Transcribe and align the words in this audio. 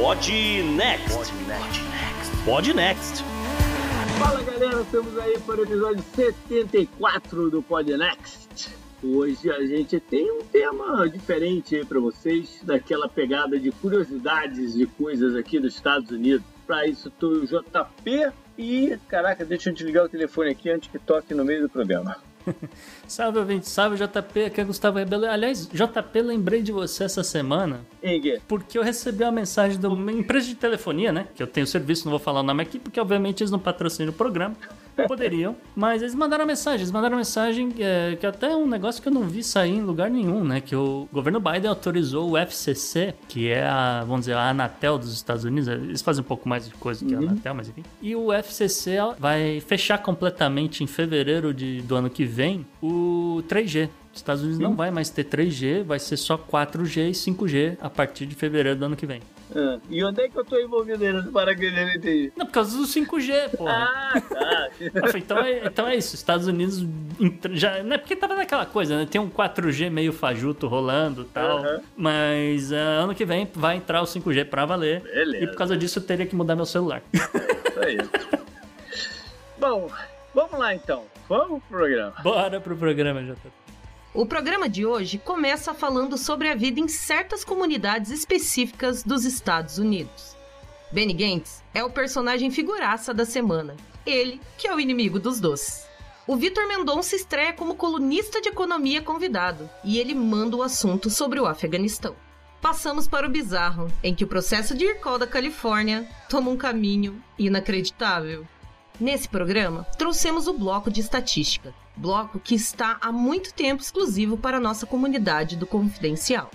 Pod 0.00 0.32
Next. 0.76 1.30
Pod 2.46 2.72
Next. 2.72 3.22
Fala 4.18 4.42
galera, 4.42 4.80
estamos 4.80 5.18
aí 5.18 5.38
para 5.40 5.60
o 5.60 5.62
episódio 5.62 6.02
74 6.16 7.50
do 7.50 7.62
Pod 7.62 7.94
Next. 7.98 8.70
Hoje 9.04 9.50
a 9.50 9.60
gente 9.66 10.00
tem 10.00 10.32
um 10.32 10.42
tema 10.42 11.06
diferente 11.06 11.76
aí 11.76 11.84
para 11.84 12.00
vocês, 12.00 12.60
daquela 12.62 13.10
pegada 13.10 13.60
de 13.60 13.70
curiosidades 13.70 14.72
de 14.72 14.86
coisas 14.86 15.36
aqui 15.36 15.60
dos 15.60 15.74
Estados 15.74 16.10
Unidos. 16.10 16.46
Para 16.66 16.86
isso, 16.86 17.08
estou 17.08 17.32
o 17.32 17.46
JP 17.46 18.32
e. 18.56 18.98
Caraca, 19.06 19.44
deixa 19.44 19.68
eu 19.68 19.74
desligar 19.74 20.06
o 20.06 20.08
telefone 20.08 20.48
aqui 20.48 20.70
antes 20.70 20.90
que 20.90 20.98
toque 20.98 21.34
no 21.34 21.44
meio 21.44 21.60
do 21.60 21.68
programa. 21.68 22.16
salve, 23.06 23.38
ouvinte, 23.38 23.68
salve 23.68 23.96
JP, 23.96 24.44
aqui 24.44 24.60
é 24.60 24.64
Gustavo 24.64 24.98
Rebelo. 24.98 25.26
Aliás, 25.26 25.66
JP, 25.66 26.22
lembrei 26.22 26.62
de 26.62 26.72
você 26.72 27.04
essa 27.04 27.22
semana. 27.22 27.80
Porque 28.46 28.78
eu 28.78 28.82
recebi 28.82 29.24
uma 29.24 29.32
mensagem 29.32 29.78
de 29.78 29.86
uma 29.86 30.12
empresa 30.12 30.46
de 30.46 30.54
telefonia, 30.54 31.12
né? 31.12 31.28
Que 31.34 31.42
eu 31.42 31.46
tenho 31.46 31.66
serviço, 31.66 32.04
não 32.04 32.10
vou 32.10 32.20
falar 32.20 32.40
o 32.40 32.42
nome 32.42 32.62
aqui, 32.62 32.78
porque 32.78 33.00
obviamente 33.00 33.42
eles 33.42 33.50
não 33.50 33.58
patrocinam 33.58 34.10
o 34.10 34.14
programa. 34.14 34.56
Poderiam, 35.06 35.56
mas 35.74 36.02
eles 36.02 36.14
mandaram 36.14 36.46
mensagem. 36.46 36.80
Eles 36.80 36.92
mandaram 36.92 37.16
mensagem 37.16 37.72
é, 37.78 38.16
que 38.18 38.26
até 38.26 38.50
é 38.50 38.56
um 38.56 38.66
negócio 38.66 39.02
que 39.02 39.08
eu 39.08 39.12
não 39.12 39.22
vi 39.22 39.42
sair 39.42 39.76
em 39.76 39.82
lugar 39.82 40.10
nenhum, 40.10 40.44
né? 40.44 40.60
Que 40.60 40.74
o 40.74 41.08
governo 41.12 41.40
Biden 41.40 41.68
autorizou 41.68 42.30
o 42.30 42.38
FCC, 42.38 43.14
que 43.28 43.48
é 43.48 43.66
a, 43.66 44.04
vamos 44.04 44.20
dizer, 44.20 44.34
a 44.34 44.50
Anatel 44.50 44.98
dos 44.98 45.12
Estados 45.12 45.44
Unidos. 45.44 45.68
Eles 45.68 46.02
fazem 46.02 46.22
um 46.22 46.26
pouco 46.26 46.48
mais 46.48 46.66
de 46.66 46.74
coisa 46.74 47.04
que 47.04 47.14
uhum. 47.14 47.28
a 47.28 47.30
Anatel, 47.30 47.54
mas 47.54 47.68
enfim. 47.68 47.82
E 48.00 48.14
o 48.14 48.32
FCC 48.32 48.96
vai 49.18 49.60
fechar 49.60 49.98
completamente 49.98 50.82
em 50.82 50.86
fevereiro 50.86 51.52
de, 51.52 51.80
do 51.82 51.94
ano 51.94 52.10
que 52.10 52.24
vem 52.24 52.66
o 52.82 53.42
3G. 53.48 53.88
Estados 54.12 54.42
Unidos 54.42 54.58
Sim. 54.58 54.64
não 54.64 54.74
vai 54.74 54.90
mais 54.90 55.08
ter 55.08 55.24
3G, 55.24 55.84
vai 55.84 55.98
ser 55.98 56.16
só 56.16 56.36
4G 56.36 57.10
e 57.10 57.12
5G 57.12 57.76
a 57.80 57.88
partir 57.88 58.26
de 58.26 58.34
fevereiro 58.34 58.78
do 58.78 58.84
ano 58.84 58.96
que 58.96 59.06
vem. 59.06 59.20
Ah, 59.54 59.78
e 59.88 60.02
onde 60.04 60.22
é 60.22 60.28
que 60.28 60.38
eu 60.38 60.44
tô 60.44 60.58
envolvido 60.58 60.98
nesse 60.98 61.28
paraquedas? 61.30 62.02
Não 62.04 62.30
Não, 62.36 62.46
por 62.46 62.52
causa 62.52 62.76
do 62.76 62.84
5G, 62.84 63.56
porra. 63.56 63.72
Ah, 63.72 64.20
tá. 64.20 64.68
então, 65.18 65.38
é, 65.38 65.66
então 65.66 65.86
é 65.88 65.96
isso, 65.96 66.14
Estados 66.14 66.46
Unidos 66.46 66.84
já. 67.52 67.82
Não 67.82 67.94
é 67.94 67.98
porque 67.98 68.14
tava 68.16 68.34
naquela 68.34 68.66
coisa, 68.66 68.96
né? 68.96 69.06
Tem 69.10 69.20
um 69.20 69.30
4G 69.30 69.90
meio 69.90 70.12
fajuto 70.12 70.66
rolando 70.66 71.22
e 71.22 71.26
tal. 71.26 71.62
Mas 71.96 72.70
uh, 72.70 73.02
ano 73.02 73.14
que 73.14 73.24
vem 73.24 73.48
vai 73.54 73.76
entrar 73.76 74.02
o 74.02 74.04
5G 74.04 74.44
pra 74.46 74.64
valer. 74.64 75.02
Beleza. 75.02 75.44
E 75.44 75.46
por 75.48 75.56
causa 75.56 75.76
disso 75.76 75.98
eu 75.98 76.02
teria 76.02 76.26
que 76.26 76.34
mudar 76.34 76.54
meu 76.54 76.66
celular. 76.66 77.02
É 77.12 77.68
isso 77.68 77.80
aí. 77.80 77.98
Bom, 79.58 79.90
vamos 80.34 80.58
lá 80.58 80.74
então. 80.74 81.04
Vamos 81.28 81.62
pro 81.64 81.78
programa. 81.78 82.14
Bora 82.22 82.60
pro 82.60 82.76
programa, 82.76 83.22
JP. 83.22 83.69
O 84.12 84.26
programa 84.26 84.68
de 84.68 84.84
hoje 84.84 85.18
começa 85.18 85.72
falando 85.72 86.18
sobre 86.18 86.48
a 86.48 86.54
vida 86.56 86.80
em 86.80 86.88
certas 86.88 87.44
comunidades 87.44 88.10
específicas 88.10 89.04
dos 89.04 89.24
Estados 89.24 89.78
Unidos. 89.78 90.36
Benny 90.90 91.12
Gantz 91.12 91.62
é 91.72 91.84
o 91.84 91.90
personagem 91.90 92.50
figuraça 92.50 93.14
da 93.14 93.24
semana, 93.24 93.76
ele 94.04 94.40
que 94.58 94.66
é 94.66 94.74
o 94.74 94.80
inimigo 94.80 95.20
dos 95.20 95.38
doces. 95.38 95.86
O 96.26 96.34
Vitor 96.34 96.66
Mendonça 96.66 97.14
estreia 97.14 97.52
como 97.52 97.76
colunista 97.76 98.40
de 98.40 98.48
economia 98.48 99.00
convidado 99.00 99.70
e 99.84 100.00
ele 100.00 100.12
manda 100.12 100.56
o 100.56 100.62
assunto 100.64 101.08
sobre 101.08 101.38
o 101.38 101.46
Afeganistão. 101.46 102.16
Passamos 102.60 103.06
para 103.06 103.28
o 103.28 103.30
bizarro, 103.30 103.92
em 104.02 104.12
que 104.12 104.24
o 104.24 104.28
processo 104.28 104.76
de 104.76 104.86
IRCOL 104.86 105.20
da 105.20 105.26
Califórnia 105.26 106.04
toma 106.28 106.50
um 106.50 106.56
caminho 106.56 107.22
inacreditável. 107.38 108.44
Nesse 109.00 109.26
programa, 109.26 109.84
trouxemos 109.96 110.46
o 110.46 110.52
bloco 110.52 110.90
de 110.90 111.00
estatística, 111.00 111.72
bloco 111.96 112.38
que 112.38 112.54
está 112.54 112.98
há 113.00 113.10
muito 113.10 113.54
tempo 113.54 113.82
exclusivo 113.82 114.36
para 114.36 114.58
a 114.58 114.60
nossa 114.60 114.84
comunidade 114.84 115.56
do 115.56 115.66
Confidencial. 115.66 116.50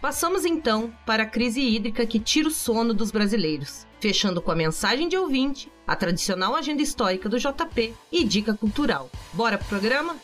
Passamos 0.00 0.44
então 0.44 0.92
para 1.04 1.24
a 1.24 1.26
crise 1.26 1.60
hídrica 1.60 2.06
que 2.06 2.20
tira 2.20 2.46
o 2.46 2.52
sono 2.52 2.94
dos 2.94 3.10
brasileiros, 3.10 3.84
fechando 3.98 4.40
com 4.40 4.52
a 4.52 4.54
mensagem 4.54 5.08
de 5.08 5.16
ouvinte, 5.16 5.72
a 5.84 5.96
tradicional 5.96 6.54
agenda 6.54 6.82
histórica 6.82 7.28
do 7.28 7.36
JP 7.36 7.92
e 8.12 8.22
dica 8.22 8.54
cultural. 8.54 9.10
Bora 9.32 9.58
pro 9.58 9.66
programa? 9.66 10.14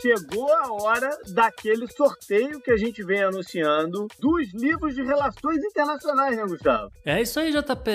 Chegou 0.00 0.52
a 0.52 0.72
hora 0.72 1.10
daquele 1.28 1.86
sorteio 1.88 2.60
que 2.60 2.70
a 2.70 2.76
gente 2.76 3.02
vem 3.02 3.22
anunciando 3.22 4.06
dos 4.18 4.52
livros 4.54 4.94
de 4.94 5.02
relações 5.02 5.62
internacionais, 5.64 6.36
né, 6.36 6.44
Gustavo? 6.46 6.90
É 7.04 7.20
isso 7.20 7.38
aí, 7.40 7.52
JP. 7.52 7.90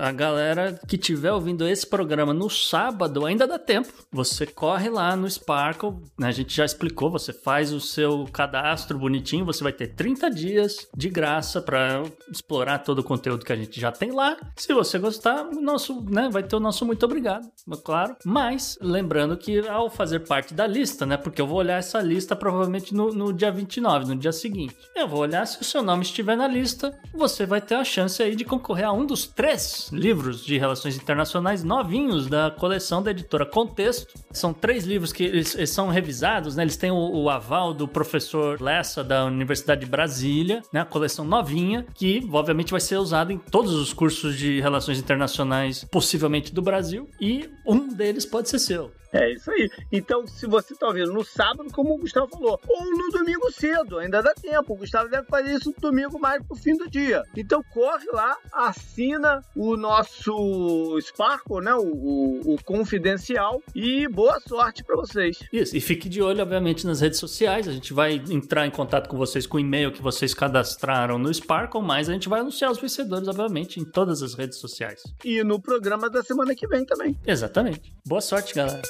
A 0.00 0.12
galera 0.12 0.78
que 0.86 0.96
tiver 0.96 1.32
ouvindo 1.32 1.66
esse 1.66 1.86
programa 1.86 2.32
no 2.32 2.48
sábado 2.48 3.26
ainda 3.26 3.46
dá 3.46 3.58
tempo. 3.58 3.92
Você 4.12 4.46
corre 4.46 4.88
lá 4.88 5.14
no 5.16 5.28
Sparkle, 5.28 5.96
né? 6.18 6.28
a 6.28 6.32
gente 6.32 6.54
já 6.54 6.64
explicou, 6.64 7.10
você 7.10 7.32
faz 7.32 7.72
o 7.72 7.80
seu 7.80 8.24
cadastro 8.32 8.98
bonitinho, 8.98 9.44
você 9.44 9.62
vai 9.62 9.72
ter 9.72 9.88
30 9.88 10.30
dias 10.30 10.88
de 10.96 11.08
graça 11.08 11.60
para 11.60 12.02
explorar 12.30 12.78
todo 12.78 13.00
o 13.00 13.04
conteúdo 13.04 13.44
que 13.44 13.52
a 13.52 13.56
gente 13.56 13.80
já 13.80 13.90
tem 13.90 14.12
lá. 14.12 14.36
Se 14.56 14.72
você 14.72 14.98
gostar, 14.98 15.44
nosso, 15.44 16.04
né, 16.08 16.28
vai 16.30 16.42
ter 16.42 16.56
o 16.56 16.60
nosso 16.60 16.84
muito 16.84 17.04
obrigado, 17.04 17.48
claro. 17.84 18.16
Mas 18.24 18.78
lembrando 18.80 19.36
que 19.36 19.66
ao 19.68 19.90
fazer 19.90 20.20
parte 20.20 20.54
da 20.54 20.66
lista, 20.66 21.04
né, 21.04 21.16
porque 21.16 21.39
eu 21.40 21.46
vou 21.46 21.58
olhar 21.58 21.78
essa 21.78 22.00
lista 22.00 22.36
provavelmente 22.36 22.94
no, 22.94 23.12
no 23.12 23.32
dia 23.32 23.50
29, 23.50 24.06
no 24.06 24.16
dia 24.16 24.32
seguinte. 24.32 24.76
Eu 24.94 25.08
vou 25.08 25.20
olhar 25.20 25.46
se 25.46 25.60
o 25.60 25.64
seu 25.64 25.82
nome 25.82 26.02
estiver 26.02 26.36
na 26.36 26.46
lista, 26.46 26.98
você 27.12 27.46
vai 27.46 27.60
ter 27.60 27.74
a 27.74 27.84
chance 27.84 28.22
aí 28.22 28.36
de 28.36 28.44
concorrer 28.44 28.86
a 28.86 28.92
um 28.92 29.06
dos 29.06 29.26
três 29.26 29.90
livros 29.92 30.44
de 30.44 30.58
relações 30.58 30.96
internacionais 30.96 31.64
novinhos 31.64 32.26
da 32.26 32.50
coleção 32.50 33.02
da 33.02 33.10
editora 33.10 33.46
Contexto. 33.46 34.14
São 34.32 34.52
três 34.52 34.84
livros 34.84 35.12
que 35.12 35.24
eles, 35.24 35.54
eles 35.54 35.70
são 35.70 35.88
revisados, 35.88 36.56
né? 36.56 36.62
Eles 36.62 36.76
têm 36.76 36.90
o, 36.90 36.96
o, 36.96 37.30
aval 37.30 37.72
do 37.72 37.88
professor 37.88 38.60
Lessa 38.60 39.02
da 39.02 39.24
Universidade 39.24 39.80
de 39.80 39.86
Brasília, 39.86 40.62
né? 40.72 40.80
A 40.80 40.84
coleção 40.84 41.24
novinha, 41.24 41.86
que 41.94 42.28
obviamente 42.32 42.70
vai 42.70 42.80
ser 42.80 42.96
usada 42.96 43.32
em 43.32 43.38
todos 43.38 43.72
os 43.72 43.92
cursos 43.92 44.36
de 44.36 44.60
relações 44.60 44.98
internacionais, 44.98 45.84
possivelmente 45.90 46.52
do 46.52 46.62
Brasil, 46.62 47.08
e 47.20 47.48
um 47.66 47.88
deles 47.88 48.26
pode 48.26 48.48
ser 48.48 48.58
seu. 48.58 48.99
É 49.12 49.32
isso 49.32 49.50
aí. 49.50 49.68
Então, 49.90 50.26
se 50.26 50.46
você 50.46 50.72
está 50.72 50.86
ouvindo 50.86 51.12
no 51.12 51.24
sábado, 51.24 51.70
como 51.72 51.94
o 51.94 51.98
Gustavo 51.98 52.28
falou, 52.28 52.60
ou 52.68 52.84
no 52.84 53.10
domingo 53.10 53.50
cedo, 53.52 53.98
ainda 53.98 54.22
dá 54.22 54.32
tempo. 54.34 54.72
O 54.72 54.76
Gustavo 54.76 55.08
deve 55.08 55.26
fazer 55.26 55.54
isso 55.54 55.70
no 55.70 55.90
domingo 55.90 56.18
mais 56.18 56.42
pro 56.46 56.56
fim 56.56 56.76
do 56.76 56.88
dia. 56.88 57.22
Então, 57.36 57.62
corre 57.72 58.06
lá, 58.12 58.36
assina 58.52 59.44
o 59.56 59.76
nosso 59.76 60.98
Sparkle, 61.00 61.62
né? 61.62 61.74
O, 61.74 61.82
o, 61.82 62.54
o 62.54 62.64
confidencial 62.64 63.60
e 63.74 64.06
boa 64.08 64.40
sorte 64.40 64.84
para 64.84 64.96
vocês. 64.96 65.38
Isso, 65.52 65.76
e 65.76 65.80
fique 65.80 66.08
de 66.08 66.22
olho, 66.22 66.42
obviamente, 66.42 66.86
nas 66.86 67.00
redes 67.00 67.18
sociais. 67.18 67.66
A 67.66 67.72
gente 67.72 67.92
vai 67.92 68.14
entrar 68.30 68.66
em 68.66 68.70
contato 68.70 69.08
com 69.08 69.16
vocês 69.16 69.46
com 69.46 69.56
o 69.56 69.60
e-mail 69.60 69.92
que 69.92 70.02
vocês 70.02 70.32
cadastraram 70.34 71.18
no 71.18 71.32
Sparkle, 71.32 71.82
mas 71.82 72.08
a 72.08 72.12
gente 72.12 72.28
vai 72.28 72.40
anunciar 72.40 72.70
os 72.70 72.78
vencedores, 72.78 73.26
obviamente, 73.26 73.80
em 73.80 73.84
todas 73.84 74.22
as 74.22 74.34
redes 74.34 74.58
sociais. 74.58 75.02
E 75.24 75.42
no 75.42 75.60
programa 75.60 76.08
da 76.08 76.22
semana 76.22 76.54
que 76.54 76.66
vem 76.66 76.84
também. 76.84 77.18
Exatamente. 77.26 77.92
Boa 78.06 78.20
sorte, 78.20 78.54
galera. 78.54 78.82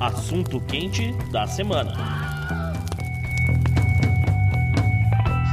Assunto 0.00 0.60
quente 0.66 1.12
da 1.32 1.46
semana. 1.46 1.92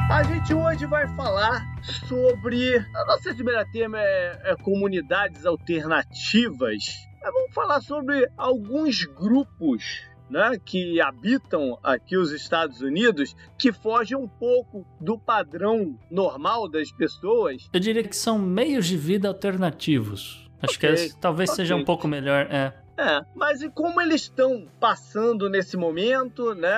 A 0.09 0.21
gente 0.23 0.53
hoje 0.53 0.85
vai 0.85 1.07
falar 1.15 1.65
sobre. 2.07 2.77
A 2.77 3.05
nossa 3.05 3.33
primeira 3.33 3.65
tema 3.71 3.99
é, 3.99 4.51
é 4.51 4.55
comunidades 4.57 5.45
alternativas. 5.45 6.83
Mas 7.21 7.33
vamos 7.33 7.53
falar 7.53 7.81
sobre 7.81 8.29
alguns 8.37 9.05
grupos 9.05 10.03
né, 10.29 10.59
que 10.63 10.99
habitam 11.01 11.77
aqui 11.83 12.17
os 12.17 12.31
Estados 12.31 12.81
Unidos 12.81 13.35
que 13.57 13.71
fogem 13.71 14.17
um 14.17 14.27
pouco 14.27 14.85
do 14.99 15.17
padrão 15.17 15.97
normal 16.09 16.67
das 16.67 16.91
pessoas. 16.91 17.69
Eu 17.71 17.79
diria 17.79 18.03
que 18.03 18.15
são 18.15 18.37
meios 18.39 18.87
de 18.87 18.97
vida 18.97 19.27
alternativos. 19.27 20.49
Acho 20.61 20.77
okay, 20.77 21.09
que 21.09 21.15
talvez 21.19 21.49
okay. 21.49 21.63
seja 21.63 21.75
um 21.75 21.83
pouco 21.83 22.07
melhor. 22.07 22.47
É. 22.49 22.73
É, 22.97 23.25
mas 23.35 23.61
e 23.61 23.69
como 23.69 23.99
eles 23.99 24.21
estão 24.21 24.67
passando 24.79 25.49
nesse 25.49 25.75
momento, 25.75 26.53
né? 26.53 26.69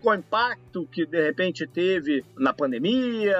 Com 0.00 0.10
o 0.10 0.14
impacto 0.14 0.86
que 0.90 1.06
de 1.06 1.22
repente 1.22 1.66
teve 1.66 2.24
na 2.36 2.52
pandemia, 2.52 3.36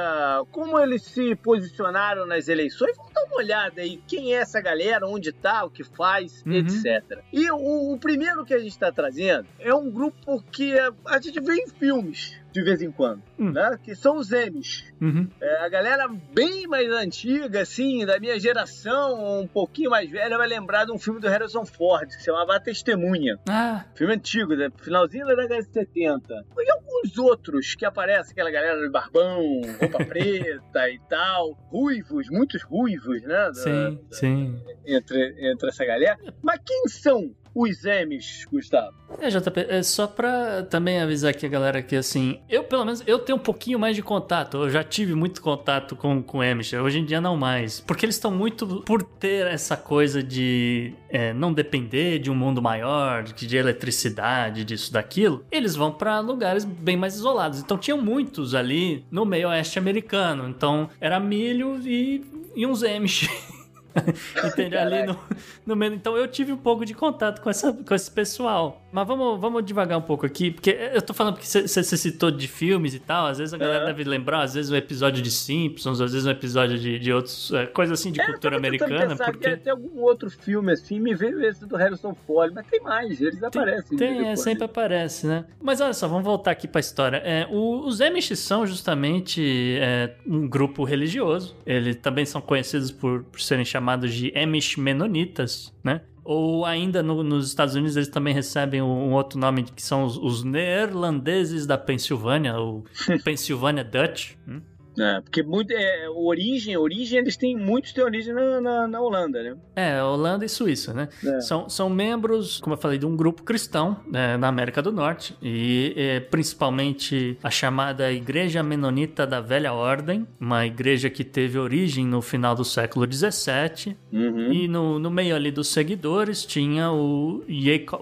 como 0.53 0.79
eles 0.79 1.03
se 1.03 1.35
posicionaram 1.35 2.27
nas 2.27 2.49
eleições, 2.49 2.97
vamos 2.97 3.13
dar 3.13 3.25
uma 3.25 3.37
olhada 3.37 3.81
aí, 3.81 4.01
quem 4.07 4.33
é 4.33 4.39
essa 4.39 4.61
galera, 4.61 5.07
onde 5.09 5.33
tá, 5.33 5.65
o 5.65 5.71
que 5.71 5.83
faz, 5.83 6.45
uhum. 6.47 6.53
etc. 6.53 7.21
E 7.33 7.51
o, 7.51 7.93
o, 7.93 7.99
primeiro 7.99 8.45
que 8.45 8.55
a 8.55 8.59
gente 8.59 8.71
está 8.71 8.93
trazendo 8.93 9.47
é 9.59 9.75
um 9.75 9.91
grupo 9.91 10.41
que 10.53 10.75
a 11.05 11.21
gente 11.21 11.41
vê 11.41 11.55
em 11.55 11.69
filmes 11.69 12.41
de 12.59 12.65
vez 12.65 12.83
em 12.83 12.91
quando, 12.91 13.23
hum. 13.39 13.53
né? 13.53 13.79
Que 13.83 13.95
são 13.95 14.17
os 14.17 14.31
M's. 14.31 14.85
Uhum. 15.01 15.29
É, 15.41 15.65
a 15.65 15.69
galera 15.69 16.09
bem 16.09 16.67
mais 16.67 16.91
antiga, 16.91 17.63
assim, 17.63 18.05
da 18.05 18.19
minha 18.19 18.39
geração, 18.39 19.41
um 19.41 19.47
pouquinho 19.47 19.91
mais 19.91 20.11
velha, 20.11 20.37
vai 20.37 20.49
lembrar 20.49 20.85
de 20.85 20.93
um 20.93 20.99
filme 20.99 21.21
do 21.21 21.29
Harrison 21.29 21.65
Ford, 21.65 22.07
que 22.09 22.15
se 22.15 22.25
chamava 22.25 22.57
A 22.57 22.61
Testemunha. 22.61 23.39
Ah. 23.49 23.85
Filme 23.95 24.15
antigo, 24.15 24.55
né? 24.55 24.71
finalzinho 24.77 25.27
da 25.27 25.35
década 25.35 25.63
de 25.63 25.73
70. 25.73 26.45
E 26.59 26.71
alguns 26.71 26.89
os 27.05 27.19
outros 27.19 27.75
que 27.75 27.85
aparecem, 27.85 28.33
aquela 28.33 28.51
galera 28.51 28.81
de 28.81 28.91
barbão, 28.91 29.41
roupa 29.81 29.99
preta 30.05 30.91
e 30.91 30.99
tal, 31.09 31.53
ruivos, 31.71 32.29
muitos 32.31 32.63
ruivos, 32.63 33.23
né? 33.23 33.29
Da, 33.29 33.55
sim, 33.55 34.01
da, 34.11 34.17
sim. 34.17 34.63
Entre, 34.87 35.51
entre 35.51 35.69
essa 35.69 35.85
galera. 35.85 36.19
Mas 36.43 36.61
quem 36.65 36.89
são 36.89 37.35
os 37.59 37.83
M's, 37.85 38.47
Gustavo? 38.53 38.95
É, 39.21 39.29
JP, 39.29 39.67
é 39.69 39.83
só 39.83 40.07
pra 40.07 40.63
também 40.63 41.01
avisar 41.01 41.31
aqui 41.31 41.45
a 41.45 41.49
galera 41.49 41.83
que, 41.83 41.97
assim, 41.97 42.39
eu 42.49 42.63
pelo 42.63 42.85
menos, 42.85 43.03
eu 43.05 43.19
tenho 43.19 43.37
um 43.37 43.41
pouquinho 43.41 43.79
mais 43.79 43.97
de 43.97 44.03
contato, 44.03 44.59
eu 44.59 44.71
já 44.71 44.85
tive 44.85 45.15
muito 45.15 45.43
contato 45.43 45.97
com, 45.97 46.23
com 46.23 46.41
Amish, 46.41 46.75
hoje 46.75 47.01
em 47.01 47.05
dia 47.05 47.21
não 47.21 47.37
mais, 47.37 47.81
porque 47.81 48.07
eles 48.07 48.15
estão 48.15 48.31
muito, 48.31 48.83
por 48.83 49.03
ter 49.03 49.47
essa 49.49 49.77
coisa 49.77 50.23
de 50.23 50.93
é, 51.09 51.33
não 51.33 51.53
depender 51.53 52.21
de 52.21 52.31
um 52.31 52.35
mundo 52.35 52.63
maior, 52.63 53.25
de 53.25 53.57
eletricidade, 53.57 54.65
disso, 54.65 54.93
daquilo, 54.93 55.45
eles 55.51 55.75
vão 55.75 55.91
para 55.91 56.21
lugares 56.21 56.65
bem 56.65 56.97
mais 56.97 57.17
isolados, 57.17 57.59
então 57.61 57.77
tinham 57.77 58.01
muitos 58.01 58.55
ali 58.55 59.05
no 59.11 59.25
meio 59.25 59.49
oeste 59.49 59.79
americano, 59.81 60.49
então 60.49 60.89
era 61.01 61.19
milho 61.19 61.81
e, 61.85 62.25
e 62.55 62.65
uns 62.65 62.85
Amish. 62.85 63.29
Entende? 64.45 64.77
Ali 64.77 65.07
no, 65.07 65.19
no 65.67 65.77
meio. 65.77 65.95
Então 65.95 66.17
eu 66.17 66.29
tive 66.29 66.53
um 66.53 66.57
pouco 66.57 66.85
de 66.85 66.95
contato 66.95 67.41
com, 67.41 67.51
essa, 67.51 67.73
com 67.73 67.95
esse 67.95 68.11
pessoal. 68.11 68.83
Mas 68.91 69.07
vamos, 69.07 69.41
vamos 69.41 69.65
devagar 69.65 69.99
um 69.99 70.03
pouco 70.03 70.25
aqui, 70.25 70.51
porque 70.51 70.71
eu 70.71 71.03
tô 71.03 71.13
falando 71.13 71.35
porque 71.35 71.47
você 71.47 71.83
citou 71.83 72.31
de 72.31 72.49
filmes 72.49 72.95
e 72.95 72.99
tal, 72.99 73.27
às 73.27 73.39
vezes 73.39 73.53
a 73.53 73.59
galera 73.59 73.87
deve 73.87 74.03
lembrar, 74.05 74.43
às 74.43 74.55
vezes 74.55 74.71
um 74.71 74.77
episódio 74.77 75.23
de 75.23 75.31
Simpsons, 75.31 76.01
às 76.01 76.13
vezes 76.13 76.27
um 76.27 76.31
episódio 76.31 76.79
de, 76.79 76.99
de 76.99 77.13
outros, 77.13 77.53
é, 77.53 77.67
coisas 77.67 78.01
assim 78.01 78.11
de 78.11 78.21
é, 78.21 78.27
cultura 78.27 78.57
americana. 78.57 79.15
Porque 79.17 79.57
tem 79.59 79.71
algum 79.71 80.01
outro 80.01 80.31
filme 80.31 80.73
assim, 80.73 80.99
me 80.99 81.15
veio 81.15 81.45
esse 81.45 81.67
do 81.67 81.77
Harrison 81.77 82.15
Ford, 82.27 82.53
mas 82.55 82.67
tem 82.67 82.81
mais, 82.81 83.21
eles 83.21 83.43
aparecem. 83.43 83.99
Tem, 83.99 84.29
é, 84.29 84.37
sempre 84.37 84.65
aparece, 84.65 85.27
né? 85.27 85.45
Mas 85.61 85.81
olha 85.81 85.93
só, 85.93 86.09
vamos 86.09 86.25
voltar 86.25 86.53
aqui 86.53 86.67
pra 86.67 86.81
história. 86.81 87.19
É, 87.19 87.47
o, 87.51 87.87
os 87.87 88.01
Amish 88.01 88.37
são 88.39 88.67
justamente 88.67 89.79
é, 89.81 90.15
um 90.27 90.49
grupo 90.49 90.85
religioso, 90.85 91.55
eles 91.67 91.97
também 91.97 92.25
são 92.25 92.41
conhecidos 92.41 92.91
por, 92.91 93.23
por 93.25 93.41
serem 93.41 93.65
chamados 93.65 94.15
de 94.15 94.33
Amish 94.37 94.77
Menonitas, 94.77 95.75
né? 95.85 96.01
Ou 96.31 96.67
ainda 96.67 97.03
no, 97.03 97.23
nos 97.23 97.49
Estados 97.49 97.75
Unidos 97.75 97.97
eles 97.97 98.11
também 98.11 98.35
recebem 98.35 98.83
um, 98.83 99.09
um 99.09 99.13
outro 99.15 99.39
nome 99.39 99.63
que 99.63 99.81
são 99.81 100.05
os, 100.05 100.19
os 100.19 100.45
neerlandeses 100.45 101.67
da 101.67 101.79
Pensilvânia, 101.79 102.61
o 102.61 102.85
Pennsylvania 103.25 103.83
Dutch. 103.83 104.35
Hum? 104.47 104.61
É, 104.99 105.21
porque 105.21 105.43
muito, 105.43 105.73
é, 105.73 106.09
origem, 106.11 106.77
origem, 106.77 107.19
eles 107.19 107.37
têm, 107.37 107.57
muitos 107.57 107.93
têm 107.93 108.05
origem 108.05 108.35
na, 108.35 108.61
na, 108.61 108.89
na 108.89 109.01
Holanda, 109.01 109.43
né? 109.43 109.57
É, 109.77 110.03
Holanda 110.03 110.45
e 110.45 110.49
Suíça, 110.49 110.93
né? 110.93 111.09
É. 111.25 111.41
São, 111.41 111.69
são 111.69 111.89
membros, 111.89 112.61
como 112.61 112.75
eu 112.75 112.79
falei, 112.79 112.99
de 112.99 113.07
um 113.07 113.17
grupo 113.17 113.43
cristão 113.43 114.01
né, 114.07 114.37
na 114.37 114.49
América 114.49 114.83
do 114.83 114.91
Norte 114.91 115.37
e 115.43 115.95
é, 115.97 116.21
principalmente 116.21 117.39
a 117.43 117.51
chamada 117.51 118.13
Igreja 118.13 118.63
Menonita 118.63 119.27
da 119.27 119.41
Velha 119.41 119.73
Ordem, 119.73 120.27
uma 120.41 120.67
igreja 120.67 121.09
que 121.09 121.25
teve 121.25 121.59
origem 121.59 122.07
no 122.07 122.21
final 122.21 122.55
do 122.55 122.65
século 122.65 123.07
XVII 123.11 123.97
uhum. 124.13 124.53
e 124.53 124.69
no, 124.69 124.99
no 124.99 125.11
meio 125.11 125.37
ali 125.37 125.51
dos 125.51 125.69
seguidores 125.69 126.45
tinha 126.45 126.91
o 126.91 127.45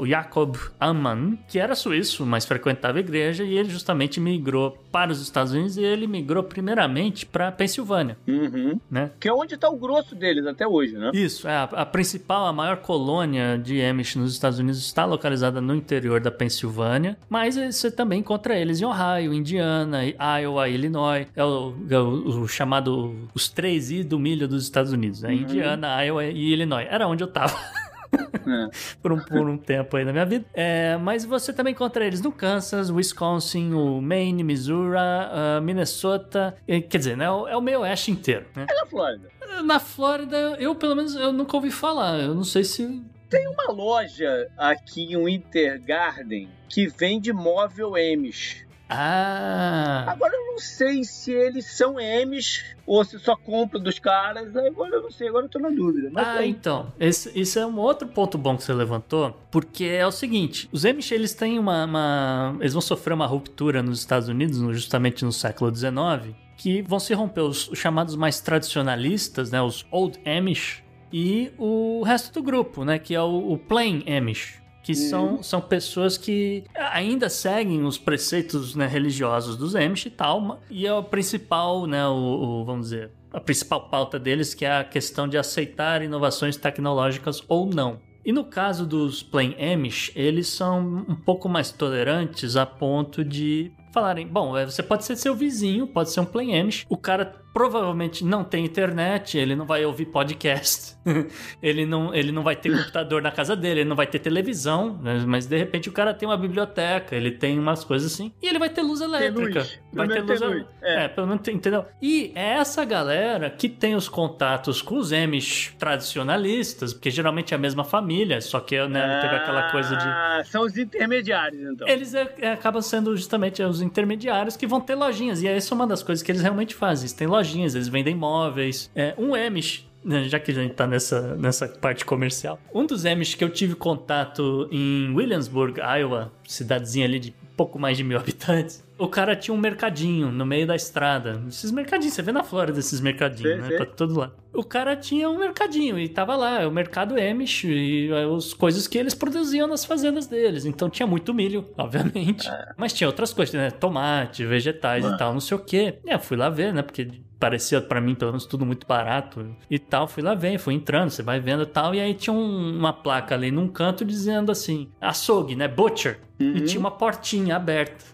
Jacob 0.07 0.57
Ammann, 0.81 1.39
que 1.49 1.59
era 1.59 1.75
suíço, 1.75 2.25
mas 2.25 2.45
frequentava 2.45 2.99
a 2.99 3.01
igreja 3.01 3.45
e 3.45 3.57
ele 3.57 3.69
justamente 3.69 4.21
migrou 4.21 4.79
para 4.91 5.13
os 5.13 5.21
Estados 5.21 5.53
Unidos 5.53 5.77
e 5.77 5.83
ele 5.83 6.07
migrou 6.07 6.43
primeiramente 6.43 6.86
primeiramente 6.87 7.27
para 7.27 7.53
Pensilvânia. 7.53 8.17
Uhum. 8.27 8.81
Né? 8.91 9.11
Que 9.21 9.29
é 9.29 9.33
onde 9.33 9.55
está 9.55 9.69
o 9.69 9.77
grosso 9.77 10.15
deles 10.15 10.47
até 10.47 10.67
hoje, 10.67 10.97
né? 10.97 11.11
Isso, 11.13 11.47
é, 11.47 11.57
a, 11.57 11.65
a, 11.65 11.87
principal, 11.87 12.47
a 12.47 12.53
maior 12.53 12.79
colônia 12.79 13.59
de 13.59 13.83
Amish 13.83 14.17
nos 14.17 14.33
Estados 14.33 14.59
Unidos 14.59 14.79
está 14.79 15.05
localizada 15.05 15.61
no 15.61 15.75
interior 15.75 16.21
da 16.21 16.31
Pensilvânia, 16.31 17.17
mas 17.29 17.57
você 17.57 17.91
também 17.91 18.21
encontra 18.21 18.57
eles 18.57 18.81
em 18.81 18.85
Ohio, 18.85 19.33
Indiana, 19.33 20.01
Iowa, 20.41 20.69
Illinois. 20.69 21.27
É 21.35 21.45
o, 21.45 21.75
é 21.91 21.99
o, 21.99 22.43
o 22.43 22.49
chamado 22.49 23.29
os 23.35 23.49
três 23.49 23.91
I 23.91 24.03
do 24.03 24.19
milho 24.19 24.49
dos 24.49 24.63
Estados 24.63 24.93
Unidos, 24.93 25.23
né? 25.23 25.31
Uhum. 25.31 25.35
Indiana, 25.37 26.03
Iowa 26.05 26.25
e 26.25 26.53
Illinois. 26.53 26.87
Era 26.89 27.07
onde 27.07 27.23
eu 27.23 27.29
tava. 27.29 27.57
É. 28.13 28.71
por, 29.03 29.13
um, 29.13 29.19
por 29.19 29.49
um 29.49 29.57
tempo 29.57 29.97
aí 29.97 30.05
na 30.05 30.13
minha 30.13 30.25
vida. 30.25 30.45
É, 30.55 30.97
mas 30.97 31.25
você 31.25 31.53
também 31.53 31.73
encontra 31.73 32.07
eles 32.07 32.21
no 32.21 32.33
Kansas, 32.33 32.91
Wisconsin, 32.91 33.73
o 33.73 34.01
Maine, 34.01 34.43
Missouri, 34.43 34.97
uh, 34.97 35.63
Minnesota. 35.63 36.57
Quer 36.67 36.99
dizer, 36.99 37.17
né, 37.17 37.27
é 37.27 37.57
o 37.57 37.61
meio 37.61 37.81
oeste 37.81 38.11
inteiro. 38.11 38.47
Né? 38.55 38.67
É 38.69 38.75
na 38.75 38.87
Flórida. 38.87 39.31
Na 39.65 39.81
Flórida, 39.81 40.37
eu 40.59 40.75
pelo 40.75 40.95
menos 40.95 41.15
eu 41.15 41.33
nunca 41.33 41.57
ouvi 41.57 41.71
falar. 41.71 42.19
Eu 42.19 42.35
não 42.35 42.45
sei 42.45 42.65
se 42.65 43.03
tem 43.29 43.49
uma 43.49 43.73
loja 43.73 44.49
aqui, 44.57 45.17
um 45.17 45.29
Intergarden, 45.29 46.49
que 46.69 46.87
vende 46.87 47.33
móvel 47.33 47.95
Amish. 47.97 48.66
Ah! 48.89 50.05
Agora 50.07 50.33
eu 50.35 50.53
não 50.53 50.59
sei 50.59 51.03
se 51.03 51.33
eles 51.33 51.77
são 51.77 51.97
M's 51.99 52.65
ou 52.87 53.05
se 53.05 53.19
só 53.19 53.37
compra 53.37 53.79
dos 53.79 53.99
caras. 53.99 54.57
Agora 54.57 54.97
eu 54.97 55.03
não 55.03 55.11
sei, 55.11 55.29
agora 55.29 55.47
eu 55.47 55.49
tô 55.49 55.59
na 55.59 55.71
dúvida. 55.71 56.11
ah, 56.15 56.39
tem. 56.39 56.51
então. 56.51 56.93
Esse, 56.99 57.37
esse, 57.39 57.59
é 57.59 57.67
um 57.67 57.79
outro 57.79 58.07
ponto 58.07 58.39
bom 58.39 58.57
que 58.57 58.63
você 58.63 58.73
levantou, 58.73 59.37
porque 59.51 59.85
é 59.85 60.07
o 60.07 60.13
seguinte: 60.13 60.69
os 60.73 60.85
M's 60.85 61.11
eles 61.11 61.35
têm 61.35 61.59
uma, 61.59 61.85
uma. 61.85 62.57
Eles 62.61 62.73
vão 62.73 62.83
sofrer 62.83 63.15
uma 63.15 63.27
ruptura 63.27 63.83
nos 63.83 63.99
Estados 63.99 64.29
Unidos, 64.29 64.59
justamente 64.77 65.25
no 65.25 65.33
século 65.33 65.75
XIX, 65.75 66.35
que 66.57 66.83
vão 66.83 67.01
se 67.01 67.13
romper 67.13 67.41
os, 67.41 67.69
os 67.69 67.79
chamados 67.79 68.15
mais 68.15 68.41
tradicionalistas, 68.41 69.51
né? 69.51 69.61
Os 69.61 69.85
Old 69.91 70.21
Amish, 70.25 70.85
e 71.13 71.53
o 71.59 72.03
resto 72.05 72.33
do 72.33 72.43
grupo, 72.43 72.85
né? 72.85 72.99
Que 72.99 73.15
é 73.15 73.21
o, 73.21 73.53
o 73.53 73.59
Plain 73.59 74.05
Amish 74.07 74.65
que 74.87 74.95
são, 74.95 75.43
são 75.43 75.61
pessoas 75.61 76.17
que 76.17 76.63
ainda 76.77 77.29
seguem 77.29 77.83
os 77.83 77.99
preceitos 77.99 78.77
né, 78.77 78.87
religiosos 78.87 79.57
dos 79.57 79.75
Amish 79.75 80.07
e 80.07 80.11
tal, 80.11 80.61
e 80.71 80.87
é 80.87 80.95
o 80.95 81.03
principal, 81.03 81.89
né, 81.89 82.07
o, 82.07 82.13
o, 82.13 82.65
vamos 82.65 82.91
dizer, 82.91 83.11
a 83.33 83.41
principal 83.41 83.89
pauta 83.89 84.17
deles 84.17 84.55
que 84.55 84.65
é 84.65 84.79
a 84.79 84.85
questão 84.85 85.27
de 85.27 85.37
aceitar 85.37 86.03
inovações 86.03 86.57
tecnológicas 86.57 87.43
ou 87.49 87.67
não. 87.67 87.99
E 88.25 88.31
no 88.31 88.45
caso 88.45 88.87
dos 88.87 89.25
Plain 89.25 89.57
Amish, 89.59 90.13
eles 90.15 90.47
são 90.47 91.05
um 91.09 91.17
pouco 91.17 91.49
mais 91.49 91.73
tolerantes 91.73 92.55
a 92.55 92.65
ponto 92.65 93.25
de 93.25 93.73
falarem, 93.93 94.29
bom, 94.29 94.57
é, 94.57 94.65
você 94.65 94.85
pode 94.85 95.05
ser 95.05 95.17
seu 95.17 95.35
vizinho, 95.35 95.89
pode 95.89 96.13
ser 96.13 96.21
um 96.21 96.25
Plain 96.25 96.61
Amish, 96.61 96.87
o 96.89 96.97
cara 96.97 97.35
provavelmente 97.57 98.23
não 98.23 98.45
tem 98.45 98.67
internet, 98.67 99.39
ele 99.39 99.57
não 99.57 99.65
vai 99.65 99.83
ouvir 99.83 100.05
podcast, 100.05 100.95
ele, 101.63 101.87
não, 101.87 102.15
ele 102.15 102.31
não 102.31 102.43
vai 102.43 102.55
ter 102.55 102.71
computador 102.71 103.23
na 103.23 103.31
casa 103.31 103.57
dele, 103.57 103.81
ele 103.81 103.89
não 103.89 103.97
vai 103.97 104.07
ter 104.07 104.19
televisão, 104.19 105.01
né? 105.03 105.25
mas 105.27 105.47
de 105.47 105.57
repente 105.57 105.89
o 105.89 105.93
cara 105.93 106.13
tem 106.13 106.29
uma 106.29 106.37
biblioteca, 106.37 107.17
ele 107.17 107.31
tem 107.31 107.59
umas 107.59 107.83
coisas 107.83 108.13
assim, 108.13 108.31
e 108.43 108.47
ele 108.47 108.59
vai 108.59 108.69
ter 108.69 108.83
luz 108.83 109.01
elétrica. 109.01 109.61
Luz. 109.61 109.81
Vai 109.91 110.07
ter 110.07 110.21
luz, 110.21 110.39
luz. 110.39 110.67
É. 110.83 111.05
é, 111.05 111.09
pelo 111.09 111.29
menos 111.29 111.43
tem, 111.43 111.55
entendeu? 111.55 111.87
E 112.03 112.31
é 112.35 112.59
essa 112.59 112.85
galera 112.85 113.49
que 113.49 113.71
tem 113.71 113.95
os 113.95 114.07
contatos 114.07 114.83
com 114.83 114.99
os 114.99 115.11
Amish 115.11 115.75
tradicionalistas, 115.79 116.93
porque 116.93 117.11
geralmente 117.11 117.55
é 117.55 117.57
a 117.57 117.59
mesma 117.59 117.85
família, 117.85 118.39
só 118.43 118.61
que 118.61 118.87
né, 118.87 119.03
ah, 119.03 119.21
teve 119.23 119.35
aquela 119.35 119.71
coisa 119.71 119.97
de. 119.97 120.05
Ah, 120.07 120.43
são 120.45 120.61
os 120.63 120.77
intermediários, 120.77 121.73
então. 121.73 121.89
Eles 121.89 122.13
é, 122.13 122.35
é, 122.39 122.53
acabam 122.53 122.83
sendo 122.83 123.17
justamente 123.17 123.63
os 123.63 123.81
intermediários 123.81 124.59
que 124.59 124.67
vão 124.67 124.79
ter 124.79 124.95
lojinhas, 124.95 125.41
e 125.41 125.49
essa 125.49 125.73
é 125.73 125.75
uma 125.75 125.87
das 125.87 126.03
coisas 126.03 126.23
que 126.23 126.31
eles 126.31 126.43
realmente 126.43 126.75
fazem. 126.75 127.05
Eles 127.05 127.15
têm 127.15 127.27
lojinhas 127.27 127.46
lojinhas, 127.47 127.75
eles 127.75 127.89
vendem 127.89 128.15
móveis. 128.15 128.91
É, 128.95 129.15
um 129.17 129.35
Amish 129.35 129.87
né, 130.05 130.29
já 130.29 130.39
que 130.39 130.53
a 130.53 130.55
gente 130.55 130.75
tá 130.75 130.87
nessa, 130.87 131.37
nessa 131.37 131.67
parte 131.69 132.05
comercial. 132.05 132.61
Um 132.73 132.87
dos 132.87 133.05
Amish 133.05 133.35
que 133.35 133.43
eu 133.43 133.51
tive 133.51 133.75
contato 133.75 134.69
em 134.71 135.13
Williamsburg, 135.13 135.81
Iowa, 135.81 136.33
cidadezinha 136.47 137.07
ali 137.07 137.19
de 137.19 137.35
pouco 137.57 137.77
mais 137.77 137.97
de 137.97 138.05
mil 138.05 138.17
habitantes, 138.19 138.85
o 138.99 139.09
cara 139.09 139.37
tinha 139.37 139.55
um 139.55 139.59
mercadinho 139.59 140.31
no 140.31 140.47
meio 140.47 140.67
da 140.67 140.75
estrada. 140.75 141.43
Esses 141.49 141.71
mercadinhos, 141.71 142.15
você 142.15 142.23
vê 142.23 142.33
na 142.33 142.43
Flórida 142.43 142.79
esses 142.79 143.01
mercadinhos, 143.01 143.57
sim, 143.57 143.61
né? 143.63 143.69
Sim. 143.69 143.77
Pra 143.77 143.87
todo 143.87 144.19
lado. 144.19 144.33
O 144.53 144.65
cara 144.65 144.97
tinha 144.97 145.29
um 145.29 145.39
mercadinho 145.39 145.99
e 145.99 146.09
tava 146.09 146.35
lá, 146.35 146.63
é 146.63 146.67
o 146.67 146.71
mercado 146.71 147.15
Amish 147.21 147.65
e 147.65 148.09
as 148.37 148.55
coisas 148.55 148.87
que 148.87 148.97
eles 148.97 149.15
produziam 149.15 149.67
nas 149.67 149.85
fazendas 149.85 150.27
deles. 150.27 150.65
Então 150.65 150.89
tinha 150.89 151.07
muito 151.07 151.35
milho, 151.35 151.69
obviamente. 151.77 152.49
É. 152.49 152.73
Mas 152.77 152.93
tinha 152.93 153.07
outras 153.07 153.33
coisas, 153.33 153.55
né? 153.55 153.71
Tomate, 153.71 154.47
vegetais 154.47 155.05
e 155.05 155.17
tal, 155.19 155.33
não 155.33 155.41
sei 155.41 155.57
o 155.57 155.61
quê. 155.61 155.99
E 156.05 156.11
eu 156.11 156.19
fui 156.19 156.37
lá 156.37 156.49
ver, 156.49 156.73
né? 156.73 156.81
Porque 156.81 157.07
parecia 157.39 157.83
para 157.83 158.01
mim 158.01 158.15
pelo 158.15 158.33
menos 158.33 158.47
tudo 158.47 158.65
muito 158.65 158.87
barato 158.87 159.55
e 159.71 159.79
tal. 159.79 160.09
Fui 160.09 160.23
lá 160.23 160.35
ver, 160.35 160.59
fui 160.59 160.75
entrando, 160.75 161.11
você 161.11 161.23
vai 161.23 161.39
vendo 161.39 161.63
e 161.63 161.67
tal. 161.67 161.95
E 161.95 162.01
aí 162.01 162.15
tinha 162.15 162.35
um, 162.35 162.77
uma 162.79 162.93
placa 162.93 163.35
ali 163.35 163.51
num 163.51 163.69
canto 163.69 164.05
dizendo 164.05 164.51
assim: 164.51 164.89
açougue, 165.01 165.55
né? 165.55 165.69
Butcher. 165.69 166.21
Uhum. 166.39 166.57
E 166.57 166.61
tinha 166.63 166.81
uma 166.81 166.91
portinha 166.91 167.57
aberta. 167.57 168.05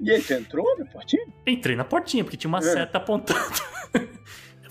E 0.00 0.10
aí, 0.10 0.20
você 0.20 0.34
entrou 0.34 0.78
na 0.78 0.84
portinha? 0.84 1.26
Entrei 1.46 1.76
na 1.76 1.84
portinha, 1.84 2.24
porque 2.24 2.36
tinha 2.36 2.48
uma 2.48 2.58
é. 2.58 2.62
seta 2.62 2.98
apontando. 2.98 3.40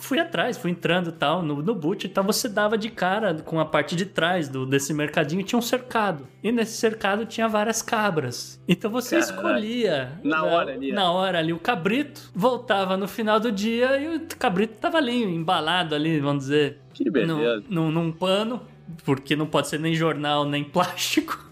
fui 0.03 0.19
atrás, 0.19 0.57
fui 0.57 0.69
entrando 0.69 1.11
tal, 1.11 1.41
no, 1.41 1.61
no 1.63 1.73
boot, 1.73 2.05
então 2.05 2.23
você 2.23 2.49
dava 2.49 2.77
de 2.77 2.89
cara 2.89 3.33
com 3.35 3.59
a 3.59 3.65
parte 3.65 3.95
de 3.95 4.05
trás 4.05 4.49
do, 4.49 4.65
desse 4.65 4.93
mercadinho, 4.93 5.43
tinha 5.43 5.57
um 5.57 5.61
cercado. 5.61 6.27
E 6.43 6.51
nesse 6.51 6.77
cercado 6.77 7.25
tinha 7.25 7.47
várias 7.47 7.81
cabras. 7.81 8.61
Então 8.67 8.91
você 8.91 9.17
escolhia 9.17 10.19
na, 10.23 10.37
na 10.37 10.43
hora 10.43 10.73
ali. 10.73 10.91
Na 10.91 11.11
hora 11.11 11.39
ali 11.39 11.53
o 11.53 11.59
cabrito, 11.59 12.29
voltava 12.35 12.97
no 12.97 13.07
final 13.07 13.39
do 13.39 13.51
dia 13.51 13.97
e 13.97 14.17
o 14.17 14.27
cabrito 14.37 14.77
tava 14.77 14.97
ali, 14.97 15.23
embalado 15.23 15.95
ali, 15.95 16.19
vamos 16.19 16.43
dizer. 16.43 16.79
Que 16.93 17.09
beleza. 17.09 17.63
No, 17.69 17.89
no, 17.89 17.91
num 17.91 18.11
pano, 18.11 18.61
porque 19.05 19.35
não 19.35 19.47
pode 19.47 19.69
ser 19.69 19.79
nem 19.79 19.95
jornal 19.95 20.45
nem 20.45 20.63
plástico. 20.69 21.51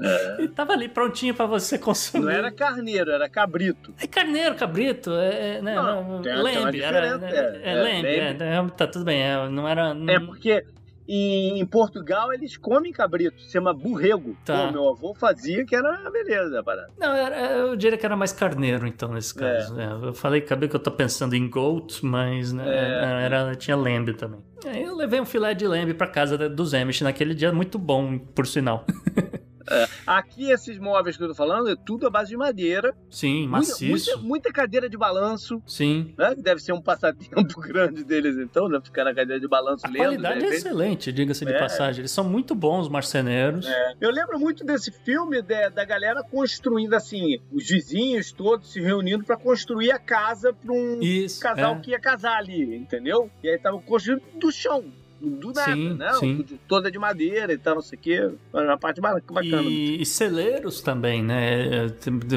É. 0.00 0.36
E 0.46 0.48
tava 0.48 0.72
ali 0.72 0.88
prontinho 0.88 1.34
para 1.34 1.46
você 1.46 1.78
consumir. 1.78 2.24
Não 2.24 2.30
era 2.30 2.52
carneiro, 2.52 3.10
era 3.10 3.28
cabrito. 3.28 3.94
É 4.00 4.06
carneiro, 4.06 4.54
cabrito, 4.54 5.12
é, 5.12 5.56
é 5.56 5.62
né, 5.62 5.74
não, 5.74 6.22
tem, 6.22 6.36
lembre, 6.36 6.82
era, 6.82 7.18
né, 7.18 7.30
é, 7.32 7.72
é, 7.72 7.82
lembre, 7.82 8.16
é, 8.18 8.68
tá 8.76 8.86
tudo 8.86 9.04
bem, 9.04 9.22
é, 9.22 9.48
não 9.48 9.66
era... 9.66 9.96
É 10.08 10.20
porque 10.20 10.64
e 11.08 11.60
em 11.60 11.64
Portugal 11.64 12.32
eles 12.32 12.56
comem 12.56 12.92
cabrito, 12.92 13.40
se 13.40 13.52
chama 13.52 13.72
burrego. 13.72 14.36
Tá. 14.44 14.66
Pô, 14.66 14.72
meu 14.72 14.88
avô 14.88 15.14
fazia 15.14 15.64
que 15.64 15.74
era 15.74 16.10
beleza 16.10 16.62
parada. 16.64 16.90
Não, 16.98 17.14
era, 17.14 17.52
eu 17.52 17.76
diria 17.76 17.96
que 17.96 18.04
era 18.04 18.16
mais 18.16 18.32
carneiro, 18.32 18.86
então, 18.86 19.12
nesse 19.12 19.36
é. 19.38 19.40
caso. 19.40 19.80
É. 19.80 20.08
eu 20.08 20.12
falei, 20.12 20.40
acabei 20.40 20.68
que 20.68 20.74
eu 20.74 20.80
tô 20.80 20.90
pensando 20.90 21.34
em 21.34 21.48
goat, 21.48 22.04
mas 22.04 22.52
né, 22.52 22.64
é. 22.66 23.24
era, 23.24 23.54
tinha 23.54 23.76
lambe 23.76 24.14
também. 24.14 24.40
Aí 24.66 24.82
eu 24.82 24.96
levei 24.96 25.20
um 25.20 25.24
filé 25.24 25.54
de 25.54 25.66
lambe 25.66 25.94
pra 25.94 26.08
casa 26.08 26.48
dos 26.48 26.74
Amish 26.74 27.02
naquele 27.02 27.34
dia, 27.34 27.52
muito 27.52 27.78
bom, 27.78 28.18
por 28.18 28.46
sinal. 28.46 28.84
É. 29.70 29.88
Aqui, 30.06 30.50
esses 30.50 30.78
móveis 30.78 31.16
que 31.16 31.22
eu 31.22 31.28
tô 31.28 31.34
falando, 31.34 31.70
é 31.70 31.76
tudo 31.76 32.06
à 32.06 32.10
base 32.10 32.30
de 32.30 32.36
madeira. 32.36 32.94
Sim, 33.10 33.46
maciço. 33.48 33.84
Muita, 33.84 34.16
muita, 34.18 34.52
cadeira 34.52 34.88
de 34.88 34.96
balanço. 34.96 35.62
Sim. 35.66 36.14
Né? 36.16 36.34
Deve 36.36 36.60
ser 36.60 36.72
um 36.72 36.80
passatempo 36.80 37.60
grande 37.60 38.04
deles, 38.04 38.36
então, 38.36 38.68
né? 38.68 38.80
Ficar 38.82 39.04
na 39.04 39.14
cadeira 39.14 39.40
de 39.40 39.48
balanço 39.48 39.86
A 39.86 39.88
lendo. 39.88 40.02
A 40.02 40.06
qualidade 40.06 40.44
é 40.44 40.48
excelente, 40.48 41.12
diga-se 41.12 41.44
de 41.44 41.52
é. 41.52 41.58
passagem. 41.58 42.02
Eles 42.02 42.10
são 42.10 42.24
muito 42.24 42.54
bons, 42.54 42.88
marceneiros. 42.88 43.66
É. 43.66 43.94
Eu 44.00 44.10
lembro 44.10 44.38
muito 44.38 44.64
desse 44.64 44.90
filme 44.90 45.42
de, 45.42 45.70
da 45.70 45.84
galera 45.84 46.22
construindo, 46.22 46.94
assim, 46.94 47.40
os 47.52 47.68
vizinhos 47.68 48.32
todos 48.32 48.72
se 48.72 48.80
reunindo 48.80 49.24
para 49.24 49.36
construir 49.36 49.90
a 49.90 49.98
casa 49.98 50.52
para 50.52 50.72
um 50.72 51.00
Isso, 51.00 51.40
casal 51.40 51.76
é. 51.76 51.80
que 51.80 51.90
ia 51.90 52.00
casar 52.00 52.38
ali, 52.38 52.76
entendeu? 52.76 53.30
E 53.42 53.48
aí 53.48 53.58
tava 53.58 53.80
construindo 53.80 54.22
do 54.38 54.52
chão 54.52 54.84
do 55.20 55.52
nada, 55.52 55.72
sim, 55.72 55.94
né? 55.94 56.12
Sim. 56.14 56.46
Toda 56.68 56.90
de 56.90 56.98
madeira 56.98 57.52
e 57.52 57.58
tal, 57.58 57.76
não 57.76 57.82
sei 57.82 57.98
o 57.98 58.00
quê. 58.00 58.30
Uma 58.52 58.78
parte 58.78 59.00
bacana. 59.00 59.62
E, 59.62 60.00
e 60.00 60.06
celeiros 60.06 60.80
também, 60.80 61.22
né? 61.22 61.88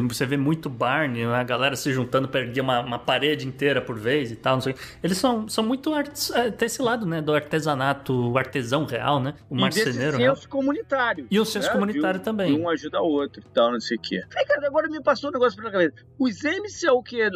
Você 0.08 0.26
vê 0.26 0.38
muito 0.38 0.70
barney, 0.70 1.26
a 1.26 1.44
galera 1.44 1.76
se 1.76 1.92
juntando 1.92 2.28
para 2.28 2.42
erguer 2.42 2.62
uma, 2.62 2.80
uma, 2.82 3.00
parede 3.00 3.48
inteira 3.48 3.82
por 3.82 3.98
vez 3.98 4.32
e 4.32 4.36
tal, 4.36 4.56
não 4.56 4.62
sei. 4.62 4.76
Eles 5.04 5.18
são, 5.18 5.48
são 5.48 5.64
muito 5.64 5.94
artes, 5.94 6.32
é, 6.32 6.52
tem 6.52 6.66
esse 6.66 6.82
lado, 6.82 7.06
né? 7.06 7.22
Do 7.22 7.34
artesanato, 7.34 8.32
o 8.32 8.38
artesão 8.38 8.86
real, 8.86 9.20
né? 9.20 9.34
O 9.50 9.56
marceneiro. 9.56 10.20
E 10.20 10.30
o 10.30 10.36
senso 10.36 10.50
comunitário. 10.50 11.28
E 11.30 11.40
o 11.40 11.46
senso 11.46 11.68
né? 11.68 11.74
comunitário 11.74 12.20
também. 12.20 12.60
Um 12.60 12.70
ajuda 12.70 13.02
o 13.02 13.08
outro 13.08 13.42
e 13.42 13.54
tal, 13.54 13.72
não 13.72 13.80
sei 13.80 13.98
o 13.98 14.02
quê. 14.02 14.24
Aí, 14.36 14.46
cara, 14.46 14.68
agora 14.68 14.88
me 14.88 15.02
passou 15.02 15.30
um 15.30 15.34
negócio 15.34 15.58
pela 15.58 15.72
cabeça. 15.72 15.96
Os 16.18 16.44
MC 16.44 16.88
é 16.88 16.92
o 16.92 17.04
que 17.04 17.30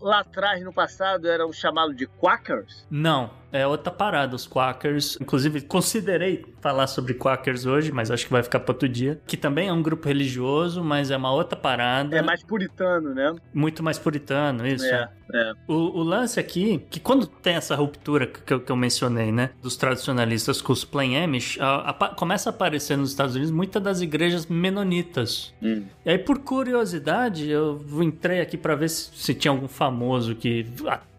lá 0.00 0.20
atrás, 0.20 0.62
no 0.64 0.72
passado, 0.72 1.28
eram 1.28 1.52
chamados 1.52 1.96
de 1.96 2.06
Quackers? 2.06 2.86
Não 2.90 3.37
é 3.52 3.66
outra 3.66 3.92
parada, 3.92 4.34
os 4.36 4.46
Quakers. 4.46 5.18
Inclusive, 5.20 5.62
considerei 5.62 6.44
falar 6.60 6.86
sobre 6.86 7.14
Quakers 7.14 7.66
hoje, 7.66 7.90
mas 7.92 8.10
acho 8.10 8.26
que 8.26 8.32
vai 8.32 8.42
ficar 8.42 8.60
para 8.60 8.72
outro 8.72 8.88
dia. 8.88 9.20
Que 9.26 9.36
também 9.36 9.68
é 9.68 9.72
um 9.72 9.82
grupo 9.82 10.06
religioso, 10.06 10.82
mas 10.82 11.10
é 11.10 11.16
uma 11.16 11.32
outra 11.32 11.58
parada. 11.58 12.16
É 12.16 12.22
mais 12.22 12.42
puritano, 12.42 13.14
né? 13.14 13.34
Muito 13.52 13.82
mais 13.82 13.98
puritano, 13.98 14.66
isso. 14.66 14.84
É, 14.84 15.08
é. 15.34 15.52
O, 15.66 15.74
o, 15.74 16.02
lance 16.02 16.38
aqui, 16.38 16.84
que 16.90 17.00
quando 17.00 17.26
tem 17.26 17.54
essa 17.54 17.74
ruptura 17.74 18.26
que 18.26 18.52
eu, 18.52 18.60
que 18.60 18.70
eu 18.70 18.76
mencionei, 18.76 19.32
né? 19.32 19.50
Dos 19.62 19.76
tradicionalistas 19.76 20.60
com 20.60 20.72
os 20.72 20.84
Plain 20.84 21.16
Amish, 21.16 21.58
a, 21.60 21.90
a, 21.90 21.94
começa 22.14 22.48
a 22.48 22.52
aparecer 22.52 22.96
nos 22.96 23.10
Estados 23.10 23.34
Unidos 23.34 23.50
muitas 23.50 23.82
das 23.82 24.00
igrejas 24.00 24.46
menonitas. 24.46 25.54
Hum. 25.62 25.84
E 26.04 26.10
aí, 26.10 26.18
por 26.18 26.38
curiosidade, 26.38 27.48
eu 27.48 27.80
entrei 28.02 28.40
aqui 28.40 28.56
para 28.56 28.74
ver 28.74 28.90
se, 28.90 29.10
se 29.14 29.34
tinha 29.34 29.52
algum 29.52 29.68
famoso 29.68 30.34
que 30.34 30.66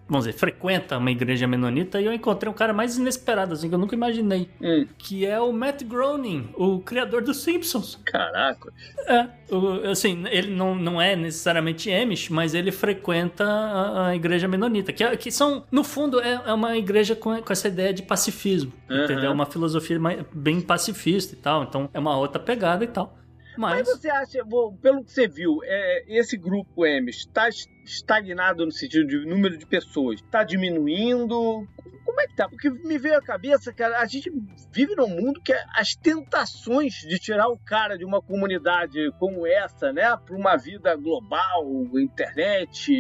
vamos 0.10 0.26
dizer, 0.26 0.38
frequenta 0.38 0.98
uma 0.98 1.12
igreja 1.12 1.46
menonita 1.46 2.02
e 2.02 2.06
eu 2.06 2.14
encontrei 2.14 2.52
um 2.52 2.54
cara 2.54 2.74
mais 2.74 2.98
inesperado, 2.98 3.54
assim, 3.54 3.70
que 3.70 3.76
eu 3.76 3.80
nunca 3.80 3.96
imaginei. 3.96 4.50
Hum. 4.60 4.88
Que 4.98 5.26
é 5.26 5.40
o 5.40 5.54
Matt 5.54 5.84
Groening, 5.84 6.50
o 6.56 6.80
criador 6.80 7.22
dos 7.22 7.44
Simpsons. 7.44 8.00
Caraca. 8.06 8.74
É, 9.06 9.28
o, 9.54 9.88
assim, 9.90 10.24
ele 10.32 10.54
não, 10.54 10.74
não 10.76 11.00
é 11.00 11.16
necessariamente 11.16 11.92
Amish, 11.92 12.30
mas 12.30 12.56
ele 12.56 12.72
frequenta 12.72 13.44
a, 13.46 14.08
a 14.08 14.16
igreja 14.16 14.48
menonita, 14.48 14.92
que, 14.92 15.04
é, 15.04 15.16
que 15.16 15.32
são, 15.32 15.64
no 15.72 15.84
fundo, 15.84 16.20
é, 16.20 16.42
é 16.46 16.54
uma 16.54 16.76
igreja 16.76 17.16
com, 17.16 17.40
com, 17.42 17.54
essa 17.54 17.68
ideia 17.68 17.94
de 17.94 18.02
pacifismo, 18.02 18.74
uhum. 18.90 19.04
entendeu? 19.04 19.32
Uma 19.32 19.46
filosofia 19.46 20.00
bem 20.34 20.60
pacifista 20.60 21.36
e 21.36 21.38
tal, 21.38 21.64
então 21.64 21.90
é 21.94 22.00
uma 22.00 22.18
outra 22.18 22.42
pegada 22.42 22.84
e 22.84 22.88
tal. 22.88 23.16
Mas... 23.58 23.88
Mas 23.88 23.88
você 23.88 24.10
acha, 24.10 24.46
pelo 24.82 25.04
que 25.04 25.12
você 25.12 25.28
viu, 25.28 25.60
é, 25.64 26.04
esse 26.08 26.38
grupo 26.38 26.86
M 26.86 27.10
está 27.10 27.50
estagnado 27.84 28.66
no 28.66 28.72
sentido 28.72 29.08
de 29.08 29.26
número 29.26 29.58
de 29.58 29.66
pessoas? 29.66 30.22
Está 30.22 30.44
diminuindo? 30.44 31.68
Como 32.06 32.22
é 32.22 32.28
que 32.28 32.36
tá? 32.36 32.50
Porque 32.50 32.70
me 32.70 32.98
veio 32.98 33.18
à 33.18 33.22
cabeça, 33.22 33.72
cara, 33.72 34.00
a 34.00 34.06
gente 34.06 34.32
vive 34.72 34.96
num 34.96 35.08
mundo 35.08 35.42
que 35.42 35.54
as 35.76 35.94
tentações 35.96 36.96
de 36.96 37.20
tirar 37.20 37.48
o 37.50 37.58
cara 37.58 37.98
de 37.98 38.06
uma 38.06 38.22
comunidade 38.22 39.12
como 39.20 39.46
essa, 39.46 39.94
né, 39.94 40.18
para 40.18 40.36
uma 40.36 40.58
vida 40.58 40.96
global, 40.96 41.66
internet, 41.98 42.92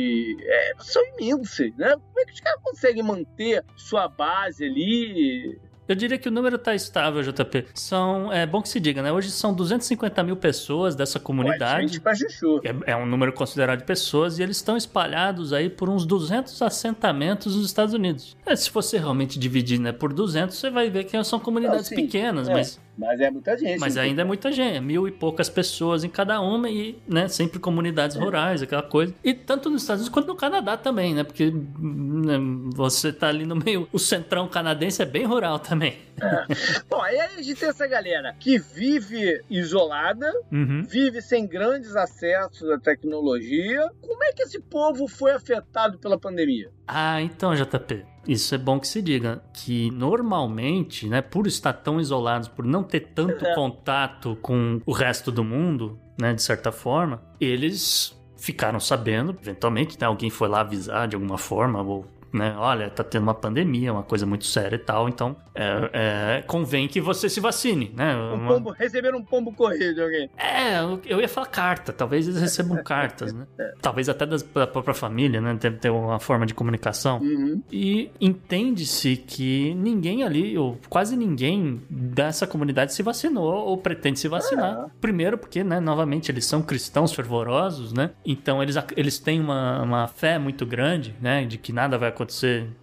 é, 0.41 0.73
são 0.77 1.01
imensas, 1.17 1.75
né? 1.75 1.91
Como 1.93 2.19
é 2.19 2.25
que 2.25 2.33
os 2.33 2.39
caras 2.39 2.61
conseguem 2.61 3.03
manter 3.03 3.63
sua 3.75 4.07
base 4.07 4.65
ali? 4.65 5.59
Eu 5.89 5.95
diria 5.95 6.19
que 6.19 6.29
o 6.29 6.31
número 6.31 6.55
está 6.55 6.75
estável, 6.75 7.23
JP. 7.23 7.65
São, 7.73 8.31
é 8.31 8.45
bom 8.45 8.61
que 8.61 8.69
se 8.69 8.79
diga, 8.79 9.01
né? 9.01 9.11
Hoje 9.11 9.31
são 9.31 9.51
250 9.51 10.21
mil 10.21 10.35
pessoas 10.35 10.95
dessa 10.95 11.19
comunidade. 11.19 11.99
Ué, 12.05 12.15
gente 12.15 12.39
é, 12.85 12.91
é 12.91 12.95
um 12.95 13.07
número 13.07 13.33
considerado 13.33 13.79
de 13.79 13.85
pessoas 13.85 14.37
e 14.37 14.43
eles 14.43 14.57
estão 14.57 14.77
espalhados 14.77 15.51
aí 15.51 15.67
por 15.67 15.89
uns 15.89 16.05
200 16.05 16.61
assentamentos 16.61 17.55
nos 17.55 17.65
Estados 17.65 17.95
Unidos. 17.95 18.37
É, 18.45 18.55
se 18.55 18.69
você 18.69 18.99
realmente 18.99 19.39
dividir 19.39 19.79
né, 19.79 19.91
por 19.91 20.13
200, 20.13 20.55
você 20.55 20.69
vai 20.69 20.91
ver 20.91 21.05
que 21.05 21.23
são 21.23 21.39
comunidades 21.39 21.89
Não, 21.89 21.95
pequenas, 21.95 22.47
é. 22.47 22.53
mas 22.53 22.79
mas 22.99 23.21
é 23.21 23.31
muita 23.31 23.57
gente. 23.57 23.79
Mas 23.79 23.95
ainda 23.95 24.23
é 24.23 24.25
muita 24.25 24.51
gente, 24.51 24.75
é 24.75 24.81
mil 24.81 25.07
e 25.07 25.11
poucas 25.11 25.49
pessoas 25.49 26.03
em 26.03 26.09
cada 26.09 26.41
uma 26.41 26.69
e, 26.69 26.99
né, 27.07 27.29
sempre 27.29 27.57
comunidades 27.57 28.17
é. 28.17 28.19
rurais, 28.19 28.61
aquela 28.61 28.83
coisa. 28.83 29.15
E 29.23 29.33
tanto 29.33 29.69
nos 29.69 29.83
Estados 29.83 30.01
Unidos 30.01 30.13
quanto 30.13 30.27
no 30.27 30.35
Canadá 30.35 30.75
também, 30.75 31.15
né? 31.15 31.23
Porque 31.23 31.49
né, 31.49 32.37
você 32.75 33.13
tá 33.13 33.29
ali 33.29 33.45
no 33.45 33.55
meio, 33.55 33.87
o 33.93 33.97
centrão 33.97 34.49
canadense 34.49 35.01
é 35.01 35.05
bem 35.05 35.25
rural 35.25 35.59
também. 35.59 35.97
É. 36.21 36.45
Bom, 36.89 37.01
aí 37.01 37.17
a 37.17 37.41
gente 37.41 37.55
tem 37.55 37.69
essa 37.69 37.87
galera 37.87 38.35
que 38.37 38.59
vive 38.59 39.41
isolada, 39.49 40.29
uhum. 40.51 40.83
vive 40.83 41.21
sem 41.21 41.47
grandes 41.47 41.95
acessos 41.95 42.69
à 42.69 42.77
tecnologia. 42.77 43.89
Como 44.01 44.21
é 44.25 44.33
que 44.33 44.43
esse 44.43 44.59
povo 44.59 45.07
foi 45.07 45.31
afetado 45.31 45.97
pela 45.99 46.19
pandemia? 46.19 46.69
Ah, 46.85 47.21
então, 47.21 47.55
JP. 47.55 48.05
Isso 48.29 48.53
é 48.53 48.59
bom 48.59 48.79
que 48.79 48.87
se 48.87 49.01
diga, 49.01 49.41
que 49.51 49.89
normalmente, 49.89 51.09
né, 51.09 51.19
por 51.19 51.47
estar 51.47 51.73
tão 51.73 51.99
isolados, 51.99 52.47
por 52.47 52.63
não 52.63 52.83
ter 52.83 52.99
tanto 52.99 53.43
é. 53.43 53.55
contato 53.55 54.37
com 54.39 54.79
o 54.85 54.91
resto 54.91 55.31
do 55.31 55.43
mundo, 55.43 55.99
né, 56.15 56.31
de 56.31 56.43
certa 56.43 56.71
forma, 56.71 57.23
eles 57.41 58.15
ficaram 58.37 58.79
sabendo, 58.79 59.35
eventualmente, 59.41 59.97
né, 59.99 60.05
alguém 60.05 60.29
foi 60.29 60.47
lá 60.47 60.61
avisar 60.61 61.07
de 61.07 61.15
alguma 61.15 61.39
forma, 61.39 61.81
ou 61.81 62.05
né? 62.33 62.55
Olha, 62.57 62.89
tá 62.89 63.03
tendo 63.03 63.23
uma 63.23 63.33
pandemia, 63.33 63.91
uma 63.91 64.03
coisa 64.03 64.25
muito 64.25 64.45
séria 64.45 64.75
e 64.75 64.79
tal, 64.79 65.09
então 65.09 65.35
é, 65.55 65.89
é, 65.93 66.41
convém 66.47 66.87
que 66.87 67.01
você 67.01 67.29
se 67.29 67.39
vacine, 67.39 67.91
né? 67.95 68.15
Um 68.15 68.47
pombo, 68.47 68.71
receber 68.71 69.13
um 69.13 69.21
pombo 69.21 69.51
correio 69.51 69.93
de 69.93 70.01
alguém. 70.01 70.29
É, 70.37 70.79
eu 71.05 71.19
ia 71.19 71.27
falar 71.27 71.47
carta, 71.47 71.91
talvez 71.91 72.27
eles 72.27 72.39
recebam 72.39 72.81
cartas, 72.83 73.33
né? 73.33 73.45
É. 73.59 73.73
Talvez 73.81 74.07
até 74.07 74.25
das, 74.25 74.41
da 74.41 74.65
própria 74.65 74.93
família, 74.93 75.41
né? 75.41 75.57
Deve 75.59 75.77
ter 75.77 75.89
uma 75.89 76.19
forma 76.19 76.45
de 76.45 76.53
comunicação. 76.53 77.19
Uhum. 77.19 77.61
E 77.69 78.09
entende-se 78.21 79.17
que 79.17 79.73
ninguém 79.73 80.23
ali, 80.23 80.57
ou 80.57 80.79
quase 80.87 81.17
ninguém 81.17 81.81
dessa 81.89 82.47
comunidade 82.47 82.93
se 82.93 83.03
vacinou 83.03 83.65
ou 83.65 83.77
pretende 83.77 84.17
se 84.17 84.29
vacinar. 84.29 84.85
É. 84.85 84.89
Primeiro 85.01 85.37
porque, 85.37 85.61
né, 85.61 85.79
novamente, 85.79 86.31
eles 86.31 86.45
são 86.45 86.61
cristãos 86.61 87.11
fervorosos, 87.11 87.91
né? 87.91 88.11
Então 88.23 88.63
eles, 88.63 88.75
eles 88.95 89.19
têm 89.19 89.41
uma, 89.41 89.81
uma 89.81 90.07
fé 90.07 90.39
muito 90.39 90.65
grande, 90.65 91.13
né? 91.19 91.43
De 91.43 91.57
que 91.57 91.73
nada 91.73 91.97
vai 91.97 92.07
acontecer 92.09 92.18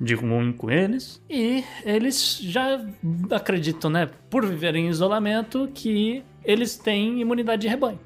de 0.00 0.14
ruim 0.14 0.52
com 0.52 0.70
eles. 0.70 1.22
E 1.28 1.64
eles 1.84 2.38
já 2.40 2.84
acreditam, 3.30 3.90
né, 3.90 4.10
por 4.30 4.44
viverem 4.44 4.86
em 4.86 4.88
isolamento, 4.88 5.68
que 5.74 6.22
eles 6.44 6.76
têm 6.76 7.20
imunidade 7.20 7.62
de 7.62 7.68
rebanho. 7.68 7.98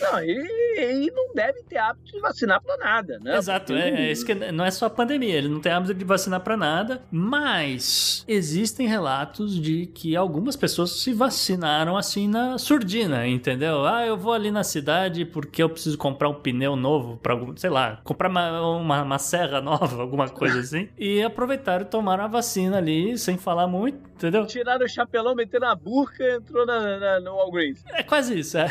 Não, 0.00 0.22
e, 0.22 1.06
e, 1.06 1.10
não 1.10 1.32
deve 1.34 1.62
ter 1.62 1.78
hábito 1.78 2.12
de 2.12 2.20
vacinar 2.20 2.60
para 2.62 2.76
nada, 2.76 3.18
né? 3.20 3.36
Exato, 3.36 3.72
Porque... 3.72 3.80
é, 3.80 4.06
é, 4.06 4.12
isso 4.12 4.24
que 4.24 4.34
não 4.34 4.64
é 4.64 4.70
só 4.70 4.86
a 4.86 4.90
pandemia, 4.90 5.36
ele 5.36 5.48
não 5.48 5.60
tem 5.60 5.72
hábito 5.72 5.94
de 5.94 6.04
vacinar 6.04 6.40
para 6.40 6.56
nada, 6.56 7.02
mas 7.10 8.24
existem 8.28 8.86
relatos 8.86 9.60
de 9.60 9.86
que 9.86 10.14
algumas 10.14 10.56
pessoas 10.56 11.02
se 11.02 11.12
vacinaram 11.12 11.96
assim 11.96 12.28
na 12.28 12.58
surdina, 12.58 13.26
entendeu? 13.26 13.86
Ah, 13.86 14.06
eu 14.06 14.16
vou 14.16 14.32
ali 14.32 14.50
na 14.50 14.64
cidade 14.64 15.24
porque 15.24 15.62
eu 15.62 15.70
preciso 15.70 15.96
comprar 15.96 16.28
um 16.28 16.34
pneu 16.34 16.76
novo 16.76 17.16
para, 17.16 17.34
sei 17.56 17.70
lá, 17.70 18.00
comprar 18.04 18.28
uma, 18.28 18.76
uma, 18.76 19.02
uma 19.02 19.18
serra 19.18 19.60
nova, 19.60 20.00
alguma 20.02 20.28
coisa 20.28 20.60
assim, 20.60 20.88
e 20.98 21.22
aproveitaram 21.22 21.84
e 21.84 21.88
tomaram 21.88 22.24
a 22.24 22.28
vacina 22.28 22.78
ali 22.78 23.16
sem 23.16 23.38
falar 23.38 23.66
muito, 23.66 23.98
entendeu? 24.14 24.46
Tiraram 24.46 24.84
o 24.84 24.88
chapelão, 24.88 25.34
meteram 25.34 25.68
na 25.68 25.74
burca 25.74 26.22
e 26.22 26.36
entrou 26.36 26.66
na, 26.66 26.98
na, 26.98 27.20
no 27.20 27.36
Walgreens. 27.36 27.82
É 27.92 28.02
quase 28.02 28.38
isso, 28.38 28.58
é. 28.58 28.70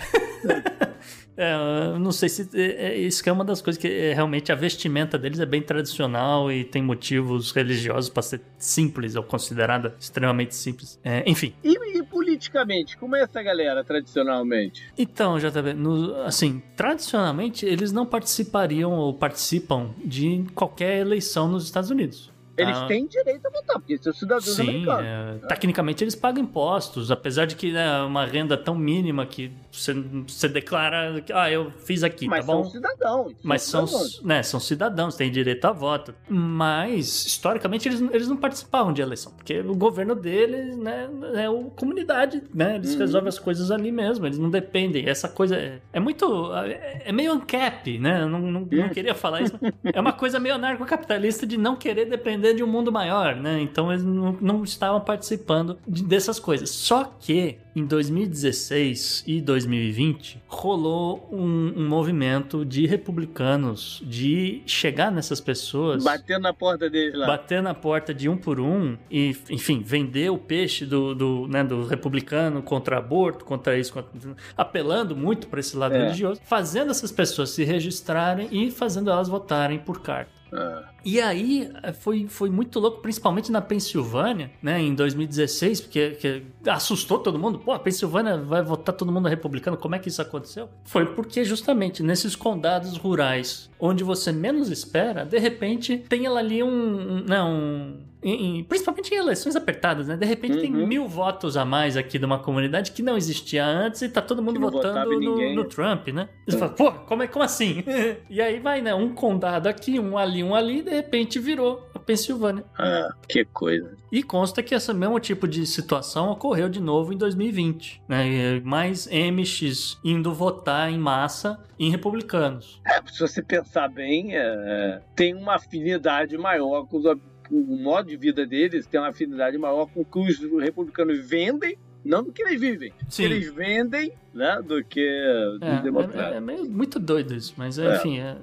É, 1.36 1.98
não 1.98 2.12
sei 2.12 2.30
se 2.30 2.48
é, 2.54 2.90
é, 2.90 2.98
isso 2.98 3.24
que 3.24 3.30
é 3.30 3.32
uma 3.32 3.44
das 3.44 3.62
coisas 3.62 3.82
que 3.82 3.88
é, 3.88 4.14
realmente 4.14 4.52
a 4.52 4.56
vestimenta 4.56 5.18
deles 5.18 5.40
é 5.40 5.46
bem 5.46 5.62
tradicional 5.62 6.52
e 6.52 6.64
tem 6.64 6.82
motivos 6.82 7.52
religiosos 7.52 8.10
para 8.10 8.22
ser 8.22 8.42
simples 8.58 9.16
ou 9.16 9.24
considerada 9.24 9.96
extremamente 10.00 10.56
simples. 10.56 11.00
É, 11.04 11.24
enfim. 11.30 11.54
E, 11.64 11.98
e, 11.98 12.04
politicamente, 12.04 12.98
como 12.98 13.16
é 13.16 13.22
essa 13.22 13.42
galera 13.42 13.84
tradicionalmente? 13.84 14.84
Então, 14.98 15.40
JB, 15.40 15.74
no, 15.74 16.16
assim, 16.22 16.62
tradicionalmente 16.76 17.66
eles 17.66 17.92
não 17.92 18.06
participariam 18.06 18.92
ou 18.92 19.14
participam 19.14 19.90
de 20.06 20.46
qualquer 20.54 21.00
eleição 21.00 21.48
nos 21.48 21.66
Estados 21.66 21.90
Unidos. 21.90 22.33
Eles 22.56 22.78
ah. 22.78 22.86
têm 22.86 23.08
direito 23.08 23.48
a 23.48 23.50
votar, 23.50 23.80
porque 23.80 23.98
são 23.98 24.14
cidadãos 24.14 24.56
Sim, 24.56 24.62
americanos. 24.62 25.44
É, 25.44 25.48
tecnicamente 25.48 26.04
eles 26.04 26.14
pagam 26.14 26.44
impostos, 26.44 27.10
apesar 27.10 27.46
de 27.46 27.56
que 27.56 27.70
é 27.70 27.74
né, 27.74 28.02
uma 28.04 28.26
renda 28.26 28.56
tão 28.56 28.76
mínima 28.76 29.26
que 29.26 29.52
você, 29.72 29.94
você 30.28 30.48
declara 30.48 31.20
que 31.22 31.34
ah, 31.34 31.50
eu 31.50 31.72
fiz 31.72 32.04
aqui, 32.04 32.28
Mas 32.28 32.46
tá 32.46 32.52
bom? 32.52 32.60
Mas 32.60 32.72
são 32.72 32.72
cidadãos. 32.72 33.34
Mas 33.44 33.62
são, 33.64 33.88
cidadãos. 33.88 34.24
Né, 34.24 34.44
são 34.44 34.60
cidadãos, 34.60 35.16
têm 35.16 35.32
direito 35.32 35.66
a 35.66 35.72
voto. 35.72 36.14
Mas, 36.30 37.26
historicamente, 37.26 37.88
eles, 37.88 38.02
eles 38.02 38.28
não 38.28 38.38
participavam 38.38 38.94
de 38.94 39.02
eleição, 39.02 39.32
porque 39.32 39.60
o 39.60 39.76
governo 39.76 40.14
deles 40.14 40.78
né, 40.78 41.10
é 41.34 41.46
a 41.48 41.70
comunidade, 41.76 42.44
né? 42.54 42.76
Eles 42.76 42.94
uhum. 42.94 43.00
resolvem 43.00 43.30
as 43.30 43.40
coisas 43.40 43.72
ali 43.72 43.92
mesmo, 43.92 44.28
eles 44.28 44.38
não 44.38 44.50
dependem. 44.50 45.10
Essa 45.10 45.28
coisa 45.28 45.56
é, 45.56 45.80
é 45.92 46.00
muito. 46.00 46.54
É, 46.56 47.04
é 47.06 47.12
meio 47.12 47.34
ancap, 47.34 47.98
né? 47.98 48.22
Eu 48.22 48.30
não, 48.30 48.40
não, 48.40 48.62
não 48.62 48.90
queria 48.90 49.16
falar 49.16 49.42
isso. 49.42 49.58
é 49.84 50.00
uma 50.00 50.14
coisa 50.14 50.40
meio 50.40 50.56
anarcocapitalista 50.56 51.48
de 51.48 51.58
não 51.58 51.76
querer 51.76 52.06
depender 52.06 52.43
depender 52.44 52.54
de 52.54 52.64
um 52.64 52.68
mundo 52.68 52.92
maior, 52.92 53.36
né? 53.36 53.62
Então 53.62 53.92
eles 53.92 54.04
não, 54.04 54.34
não 54.34 54.64
estavam 54.64 55.00
participando 55.00 55.78
de, 55.88 56.04
dessas 56.04 56.40
coisas. 56.40 56.70
Só 56.70 57.06
que 57.20 57.58
em 57.76 57.86
2016 57.86 59.24
e 59.26 59.42
2020 59.42 60.42
rolou 60.48 61.28
um, 61.32 61.74
um, 61.76 61.88
movimento 61.88 62.64
de 62.64 62.86
republicanos 62.86 64.02
de 64.06 64.62
chegar 64.66 65.12
nessas 65.12 65.42
pessoas. 65.42 66.04
Bater 66.04 66.40
na 66.40 66.54
porta 66.54 66.90
deles 66.90 67.16
lá. 67.16 67.26
Bater 67.26 67.62
na 67.62 67.74
porta 67.74 68.14
de 68.14 68.30
um 68.30 68.38
por 68.38 68.60
um 68.60 68.98
e, 69.10 69.36
enfim, 69.50 69.82
vender 69.82 70.30
o 70.30 70.38
peixe 70.38 70.86
do, 70.86 71.16
do, 71.16 71.48
né, 71.48 71.64
do 71.64 71.86
republicano 71.86 72.62
contra 72.62 72.98
aborto, 72.98 73.44
contra 73.46 73.78
isso, 73.78 73.94
contra, 73.94 74.12
apelando 74.56 75.16
muito 75.16 75.48
para 75.48 75.60
esse 75.60 75.76
lado 75.76 75.96
é. 75.96 76.04
religioso, 76.04 76.42
fazendo 76.44 76.92
essas 76.92 77.12
pessoas 77.12 77.50
se 77.50 77.64
registrarem 77.64 78.48
e 78.52 78.70
fazendo 78.70 79.10
elas 79.10 79.28
votarem 79.28 79.80
por 79.80 80.02
carta. 80.02 80.44
Ah. 80.54 80.84
E 81.04 81.20
aí 81.20 81.70
foi, 82.00 82.28
foi 82.28 82.50
muito 82.50 82.80
louco, 82.80 83.02
principalmente 83.02 83.52
na 83.52 83.62
Pensilvânia, 83.62 84.52
né, 84.62 84.80
em 84.80 84.94
2016, 84.96 85.82
porque 85.82 86.44
assustou 86.68 87.20
todo 87.20 87.38
mundo. 87.38 87.62
Pô, 87.64 87.72
a 87.72 87.80
Pensilvânia 87.80 88.38
vai 88.38 88.62
votar 88.62 88.94
todo 88.96 89.12
mundo 89.12 89.28
republicano. 89.28 89.78
Como 89.78 89.96
é 89.96 90.00
que 90.00 90.10
isso 90.10 90.22
aconteceu? 90.22 90.70
Foi 90.84 91.06
porque 91.14 91.46
justamente 91.46 92.04
nesses 92.04 92.36
condados 92.36 92.98
rurais, 92.98 93.70
onde 93.80 94.04
você 94.04 94.32
menos 94.32 94.70
espera, 94.70 95.26
de 95.26 95.38
repente 95.38 95.98
tem 96.10 96.28
ali 96.28 96.62
um, 96.62 96.68
um, 96.68 97.24
não, 97.26 97.54
um 97.54 97.98
em, 98.24 98.64
principalmente 98.64 99.14
em 99.14 99.18
eleições 99.18 99.56
apertadas, 99.56 100.08
né? 100.08 100.16
De 100.16 100.26
repente 100.26 100.56
uhum. 100.56 100.62
tem 100.62 100.72
mil 100.72 101.08
votos 101.08 101.58
a 101.58 101.66
mais 101.66 101.98
aqui 101.98 102.18
de 102.18 102.26
uma 102.26 102.40
comunidade 102.40 102.92
que 102.92 103.02
não 103.02 103.18
existia 103.18 103.66
antes 103.66 104.02
e 104.02 104.10
tá 104.10 104.22
todo 104.22 104.42
mundo 104.42 104.60
votando 104.60 105.20
no, 105.20 105.56
no, 105.56 105.66
Trump, 105.66 106.08
né? 106.10 106.30
Você 106.48 106.58
fala, 106.58 106.72
pô, 106.72 106.92
como, 106.92 107.24
é, 107.24 107.28
como 107.28 107.44
assim? 107.44 107.84
e 108.30 108.42
aí 108.42 108.60
vai, 108.60 108.82
né? 108.82 108.94
Um 108.94 109.14
condado 109.14 109.68
aqui, 109.68 110.00
um 110.00 110.18
ali, 110.18 110.44
um 110.44 110.56
ali, 110.56 110.82
de 110.82 110.92
repente 110.92 111.40
virou 111.40 111.88
a 111.94 112.00
Pensilvânia. 112.00 112.64
Ah, 112.78 113.10
que 113.28 113.46
coisa. 113.46 113.96
E 114.12 114.22
consta 114.22 114.62
que 114.62 114.76
esse 114.76 114.94
mesmo 114.94 115.20
tipo 115.20 115.48
de 115.48 115.66
situação 115.66 116.30
ocorreu 116.30 116.70
de 116.70 116.80
novo 116.80 117.14
em 117.14 117.18
2020, 117.18 118.02
né? 118.08 118.60
Mais 118.64 119.08
MX 119.08 120.00
indo 120.04 120.34
votar 120.34 120.92
em 120.92 120.98
massa 120.98 121.60
em 121.80 121.90
republicanos. 121.90 122.82
É, 122.86 123.02
se 123.12 123.20
você 123.20 123.42
pensar 123.42 123.90
bem, 123.90 124.36
é, 124.36 125.02
tem 125.16 125.34
uma 125.34 125.56
afinidade 125.56 126.38
maior 126.38 126.86
com 126.88 126.98
os 126.98 127.06
o 127.52 127.78
modo 127.78 128.10
de 128.10 128.18
vida 128.18 128.46
deles 128.46 128.86
tem 128.86 129.00
uma 129.00 129.10
afinidade 129.10 129.58
maior 129.58 129.88
com 129.88 130.02
o 130.02 130.06
que 130.06 130.20
os 130.20 130.40
republicanos 130.62 131.20
vendem 131.20 131.78
não 132.04 132.24
do 132.24 132.32
que 132.32 132.42
eles 132.42 132.60
vivem. 132.60 132.94
Sim. 133.08 133.24
Eles 133.24 133.54
vendem, 133.54 134.12
né? 134.34 134.62
Do 134.62 134.84
que 134.84 135.00
é, 135.00 135.76
os 135.76 135.84
democratas. 135.84 136.34
É, 136.34 136.38
é, 136.38 136.40
meio, 136.42 136.70
muito 136.70 137.00
doido 137.00 137.34
isso, 137.34 137.54
mas 137.56 137.80
é. 137.80 137.96
enfim, 137.96 138.20
é, 138.20 138.36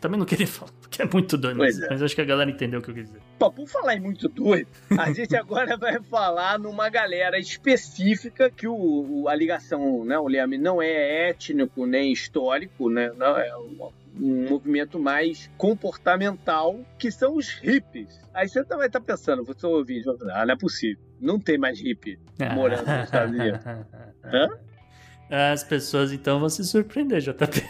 também 0.00 0.18
não 0.18 0.26
queria 0.26 0.46
falar, 0.48 0.70
porque 0.80 1.02
é 1.02 1.04
muito 1.04 1.36
doido, 1.36 1.58
mas, 1.58 1.80
é. 1.80 1.88
mas, 1.90 2.02
acho 2.02 2.14
que 2.14 2.20
a 2.20 2.24
galera 2.24 2.50
entendeu 2.50 2.80
o 2.80 2.82
que 2.82 2.90
eu 2.90 2.94
quis 2.94 3.06
dizer. 3.06 3.20
Pô, 3.38 3.50
por 3.50 3.66
falar 3.68 3.96
em 3.96 4.00
muito 4.00 4.28
doido, 4.28 4.68
a 4.96 5.10
gente 5.12 5.34
agora 5.36 5.76
vai 5.76 6.00
falar 6.02 6.58
numa 6.58 6.88
galera 6.88 7.38
específica 7.38 8.50
que 8.50 8.68
o, 8.68 8.74
o 8.74 9.28
a 9.28 9.34
ligação, 9.34 10.04
né, 10.04 10.18
o 10.18 10.28
Liam 10.28 10.46
não 10.58 10.80
é 10.80 11.30
étnico 11.30 11.86
nem 11.86 12.12
histórico, 12.12 12.88
né? 12.88 13.12
Não 13.16 13.36
é 13.36 13.50
um 14.14 14.48
movimento 14.48 14.98
mais 14.98 15.50
comportamental, 15.56 16.80
que 16.98 17.10
são 17.10 17.36
os 17.36 17.48
hippies. 17.48 18.20
Aí 18.32 18.48
você 18.48 18.62
vai 18.62 18.86
estar 18.86 19.00
tá 19.00 19.06
pensando, 19.06 19.44
você 19.44 19.66
ouvir, 19.66 20.04
ah, 20.32 20.46
não 20.46 20.54
é 20.54 20.56
possível, 20.56 21.02
não 21.20 21.38
tem 21.38 21.58
mais 21.58 21.80
hippie 21.80 22.18
morando 22.54 22.86
nos 22.86 23.04
Estados 23.04 23.34
Unidos. 23.34 23.64
Hã? 24.24 24.48
As 25.30 25.62
pessoas 25.62 26.10
então 26.10 26.40
vão 26.40 26.48
se 26.48 26.64
surpreender, 26.64 27.20
JP. 27.20 27.62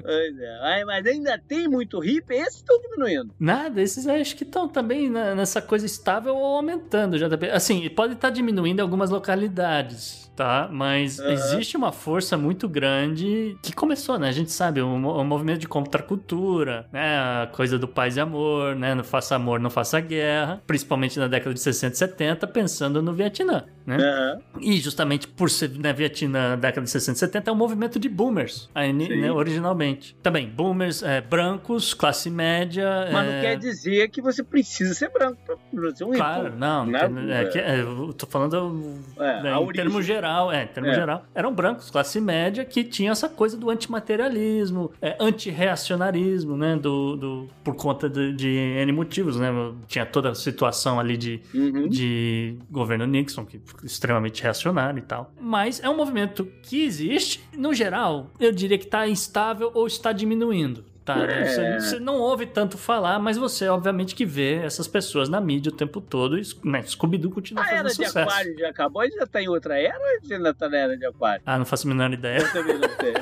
Pois 0.00 0.38
é. 0.38 0.58
Ai, 0.62 0.84
mas 0.84 1.06
ainda 1.06 1.38
tem 1.38 1.66
muito 1.68 1.98
hippie, 1.98 2.34
esses 2.34 2.56
estão 2.56 2.80
diminuindo. 2.80 3.34
Nada, 3.38 3.80
esses 3.80 4.06
acho 4.06 4.36
que 4.36 4.44
estão 4.44 4.68
também 4.68 5.10
nessa 5.10 5.60
coisa 5.60 5.86
estável 5.86 6.36
ou 6.36 6.56
aumentando, 6.56 7.18
JP. 7.18 7.50
Assim, 7.50 7.88
pode 7.90 8.14
estar 8.14 8.28
tá 8.28 8.34
diminuindo 8.34 8.78
em 8.78 8.82
algumas 8.82 9.10
localidades 9.10 10.21
tá? 10.36 10.68
Mas 10.70 11.18
uhum. 11.18 11.30
existe 11.30 11.76
uma 11.76 11.92
força 11.92 12.36
muito 12.36 12.68
grande 12.68 13.56
que 13.62 13.72
começou, 13.72 14.18
né? 14.18 14.28
A 14.28 14.32
gente 14.32 14.50
sabe, 14.50 14.80
o, 14.80 14.86
o 14.86 15.24
movimento 15.24 15.60
de 15.60 15.68
contracultura, 15.68 16.86
né? 16.92 17.18
A 17.18 17.46
coisa 17.52 17.78
do 17.78 17.86
paz 17.86 18.16
e 18.16 18.20
amor, 18.20 18.74
né? 18.74 18.94
Não 18.94 19.04
faça 19.04 19.36
amor, 19.36 19.60
não 19.60 19.70
faça 19.70 20.00
guerra. 20.00 20.62
Principalmente 20.66 21.18
na 21.18 21.28
década 21.28 21.54
de 21.54 21.60
60 21.60 21.94
e 21.94 21.98
70, 21.98 22.46
pensando 22.46 23.02
no 23.02 23.12
Vietnã, 23.12 23.64
né? 23.86 23.96
Uhum. 23.96 24.60
E 24.60 24.78
justamente 24.78 25.28
por 25.28 25.50
ser 25.50 25.70
né, 25.70 25.92
Vietnã 25.92 26.50
na 26.50 26.56
década 26.56 26.84
de 26.84 26.90
60 26.90 27.16
e 27.16 27.20
70 27.20 27.50
é 27.50 27.52
um 27.52 27.56
movimento 27.56 27.98
de 27.98 28.08
boomers, 28.08 28.70
aí, 28.74 28.92
né, 28.92 29.30
originalmente. 29.30 30.16
Também, 30.22 30.48
boomers 30.48 31.02
é, 31.02 31.20
brancos, 31.20 31.94
classe 31.94 32.30
média. 32.30 33.08
Mas 33.12 33.28
é... 33.28 33.32
não 33.32 33.40
quer 33.40 33.58
dizer 33.58 34.08
que 34.08 34.22
você 34.22 34.42
precisa 34.42 34.94
ser 34.94 35.10
branco 35.10 35.38
pra 35.46 35.94
ser 35.94 36.04
um 36.04 36.12
Claro, 36.12 36.54
não. 36.56 36.86
Né? 36.86 37.00
É, 37.30 37.58
é, 37.58 37.80
eu 37.80 38.12
tô 38.12 38.26
falando 38.26 39.00
é, 39.18 39.42
né, 39.42 39.54
em 39.54 39.72
termos 39.72 40.04
gerais 40.04 40.21
geral, 40.22 40.52
é, 40.52 40.64
em 40.64 40.66
termos 40.68 40.92
é. 40.92 40.94
geral, 40.94 41.26
eram 41.34 41.52
brancos, 41.52 41.90
classe 41.90 42.20
média, 42.20 42.64
que 42.64 42.84
tinha 42.84 43.10
essa 43.10 43.28
coisa 43.28 43.56
do 43.56 43.68
antimaterialismo, 43.68 44.92
é, 45.02 45.16
antirreacionarismo, 45.18 46.56
né? 46.56 46.76
Do, 46.76 47.16
do, 47.16 47.48
por 47.64 47.74
conta 47.74 48.08
de, 48.08 48.32
de 48.32 48.48
N 48.48 48.92
motivos, 48.92 49.36
né? 49.36 49.50
Tinha 49.88 50.06
toda 50.06 50.30
a 50.30 50.34
situação 50.34 51.00
ali 51.00 51.16
de, 51.16 51.40
uhum. 51.52 51.88
de 51.88 52.56
governo 52.70 53.06
Nixon, 53.06 53.44
que 53.44 53.60
extremamente 53.82 54.42
reacionário 54.42 54.98
e 54.98 55.02
tal. 55.02 55.32
Mas 55.40 55.82
é 55.82 55.88
um 55.88 55.96
movimento 55.96 56.46
que 56.62 56.84
existe, 56.84 57.42
no 57.56 57.74
geral, 57.74 58.30
eu 58.38 58.52
diria 58.52 58.78
que 58.78 58.84
está 58.84 59.08
instável 59.08 59.70
ou 59.74 59.86
está 59.86 60.12
diminuindo. 60.12 60.91
Tá, 61.04 61.18
é. 61.18 61.44
você, 61.44 61.80
você, 61.80 62.00
não 62.00 62.14
ouve 62.14 62.46
tanto 62.46 62.78
falar, 62.78 63.18
mas 63.18 63.36
você, 63.36 63.66
obviamente, 63.68 64.14
que 64.14 64.24
vê 64.24 64.56
essas 64.56 64.86
pessoas 64.86 65.28
na 65.28 65.40
mídia 65.40 65.72
o 65.72 65.74
tempo 65.74 66.00
todo. 66.00 66.38
E 66.38 66.42
né, 66.64 66.82
Scooby-Doo 66.82 67.30
continua 67.30 67.64
a 67.64 67.66
fazendo 67.66 67.90
sucesso. 67.90 68.18
A 68.18 68.22
era 68.22 68.30
de 68.30 68.30
aquário 68.30 68.58
já 68.58 68.68
acabou? 68.68 69.10
Já 69.10 69.26
tá 69.26 69.42
em 69.42 69.48
outra 69.48 69.80
era 69.80 69.98
ou 69.98 70.34
ainda 70.34 70.54
tá 70.54 70.68
na 70.68 70.76
era 70.76 70.96
de 70.96 71.04
aquário? 71.04 71.42
Ah, 71.44 71.58
não 71.58 71.64
faço 71.64 71.88
a 71.88 71.90
menor 71.90 72.12
ideia. 72.12 72.38
Eu 72.38 72.52
também 72.52 72.78
não 72.78 72.88
sei. 72.88 73.14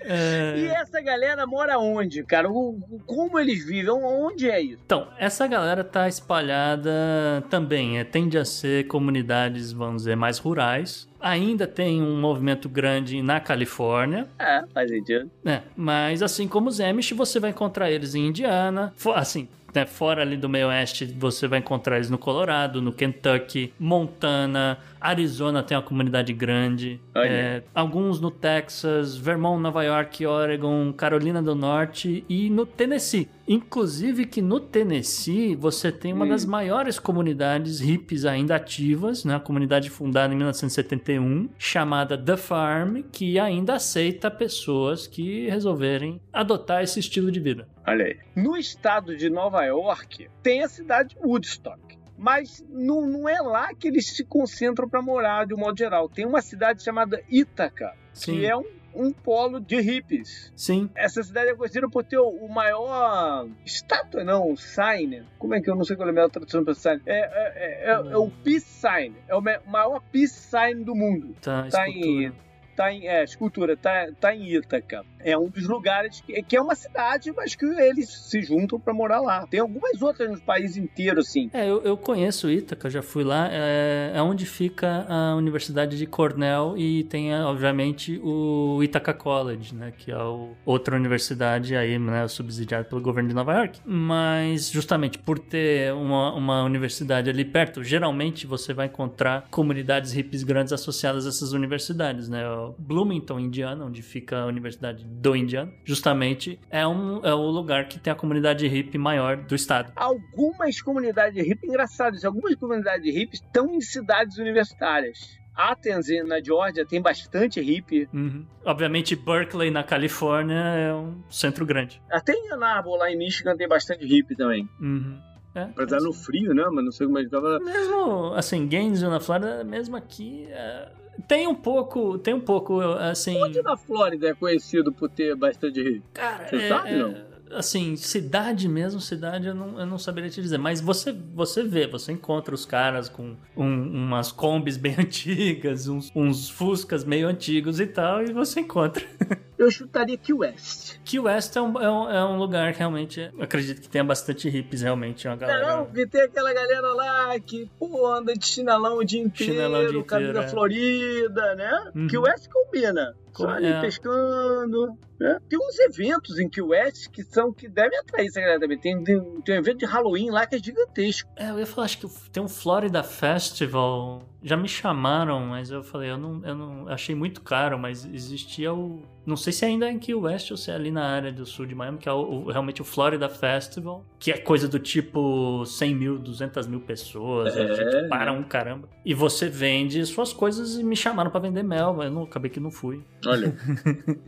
É... 0.06 0.58
E 0.58 0.66
essa 0.66 1.00
galera 1.00 1.46
mora 1.46 1.78
onde, 1.78 2.22
cara? 2.24 2.50
O, 2.50 2.78
como 3.06 3.38
eles 3.38 3.64
vivem? 3.64 3.90
Onde 3.90 4.50
é 4.50 4.60
isso? 4.60 4.82
Então, 4.84 5.08
essa 5.18 5.46
galera 5.46 5.82
tá 5.82 6.06
espalhada 6.06 7.42
também. 7.48 7.98
É, 7.98 8.04
tende 8.04 8.36
a 8.36 8.44
ser 8.44 8.86
comunidades, 8.86 9.72
vamos 9.72 10.02
dizer, 10.02 10.14
mais 10.14 10.38
rurais. 10.38 11.08
Ainda 11.24 11.66
tem 11.66 12.02
um 12.02 12.20
movimento 12.20 12.68
grande 12.68 13.22
na 13.22 13.40
Califórnia. 13.40 14.28
É, 14.38 14.62
faz 14.74 14.90
sentido. 14.90 15.30
É, 15.42 15.62
mas 15.74 16.22
assim 16.22 16.46
como 16.46 16.68
os 16.68 16.80
Amish, 16.80 17.12
você 17.12 17.40
vai 17.40 17.48
encontrar 17.48 17.90
eles 17.90 18.14
em 18.14 18.26
Indiana. 18.26 18.92
Assim, 19.14 19.48
né, 19.74 19.84
fora 19.84 20.22
ali 20.22 20.36
do 20.36 20.48
meio 20.48 20.68
oeste, 20.68 21.04
você 21.18 21.48
vai 21.48 21.58
encontrar 21.58 21.96
eles 21.96 22.08
no 22.08 22.16
Colorado, 22.16 22.80
no 22.80 22.92
Kentucky, 22.92 23.72
Montana, 23.78 24.78
Arizona 25.00 25.62
tem 25.62 25.76
uma 25.76 25.82
comunidade 25.82 26.32
grande, 26.32 26.98
é, 27.14 27.62
alguns 27.74 28.18
no 28.20 28.30
Texas, 28.30 29.14
Vermont, 29.16 29.60
Nova 29.60 29.82
York, 29.82 30.24
Oregon, 30.24 30.92
Carolina 30.94 31.42
do 31.42 31.54
Norte 31.54 32.24
e 32.26 32.48
no 32.48 32.64
Tennessee. 32.64 33.28
Inclusive 33.46 34.24
que 34.24 34.40
no 34.40 34.58
Tennessee 34.58 35.54
você 35.54 35.92
tem 35.92 36.14
uma 36.14 36.24
hum. 36.24 36.30
das 36.30 36.46
maiores 36.46 36.98
comunidades 36.98 37.80
hippies 37.80 38.24
ainda 38.24 38.56
ativas, 38.56 39.24
né? 39.26 39.34
A 39.34 39.40
comunidade 39.40 39.90
fundada 39.90 40.32
em 40.32 40.36
1971, 40.36 41.50
chamada 41.58 42.16
The 42.16 42.38
Farm, 42.38 43.02
que 43.12 43.38
ainda 43.38 43.74
aceita 43.74 44.30
pessoas 44.30 45.06
que 45.06 45.46
resolverem 45.50 46.18
adotar 46.32 46.82
esse 46.82 46.98
estilo 46.98 47.30
de 47.30 47.40
vida. 47.40 47.68
Olha 47.86 48.06
aí. 48.06 48.16
No 48.34 48.56
estado 48.56 49.16
de 49.16 49.28
Nova 49.30 49.64
York, 49.64 50.28
tem 50.42 50.62
a 50.62 50.68
cidade 50.68 51.14
de 51.14 51.20
Woodstock 51.26 51.98
Mas 52.16 52.64
não, 52.70 53.02
não 53.06 53.28
é 53.28 53.40
lá 53.40 53.74
que 53.74 53.88
eles 53.88 54.08
se 54.14 54.24
concentram 54.24 54.88
para 54.88 55.02
morar, 55.02 55.46
de 55.46 55.54
um 55.54 55.58
modo 55.58 55.76
geral. 55.78 56.08
Tem 56.08 56.24
uma 56.24 56.40
cidade 56.40 56.82
chamada 56.82 57.20
Ítaca, 57.28 57.92
Sim. 58.12 58.38
que 58.38 58.46
é 58.46 58.56
um, 58.56 58.64
um 58.94 59.12
polo 59.12 59.60
de 59.60 59.80
hippies. 59.80 60.52
Sim. 60.54 60.88
Essa 60.94 61.22
cidade 61.22 61.50
é 61.50 61.54
conhecida 61.54 61.88
por 61.90 62.04
ter 62.04 62.18
o 62.18 62.28
o 62.28 62.48
maior 62.48 63.46
estátua, 63.66 64.22
não, 64.24 64.52
o 64.52 64.56
sign. 64.56 65.24
Como 65.38 65.54
é 65.54 65.60
que 65.60 65.68
eu 65.68 65.74
não 65.74 65.84
sei 65.84 65.96
qual 65.96 66.08
é 66.08 66.10
a 66.12 66.14
melhor 66.14 66.30
tradução 66.30 66.64
para 66.64 66.74
sign? 66.74 67.02
É, 67.04 67.18
é, 67.18 67.52
é, 67.56 67.90
é- 67.90 68.12
é 68.12 68.16
o 68.16 68.30
peace 68.30 68.66
sign. 68.66 69.14
É 69.28 69.34
o 69.34 69.42
maior 69.42 70.00
peace 70.12 70.34
sign 70.34 70.84
do 70.84 70.94
mundo. 70.94 71.34
Tá, 71.42 71.66
Tá 71.68 71.88
escultura. 71.88 72.08
em, 72.28 72.32
tá 72.74 72.92
em 72.92 73.06
é, 73.06 73.24
escultura, 73.24 73.76
tá, 73.76 74.08
tá 74.20 74.34
em 74.34 74.54
Ítaca. 74.54 75.04
É 75.20 75.38
um 75.38 75.48
dos 75.48 75.66
lugares 75.66 76.20
que, 76.20 76.42
que 76.42 76.56
é 76.56 76.60
uma 76.60 76.74
cidade, 76.74 77.32
mas 77.32 77.54
que 77.54 77.64
eles 77.64 78.10
se 78.10 78.42
juntam 78.42 78.78
para 78.78 78.92
morar 78.92 79.20
lá. 79.20 79.46
Tem 79.46 79.60
algumas 79.60 80.02
outras 80.02 80.30
no 80.30 80.40
país 80.40 80.76
inteiro, 80.76 81.20
assim. 81.20 81.48
É, 81.52 81.68
eu, 81.68 81.82
eu 81.82 81.96
conheço 81.96 82.50
Ítaca, 82.50 82.90
já 82.90 83.00
fui 83.00 83.24
lá. 83.24 83.48
É, 83.50 84.12
é 84.14 84.22
onde 84.22 84.44
fica 84.44 85.06
a 85.08 85.34
Universidade 85.34 85.96
de 85.96 86.06
Cornell 86.06 86.74
e 86.76 87.04
tem, 87.04 87.34
obviamente, 87.34 88.20
o 88.22 88.82
Ithaca 88.82 89.14
College, 89.14 89.74
né? 89.74 89.92
Que 89.96 90.10
é 90.10 90.18
o, 90.18 90.50
outra 90.64 90.94
universidade 90.94 91.74
aí, 91.74 91.98
né? 91.98 92.28
Subsidiada 92.28 92.84
pelo 92.84 93.00
governo 93.00 93.28
de 93.28 93.34
Nova 93.34 93.54
York. 93.54 93.80
Mas, 93.84 94.70
justamente 94.70 95.18
por 95.18 95.38
ter 95.38 95.92
uma, 95.94 96.34
uma 96.34 96.62
universidade 96.64 97.30
ali 97.30 97.44
perto, 97.44 97.82
geralmente 97.82 98.46
você 98.46 98.74
vai 98.74 98.86
encontrar 98.86 99.46
comunidades 99.50 100.12
hippies 100.12 100.42
grandes 100.42 100.72
associadas 100.72 101.24
a 101.24 101.30
essas 101.30 101.52
universidades, 101.52 102.28
né? 102.28 102.42
Bloomington, 102.78 103.38
Indiana, 103.38 103.84
onde 103.84 104.02
fica 104.02 104.38
a 104.38 104.46
Universidade 104.46 105.04
do 105.04 105.36
Indiana, 105.36 105.72
justamente 105.84 106.58
é, 106.70 106.86
um, 106.86 107.24
é 107.24 107.34
o 107.34 107.46
lugar 107.50 107.88
que 107.88 107.98
tem 107.98 108.12
a 108.12 108.16
comunidade 108.16 108.66
hippie 108.66 108.98
maior 108.98 109.36
do 109.36 109.54
estado. 109.54 109.92
Algumas 109.96 110.80
comunidades 110.80 111.44
hippies, 111.44 111.68
engraçado 111.68 112.16
isso, 112.16 112.26
algumas 112.26 112.54
comunidades 112.54 113.12
hippies 113.14 113.40
estão 113.40 113.74
em 113.74 113.80
cidades 113.80 114.38
universitárias. 114.38 115.38
Athens, 115.54 116.06
na 116.26 116.42
Geórgia, 116.42 116.84
tem 116.84 117.00
bastante 117.00 117.60
hippie. 117.60 118.08
Uhum. 118.12 118.44
Obviamente, 118.64 119.14
Berkeley, 119.14 119.70
na 119.70 119.84
Califórnia, 119.84 120.56
é 120.56 120.92
um 120.92 121.22
centro 121.30 121.64
grande. 121.64 122.02
Até 122.10 122.32
em 122.32 122.52
Ann 122.52 122.64
Arbor, 122.64 122.98
lá 122.98 123.10
em 123.10 123.16
Michigan, 123.16 123.56
tem 123.56 123.68
bastante 123.68 124.04
hippie 124.04 124.34
também. 124.34 124.68
Uhum. 124.80 125.16
É, 125.54 126.00
no 126.00 126.12
frio, 126.12 126.52
né? 126.52 126.64
Mas 126.72 126.84
não 126.84 126.90
sei 126.90 127.06
como 127.06 127.18
é 127.18 127.22
que 127.22 127.30
tava. 127.30 127.60
Mesmo, 127.60 128.34
assim, 128.34 128.66
Gainesville, 128.66 129.12
na 129.12 129.20
Flórida, 129.20 129.62
mesmo 129.62 129.94
aqui, 129.94 130.48
é, 130.50 130.88
tem 131.28 131.46
um 131.46 131.54
pouco, 131.54 132.18
tem 132.18 132.34
um 132.34 132.40
pouco, 132.40 132.80
assim... 132.80 133.36
Onde 133.42 133.62
na 133.62 133.76
Flórida 133.76 134.28
é 134.28 134.34
conhecido 134.34 134.92
por 134.92 135.08
ter 135.08 135.34
bastante 135.36 135.82
hippie? 135.82 136.02
Cara, 136.12 136.46
Você 136.48 136.56
é- 136.56 136.68
sabe, 136.68 136.88
é- 136.90 136.96
não? 136.96 137.34
Assim, 137.52 137.94
cidade 137.94 138.66
mesmo, 138.68 139.00
cidade, 139.00 139.46
eu 139.46 139.54
não, 139.54 139.78
eu 139.78 139.86
não 139.86 139.96
saberia 139.96 140.28
te 140.28 140.42
dizer. 140.42 140.58
Mas 140.58 140.80
você, 140.80 141.12
você 141.12 141.62
vê, 141.62 141.86
você 141.86 142.10
encontra 142.10 142.52
os 142.52 142.64
caras 142.66 143.08
com 143.08 143.36
um- 143.56 143.82
umas 144.06 144.32
combis 144.32 144.76
bem 144.78 144.96
antigas, 144.98 145.86
uns, 145.86 146.10
uns 146.16 146.50
fuscas 146.50 147.04
meio 147.04 147.28
antigos 147.28 147.78
e 147.78 147.86
tal, 147.86 148.24
e 148.24 148.32
você 148.32 148.60
encontra. 148.60 149.04
Eu 149.58 149.70
chutaria 149.70 150.16
Key 150.16 150.32
West. 150.32 150.98
Key 151.04 151.20
West 151.20 151.54
é 151.56 151.60
um, 151.60 151.80
é 151.80 151.90
um, 151.90 152.10
é 152.10 152.24
um 152.24 152.38
lugar 152.38 152.72
que 152.72 152.78
realmente, 152.78 153.32
acredito 153.38 153.80
que 153.80 153.88
tenha 153.88 154.04
bastante 154.04 154.48
hippies, 154.48 154.82
realmente, 154.82 155.28
uma 155.28 155.36
galera... 155.36 155.76
Não, 155.76 155.86
que 155.86 156.06
tem 156.06 156.22
aquela 156.22 156.52
galera 156.52 156.92
lá 156.92 157.40
que, 157.40 157.70
pô, 157.78 158.06
anda 158.12 158.34
de 158.34 158.46
chinelão 158.46 158.98
o 158.98 159.04
dia 159.04 159.20
inteiro, 159.20 159.52
Chinelão 159.52 159.80
o 159.84 159.92
dia 159.92 160.04
camisa 160.04 160.30
inteiro, 160.30 160.46
é. 160.46 160.50
florida, 160.50 161.54
né? 161.54 161.92
Uhum. 161.94 162.06
Key 162.08 162.18
West 162.18 162.48
combina. 162.48 163.14
Só 163.36 163.48
ali 163.48 163.66
é. 163.66 163.80
pescando. 163.80 164.96
né? 165.18 165.38
Tem 165.48 165.58
uns 165.58 165.78
eventos 165.80 166.38
em 166.38 166.48
Key 166.48 166.62
West 166.62 167.08
que 167.10 167.24
são 167.24 167.52
que 167.52 167.68
devem 167.68 167.98
atrair 167.98 168.28
essa 168.28 168.40
galera 168.40 168.60
também. 168.60 168.78
Tem, 168.78 169.02
tem, 169.02 169.20
tem 169.40 169.54
um 169.56 169.58
evento 169.58 169.78
de 169.78 169.86
Halloween 169.86 170.30
lá 170.30 170.46
que 170.46 170.54
é 170.54 170.58
gigantesco. 170.58 171.28
É, 171.36 171.50
eu 171.50 171.58
ia 171.58 171.66
falar, 171.66 171.86
acho 171.86 171.98
que 171.98 172.30
tem 172.30 172.42
um 172.42 172.48
Florida 172.48 173.02
Festival. 173.02 174.22
Já 174.42 174.56
me 174.56 174.68
chamaram, 174.68 175.40
mas 175.40 175.70
eu 175.70 175.82
falei, 175.82 176.10
eu 176.10 176.18
não, 176.18 176.44
eu 176.44 176.54
não 176.54 176.88
achei 176.88 177.14
muito 177.14 177.42
caro, 177.42 177.78
mas 177.78 178.04
existia 178.04 178.72
o. 178.72 179.02
Não 179.26 179.36
sei 179.36 179.52
se 179.52 179.64
ainda 179.64 179.86
é 179.86 179.90
em 179.90 179.98
Key 179.98 180.14
West 180.14 180.50
ou 180.50 180.56
se 180.56 180.70
é 180.70 180.74
ali 180.74 180.90
na 180.90 181.04
área 181.06 181.32
do 181.32 181.46
sul 181.46 181.64
de 181.64 181.74
Miami, 181.74 181.96
que 181.98 182.08
é 182.08 182.12
o- 182.12 182.44
o- 182.44 182.50
realmente 182.50 182.82
o 182.82 182.84
Florida 182.84 183.28
Festival, 183.28 184.04
que 184.18 184.30
é 184.30 184.36
coisa 184.36 184.68
do 184.68 184.78
tipo 184.78 185.64
100 185.64 185.94
mil, 185.94 186.18
200 186.18 186.66
mil 186.66 186.80
pessoas, 186.80 187.56
a 187.56 187.60
É. 187.62 187.74
gente 187.74 188.08
para 188.08 188.32
um 188.32 188.42
caramba. 188.42 188.88
E 189.04 189.14
você 189.14 189.48
vende 189.48 190.04
suas 190.04 190.32
coisas 190.32 190.76
e 190.78 190.84
me 190.84 190.94
chamaram 190.94 191.30
pra 191.30 191.40
vender 191.40 191.62
mel, 191.62 191.94
mas 191.94 192.06
eu 192.06 192.12
não, 192.12 192.24
acabei 192.24 192.50
que 192.50 192.60
não 192.60 192.70
fui. 192.70 193.02
Olha. 193.26 193.54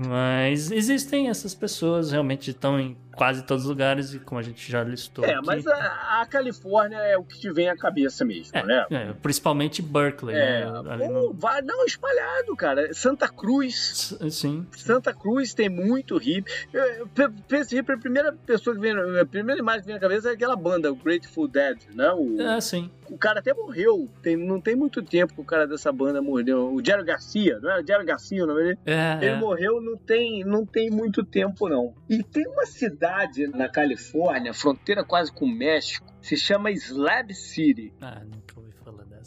Mas 0.00 0.70
existem 0.70 1.28
essas 1.28 1.54
pessoas, 1.54 2.12
realmente 2.12 2.50
estão 2.52 2.78
em 2.78 2.96
quase 3.18 3.42
todos 3.42 3.64
os 3.64 3.68
lugares, 3.68 4.14
e 4.14 4.18
como 4.20 4.38
a 4.38 4.42
gente 4.42 4.70
já 4.70 4.82
listou. 4.82 5.24
é, 5.24 5.34
aqui. 5.34 5.46
mas 5.46 5.66
a, 5.66 6.20
a 6.22 6.26
Califórnia 6.26 6.96
é 6.98 7.18
o 7.18 7.24
que 7.24 7.38
te 7.38 7.50
vem 7.52 7.68
à 7.68 7.76
cabeça 7.76 8.24
mesmo, 8.24 8.52
né? 8.64 8.86
É, 8.90 9.12
principalmente 9.12 9.82
Berkeley, 9.82 10.34
É, 10.36 10.64
né? 10.64 11.08
No- 11.08 11.36
não, 11.64 11.84
espalhado, 11.84 12.54
cara. 12.56 12.94
Santa 12.94 13.28
Cruz. 13.28 14.16
S- 14.22 14.30
Sim. 14.30 14.66
Santa 14.76 15.12
Cruz 15.12 15.52
tem 15.52 15.68
muito 15.68 16.16
hippie. 16.16 16.50
Eu- 16.72 17.08
Penso 17.48 17.74
hippie, 17.74 17.92
a 17.92 17.98
primeira 17.98 18.32
pessoa 18.32 18.74
que 18.76 18.80
vem, 18.80 18.92
a 19.20 19.26
primeira 19.26 19.60
imagem 19.60 19.80
que 19.80 19.86
vem 19.86 19.94
na 19.96 20.00
cabeça 20.00 20.30
é 20.30 20.32
aquela 20.32 20.54
banda, 20.56 20.90
o 20.92 20.96
Grateful 20.96 21.48
Dead, 21.48 21.78
né? 21.94 22.10
O, 22.12 22.40
É, 22.40 22.60
sim. 22.60 22.90
o 23.10 23.18
cara 23.18 23.40
até 23.40 23.52
morreu. 23.52 24.08
Tem, 24.22 24.36
não 24.36 24.60
tem 24.60 24.76
muito 24.76 25.02
tempo 25.02 25.34
que 25.34 25.40
o 25.40 25.44
cara 25.44 25.66
dessa 25.66 25.90
banda 25.90 26.22
morreu. 26.22 26.72
O 26.72 26.84
Jerry 26.84 27.04
Garcia, 27.04 27.58
não 27.60 27.70
é? 27.70 27.80
O 27.82 27.86
Jerry 27.86 28.04
Garcia 28.04 28.44
o 28.44 28.46
nome 28.46 28.62
dele? 28.62 28.78
É, 28.86 29.14
Ele 29.16 29.26
é. 29.26 29.36
morreu 29.36 29.80
não 29.80 29.96
tem, 29.96 30.44
não 30.44 30.64
tem 30.64 30.90
muito 30.90 31.24
tempo, 31.24 31.68
não. 31.68 31.94
E 32.08 32.22
tem 32.22 32.46
uma 32.46 32.64
cidade 32.66 33.07
na 33.54 33.68
Califórnia, 33.68 34.52
fronteira 34.52 35.04
quase 35.04 35.32
com 35.32 35.44
o 35.44 35.48
México, 35.48 36.06
se 36.20 36.36
chama 36.36 36.70
Slab 36.70 37.34
City. 37.34 37.92
Ah, 38.00 38.22
nunca 38.24 38.47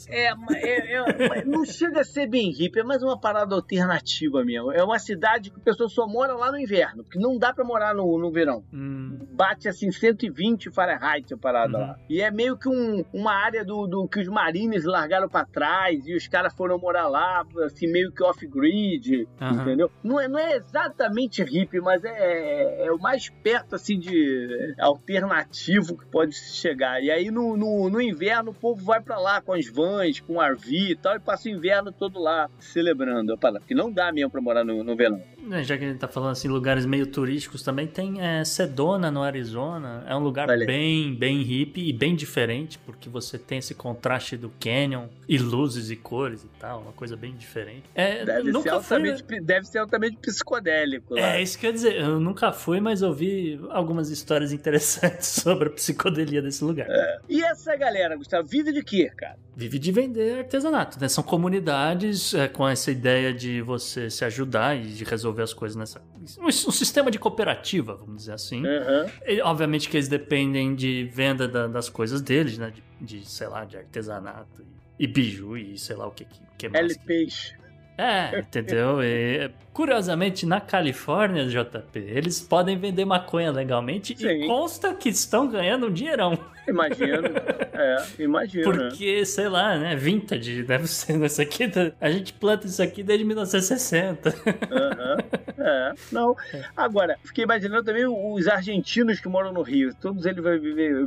É, 0.09 0.27
é- 0.27 0.95
é- 1.39 1.45
não 1.45 1.65
chega 1.65 2.01
a 2.01 2.03
ser 2.03 2.27
bem 2.27 2.51
hippie, 2.51 2.79
é 2.79 2.83
mais 2.83 3.01
uma 3.03 3.19
parada 3.19 3.55
alternativa 3.55 4.43
mesmo. 4.43 4.71
É 4.71 4.83
uma 4.83 4.99
cidade 4.99 5.49
que 5.51 5.59
a 5.59 5.63
pessoa 5.63 5.89
só 5.89 6.07
mora 6.07 6.33
lá 6.33 6.51
no 6.51 6.57
inverno, 6.59 7.03
porque 7.03 7.19
não 7.19 7.37
dá 7.37 7.53
pra 7.53 7.63
morar 7.63 7.93
no, 7.93 8.17
no 8.17 8.31
verão. 8.31 8.63
Hum, 8.73 9.17
Bate 9.31 9.67
assim 9.67 9.91
120 9.91 10.71
Fahrenheit 10.71 11.33
a 11.33 11.37
parada 11.37 11.77
Uhum. 11.77 11.83
lá. 11.87 11.95
E 12.09 12.21
é 12.21 12.29
meio 12.31 12.57
que 12.57 12.67
um- 12.69 13.03
uma 13.13 13.33
área 13.33 13.63
do, 13.65 13.87
do 13.87 14.07
que 14.07 14.19
os 14.19 14.27
marines 14.27 14.83
largaram 14.85 15.27
pra 15.29 15.45
trás 15.45 16.05
e 16.05 16.15
os 16.15 16.27
caras 16.27 16.53
foram 16.53 16.77
morar 16.77 17.07
lá, 17.07 17.43
assim, 17.65 17.87
meio 17.91 18.11
que 18.11 18.23
off-grid, 18.23 19.27
Aham. 19.39 19.61
entendeu? 19.61 19.91
Não 20.03 20.19
é, 20.19 20.27
não 20.27 20.39
é 20.39 20.55
exatamente 20.55 21.43
hippie, 21.43 21.79
mas 21.79 22.03
é, 22.03 22.85
é 22.85 22.91
o 22.91 22.97
mais 22.99 23.29
perto, 23.29 23.75
assim, 23.75 23.97
de 23.99 24.75
alternativo 24.79 25.97
que 25.97 26.05
pode 26.07 26.33
chegar. 26.35 27.01
E 27.01 27.11
aí 27.11 27.29
no, 27.31 27.55
no, 27.57 27.89
no 27.89 28.01
inverno 28.01 28.51
o 28.51 28.53
povo 28.53 28.83
vai 28.83 29.01
pra 29.01 29.19
lá 29.19 29.41
com 29.41 29.53
as 29.53 29.67
vans, 29.67 29.81
com 30.25 30.41
RV 30.41 30.91
e 30.91 30.95
tal, 30.95 31.15
e 31.15 31.19
passa 31.19 31.47
o 31.47 31.51
inverno 31.51 31.91
todo 31.91 32.19
lá 32.19 32.49
celebrando 32.59 33.33
a 33.33 33.37
parada. 33.37 33.59
Porque 33.59 33.75
não 33.75 33.91
dá 33.91 34.11
mesmo 34.11 34.29
pra 34.31 34.41
morar 34.41 34.63
no, 34.63 34.83
no 34.83 34.95
verão. 34.95 35.21
é, 35.51 35.63
Já 35.63 35.77
que 35.77 35.85
a 35.85 35.87
gente 35.87 35.99
tá 35.99 36.07
falando 36.07 36.31
assim, 36.31 36.47
lugares 36.47 36.85
meio 36.85 37.07
turísticos 37.07 37.63
também, 37.63 37.87
tem 37.87 38.21
é, 38.21 38.43
Sedona, 38.43 39.09
no 39.11 39.21
Arizona. 39.21 40.03
É 40.07 40.15
um 40.15 40.19
lugar 40.19 40.49
aí. 40.49 40.65
bem, 40.65 41.13
bem 41.15 41.41
hippie 41.41 41.89
e 41.89 41.93
bem 41.93 42.15
diferente, 42.15 42.77
porque 42.79 43.09
você 43.09 43.37
tem 43.37 43.57
esse 43.59 43.73
contraste 43.75 44.37
do 44.37 44.51
canyon 44.59 45.07
e 45.27 45.37
luzes 45.37 45.89
e 45.89 45.95
cores 45.95 46.43
e 46.43 46.47
tal, 46.59 46.81
uma 46.81 46.91
coisa 46.93 47.15
bem 47.15 47.35
diferente. 47.35 47.83
É, 47.95 48.25
Deve, 48.25 48.43
ser, 48.43 48.51
nunca 48.51 48.81
fui, 48.81 48.97
altamente, 48.97 49.41
deve 49.41 49.65
ser 49.67 49.77
altamente 49.79 50.17
psicodélico 50.17 51.15
lá. 51.15 51.35
É, 51.35 51.41
isso 51.41 51.57
que 51.57 51.65
eu 51.65 51.69
ia 51.69 51.73
dizer. 51.73 51.95
Eu 51.95 52.19
nunca 52.19 52.51
fui, 52.51 52.79
mas 52.79 53.01
ouvi 53.01 53.59
algumas 53.69 54.09
histórias 54.09 54.51
interessantes 54.53 55.27
sobre 55.27 55.69
a 55.69 55.71
psicodelia 55.71 56.41
desse 56.41 56.63
lugar. 56.63 56.87
E 57.29 57.43
essa 57.43 57.75
galera, 57.75 58.15
Gustavo, 58.15 58.47
vive 58.47 58.71
de 58.71 58.83
quê, 58.83 59.11
cara? 59.15 59.37
Vive 59.53 59.77
de 59.79 59.91
vender 59.91 60.39
artesanato, 60.39 60.97
né? 60.99 61.09
São 61.09 61.23
comunidades 61.23 62.33
é, 62.33 62.47
com 62.47 62.67
essa 62.67 62.89
ideia 62.89 63.33
de 63.33 63.61
você 63.61 64.09
se 64.09 64.23
ajudar 64.23 64.77
e 64.77 64.83
de 64.83 65.03
resolver 65.03 65.41
as 65.43 65.53
coisas 65.53 65.75
nessa. 65.75 66.01
Um, 66.39 66.47
um 66.47 66.51
sistema 66.51 67.11
de 67.11 67.19
cooperativa, 67.19 67.95
vamos 67.95 68.17
dizer 68.17 68.33
assim. 68.33 68.65
Aham. 68.65 69.07
E, 69.27 69.41
obviamente 69.41 69.89
que 69.89 69.97
eles 69.97 70.07
dependem 70.07 70.73
de 70.73 71.09
venda 71.13 71.47
da- 71.47 71.67
das 71.67 71.89
coisas 71.89 72.21
deles, 72.21 72.57
né? 72.57 72.71
De, 73.01 73.19
de, 73.19 73.29
sei 73.29 73.47
lá, 73.47 73.65
de 73.65 73.75
artesanato 73.77 74.61
e, 74.97 75.03
e 75.03 75.07
biju 75.07 75.57
e 75.57 75.77
sei 75.77 75.95
lá 75.97 76.07
o 76.07 76.11
que, 76.11 76.23
que, 76.25 76.39
que 76.57 76.69
mais. 76.69 76.85
LPs. 76.95 77.53
É, 77.97 78.39
entendeu? 78.39 79.03
E, 79.03 79.51
curiosamente, 79.73 80.45
na 80.45 80.59
Califórnia, 80.61 81.45
JP, 81.45 81.99
eles 81.99 82.41
podem 82.41 82.77
vender 82.77 83.05
maconha 83.05 83.51
legalmente 83.51 84.15
Sim. 84.17 84.27
e 84.27 84.47
consta 84.47 84.93
que 84.93 85.09
estão 85.09 85.47
ganhando 85.47 85.87
um 85.87 85.91
dinheirão. 85.91 86.37
Imagino. 86.67 87.27
é, 87.73 87.97
imagino. 88.19 88.71
né? 88.71 88.89
Porque, 88.89 89.25
sei 89.25 89.49
lá, 89.49 89.77
né? 89.77 89.95
Vintage, 89.95 90.63
deve 90.63 90.87
ser. 90.87 91.21
Isso 91.23 91.41
aqui, 91.41 91.63
a 91.99 92.09
gente 92.09 92.33
planta 92.33 92.67
isso 92.67 92.81
aqui 92.81 93.03
desde 93.03 93.25
1960. 93.25 94.29
Aham. 94.71 95.17
É, 95.61 95.93
não. 96.11 96.35
Agora, 96.75 97.17
fiquei 97.23 97.43
imaginando 97.43 97.83
também 97.83 98.05
os 98.07 98.47
argentinos 98.47 99.19
que 99.19 99.29
moram 99.29 99.53
no 99.53 99.61
Rio. 99.61 99.93
Todos 99.93 100.25
eles 100.25 100.43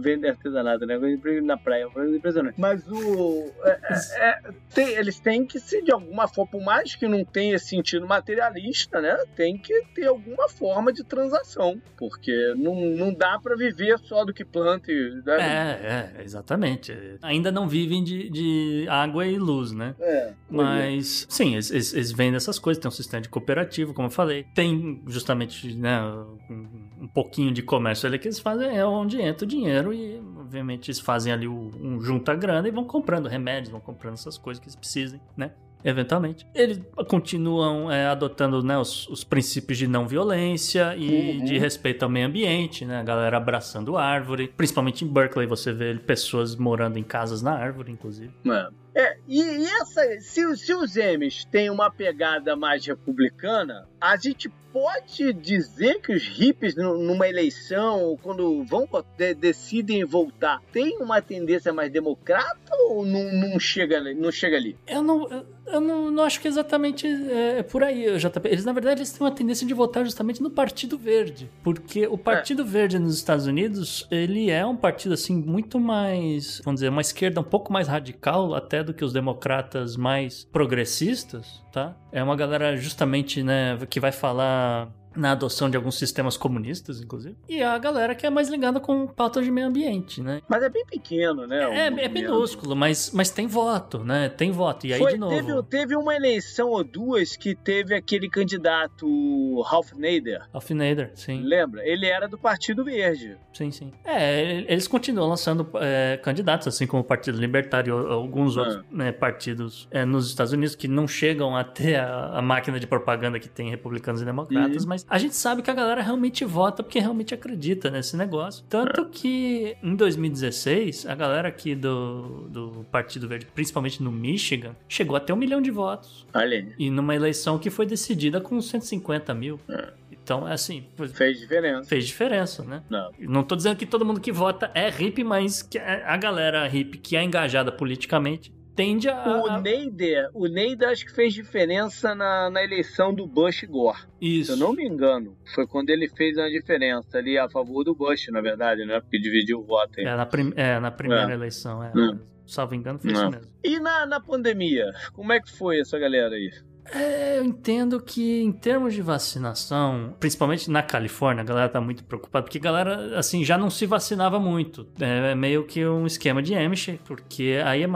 vender 0.00 0.28
artesanato, 0.28 0.86
né? 0.86 0.96
Na 1.42 1.56
praia, 1.56 1.88
impressionante. 2.14 2.54
Mas 2.56 2.86
o. 2.88 3.50
É, 3.64 3.78
é, 3.82 4.28
é, 4.28 4.40
tem, 4.72 4.90
eles 4.90 5.18
têm 5.18 5.44
que 5.44 5.58
se, 5.58 5.82
de 5.82 5.90
alguma 5.90 6.28
forma, 6.28 6.52
por 6.52 6.62
mais 6.62 6.94
que 6.94 7.08
não 7.08 7.24
tenha 7.24 7.58
sentido 7.58 8.06
materialista, 8.54 9.00
né? 9.00 9.16
Tem 9.34 9.58
que 9.58 9.82
ter 9.94 10.06
alguma 10.06 10.48
forma 10.48 10.92
de 10.92 11.02
transação. 11.02 11.80
Porque 11.96 12.54
não, 12.56 12.74
não 12.74 13.12
dá 13.12 13.38
para 13.38 13.56
viver 13.56 13.98
só 13.98 14.24
do 14.24 14.32
que 14.32 14.44
planta. 14.44 14.90
E, 14.90 15.22
né? 15.24 15.36
É, 15.38 16.20
é, 16.20 16.22
exatamente. 16.22 16.96
Ainda 17.22 17.50
não 17.50 17.68
vivem 17.68 18.02
de, 18.02 18.30
de 18.30 18.86
água 18.88 19.26
e 19.26 19.36
luz, 19.36 19.72
né? 19.72 19.94
É. 19.98 20.32
Mas, 20.48 21.26
sim, 21.28 21.54
eles, 21.54 21.70
eles 21.70 22.12
vendem 22.12 22.36
essas 22.36 22.58
coisas, 22.58 22.80
tem 22.80 22.88
um 22.88 22.92
sistema 22.92 23.20
de 23.20 23.28
cooperativo, 23.28 23.92
como 23.92 24.06
eu 24.06 24.12
falei. 24.12 24.44
Tem 24.54 25.02
justamente, 25.06 25.74
né, 25.74 26.00
um, 26.48 27.02
um 27.02 27.08
pouquinho 27.08 27.52
de 27.52 27.62
comércio 27.62 28.06
ali 28.06 28.18
que 28.18 28.28
eles 28.28 28.38
fazem, 28.38 28.76
é 28.76 28.84
onde 28.84 29.20
entra 29.20 29.44
o 29.44 29.48
dinheiro 29.48 29.92
e, 29.92 30.18
obviamente, 30.38 30.90
eles 30.90 31.00
fazem 31.00 31.32
ali 31.32 31.48
o, 31.48 31.72
um 31.80 32.00
junta 32.00 32.34
grana 32.34 32.68
e 32.68 32.70
vão 32.70 32.84
comprando 32.84 33.26
remédios, 33.26 33.70
vão 33.70 33.80
comprando 33.80 34.14
essas 34.14 34.38
coisas 34.38 34.60
que 34.60 34.66
eles 34.66 34.76
precisem, 34.76 35.20
né? 35.36 35.52
Eventualmente. 35.84 36.46
Eles 36.54 36.80
continuam 37.08 37.90
é, 37.90 38.06
adotando 38.06 38.62
né, 38.62 38.78
os, 38.78 39.06
os, 39.08 39.22
princípios 39.22 39.78
de 39.78 39.86
não 39.86 40.08
violência 40.08 40.96
e 40.96 41.38
uhum. 41.38 41.44
de 41.44 41.58
respeito 41.58 42.04
ao 42.04 42.08
meio 42.08 42.26
ambiente, 42.26 42.84
né? 42.84 42.98
A 42.98 43.02
galera 43.02 43.36
abraçando 43.36 43.96
árvore. 43.96 44.52
Principalmente 44.56 45.04
em 45.04 45.08
Berkeley 45.08 45.46
você 45.46 45.72
vê 45.72 45.94
pessoas 45.94 46.56
morando 46.56 46.98
em 46.98 47.02
casas 47.02 47.42
na 47.42 47.52
árvore, 47.52 47.92
inclusive. 47.92 48.32
É. 48.46 48.84
É, 48.96 49.16
e, 49.26 49.42
e, 49.42 49.64
essa, 49.64 50.20
se, 50.20 50.56
se 50.56 50.72
os 50.72 50.94
M's 50.94 51.44
têm 51.46 51.68
uma 51.68 51.90
pegada 51.90 52.54
mais 52.54 52.86
republicana, 52.86 53.88
a 54.00 54.16
gente 54.16 54.48
pode 54.72 55.32
dizer 55.32 56.00
que 56.00 56.12
os 56.12 56.26
hippies, 56.26 56.76
numa 56.76 57.28
eleição, 57.28 58.16
quando 58.22 58.64
vão 58.64 58.88
decidem 59.36 60.04
voltar, 60.04 60.60
tem 60.72 60.96
uma 60.98 61.20
tendência 61.20 61.72
mais 61.72 61.90
democrata 61.90 62.72
ou 62.88 63.04
não, 63.04 63.32
não, 63.32 63.58
chega, 63.58 64.00
não 64.14 64.30
chega 64.30 64.56
ali? 64.56 64.76
Eu 64.86 65.02
não, 65.02 65.44
eu 65.66 65.80
não, 65.80 66.10
não 66.10 66.22
acho 66.24 66.40
que 66.40 66.48
exatamente 66.48 67.06
é, 67.06 67.58
é 67.58 67.62
por 67.62 67.82
aí, 67.82 68.16
JP. 68.18 68.48
Eles, 68.48 68.64
na 68.64 68.72
verdade, 68.72 69.00
eles 69.00 69.12
têm 69.12 69.26
uma 69.26 69.34
tendência 69.34 69.66
de 69.66 69.74
votar 69.74 70.04
justamente 70.04 70.42
no 70.42 70.50
Partido 70.50 70.98
Verde. 70.98 71.50
Porque 71.62 72.06
o 72.06 72.18
Partido 72.18 72.62
é. 72.62 72.64
Verde 72.64 72.98
nos 72.98 73.16
Estados 73.16 73.46
Unidos, 73.46 74.06
ele 74.10 74.50
é 74.50 74.64
um 74.64 74.76
partido, 74.76 75.14
assim, 75.14 75.36
muito 75.36 75.80
mais, 75.80 76.60
vamos 76.64 76.80
dizer, 76.80 76.88
uma 76.88 77.00
esquerda 77.00 77.40
um 77.40 77.44
pouco 77.44 77.72
mais 77.72 77.88
radical 77.88 78.54
até 78.54 78.82
do 78.82 78.92
que 78.92 79.04
os 79.04 79.12
democratas 79.12 79.96
mais 79.96 80.44
progressistas, 80.44 81.62
tá? 81.72 81.96
É 82.12 82.22
uma 82.22 82.36
galera 82.36 82.76
justamente, 82.76 83.42
né, 83.42 83.78
que 83.88 84.00
vai 84.00 84.12
falar 84.12 84.88
na 85.16 85.32
adoção 85.32 85.70
de 85.70 85.76
alguns 85.76 85.98
sistemas 85.98 86.36
comunistas, 86.36 87.00
inclusive. 87.00 87.36
E 87.48 87.62
a 87.62 87.76
galera 87.78 88.14
que 88.14 88.26
é 88.26 88.30
mais 88.30 88.48
ligada 88.48 88.80
com 88.80 89.06
pautas 89.06 89.44
de 89.44 89.50
meio 89.50 89.66
ambiente, 89.66 90.22
né? 90.22 90.42
Mas 90.48 90.62
é 90.62 90.68
bem 90.68 90.84
pequeno, 90.86 91.46
né? 91.46 91.88
É, 91.88 92.04
é 92.04 92.08
minúsculo, 92.08 92.74
mas, 92.74 93.10
mas 93.12 93.30
tem 93.30 93.46
voto, 93.46 94.04
né? 94.04 94.28
Tem 94.28 94.50
voto. 94.50 94.86
E 94.86 94.92
aí, 94.92 94.98
Foi, 94.98 95.12
de 95.12 95.18
novo... 95.18 95.34
Teve, 95.34 95.62
teve 95.64 95.96
uma 95.96 96.14
eleição 96.14 96.70
ou 96.70 96.82
duas 96.82 97.36
que 97.36 97.54
teve 97.54 97.94
aquele 97.94 98.28
candidato 98.28 99.60
Ralph 99.62 99.92
Nader. 99.92 100.42
Ralph 100.52 100.70
Nader, 100.70 101.12
sim. 101.14 101.42
Lembra? 101.42 101.86
Ele 101.86 102.06
era 102.06 102.26
do 102.28 102.38
Partido 102.38 102.84
Verde. 102.84 103.36
Sim, 103.52 103.70
sim. 103.70 103.92
É, 104.04 104.64
eles 104.68 104.88
continuam 104.88 105.28
lançando 105.28 105.68
é, 105.76 106.18
candidatos, 106.22 106.68
assim 106.68 106.86
como 106.86 107.02
o 107.02 107.06
Partido 107.06 107.38
Libertário 107.38 108.08
e 108.08 108.12
alguns 108.12 108.56
ah. 108.56 108.62
outros 108.62 108.84
né, 108.90 109.12
partidos 109.12 109.88
é, 109.90 110.04
nos 110.04 110.28
Estados 110.28 110.52
Unidos 110.52 110.74
que 110.74 110.88
não 110.88 111.06
chegam 111.06 111.56
a 111.56 111.62
ter 111.62 111.96
a, 111.96 112.38
a 112.38 112.42
máquina 112.42 112.80
de 112.80 112.86
propaganda 112.86 113.38
que 113.38 113.48
tem 113.48 113.70
republicanos 113.70 114.22
e 114.22 114.24
democratas, 114.24 114.82
uhum. 114.82 114.88
mas 114.88 115.03
a 115.08 115.18
gente 115.18 115.36
sabe 115.36 115.62
que 115.62 115.70
a 115.70 115.74
galera 115.74 116.02
realmente 116.02 116.44
vota 116.44 116.82
porque 116.82 116.98
realmente 116.98 117.34
acredita 117.34 117.90
nesse 117.90 118.16
negócio. 118.16 118.64
Tanto 118.68 119.02
é. 119.02 119.04
que 119.10 119.76
em 119.82 119.94
2016, 119.94 121.06
a 121.06 121.14
galera 121.14 121.48
aqui 121.48 121.74
do, 121.74 122.48
do 122.48 122.86
Partido 122.90 123.28
Verde, 123.28 123.46
principalmente 123.54 124.02
no 124.02 124.10
Michigan, 124.10 124.74
chegou 124.88 125.16
a 125.16 125.20
ter 125.20 125.32
um 125.32 125.36
milhão 125.36 125.60
de 125.60 125.70
votos. 125.70 126.26
Olha. 126.32 126.66
E 126.78 126.90
numa 126.90 127.14
eleição 127.14 127.58
que 127.58 127.70
foi 127.70 127.86
decidida 127.86 128.40
com 128.40 128.60
150 128.60 129.34
mil. 129.34 129.60
É. 129.68 129.92
Então, 130.10 130.48
é 130.48 130.54
assim. 130.54 130.86
Fez 131.12 131.38
diferença. 131.38 131.88
Fez 131.88 132.06
diferença, 132.06 132.64
né? 132.64 132.82
Não. 132.88 133.10
Não 133.18 133.42
tô 133.42 133.54
dizendo 133.54 133.76
que 133.76 133.84
todo 133.84 134.06
mundo 134.06 134.20
que 134.20 134.32
vota 134.32 134.70
é 134.74 134.88
hippie, 134.88 135.22
mas 135.22 135.60
que 135.60 135.76
a 135.78 136.16
galera 136.16 136.66
hippie 136.66 136.96
que 136.96 137.14
é 137.14 137.22
engajada 137.22 137.70
politicamente 137.70 138.50
tende 138.74 139.08
a. 139.08 139.42
O 139.42 139.60
Neider, 139.60 140.30
o 140.34 140.46
Neider 140.46 140.88
acho 140.88 141.06
que 141.06 141.12
fez 141.12 141.32
diferença 141.32 142.14
na, 142.14 142.50
na 142.50 142.62
eleição 142.62 143.14
do 143.14 143.26
Bush 143.26 143.64
Gore. 143.64 143.98
Isso. 144.20 144.54
Se 144.54 144.60
eu 144.60 144.66
não 144.66 144.74
me 144.74 144.86
engano, 144.86 145.36
foi 145.54 145.66
quando 145.66 145.90
ele 145.90 146.08
fez 146.08 146.36
uma 146.36 146.48
diferença 146.50 147.18
ali 147.18 147.38
a 147.38 147.48
favor 147.48 147.84
do 147.84 147.94
Bush, 147.94 148.28
na 148.28 148.40
verdade, 148.40 148.84
né? 148.84 149.00
Porque 149.00 149.18
dividiu 149.18 149.60
o 149.60 149.64
voto 149.64 150.00
aí. 150.00 150.06
É, 150.06 150.16
na, 150.16 150.26
prim 150.26 150.52
é, 150.56 150.80
na 150.80 150.90
primeira 150.90 151.30
é. 151.30 151.34
eleição, 151.34 151.82
é. 151.82 151.88
é. 151.88 152.18
Salvo 152.46 152.74
engano, 152.74 152.98
foi 152.98 153.12
isso 153.12 153.30
mesmo. 153.30 153.50
E 153.62 153.80
na, 153.80 154.06
na 154.06 154.20
pandemia, 154.20 154.92
como 155.12 155.32
é 155.32 155.40
que 155.40 155.50
foi 155.50 155.80
essa 155.80 155.98
galera 155.98 156.34
aí? 156.34 156.50
É, 156.92 157.38
eu 157.38 157.44
entendo 157.44 158.00
que 158.00 158.42
em 158.42 158.52
termos 158.52 158.94
de 158.94 159.02
vacinação, 159.02 160.14
principalmente 160.20 160.70
na 160.70 160.82
Califórnia, 160.82 161.42
a 161.42 161.44
galera 161.44 161.68
tá 161.68 161.80
muito 161.80 162.04
preocupada, 162.04 162.44
porque 162.44 162.58
a 162.58 162.60
galera, 162.60 163.18
assim, 163.18 163.44
já 163.44 163.56
não 163.56 163.70
se 163.70 163.86
vacinava 163.86 164.38
muito. 164.38 164.86
É, 165.00 165.32
é 165.32 165.34
meio 165.34 165.64
que 165.64 165.84
um 165.86 166.06
esquema 166.06 166.42
de 166.42 166.54
Amish, 166.54 166.98
porque 167.04 167.60
aí 167.64 167.82
é 167.82 167.88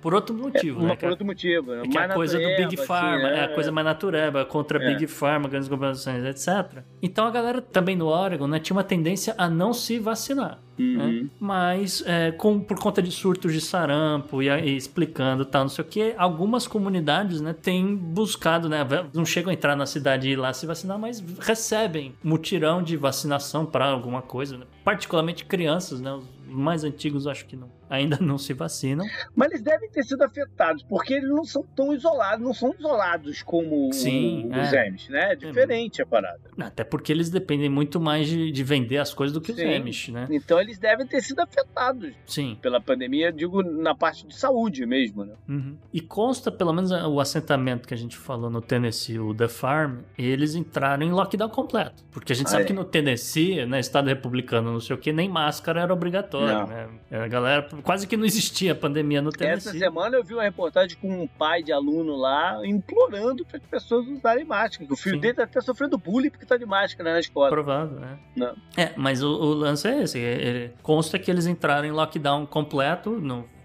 por 0.00 0.14
outro 0.14 0.34
motivo, 0.34 0.84
é, 0.84 0.88
né? 0.88 0.96
Por 0.96 1.10
outro 1.10 1.26
motivo, 1.26 1.72
né? 1.72 1.82
É 1.84 1.88
que 1.88 1.98
é 1.98 2.04
a 2.04 2.08
coisa 2.08 2.38
do 2.38 2.56
Big 2.56 2.76
Pharma, 2.76 3.28
assim, 3.28 3.38
é, 3.38 3.44
a 3.44 3.48
coisa 3.48 3.72
mais 3.72 3.84
natureba, 3.84 4.44
contra 4.44 4.82
é. 4.82 4.92
Big 4.92 5.06
Pharma, 5.06 5.48
grandes 5.48 5.68
corporações, 5.68 6.24
etc. 6.24 6.82
Então 7.02 7.26
a 7.26 7.30
galera 7.30 7.62
também 7.62 7.96
no 7.96 8.06
Oregon, 8.06 8.46
né, 8.46 8.58
tinha 8.58 8.76
uma 8.76 8.84
tendência 8.84 9.34
a 9.38 9.48
não 9.48 9.72
se 9.72 9.98
vacinar. 9.98 10.60
Uhum. 10.78 10.96
Né? 10.96 11.26
Mas 11.38 12.02
é, 12.06 12.32
com, 12.32 12.60
por 12.60 12.78
conta 12.78 13.02
de 13.02 13.10
surtos 13.10 13.52
de 13.52 13.60
sarampo 13.60 14.42
e, 14.42 14.48
e 14.48 14.76
explicando 14.76 15.44
tal, 15.44 15.62
não 15.62 15.68
sei 15.68 15.84
o 15.84 15.88
que, 15.88 16.14
algumas 16.16 16.66
comunidades 16.66 17.40
né, 17.40 17.52
têm 17.52 17.94
buscado, 17.94 18.68
né, 18.68 18.86
não 19.12 19.24
chegam 19.24 19.50
a 19.50 19.54
entrar 19.54 19.76
na 19.76 19.86
cidade 19.86 20.28
e 20.28 20.32
ir 20.32 20.36
lá 20.36 20.52
se 20.52 20.66
vacinar, 20.66 20.98
mas 20.98 21.22
recebem 21.40 22.14
mutirão 22.22 22.82
de 22.82 22.96
vacinação 22.96 23.64
para 23.64 23.86
alguma 23.86 24.22
coisa, 24.22 24.58
né? 24.58 24.66
particularmente 24.84 25.44
crianças, 25.44 26.00
né, 26.00 26.18
mais 26.54 26.84
antigos 26.84 27.26
acho 27.26 27.46
que 27.46 27.56
não 27.56 27.70
ainda 27.88 28.18
não 28.20 28.38
se 28.38 28.52
vacinam. 28.52 29.06
Mas 29.34 29.50
eles 29.50 29.62
devem 29.62 29.88
ter 29.90 30.02
sido 30.02 30.22
afetados, 30.22 30.82
porque 30.82 31.14
eles 31.14 31.28
não 31.28 31.44
são 31.44 31.62
tão 31.74 31.94
isolados, 31.94 32.44
não 32.44 32.54
são 32.54 32.74
isolados 32.78 33.42
como 33.42 33.92
Sim, 33.92 34.50
os 34.50 34.72
é. 34.72 34.88
Amish, 34.88 35.08
né? 35.08 35.32
É 35.32 35.36
diferente 35.36 36.00
é. 36.00 36.04
a 36.04 36.06
parada. 36.06 36.40
Até 36.58 36.84
porque 36.84 37.12
eles 37.12 37.30
dependem 37.30 37.68
muito 37.68 38.00
mais 38.00 38.28
de, 38.28 38.50
de 38.50 38.64
vender 38.64 38.98
as 38.98 39.12
coisas 39.12 39.32
do 39.32 39.40
que 39.40 39.52
Sim. 39.52 39.68
os 39.68 39.76
Amish, 39.76 40.08
né? 40.08 40.26
Então 40.30 40.60
eles 40.60 40.78
devem 40.78 41.06
ter 41.06 41.20
sido 41.20 41.40
afetados 41.40 42.12
Sim. 42.26 42.58
pela 42.60 42.80
pandemia, 42.80 43.32
digo, 43.32 43.62
na 43.62 43.94
parte 43.94 44.26
de 44.26 44.34
saúde 44.34 44.84
mesmo, 44.86 45.24
né? 45.24 45.34
Uhum. 45.48 45.76
E 45.92 46.00
consta, 46.00 46.50
pelo 46.50 46.72
menos, 46.72 46.90
o 46.90 47.20
assentamento 47.20 47.86
que 47.86 47.94
a 47.94 47.96
gente 47.96 48.16
falou 48.16 48.50
no 48.50 48.60
Tennessee, 48.60 49.18
o 49.18 49.34
The 49.34 49.48
Farm, 49.48 50.00
eles 50.18 50.54
entraram 50.54 51.06
em 51.06 51.10
lockdown 51.10 51.48
completo. 51.48 52.04
Porque 52.10 52.32
a 52.32 52.36
gente 52.36 52.48
ah, 52.48 52.50
sabe 52.50 52.64
é. 52.64 52.66
que 52.66 52.72
no 52.72 52.84
Tennessee, 52.84 53.66
né, 53.66 53.80
estado 53.80 54.08
republicano, 54.08 54.72
não 54.72 54.80
sei 54.80 54.96
o 54.96 54.98
que, 54.98 55.12
nem 55.12 55.28
máscara 55.28 55.80
era 55.80 55.92
obrigatório, 55.92 56.43
né? 56.44 56.88
A 57.10 57.28
galera 57.28 57.68
quase 57.82 58.06
que 58.06 58.16
não 58.16 58.24
existia 58.24 58.74
pandemia 58.74 59.20
no 59.22 59.30
Tennessee. 59.30 59.70
Essa 59.70 59.78
semana 59.78 60.16
eu 60.16 60.24
vi 60.24 60.34
uma 60.34 60.42
reportagem 60.42 60.96
com 61.00 61.22
um 61.22 61.26
pai 61.26 61.62
de 61.62 61.72
aluno 61.72 62.16
lá 62.16 62.60
implorando 62.64 63.44
para 63.44 63.58
as 63.58 63.66
pessoas 63.66 64.06
usarem 64.08 64.44
máscara. 64.44 64.92
O 64.92 64.96
filho 64.96 65.16
Sim. 65.16 65.20
dele 65.20 65.34
tá 65.34 65.44
até 65.44 65.60
sofrendo 65.60 65.98
bullying 65.98 66.30
porque 66.30 66.46
tá 66.46 66.56
de 66.56 66.66
máscara 66.66 67.12
na 67.12 67.20
escola. 67.20 67.50
Provável, 67.50 67.98
né? 68.00 68.18
Não. 68.36 68.54
É, 68.76 68.92
mas 68.96 69.22
o, 69.22 69.28
o 69.28 69.54
lance 69.54 69.88
é 69.88 70.02
esse. 70.02 70.18
Ele, 70.18 70.72
consta 70.82 71.18
que 71.18 71.30
eles 71.30 71.46
entraram 71.46 71.86
em 71.86 71.92
lockdown 71.92 72.46
completo, 72.46 73.20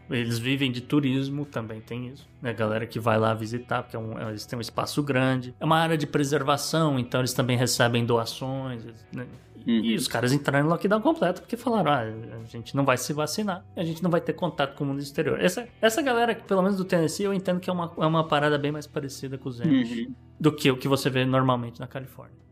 eles 0.09 0.39
vivem 0.39 0.71
de 0.71 0.81
turismo, 0.81 1.45
também 1.45 1.79
tem 1.79 2.07
isso. 2.07 2.27
Né? 2.41 2.51
Galera 2.53 2.85
que 2.87 2.99
vai 2.99 3.17
lá 3.17 3.33
visitar, 3.33 3.83
porque 3.83 3.95
é 3.95 3.99
um, 3.99 4.29
eles 4.29 4.45
têm 4.45 4.57
um 4.57 4.61
espaço 4.61 5.03
grande. 5.03 5.53
É 5.59 5.65
uma 5.65 5.77
área 5.77 5.97
de 5.97 6.07
preservação, 6.07 6.97
então 6.97 7.21
eles 7.21 7.33
também 7.33 7.55
recebem 7.55 8.05
doações. 8.05 8.83
Né? 9.13 9.27
Uhum. 9.69 9.83
E 9.83 9.95
os 9.95 10.07
caras 10.07 10.33
entraram 10.33 10.65
em 10.65 10.69
lockdown 10.69 10.99
completo 10.99 11.41
porque 11.41 11.55
falaram: 11.55 11.91
ah, 11.91 12.01
a 12.41 12.43
gente 12.45 12.75
não 12.75 12.83
vai 12.83 12.97
se 12.97 13.13
vacinar, 13.13 13.63
a 13.75 13.83
gente 13.83 14.01
não 14.01 14.09
vai 14.09 14.19
ter 14.19 14.33
contato 14.33 14.75
com 14.75 14.83
o 14.83 14.87
mundo 14.87 14.99
exterior. 14.99 15.39
Essa, 15.39 15.67
essa 15.79 16.01
galera, 16.01 16.33
pelo 16.33 16.63
menos 16.63 16.75
do 16.75 16.83
Tennessee, 16.83 17.25
eu 17.25 17.33
entendo 17.33 17.59
que 17.59 17.69
é 17.69 17.73
uma, 17.73 17.93
é 17.97 18.05
uma 18.05 18.27
parada 18.27 18.57
bem 18.57 18.71
mais 18.71 18.87
parecida 18.87 19.37
com 19.37 19.47
os 19.47 19.61
Amish 19.61 20.07
uhum. 20.07 20.15
do 20.39 20.51
que 20.51 20.71
o 20.71 20.77
que 20.77 20.87
você 20.87 21.07
vê 21.07 21.23
normalmente 21.23 21.79
na 21.79 21.85
Califórnia. 21.85 22.48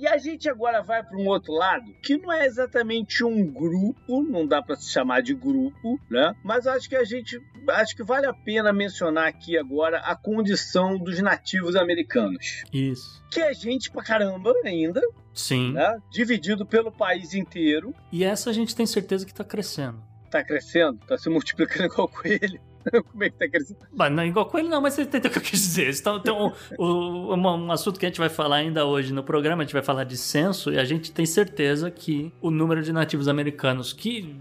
E 0.00 0.08
a 0.08 0.16
gente 0.16 0.48
agora 0.48 0.80
vai 0.82 1.02
para 1.02 1.18
um 1.18 1.26
outro 1.26 1.52
lado, 1.52 1.84
que 2.02 2.16
não 2.16 2.32
é 2.32 2.46
exatamente 2.46 3.22
um 3.22 3.46
grupo, 3.46 4.22
não 4.22 4.46
dá 4.46 4.62
para 4.62 4.74
se 4.74 4.90
chamar 4.90 5.20
de 5.20 5.34
grupo, 5.34 6.00
né? 6.10 6.34
Mas 6.42 6.66
acho 6.66 6.88
que 6.88 6.96
a 6.96 7.04
gente 7.04 7.38
acho 7.68 7.94
que 7.94 8.02
vale 8.02 8.24
a 8.24 8.32
pena 8.32 8.72
mencionar 8.72 9.28
aqui 9.28 9.58
agora 9.58 9.98
a 9.98 10.16
condição 10.16 10.96
dos 10.96 11.20
nativos 11.20 11.76
americanos. 11.76 12.64
Isso. 12.72 13.22
Que 13.30 13.42
é 13.42 13.52
gente 13.52 13.90
pra 13.90 14.02
caramba 14.02 14.54
ainda. 14.64 15.02
Sim. 15.34 15.74
Né? 15.74 15.98
Dividido 16.10 16.64
pelo 16.64 16.90
país 16.90 17.34
inteiro. 17.34 17.94
E 18.10 18.24
essa 18.24 18.48
a 18.48 18.52
gente 18.54 18.74
tem 18.74 18.86
certeza 18.86 19.26
que 19.26 19.34
tá 19.34 19.44
crescendo 19.44 20.02
tá 20.30 20.44
crescendo, 20.44 20.98
tá 21.06 21.18
se 21.18 21.28
multiplicando 21.28 21.86
igual 21.92 22.08
coelho. 22.08 22.60
Como 23.10 23.24
é 23.24 23.30
que 23.30 23.36
tá 23.36 23.48
crescendo? 23.48 23.80
Mas 23.92 24.12
não 24.12 24.22
é 24.22 24.26
igual 24.26 24.46
com 24.46 24.58
ele, 24.58 24.68
não, 24.68 24.80
mas 24.80 24.94
você 24.94 25.02
entendeu 25.02 25.30
o 25.30 25.32
que 25.32 25.38
eu 25.38 25.42
quis 25.42 25.60
dizer. 25.60 25.94
Então, 25.98 26.20
tem 26.20 26.32
um, 26.32 26.52
um, 26.78 27.34
um, 27.34 27.72
assunto 27.72 27.98
que 27.98 28.06
a 28.06 28.08
gente 28.08 28.18
vai 28.18 28.28
falar 28.28 28.56
ainda 28.56 28.84
hoje 28.84 29.12
no 29.12 29.22
programa, 29.22 29.62
a 29.62 29.66
gente 29.66 29.72
vai 29.72 29.82
falar 29.82 30.04
de 30.04 30.16
censo, 30.16 30.72
e 30.72 30.78
a 30.78 30.84
gente 30.84 31.12
tem 31.12 31.26
certeza 31.26 31.90
que 31.90 32.32
o 32.40 32.50
número 32.50 32.82
de 32.82 32.92
nativos 32.92 33.28
americanos 33.28 33.92
que 33.92 34.36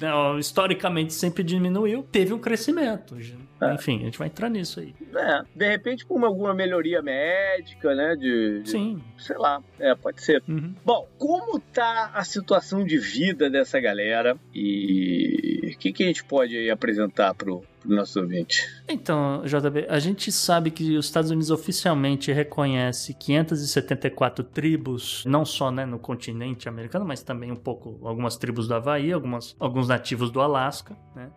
né, 0.00 0.10
historicamente 0.38 1.12
sempre 1.12 1.42
diminuiu, 1.42 2.02
teve 2.10 2.32
um 2.32 2.38
crescimento. 2.38 3.16
É. 3.60 3.74
Enfim, 3.74 4.00
a 4.00 4.04
gente 4.04 4.18
vai 4.18 4.28
entrar 4.28 4.48
nisso 4.48 4.80
aí. 4.80 4.94
É, 5.14 5.42
de 5.54 5.68
repente 5.68 6.06
com 6.06 6.24
alguma 6.24 6.54
melhoria 6.54 7.02
médica, 7.02 7.94
né? 7.94 8.16
De, 8.16 8.62
de, 8.62 8.70
Sim. 8.70 9.02
Sei 9.18 9.36
lá, 9.36 9.62
é, 9.78 9.94
pode 9.94 10.22
ser. 10.22 10.42
Uhum. 10.48 10.74
Bom, 10.84 11.06
como 11.18 11.60
tá 11.60 12.10
a 12.14 12.24
situação 12.24 12.84
de 12.84 12.98
vida 12.98 13.50
dessa 13.50 13.78
galera 13.78 14.36
e 14.54 15.72
o 15.74 15.78
que, 15.78 15.92
que 15.92 16.04
a 16.04 16.06
gente 16.06 16.24
pode 16.24 16.70
apresentar 16.70 17.34
pro, 17.34 17.62
pro 17.80 17.94
nosso 17.94 18.20
ouvinte? 18.20 18.68
Então, 18.88 19.42
JB, 19.44 19.86
a 19.88 19.98
gente 19.98 20.30
sabe 20.30 20.70
que 20.70 20.96
os 20.96 21.06
Estados 21.06 21.30
Unidos 21.30 21.50
oficialmente 21.50 22.30
reconhece 22.32 23.14
574 23.14 24.44
tribos, 24.44 25.24
não 25.26 25.44
só 25.44 25.70
né, 25.70 25.84
no 25.84 25.98
continente 25.98 26.68
americano, 26.68 27.04
mas 27.04 27.22
também 27.22 27.50
um 27.50 27.56
pouco 27.56 27.98
algumas 28.06 28.36
tribos 28.36 28.68
do 28.68 28.74
Havaí, 28.74 29.12
algumas, 29.12 29.56
alguns 29.58 29.88
nativos 29.88 30.30
do 30.30 30.40
Alasca, 30.40 30.96
né? 31.14 31.30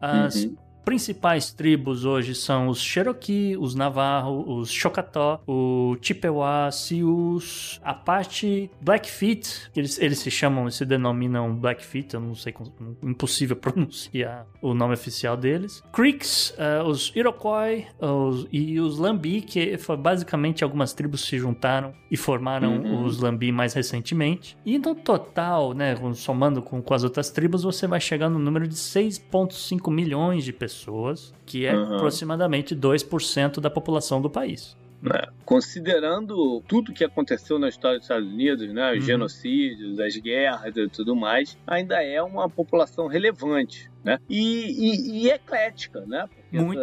As 0.00 0.44
Uhum 0.44 0.67
principais 0.88 1.52
tribos 1.52 2.06
hoje 2.06 2.34
são 2.34 2.68
os 2.68 2.80
Cherokee, 2.80 3.58
os 3.58 3.74
Navarro, 3.74 4.58
os 4.58 4.70
Choctaw, 4.70 5.42
o 5.46 5.94
Chippewa, 6.00 6.70
Sioux, 6.72 7.78
Apache, 7.84 8.70
Blackfeet, 8.80 9.70
eles, 9.76 9.98
eles 10.00 10.18
se 10.18 10.30
chamam, 10.30 10.70
se 10.70 10.86
denominam 10.86 11.54
Blackfeet, 11.54 12.14
eu 12.14 12.20
não 12.20 12.34
sei, 12.34 12.54
impossível 13.02 13.54
pronunciar 13.60 14.46
o 14.62 14.72
nome 14.72 14.94
oficial 14.94 15.36
deles. 15.36 15.82
Creeks, 15.92 16.54
uh, 16.56 16.88
os 16.88 17.12
Iroquois 17.14 17.84
os, 18.00 18.48
e 18.50 18.80
os 18.80 18.98
Lambi, 18.98 19.42
que 19.42 19.76
foi 19.76 19.98
basicamente 19.98 20.64
algumas 20.64 20.94
tribos 20.94 21.20
se 21.20 21.38
juntaram 21.38 21.92
e 22.10 22.16
formaram 22.16 22.78
Uhum. 22.78 23.04
os 23.04 23.20
Lambi 23.20 23.52
mais 23.52 23.74
recentemente. 23.74 24.56
E 24.64 24.78
no 24.78 24.94
total, 24.94 25.74
né, 25.74 25.94
somando 26.14 26.62
com, 26.62 26.80
com 26.80 26.94
as 26.94 27.04
outras 27.04 27.28
tribos, 27.30 27.62
você 27.62 27.86
vai 27.86 28.00
chegar 28.00 28.30
no 28.30 28.38
número 28.38 28.66
de 28.66 28.74
6,5 28.74 29.92
milhões 29.92 30.44
de 30.44 30.52
pessoas 30.52 30.77
pessoas, 30.78 31.34
que 31.44 31.66
é 31.66 31.74
Uhum. 31.74 31.96
aproximadamente 31.96 32.74
2% 32.74 33.60
da 33.60 33.70
população 33.70 34.20
do 34.22 34.30
país. 34.30 34.76
né? 35.00 35.22
Considerando 35.44 36.60
tudo 36.66 36.92
que 36.92 37.04
aconteceu 37.04 37.56
na 37.56 37.68
história 37.68 37.98
dos 37.98 38.04
Estados 38.06 38.26
Unidos, 38.28 38.72
né, 38.72 38.90
os 38.94 38.98
Uhum. 38.98 39.02
genocídios, 39.02 40.00
as 40.00 40.16
guerras 40.16 40.76
e 40.76 40.88
tudo 40.88 41.14
mais, 41.14 41.56
ainda 41.64 42.02
é 42.02 42.20
uma 42.20 42.50
população 42.50 43.06
relevante, 43.06 43.88
né? 44.02 44.18
E, 44.28 44.40
e- 44.66 45.22
e 45.26 45.30
eclética, 45.30 46.00
né? 46.04 46.28
Muito. 46.52 46.80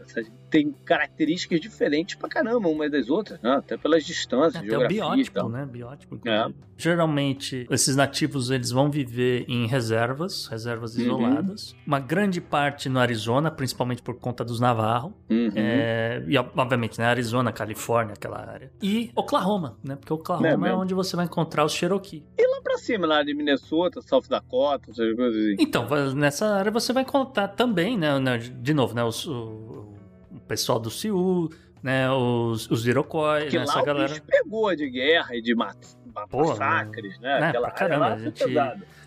essa- 0.00 0.22
tem 0.50 0.70
características 0.84 1.58
diferentes 1.60 2.14
pra 2.14 2.28
caramba 2.28 2.68
umas 2.68 2.90
das 2.90 3.08
outras, 3.08 3.40
né? 3.40 3.52
Até 3.52 3.76
pelas 3.78 4.04
distâncias, 4.04 4.56
Até 4.56 4.66
o 4.66 4.70
geografia 4.70 4.98
e 4.98 5.00
biótipo, 5.00 5.48
né? 5.48 5.66
Biótipo, 5.66 6.20
É. 6.28 6.46
Geralmente, 6.76 7.66
esses 7.70 7.94
nativos 7.96 8.50
eles 8.50 8.70
vão 8.70 8.90
viver 8.90 9.44
em 9.48 9.66
reservas, 9.66 10.46
reservas 10.48 10.94
Uhum. 10.96 11.02
isoladas. 11.02 11.74
Uma 11.86 12.00
grande 12.00 12.40
parte 12.40 12.88
no 12.88 12.98
Arizona, 12.98 13.50
principalmente 13.50 14.02
por 14.02 14.16
conta 14.18 14.44
dos 14.44 14.58
Navarro. 14.60 15.14
Uhum. 15.30 15.52
É, 15.54 16.22
e 16.26 16.36
obviamente, 16.36 16.98
né? 16.98 17.06
Arizona, 17.06 17.52
Califórnia, 17.52 18.14
aquela 18.14 18.38
área. 18.40 18.70
E 18.82 19.10
Oklahoma, 19.14 19.78
né? 19.82 19.96
Porque 19.96 20.12
Oklahoma 20.12 20.68
É 20.68 20.70
é, 20.70 20.74
onde 20.74 20.92
você 20.92 21.14
vai 21.16 21.24
encontrar 21.24 21.64
os 21.64 21.72
Cherokee. 21.72 22.24
Lá 22.38 22.60
pra 22.62 22.76
cima, 22.78 23.06
lá 23.06 23.22
de 23.22 23.32
Minnesota, 23.34 24.00
South 24.02 24.24
Dakota, 24.28 24.90
essas 24.90 25.14
coisas 25.16 25.36
assim. 25.40 25.56
Então, 25.60 25.86
nessa 26.14 26.46
área 26.54 26.70
você 26.70 26.92
vai 26.92 27.02
encontrar 27.04 27.48
também, 27.48 27.96
né, 27.96 28.12
De 28.60 28.74
novo, 28.74 28.94
né? 28.94 29.01
Os, 29.04 29.26
o, 29.26 29.88
o 30.30 30.40
pessoal 30.48 30.78
do 30.80 30.90
Sioux, 30.90 31.54
né? 31.82 32.10
Os, 32.10 32.70
os 32.70 32.86
Iroquois, 32.86 33.44
Porque 33.44 33.58
né? 33.58 33.64
Essa 33.64 33.82
galera. 33.82 34.20
pegou 34.26 34.74
de 34.74 34.88
guerra 34.90 35.34
e 35.36 35.42
de 35.42 35.54
massacres, 35.54 37.18
né? 37.20 37.40
né, 37.40 37.48
Aquela 37.48 37.70
caramba, 37.70 38.06
a 38.14 38.18
gente-. 38.18 38.44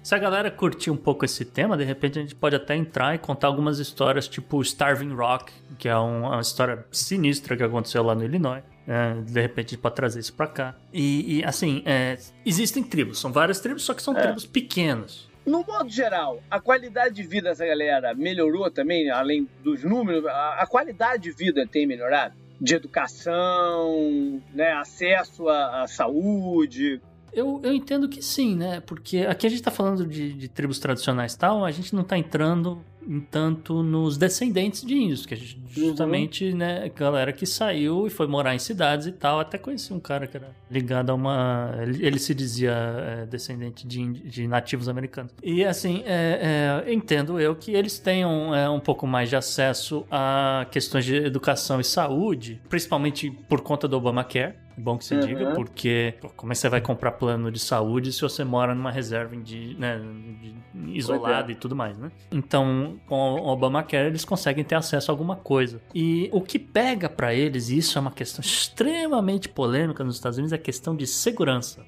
Se 0.04 0.14
a 0.14 0.20
galera 0.20 0.52
curtir 0.52 0.92
um 0.92 0.98
pouco 0.98 1.26
esse 1.26 1.44
tema, 1.44 1.76
de 1.76 1.84
repente 1.84 2.20
a 2.20 2.22
gente 2.22 2.36
pode 2.36 2.56
até 2.56 2.76
entrar 2.76 3.16
e 3.16 3.18
contar 3.18 3.48
algumas 3.48 3.80
histórias, 3.80 4.28
tipo 4.28 4.62
Starving 4.62 5.14
Rock, 5.16 5.52
que 5.80 5.90
é 5.90 5.98
um- 5.98 6.26
uma 6.28 6.42
história 6.42 6.86
sinistra 6.92 7.58
que 7.58 7.64
aconteceu 7.64 8.04
lá 8.04 8.14
no 8.14 8.24
Illinois. 8.24 8.64
É, 8.88 9.16
de 9.22 9.42
repente 9.42 9.68
a 9.68 9.70
gente 9.72 9.80
pode 9.82 9.96
trazer 9.96 10.20
isso 10.20 10.34
pra 10.34 10.46
cá. 10.46 10.76
E, 10.94 11.40
e, 11.40 11.44
assim, 11.44 11.82
é, 11.88 12.20
existem 12.46 12.84
tribos, 12.84 13.20
são 13.20 13.32
várias 13.32 13.60
tribos, 13.60 13.84
só 13.84 13.96
que 13.96 14.02
são 14.04 14.16
É. 14.16 14.22
tribos 14.22 14.46
pequenas. 14.46 15.25
No 15.46 15.64
modo 15.64 15.90
geral, 15.90 16.42
a 16.50 16.60
qualidade 16.60 17.16
de 17.16 17.24
vida 17.24 17.50
dessa 17.50 17.66
galera 17.66 18.16
melhorou 18.16 18.72
também, 18.72 19.12
além 19.12 19.48
dos 19.64 19.84
números? 19.84 20.26
A, 20.26 20.66
qualidade 20.68 21.24
de 21.24 21.32
vida 21.32 21.68
tem 21.68 21.86
melhorado? 21.86 22.36
De 22.60 22.74
educação, 22.74 24.42
né, 24.54 24.72
acesso 24.72 25.48
à, 25.48 25.84
à 25.84 25.88
saúde. 25.88 27.00
Eu, 27.36 27.60
eu 27.64 27.74
entendo 27.74 28.08
que 28.08 28.22
sim, 28.22 28.56
né? 28.56 28.80
Porque 28.80 29.20
aqui 29.20 29.46
a 29.46 29.50
gente 29.50 29.62
tá 29.62 29.70
falando 29.70 30.06
de, 30.08 30.34
de 30.34 30.48
tribos 30.48 30.80
tradicionais 30.80 31.34
e 31.34 31.38
tal, 31.38 31.66
a 31.66 31.72
gente 31.72 31.94
não 31.94 32.04
tá 32.04 32.18
entrando 32.18 32.82
em 33.08 33.20
tanto 33.20 33.84
nos 33.84 34.18
descendentes 34.18 34.84
de 34.84 34.96
índios, 34.96 35.26
que 35.26 35.34
a 35.34 35.38
gente 35.38 35.60
justamente, 35.68 36.54
né, 36.54 36.90
galera 36.96 37.32
que 37.34 37.46
saiu 37.46 38.08
e 38.08 38.10
foi 38.10 38.28
morar 38.28 38.56
em 38.56 38.60
cidades 38.60 39.08
e 39.08 39.12
tal. 39.12 39.40
Até 39.40 39.58
conheci 39.58 39.94
um 39.94 40.00
cara 40.00 40.26
que 40.26 40.38
era 40.38 40.50
ligado 40.72 41.10
a 41.10 41.14
uma. 41.14 41.72
Ele, 41.82 42.18
se 42.18 42.34
dizia 42.34 42.72
é, 42.72 43.26
descendente 43.26 43.86
de, 43.86 44.14
de 44.14 44.48
nativos 44.48 44.88
americanos. 44.88 45.34
E 45.44 45.64
assim, 45.64 46.02
é, 46.06 46.84
é, 46.88 46.94
entendo 46.94 47.40
eu 47.40 47.56
que 47.56 47.72
eles 47.72 48.00
tenham 48.00 48.56
é, 48.56 48.70
um 48.70 48.80
pouco 48.80 49.06
mais 49.06 49.30
de 49.30 49.36
acesso 49.36 50.06
a 50.10 50.66
questões 50.72 51.06
de 51.06 51.16
educação 51.16 51.80
e 51.80 51.84
saúde, 51.84 52.62
principalmente 52.70 53.30
por 53.30 53.62
conta 53.62 53.88
do 53.88 53.98
Obamacare. 53.98 54.56
É 54.78 54.82
Bom 54.82 54.98
que 54.98 55.06
se 55.06 55.14
Uhum. 55.16 55.20
diga, 55.22 55.52
porque 55.54 56.16
pô, 56.20 56.30
como 56.36 56.52
é 56.52 56.54
que 56.56 56.60
você 56.60 56.70
vai 56.70 56.82
comprar 56.82 57.12
plano 57.14 57.50
de 57.52 57.60
saúde 57.60 58.12
se 58.12 58.22
você 58.22 58.44
mora 58.44 58.76
numa 58.76 58.92
reserva 58.92 59.36
indi- 59.36 59.76
né, 59.80 60.00
de- 60.42 60.98
isolada 60.98 61.52
e 61.52 61.56
tudo 61.56 61.76
mais, 61.76 61.98
né? 61.98 62.12
Então, 62.32 63.00
com 63.08 63.36
o 63.36 63.48
Obamacare, 63.48 64.08
eles 64.08 64.26
conseguem 64.26 64.64
ter 64.64 64.76
acesso 64.76 65.10
a 65.10 65.14
alguma 65.14 65.36
coisa. 65.38 65.82
E 65.94 66.30
o 66.34 66.42
que 66.42 66.60
pega 66.60 67.08
pra 67.10 67.34
eles, 67.34 67.70
e 67.70 67.78
isso 67.78 67.98
é 67.98 68.02
uma 68.02 68.12
questão 68.12 68.42
extremamente 68.44 69.48
polêmica 69.48 70.04
nos 70.04 70.16
Estados 70.16 70.38
Unidos, 70.38 70.52
é 70.52 70.56
a 70.56 70.60
questão 70.60 70.96
de 70.96 71.08
segurança. 71.08 71.86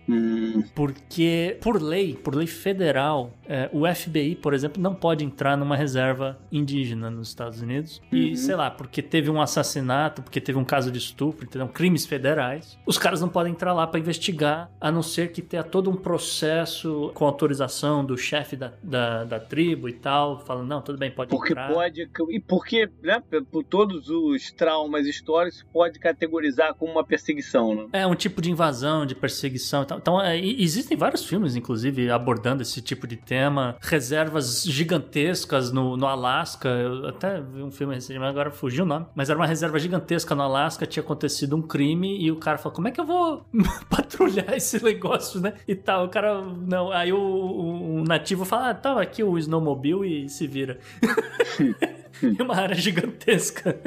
Porque, 0.73 1.57
por 1.61 1.81
lei, 1.81 2.13
por 2.15 2.35
lei 2.35 2.47
federal, 2.47 3.31
é, 3.47 3.69
o 3.73 3.85
FBI, 3.85 4.35
por 4.35 4.53
exemplo, 4.53 4.81
não 4.81 4.93
pode 4.95 5.23
entrar 5.23 5.57
numa 5.57 5.75
reserva 5.75 6.39
indígena 6.51 7.09
nos 7.09 7.29
Estados 7.29 7.61
Unidos. 7.61 8.01
E, 8.11 8.29
Uhum. 8.29 8.35
sei 8.35 8.55
lá, 8.55 8.71
porque 8.71 9.01
teve 9.01 9.29
um 9.29 9.41
assassinato, 9.41 10.21
porque 10.21 10.39
teve 10.39 10.57
um 10.57 10.65
caso 10.65 10.91
de 10.91 10.97
estupro, 10.97 11.45
entendeu? 11.45 11.67
Crimes 11.67 12.05
federais. 12.05 12.76
Os 12.87 12.97
caras 12.97 13.19
não 13.21 13.27
podem 13.29 13.51
entrar 13.51 13.73
lá 13.73 13.85
pra 13.85 13.99
investigar, 13.99 14.71
a 14.79 14.89
não 14.91 15.03
ser 15.03 15.31
que 15.31 15.41
tenha 15.41 15.63
todo 15.63 15.89
um 15.89 15.95
processo 15.95 17.11
com 17.13 17.25
autorização 17.25 18.03
do 18.03 18.17
chefe 18.17 18.55
da, 18.55 18.71
da, 18.81 19.23
da 19.25 19.39
tribo 19.39 19.89
e 19.89 19.93
tal, 19.93 20.39
falando, 20.39 20.67
não, 20.67 20.81
tudo 20.81 20.97
bem, 20.97 21.11
pode 21.11 21.29
Porque 21.29 21.51
entrar. 21.53 21.71
pode. 21.73 22.09
E 22.29 22.39
porque, 22.39 22.89
né, 23.03 23.21
por- 23.51 23.63
todos 23.63 24.09
os 24.09 24.51
traumas 24.51 25.05
históricos, 25.05 25.65
pode 25.73 25.99
categorizar 25.99 26.73
como 26.75 26.93
uma 26.93 27.03
perseguição, 27.03 27.75
né? 27.75 27.87
É 27.93 28.07
um 28.07 28.15
tipo 28.15 28.41
de 28.41 28.49
invasão, 28.51 29.05
de 29.05 29.13
perseguição 29.15 29.83
e 29.83 29.85
tal. 29.85 29.97
Então, 29.97 30.21
é, 30.21 30.39
existem 30.39 30.95
vários 30.97 31.25
filmes, 31.25 31.55
inclusive, 31.55 32.09
abordando 32.09 32.61
esse 32.61 32.81
tipo 32.81 33.05
de 33.05 33.17
tema. 33.17 33.75
Reservas 33.81 34.63
gigantescas 34.63 35.71
no, 35.71 35.97
no 35.97 36.05
Alasca. 36.07 36.69
Eu 36.69 37.07
até 37.07 37.41
vi 37.41 37.61
um 37.61 37.71
filme 37.71 37.93
recentemente, 37.95 38.29
agora 38.29 38.51
fugiu 38.51 38.83
o 38.83 38.87
nome. 38.87 39.05
Mas 39.15 39.29
era 39.29 39.37
uma 39.37 39.45
reserva 39.47 39.77
gigantesca 39.79 40.33
no 40.33 40.43
Alasca, 40.43 40.85
tinha 40.85 41.03
acontecido 41.03 41.55
um 41.55 41.61
crime 41.61 42.17
e 42.21 42.31
o 42.31 42.37
cara 42.37 42.57
falou: 42.57 42.76
como 42.77 42.87
é 42.89 42.91
que 42.91 43.01
eu 43.01 43.05
vou 43.05 43.43
patrulhar 43.89 44.53
esse 44.55 44.83
negócio, 44.83 45.41
né? 45.41 45.53
E 45.67 45.73
tal. 45.73 46.05
O 46.05 46.09
cara, 46.09 46.39
não. 46.43 46.91
Aí 46.91 47.11
o, 47.11 47.17
o- 47.19 47.95
o 47.95 48.03
nativo 48.03 48.45
fala: 48.45 48.69
ah, 48.69 48.73
tá 48.75 49.01
aqui 49.01 49.23
o 49.23 49.35
snowmobile 49.39 50.25
e 50.25 50.29
se 50.29 50.45
vira. 50.45 50.79
É 52.39 52.41
uma 52.41 52.55
área 52.55 52.73
gigantesca. 52.75 53.77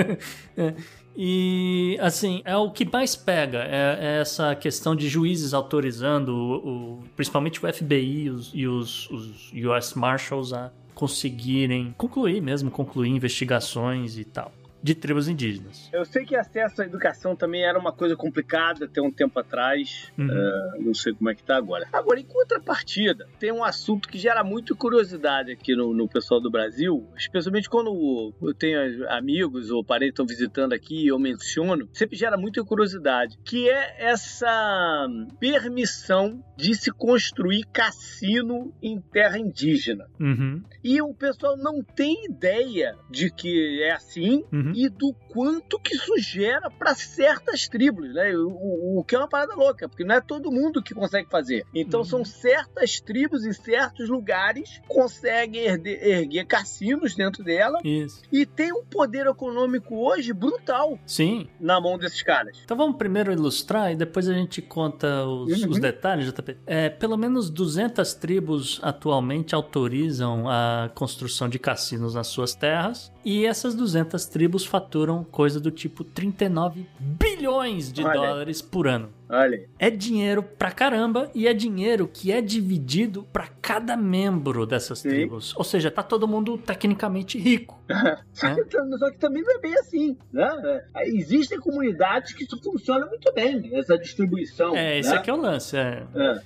É. 0.56 0.74
E, 1.16 1.98
assim, 2.00 2.42
é 2.44 2.56
o 2.56 2.70
que 2.70 2.84
mais 2.88 3.16
pega, 3.16 3.58
é, 3.64 3.98
é 4.00 4.20
essa 4.20 4.54
questão 4.54 4.94
de 4.94 5.08
juízes 5.08 5.52
autorizando, 5.52 6.28
o, 6.28 6.54
o- 6.98 7.02
principalmente 7.16 7.64
o 7.64 7.72
FBI 7.72 8.26
e 8.26 8.30
os, 8.30 8.50
e 8.54 8.66
os, 8.68 9.10
os 9.10 9.52
US 9.52 9.94
Marshals 9.94 10.52
a 10.52 10.70
conseguirem 10.94 11.92
concluir 11.98 12.40
mesmo, 12.40 12.70
concluir 12.70 13.08
investigações 13.08 14.16
e 14.16 14.24
tal. 14.24 14.52
De 14.82 14.94
tribos 14.94 15.28
indígenas. 15.28 15.88
Eu 15.92 16.04
sei 16.04 16.24
que 16.24 16.36
acesso 16.36 16.82
à 16.82 16.84
educação 16.84 17.36
também 17.36 17.62
era 17.62 17.78
uma 17.78 17.92
coisa 17.92 18.16
complicada 18.16 18.84
até 18.84 19.00
um 19.00 19.10
tempo 19.10 19.38
atrás. 19.38 20.10
Uhum. 20.18 20.26
Uh, 20.26 20.82
não 20.82 20.94
sei 20.94 21.12
como 21.12 21.30
é 21.30 21.34
que 21.34 21.42
tá 21.42 21.56
agora. 21.56 21.88
Agora, 21.92 22.20
em 22.20 22.24
contrapartida, 22.24 23.26
tem 23.38 23.52
um 23.52 23.64
assunto 23.64 24.08
que 24.08 24.18
gera 24.18 24.42
muito 24.42 24.76
curiosidade 24.76 25.52
aqui 25.52 25.74
no, 25.74 25.92
no 25.92 26.08
pessoal 26.08 26.40
do 26.40 26.50
Brasil, 26.50 27.06
especialmente 27.16 27.68
quando 27.68 28.34
eu 28.42 28.54
tenho 28.54 29.08
amigos 29.10 29.70
ou 29.70 29.84
parentes 29.84 30.12
estão 30.12 30.26
visitando 30.26 30.72
aqui 30.72 31.04
e 31.04 31.08
eu 31.08 31.18
menciono, 31.18 31.88
sempre 31.92 32.16
gera 32.16 32.36
muita 32.36 32.64
curiosidade, 32.64 33.38
que 33.44 33.68
é 33.68 33.96
essa 33.98 35.06
permissão 35.38 36.42
de 36.56 36.74
se 36.74 36.90
construir 36.90 37.64
cassino 37.72 38.72
em 38.82 39.00
terra 39.00 39.38
indígena. 39.38 40.06
Uhum. 40.18 40.62
E 40.82 41.00
o 41.02 41.14
pessoal 41.14 41.56
não 41.56 41.82
tem 41.82 42.24
ideia 42.24 42.96
de 43.10 43.30
que 43.30 43.82
é 43.82 43.92
assim 43.92 44.44
Uhum. 44.52 44.69
E 44.74 44.88
do 44.88 45.14
quanto 45.32 45.78
que 45.78 45.94
isso 45.94 46.16
gera 46.18 46.70
para 46.70 46.94
certas 46.94 47.68
tribos, 47.68 48.12
né? 48.14 48.32
O, 48.36 48.48
o- 48.48 49.00
o 49.00 49.04
que 49.04 49.14
é 49.14 49.18
uma 49.18 49.28
parada 49.28 49.54
louca, 49.54 49.88
porque 49.88 50.04
não 50.04 50.14
é 50.14 50.20
todo 50.20 50.50
mundo 50.50 50.82
que 50.82 50.94
consegue 50.94 51.28
fazer. 51.30 51.64
Então 51.74 52.00
Uhum. 52.00 52.06
são 52.06 52.24
certas 52.24 53.00
tribos 53.00 53.44
em 53.44 53.52
certos 53.52 54.08
lugares 54.08 54.80
conseguem 54.88 55.64
erguer 55.64 56.44
cassinos 56.46 57.14
dentro 57.14 57.42
dela 57.44 57.78
Isso. 57.84 58.22
e 58.32 58.44
tem 58.46 58.72
um 58.72 58.84
poder 58.84 59.26
econômico 59.26 59.96
hoje 59.96 60.32
brutal 60.32 60.98
Sim. 61.06 61.48
na 61.60 61.80
mão 61.80 61.98
desses 61.98 62.22
caras. 62.22 62.58
Então 62.64 62.76
vamos 62.76 62.96
primeiro 62.96 63.32
ilustrar 63.32 63.92
e 63.92 63.96
depois 63.96 64.28
a 64.28 64.34
gente 64.34 64.60
conta 64.62 65.24
os, 65.26 65.62
Uhum. 65.62 65.70
os 65.70 65.78
detalhes, 65.78 66.26
JP. 66.26 66.56
É, 66.66 66.88
pelo 66.88 67.16
menos 67.16 67.50
200 67.50 68.14
tribos 68.14 68.78
atualmente 68.82 69.54
autorizam 69.54 70.48
a 70.48 70.90
construção 70.94 71.48
de 71.48 71.58
cassinos 71.58 72.14
nas 72.14 72.26
suas 72.26 72.54
terras 72.54 73.12
e 73.24 73.44
essas 73.46 73.74
200 73.74 74.26
tribos 74.26 74.64
faturam 74.64 75.22
coisa 75.24 75.60
do 75.60 75.70
tipo 75.70 76.02
39 76.04 76.86
bilhões 76.98 77.92
de 77.92 78.02
Olha 78.04 78.14
dólares 78.14 78.62
por 78.62 78.86
ano. 78.88 79.10
Olha. 79.28 79.68
É 79.78 79.88
dinheiro 79.90 80.42
pra 80.42 80.70
caramba 80.72 81.30
e 81.34 81.46
é 81.46 81.52
dinheiro 81.54 82.08
que 82.12 82.32
é 82.32 82.40
dividido 82.40 83.24
pra 83.32 83.46
cada 83.62 83.96
membro 83.96 84.66
dessas 84.66 84.98
Sim. 85.00 85.08
tribos. 85.08 85.54
Ou 85.56 85.62
seja, 85.64 85.90
tá 85.90 86.02
todo 86.02 86.26
mundo 86.26 86.58
tecnicamente 86.58 87.38
rico. 87.38 87.78
Só 88.32 88.48
É. 88.48 88.54
que, 88.54 88.98
só 88.98 89.10
que 89.10 89.18
também 89.18 89.42
não 89.42 89.56
é 89.56 89.60
bem 89.60 89.74
assim, 89.74 90.16
né? 90.32 90.82
É, 90.96 91.08
Existem 91.08 91.58
comunidades 91.60 92.32
que 92.32 92.44
isso 92.44 92.60
funciona 92.62 93.06
muito 93.06 93.32
bem, 93.32 93.70
essa 93.76 93.96
distribuição. 93.98 94.74
É, 94.76 94.98
esse 94.98 95.10
né? 95.10 95.16
aqui 95.16 95.30
é 95.30 95.34
o 95.34 95.36
lance. 95.36 95.76
É, 95.76 96.02
É, 96.14 96.40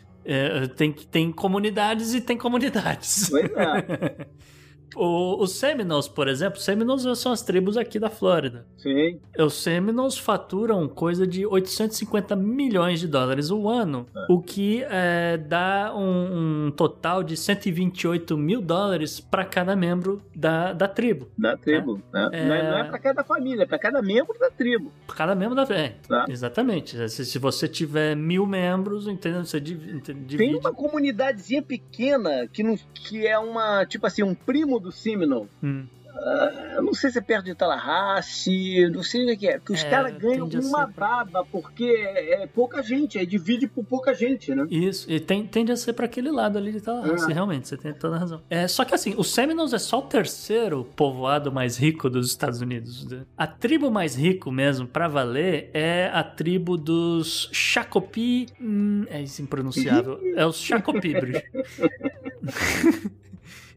É, 0.62 0.66
tem, 0.68 0.90
tem 0.92 1.30
comunidades 1.32 2.14
e 2.14 2.20
tem 2.20 2.36
comunidades. 2.36 3.28
pois 3.30 3.44
é. 3.44 4.26
O- 4.96 5.42
os 5.42 5.52
Seminoles, 5.52 6.08
por 6.08 6.28
exemplo, 6.28 6.58
Seminoles 6.60 7.04
são 7.18 7.32
as 7.32 7.42
tribos 7.42 7.76
aqui 7.76 7.98
da 7.98 8.08
Flórida. 8.10 8.66
Sim. 8.76 9.18
Os 9.38 9.54
Seminoles 9.54 10.16
faturam 10.18 10.86
coisa 10.88 11.26
de 11.26 11.46
850 11.46 12.36
milhões 12.36 13.00
de 13.00 13.08
dólares 13.08 13.50
o 13.50 13.68
ano, 13.68 14.06
o 14.28 14.40
que 14.40 14.84
é, 14.88 15.36
dá 15.36 15.92
um, 15.96 16.66
um 16.66 16.70
total 16.70 17.22
de 17.22 17.36
128 17.36 18.36
mil 18.36 18.60
dólares 18.60 19.20
para 19.20 19.44
cada 19.44 19.74
membro 19.74 20.22
da, 20.34 20.72
da 20.72 20.86
tribo. 20.88 21.28
Da 21.38 21.56
tribo. 21.56 22.00
né? 22.12 22.28
É. 22.32 22.44
Não 22.46 22.54
é, 22.54 22.80
é 22.80 22.84
pra 22.84 22.98
cada 22.98 23.24
família, 23.24 23.62
é 23.62 23.66
pra 23.66 23.78
cada 23.78 24.00
membro 24.02 24.38
da 24.38 24.50
tribo. 24.50 24.92
Cada 25.14 25.34
membro 25.34 25.54
da. 25.54 25.62
É, 25.74 25.94
Tá. 26.06 26.26
exatamente. 26.28 27.08
Se, 27.08 27.24
se 27.24 27.38
você 27.38 27.66
tiver 27.66 28.14
mil 28.14 28.46
membros, 28.46 29.06
entendeu? 29.08 29.44
Você 29.44 29.58
divi- 29.60 30.00
divide. 30.00 30.36
Tem 30.36 30.54
uma 30.54 30.72
comunidadezinha 30.72 31.62
pequena 31.62 32.46
que, 32.52 32.62
não, 32.62 32.76
que 32.94 33.26
é 33.26 33.38
uma, 33.38 33.84
tipo 33.86 34.06
assim, 34.06 34.22
um 34.22 34.34
primo 34.34 34.78
do 34.84 34.92
Seminole. 34.92 35.48
Hum. 35.62 35.84
Ah, 36.16 36.74
eu 36.76 36.82
não 36.84 36.94
sei 36.94 37.10
se 37.10 37.18
é 37.18 37.20
perto 37.20 37.46
de 37.46 37.56
Tallahassee, 37.56 38.88
não 38.88 39.02
sei 39.02 39.24
o 39.24 39.26
que 39.30 39.36
que 39.36 39.48
é. 39.48 39.58
Porque 39.58 39.72
os 39.72 39.82
É, 39.82 39.90
caras 39.90 40.16
ganham 40.16 40.46
uma 40.46 40.86
ser 40.86 40.92
pra- 40.92 41.24
baba, 41.24 41.44
porque 41.50 41.82
é, 41.84 42.44
é 42.44 42.46
pouca 42.46 42.84
gente, 42.84 43.18
aí 43.18 43.26
divide 43.26 43.66
por 43.66 43.84
pouca 43.84 44.14
gente, 44.14 44.54
né? 44.54 44.64
Isso, 44.70 45.10
e 45.10 45.18
tem, 45.18 45.44
tende 45.44 45.72
a 45.72 45.76
ser 45.76 45.92
para 45.92 46.04
aquele 46.04 46.30
lado 46.30 46.56
ali 46.56 46.70
de 46.70 46.80
Tallahassee, 46.80 47.32
É. 47.32 47.34
realmente, 47.34 47.66
você 47.66 47.76
tem 47.76 47.92
toda 47.92 48.14
a 48.14 48.18
razão. 48.20 48.40
É, 48.48 48.68
só 48.68 48.84
que 48.84 48.94
assim, 48.94 49.12
os 49.18 49.34
Seminoles 49.34 49.72
é 49.72 49.78
só 49.78 49.98
o 49.98 50.02
terceiro 50.02 50.84
povoado 50.94 51.50
mais 51.50 51.76
rico 51.76 52.08
dos 52.08 52.28
Estados 52.28 52.60
Unidos. 52.60 53.04
né? 53.06 53.22
A 53.36 53.48
tribo 53.48 53.90
mais 53.90 54.14
rico 54.14 54.52
mesmo, 54.52 54.86
pra 54.86 55.08
valer, 55.08 55.68
é 55.74 56.08
a 56.14 56.22
tribo 56.22 56.76
dos 56.76 57.48
Shakopee... 57.52 58.46
Hum, 58.60 59.04
é 59.10 59.20
isso 59.20 59.42
impronunciável. 59.42 60.20
É 60.36 60.46
os 60.46 60.58
Shakopee, 60.60 61.14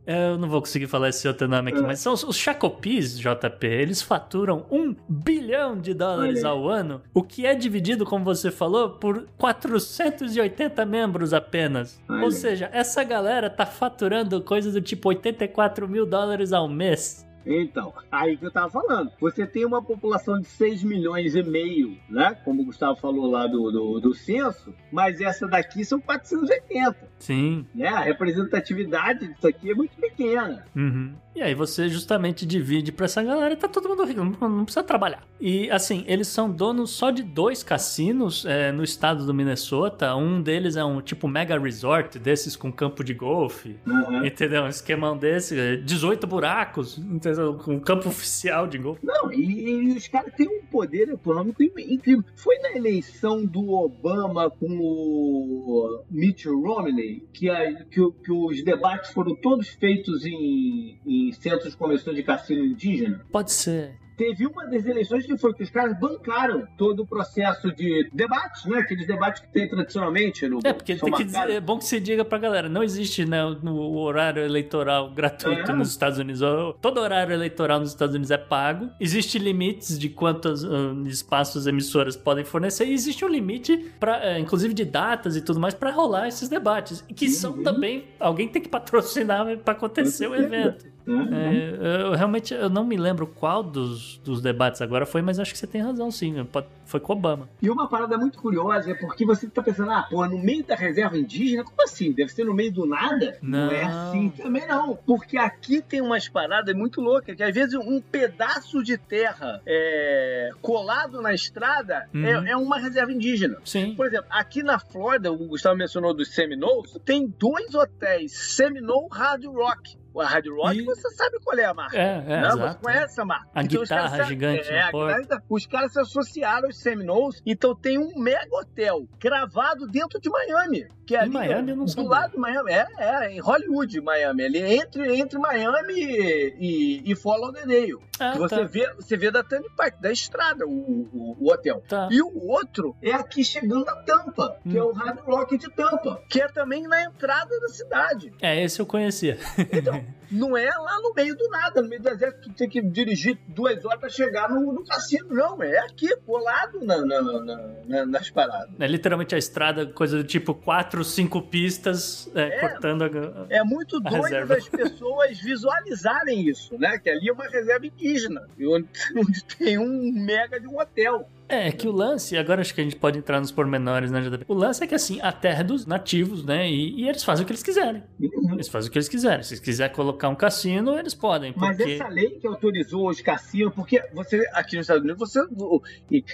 Eu 0.08 0.38
não 0.38 0.48
vou 0.48 0.62
conseguir 0.62 0.88
falar 0.88 1.10
esse 1.10 1.28
outro 1.28 1.50
nome 1.50 1.70
aqui, 1.72 1.82
mas 1.82 2.00
são 2.00 2.14
os, 2.14 2.24
os 2.24 2.38
Chacopis, 2.38 3.20
JP. 3.20 3.68
Eles 3.68 4.02
faturam 4.02 4.66
um 4.72 4.96
bilhão 5.10 5.78
de 5.78 5.94
dólares 5.94 6.46
Olha 6.46 6.50
ao 6.50 6.70
ano, 6.70 7.02
o 7.14 7.22
que 7.22 7.46
é 7.46 7.54
dividido, 7.54 8.06
como 8.06 8.24
você 8.24 8.50
falou, 8.50 8.92
por 8.92 9.28
480 9.38 10.86
membros 10.86 11.34
apenas. 11.34 12.02
Olha. 12.10 12.24
Ou 12.24 12.32
seja, 12.32 12.70
essa 12.72 13.04
galera 13.04 13.50
tá 13.50 13.66
faturando 13.66 14.42
coisas 14.42 14.74
do 14.74 14.82
tipo 14.82 15.10
84 15.10 15.90
mil 15.90 16.06
dólares 16.06 16.54
ao 16.54 16.70
mês. 16.70 17.27
Então, 17.48 17.94
aí 18.12 18.38
que 18.38 18.46
eu 18.46 18.52
tava 18.52 18.70
falando. 18.70 19.12
Você 19.20 19.46
tem 19.46 19.66
uma 19.66 19.82
população 19.82 20.40
de 20.40 20.48
6 20.48 20.84
milhões 20.84 21.36
e 21.36 21.44
meio, 21.44 21.98
né? 22.10 22.36
Como 22.44 22.62
o 22.62 22.66
Gustavo 22.66 23.00
falou 23.00 23.30
lá 23.30 23.48
do, 23.48 23.72
do, 23.72 24.00
do 24.00 24.14
censo, 24.14 24.74
mas 24.92 25.22
essa 25.22 25.48
daqui 25.48 25.86
são 25.86 26.00
480, 26.00 26.96
Sim. 27.20 27.66
né? 27.74 27.88
A 27.88 28.02
representatividade 28.02 29.28
disso 29.28 29.48
aqui 29.48 29.72
é 29.72 29.76
muito 29.76 29.96
pequena. 29.96 30.66
Uhum. 30.76 31.14
E 31.38 31.42
aí 31.42 31.54
você 31.54 31.88
justamente 31.88 32.48
divide 32.48 32.92
pra 32.92 33.06
essa 33.06 33.22
galera 33.22 33.54
e 33.54 33.58
tá 33.58 33.68
todo 33.68 33.88
mundo 33.88 34.04
rico, 34.04 34.24
não, 34.24 34.64
precisa 34.64 34.84
trabalhar. 34.84 35.22
E 35.40 35.70
assim, 35.70 36.04
eles 36.08 36.28
são 36.28 36.50
donos 36.50 36.90
só 36.90 37.12
de 37.12 37.22
dois 37.22 37.62
cassinos 37.62 38.44
é, 38.44 38.72
no 38.72 38.84
estado 38.84 39.24
do 39.24 39.36
Minnesota. 39.36 40.16
Um 40.16 40.42
deles 40.42 40.76
é 40.76 40.84
um 40.84 41.00
tipo 41.00 41.28
mega 41.28 41.60
resort, 41.60 42.18
desses 42.18 42.56
com 42.56 42.72
campo 42.72 43.04
de 43.04 43.14
golfe. 43.14 43.78
Uhum. 43.86 44.26
Entendeu? 44.26 44.64
Um 44.64 44.68
esquemão 44.68 45.16
desse, 45.16 45.60
é, 45.60 45.76
18 45.76 46.26
buracos, 46.26 46.98
entendeu? 46.98 47.37
Com 47.64 47.76
um 47.76 47.80
campo 47.80 48.08
oficial 48.10 48.68
de 48.68 48.78
golfe. 48.78 49.06
Não, 49.06 49.32
e, 49.32 49.70
e 49.70 49.92
os 49.98 50.08
caras 50.08 50.34
têm 50.36 50.48
um 50.48 50.66
poder 50.66 51.10
econômico 51.10 51.62
in- 51.64 51.72
incrível. 51.94 52.24
Foi 52.36 52.58
na 52.60 52.72
eleição 52.76 53.46
do 53.46 53.70
Obama 53.72 54.50
com 54.50 54.68
o 54.68 56.04
Mitt 56.10 56.48
Romney 56.48 57.28
que, 57.34 57.50
a- 57.50 57.84
que 57.86 58.02
que 58.24 58.32
os 58.32 58.64
debates 58.64 59.12
foram 59.12 59.36
todos 59.36 59.68
feitos 59.70 60.26
em, 60.26 61.00
em 61.06 61.32
centros 61.34 61.72
de 61.72 61.78
convenção 61.78 62.14
de 62.14 62.24
cassino 62.24 62.64
indígena. 62.66 63.26
Pode 63.32 63.52
ser. 63.52 63.96
Teve 64.18 64.48
uma 64.48 64.66
das 64.66 64.84
eleições 64.86 65.26
que 65.28 65.38
foi 65.38 65.54
que 65.54 65.62
os 65.62 65.70
caras 65.70 65.98
bancaram 66.00 66.68
todo 66.76 67.04
o 67.04 67.06
processo 67.06 67.72
de 67.76 68.10
debates, 68.12 68.66
né? 68.66 68.80
Aqueles 68.80 69.06
debates 69.06 69.42
que 69.44 69.48
tem 69.50 69.70
tradicionalmente 69.70 70.48
no 70.48 70.60
É, 70.64 70.74
porque 70.74 70.98
são 70.98 71.08
tem 71.08 71.18
que 71.20 71.24
dizer, 71.24 71.50
é 71.52 71.62
bom 71.62 71.78
que 71.78 71.86
se 71.86 72.00
diga 72.00 72.26
pra 72.26 72.40
galera, 72.40 72.68
não 72.68 72.82
existe 72.82 73.26
né, 73.26 73.44
no 73.62 73.96
horário 74.00 74.44
eleitoral 74.44 75.12
gratuito 75.12 75.70
É. 75.70 75.74
nos 75.74 75.90
Estados 75.92 76.18
Unidos. 76.18 76.42
Todo 76.82 77.00
horário 77.00 77.32
eleitoral 77.32 77.80
nos 77.80 77.90
Estados 77.90 78.16
Unidos 78.16 78.32
é 78.32 78.38
pago. 78.40 78.90
Existe 79.00 79.38
limites 79.38 80.00
de 80.00 80.10
quantos 80.10 80.66
ah, 80.66 80.70
espaços 81.06 81.68
emissoras 81.68 82.16
podem 82.16 82.44
fornecer 82.44 82.86
e 82.86 82.94
existe 82.94 83.24
um 83.24 83.28
limite 83.30 83.78
para, 84.00 84.40
inclusive 84.40 84.74
de 84.74 84.84
datas 84.84 85.36
e 85.36 85.42
tudo 85.42 85.60
mais 85.60 85.76
para 85.76 85.92
rolar 85.92 86.28
esses 86.28 86.50
debates, 86.50 87.06
e 87.08 87.14
que 87.14 87.30
são 87.30 87.52
Uhum. 87.54 87.64
também 87.64 88.06
alguém 88.20 88.48
tem 88.48 88.62
que 88.62 88.68
patrocinar 88.70 89.46
para 89.60 89.74
acontecer 89.74 90.28
o 90.28 90.36
evento. 90.36 90.86
Né? 91.08 91.78
É, 91.82 92.02
eu 92.04 92.12
realmente 92.14 92.54
eu 92.54 92.70
não 92.70 92.86
me 92.86 92.98
lembro 92.98 93.26
qual 93.28 93.64
dos, 93.64 94.18
dos 94.24 94.42
debates 94.42 94.82
agora 94.82 95.06
foi, 95.06 95.22
mas 95.22 95.40
acho 95.40 95.52
que 95.52 95.58
você 95.58 95.68
tem 95.68 95.82
razão 95.82 96.12
sim. 96.12 96.48
Foi 96.86 97.00
com 97.00 97.14
Obama. 97.14 97.50
E 97.62 97.70
uma 97.70 97.88
parada 97.88 98.18
muito 98.18 98.38
curiosa 98.40 98.92
é 98.92 98.94
porque 98.94 99.26
você 99.26 99.48
tá 99.48 99.62
pensando, 99.62 99.92
ah, 99.92 100.06
pô, 100.10 100.26
no 100.26 100.38
meio 100.38 100.64
da 100.64 100.76
reserva 100.76 101.18
indígena? 101.18 101.64
Como 101.64 101.82
assim? 101.84 102.12
Deve 102.12 102.32
ser 102.32 102.46
no 102.46 102.54
meio 102.54 102.72
do 102.72 102.86
nada? 102.86 103.38
Não. 103.42 103.72
é 103.72 103.84
assim 103.84 104.30
também 104.30 104.66
não. 104.68 104.96
Porque 105.06 105.38
aqui 105.38 105.82
tem 105.82 106.02
umas 106.02 106.30
paradas 106.30 106.76
muito 106.76 107.02
loucas, 107.02 107.36
que 107.36 107.44
às 107.44 107.54
vezes 107.54 107.74
um 107.76 108.02
pedaço 108.02 108.82
de 108.84 108.98
terra 108.98 109.62
é, 109.66 110.50
colado 110.62 111.22
na 111.22 111.34
estrada 111.34 112.08
Uhum. 112.14 112.26
é, 112.26 112.52
é 112.52 112.58
uma 112.58 112.78
reserva 112.80 113.12
indígena. 113.12 113.58
Sim. 113.64 113.94
Por 113.96 114.08
exemplo, 114.08 114.28
aqui 114.30 114.64
na 114.64 114.80
Flórida, 114.80 115.32
o 115.32 115.38
Gustavo 115.48 115.78
mencionou 115.78 116.14
dos 116.14 116.34
Seminoles, 116.34 116.98
tem 117.06 117.28
dois 117.28 117.74
hotéis, 117.74 118.56
Seminole 118.56 119.08
Hard 119.12 119.46
Rock. 119.46 119.98
A 120.22 120.26
Hard 120.28 120.48
Rock, 120.48 120.78
E- 120.80 120.84
você 120.86 121.10
sabe 121.12 121.38
qual 121.44 121.58
é 121.58 121.66
a 121.66 121.74
marca. 121.74 121.98
É, 121.98 122.24
é, 122.28 122.42
Não, 122.42 122.50
você 122.52 122.58
exato. 122.64 122.82
conhece 122.82 123.22
a 123.22 123.26
marca. 123.26 123.48
A 123.54 123.62
os 123.62 123.68
guitarra 123.68 124.10
caras 124.10 124.26
se- 124.26 124.34
gigante 124.34 124.70
é, 124.70 124.80
na 124.86 124.92
porta. 124.92 125.20
guitarra- 125.22 125.44
Os 125.50 125.66
caras 125.68 125.94
se 125.94 126.00
associaram 126.00 126.66
aos 126.68 126.78
Seminoles, 126.80 127.42
então 127.46 127.76
tem 127.76 127.98
um 127.98 128.18
mega 128.20 128.56
hotel 128.56 129.08
gravado 129.20 129.88
dentro 129.88 130.20
de 130.20 130.30
Miami. 130.30 130.88
Que 131.08 131.16
é 131.16 131.20
Em 131.20 131.22
ali, 131.22 131.30
Miami 131.32 131.70
eu 131.72 131.76
não 131.78 131.86
do 131.86 131.92
sabia. 131.92 132.10
lado 132.10 132.32
de 132.34 132.38
Miami. 132.38 132.70
É, 132.70 132.86
é, 132.98 133.32
em 133.32 133.40
Hollywood, 133.40 134.02
Miami. 134.02 134.44
Ali 134.44 134.60
entre, 134.62 135.18
entre 135.18 135.40
Miami 135.40 135.94
e, 135.94 136.56
e, 136.60 137.12
e 137.12 137.16
Fort 137.16 137.40
Lauderdale. 137.40 137.96
Ah, 138.20 138.32
que 138.34 138.40
você, 138.40 138.56
tá. 138.58 138.64
vê, 138.64 138.94
você 138.96 139.16
vê 139.16 139.32
da 139.32 139.42
Turnpike, 139.42 140.02
da 140.02 140.12
estrada, 140.12 140.66
o, 140.68 140.70
o, 140.70 141.38
o 141.40 141.50
hotel. 141.54 141.82
Tá. 141.88 142.10
E 142.12 142.22
o 142.22 142.48
outro 142.50 142.94
é 143.02 143.14
aqui 143.14 143.42
chegando 143.46 143.88
a 143.88 143.96
Tampa, 144.04 144.58
que 144.64 144.78
Hum. 144.78 144.82
é 144.82 144.84
o 144.84 144.92
Hard 144.92 145.20
Rock 145.20 145.58
de 145.58 145.70
Tampa, 145.70 146.22
que 146.30 146.42
é 146.42 146.48
também 146.50 146.84
na 146.88 147.02
entrada 147.04 147.58
da 147.62 147.70
cidade. 147.70 148.34
É, 148.42 148.62
esse 148.62 148.82
eu 148.82 148.86
conhecia. 148.86 149.38
Então, 149.72 150.04
Não 150.30 150.58
é 150.58 150.70
lá 150.70 151.00
no 151.02 151.14
meio 151.14 151.36
do 151.36 151.48
nada, 151.50 151.82
no 151.82 151.88
meio 151.88 152.02
do 152.02 152.10
deserto, 152.10 152.50
tu 152.50 152.54
tem 152.54 152.68
que 152.68 152.82
dirigir 152.82 153.38
duas 153.48 153.84
horas 153.86 154.00
pra 154.00 154.10
chegar 154.10 154.50
no, 154.50 154.74
no 154.74 154.84
cassino. 154.84 155.28
Não, 155.30 155.62
é 155.64 155.80
aqui, 155.80 156.16
colado 156.18 156.84
na, 156.84 157.06
na, 157.06 157.22
na, 157.22 158.06
nas 158.06 158.30
paradas. 158.30 158.70
É 158.80 158.88
literalmente 158.88 159.34
a 159.36 159.38
estrada, 159.38 159.86
coisa 159.86 160.18
do 160.18 160.24
tipo 160.24 160.54
quatro, 160.54 161.04
cinco 161.04 161.42
pistas, 161.42 162.30
é, 162.36 162.42
é, 162.42 162.60
cortando 162.60 163.04
a, 163.04 163.08
É 163.50 163.64
muito 163.64 164.00
doido 164.00 164.24
reserva. 164.24 164.56
das 164.56 164.68
pessoas 164.68 165.40
visualizarem 165.42 166.48
isso, 166.48 166.78
né? 166.78 166.98
Que 166.98 167.10
ali 167.10 167.30
é 167.30 167.34
uma 167.34 167.48
reserva 167.48 167.86
indígena, 167.86 168.48
onde, 168.60 168.88
onde 169.16 169.44
tem 169.46 169.78
um 169.78 170.12
mega 170.14 170.60
de 170.60 170.68
um 170.68 170.78
hotel. 170.80 171.30
É, 171.50 171.72
que 171.72 171.88
o 171.88 171.92
lance, 171.92 172.38
agora 172.38 172.62
acho 172.62 172.74
que 172.74 172.82
a 172.82 172.84
gente 172.84 172.96
pode 172.96 173.18
entrar 173.18 173.40
nos 173.40 173.52
pormenores, 173.52 174.12
né, 174.12 174.22
JB? 174.22 174.46
O 174.48 174.54
lance 174.54 174.84
é 174.84 174.88
que, 174.88 174.96
assim, 174.96 175.20
a 175.22 175.32
terra 175.32 175.62
é 175.62 175.64
dos 175.64 175.86
nativos, 175.86 176.44
né? 176.44 176.70
E, 176.70 177.02
e 177.02 177.08
eles 177.08 177.24
fazem 177.24 177.44
o 177.44 177.48
que 177.48 177.54
eles 177.54 177.64
quiserem. 177.64 178.04
Uhum. 178.20 178.54
Eles 178.54 178.68
fazem 178.68 178.90
o 178.90 178.92
que 178.92 178.98
eles 178.98 179.08
quiserem. 179.08 179.44
Se 179.44 179.54
eles 179.54 179.64
quiserem 179.64 179.96
colocar 179.96 180.28
um 180.28 180.36
cassino, 180.36 180.98
eles 180.98 181.14
podem. 181.14 181.54
Porque... 181.54 181.66
Mas 181.66 181.80
essa 181.80 182.08
lei 182.10 182.32
que 182.32 182.48
autorizou 182.48 183.10
os 183.10 183.22
cassinos, 183.22 183.74
porque 183.74 184.04
você, 184.14 184.46
aqui 184.54 184.76
nos 184.76 184.84
Estados 184.84 185.04
Unidos, 185.04 185.20
você, 185.20 185.40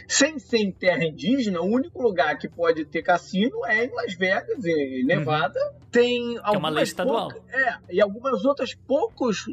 sem 0.08 0.40
ser 0.40 0.72
terra 0.74 1.04
indígena, 1.06 1.62
o 1.62 1.66
único 1.66 2.02
lugar 2.02 2.38
que 2.38 2.50
pode 2.50 2.86
ter 2.86 3.04
cassino 3.04 3.66
é 3.66 3.86
em 3.86 3.94
Las 3.94 4.16
Vegas, 4.16 4.66
em 4.66 5.04
Nevada. 5.06 5.60
Uhum. 5.60 5.84
Tem 5.92 6.38
algumas. 6.38 6.56
É 6.56 6.58
uma 6.58 6.70
lei 6.70 6.84
estadual. 6.84 7.30
Poucas, 7.30 7.54
é, 7.54 7.78
e 7.92 8.02
algumas 8.02 8.46
outras 8.46 8.74
poucas 8.74 9.46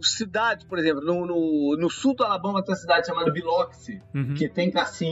cidades, 0.00 0.64
por 0.64 0.78
exemplo, 0.78 1.04
no, 1.04 1.26
no, 1.26 1.76
no 1.76 1.90
sul 1.90 2.14
do 2.14 2.22
Alabama 2.22 2.62
tem 2.62 2.72
uma 2.72 2.80
cidade 2.80 3.06
chamada 3.08 3.32
Biloxi, 3.32 4.00
uhum. 4.14 4.34
que 4.34 4.48
tem 4.48 4.70
cassino 4.70 5.07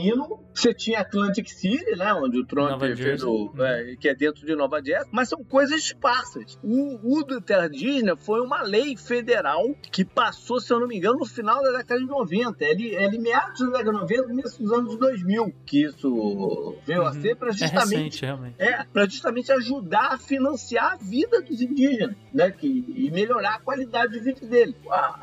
Você 0.53 0.73
tinha 0.73 1.01
Atlantic 1.01 1.47
City, 1.49 1.95
né? 1.95 2.13
Onde 2.13 2.39
o 2.39 2.45
Trump 2.45 2.81
fez 2.95 3.23
o, 3.23 3.53
é, 3.59 3.95
que 3.99 4.09
é 4.09 4.15
dentro 4.15 4.45
de 4.45 4.55
Nova 4.55 4.81
Jersey. 4.83 5.09
Mas 5.11 5.29
são 5.29 5.43
coisas 5.43 5.79
esparsas. 5.79 6.57
O, 6.63 7.19
o 7.19 7.23
do 7.23 7.39
Terra 7.39 7.67
Indígena 7.67 8.15
foi 8.15 8.41
uma 8.41 8.61
lei 8.63 8.97
federal 8.97 9.63
que 9.91 10.03
passou, 10.03 10.59
se 10.59 10.73
eu 10.73 10.79
não 10.79 10.87
me 10.87 10.97
engano, 10.97 11.19
no 11.19 11.25
final 11.25 11.61
da 11.61 11.77
década 11.77 11.99
de 11.99 12.07
90. 12.07 12.65
Ele, 12.65 12.95
ele 12.95 13.19
meados 13.19 13.59
da 13.59 13.77
década 13.77 13.91
de 13.91 13.99
90, 13.99 14.23
começo 14.23 14.63
dos 14.63 14.71
anos 14.71 14.97
2000 14.97 15.53
que 15.65 15.83
isso 15.83 16.75
veio 16.85 17.01
uhum. 17.01 17.07
a 17.07 17.13
ser 17.13 17.35
para 17.35 17.51
justamente, 17.51 18.25
é 18.25 18.31
recente, 18.31 18.55
é, 18.57 18.83
para 18.85 19.05
justamente 19.05 19.51
ajudar 19.51 20.13
a 20.13 20.17
financiar 20.17 20.93
a 20.93 20.95
vida 20.95 21.41
dos 21.41 21.61
indígenas, 21.61 22.15
né? 22.33 22.51
Que, 22.51 22.85
e 22.95 23.11
melhorar 23.11 23.55
a 23.55 23.59
qualidade 23.59 24.13
de 24.13 24.19
vida 24.19 24.45
deles. 24.45 24.75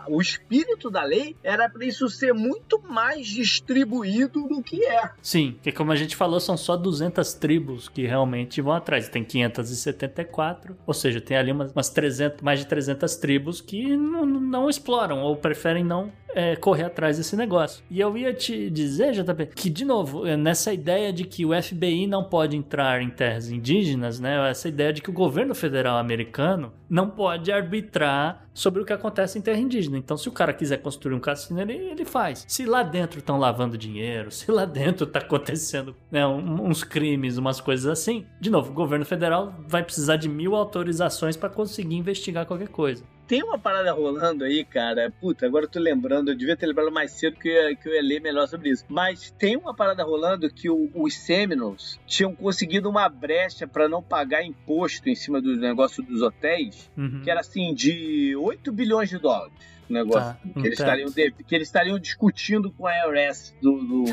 o 0.08 0.20
espírito 0.20 0.90
da 0.90 1.02
lei 1.02 1.36
era 1.42 1.68
para 1.68 1.84
isso 1.84 2.08
ser 2.08 2.32
muito 2.32 2.80
mais 2.82 3.26
distribuído 3.26 4.46
do 4.46 4.62
que 4.64 4.84
é. 4.84 5.10
Sim, 5.22 5.52
porque 5.52 5.72
como 5.72 5.92
a 5.92 5.96
gente 5.96 6.16
falou, 6.16 6.40
são 6.40 6.56
só 6.56 6.76
200 6.76 7.34
tribos 7.34 7.88
que 7.88 8.06
realmente 8.06 8.60
vão 8.60 8.72
atrás. 8.72 9.08
Tem 9.08 9.24
574, 9.24 10.76
ou 10.86 10.94
seja, 10.94 11.20
tem 11.20 11.36
ali 11.36 11.52
umas, 11.52 11.72
umas 11.72 11.90
300, 11.90 12.40
mais 12.40 12.60
de 12.60 12.66
300 12.66 13.16
tribos 13.16 13.60
que 13.60 13.96
não, 13.96 14.24
não 14.24 14.70
exploram 14.70 15.22
ou 15.22 15.36
preferem 15.36 15.84
não 15.84 16.12
é, 16.35 16.57
correr 16.57 16.85
atrás 16.85 17.16
desse 17.16 17.37
negócio. 17.37 17.82
E 17.91 18.01
eu 18.01 18.16
ia 18.16 18.35
te 18.35 18.68
dizer, 18.68 19.12
JP, 19.12 19.47
que, 19.55 19.70
de 19.70 19.85
novo, 19.85 20.26
é, 20.26 20.37
nessa 20.37 20.72
ideia 20.72 21.12
de 21.12 21.24
que 21.24 21.47
o 21.47 21.62
FBI 21.62 22.07
não 22.07 22.24
pode 22.24 22.57
entrar 22.57 23.01
em 23.01 23.11
terras 23.11 23.51
indígenas, 23.51 24.18
né? 24.18 24.51
Essa 24.51 24.68
ideia 24.68 24.93
de 24.93 25.01
que 25.01 25.11
o 25.11 25.12
governo 25.12 25.55
federal 25.55 25.97
americano 25.97 26.72
não 26.89 27.09
pode 27.09 27.51
arbitrar 27.51 28.47
sobre 28.53 28.80
o 28.80 28.85
que 28.85 28.93
acontece 28.93 29.39
em 29.39 29.43
terra 29.43 29.59
indígena. 29.59 29.99
Então, 29.99 30.16
se 30.16 30.28
o 30.28 30.32
cara 30.32 30.53
quiser 30.53 30.78
construir 30.78 31.14
um 31.14 31.20
cassino, 31.20 31.61
ele, 31.61 31.74
ele 31.74 32.05
faz. 32.05 32.45
Se 32.47 32.64
lá 32.64 32.82
dentro 32.82 33.18
estão 33.18 33.39
lavando 33.39 33.76
dinheiro, 33.76 34.30
se 34.30 34.51
lá 34.51 34.64
dentro 34.64 35.05
está 35.05 35.18
acontecendo 35.18 35.95
né, 36.11 36.24
uns 36.26 36.85
crimes, 36.85 37.37
umas 37.37 37.61
coisas 37.61 37.87
assim, 37.87 38.26
de 38.41 38.51
novo, 38.51 38.70
o 38.70 38.74
governo 38.74 39.05
federal 39.05 39.55
vai 39.66 39.82
precisar 39.82 40.16
de 40.16 40.28
mil 40.28 40.55
autorizações 40.55 41.37
para 41.37 41.49
conseguir 41.49 41.97
investigar 41.97 42.47
qualquer 42.47 42.68
coisa. 42.68 43.05
Tem 43.26 43.42
uma 43.42 43.58
parada 43.58 43.92
rolando 43.92 44.44
aí, 44.44 44.64
cara. 44.64 45.12
Puta, 45.20 45.46
agora 45.46 45.64
eu 45.64 45.68
tô 45.68 45.80
lembrando. 45.80 46.30
Eu 46.30 46.36
devia 46.36 46.56
ter 46.56 46.66
lembrado 46.66 46.92
mais 46.92 47.12
cedo 47.12 47.36
que 47.36 47.48
eu 47.48 47.70
ia, 47.70 47.76
que 47.76 47.88
eu 47.88 47.94
ia 47.94 48.02
ler 48.02 48.20
melhor 48.20 48.46
sobre 48.46 48.70
isso. 48.70 48.84
Mas 48.88 49.30
tem 49.30 49.56
uma 49.56 49.74
parada 49.74 50.04
rolando 50.04 50.50
que 50.50 50.68
o, 50.68 50.90
os 50.94 51.14
Seminoles 51.16 51.98
tinham 52.06 52.34
conseguido 52.34 52.88
uma 52.88 53.08
brecha 53.08 53.66
para 53.66 53.88
não 53.88 54.02
pagar 54.02 54.44
imposto 54.44 55.08
em 55.08 55.14
cima 55.14 55.40
do 55.40 55.56
negócio 55.56 56.02
dos 56.02 56.20
hotéis, 56.22 56.90
uhum. 56.96 57.22
que 57.22 57.30
era 57.30 57.40
assim, 57.40 57.72
de 57.72 58.36
8 58.36 58.70
bilhões 58.72 59.08
de 59.08 59.18
dólares 59.18 59.73
negócio 59.93 60.20
tá, 60.20 60.39
que, 60.61 60.66
eles 60.66 60.78
estariam 60.78 61.12
que 61.12 61.55
eles 61.55 61.68
estariam 61.68 61.99
discutindo 61.99 62.70
com 62.72 62.87
a 62.87 62.93
IRS 63.07 63.55
do, 63.61 63.72
do 63.78 64.05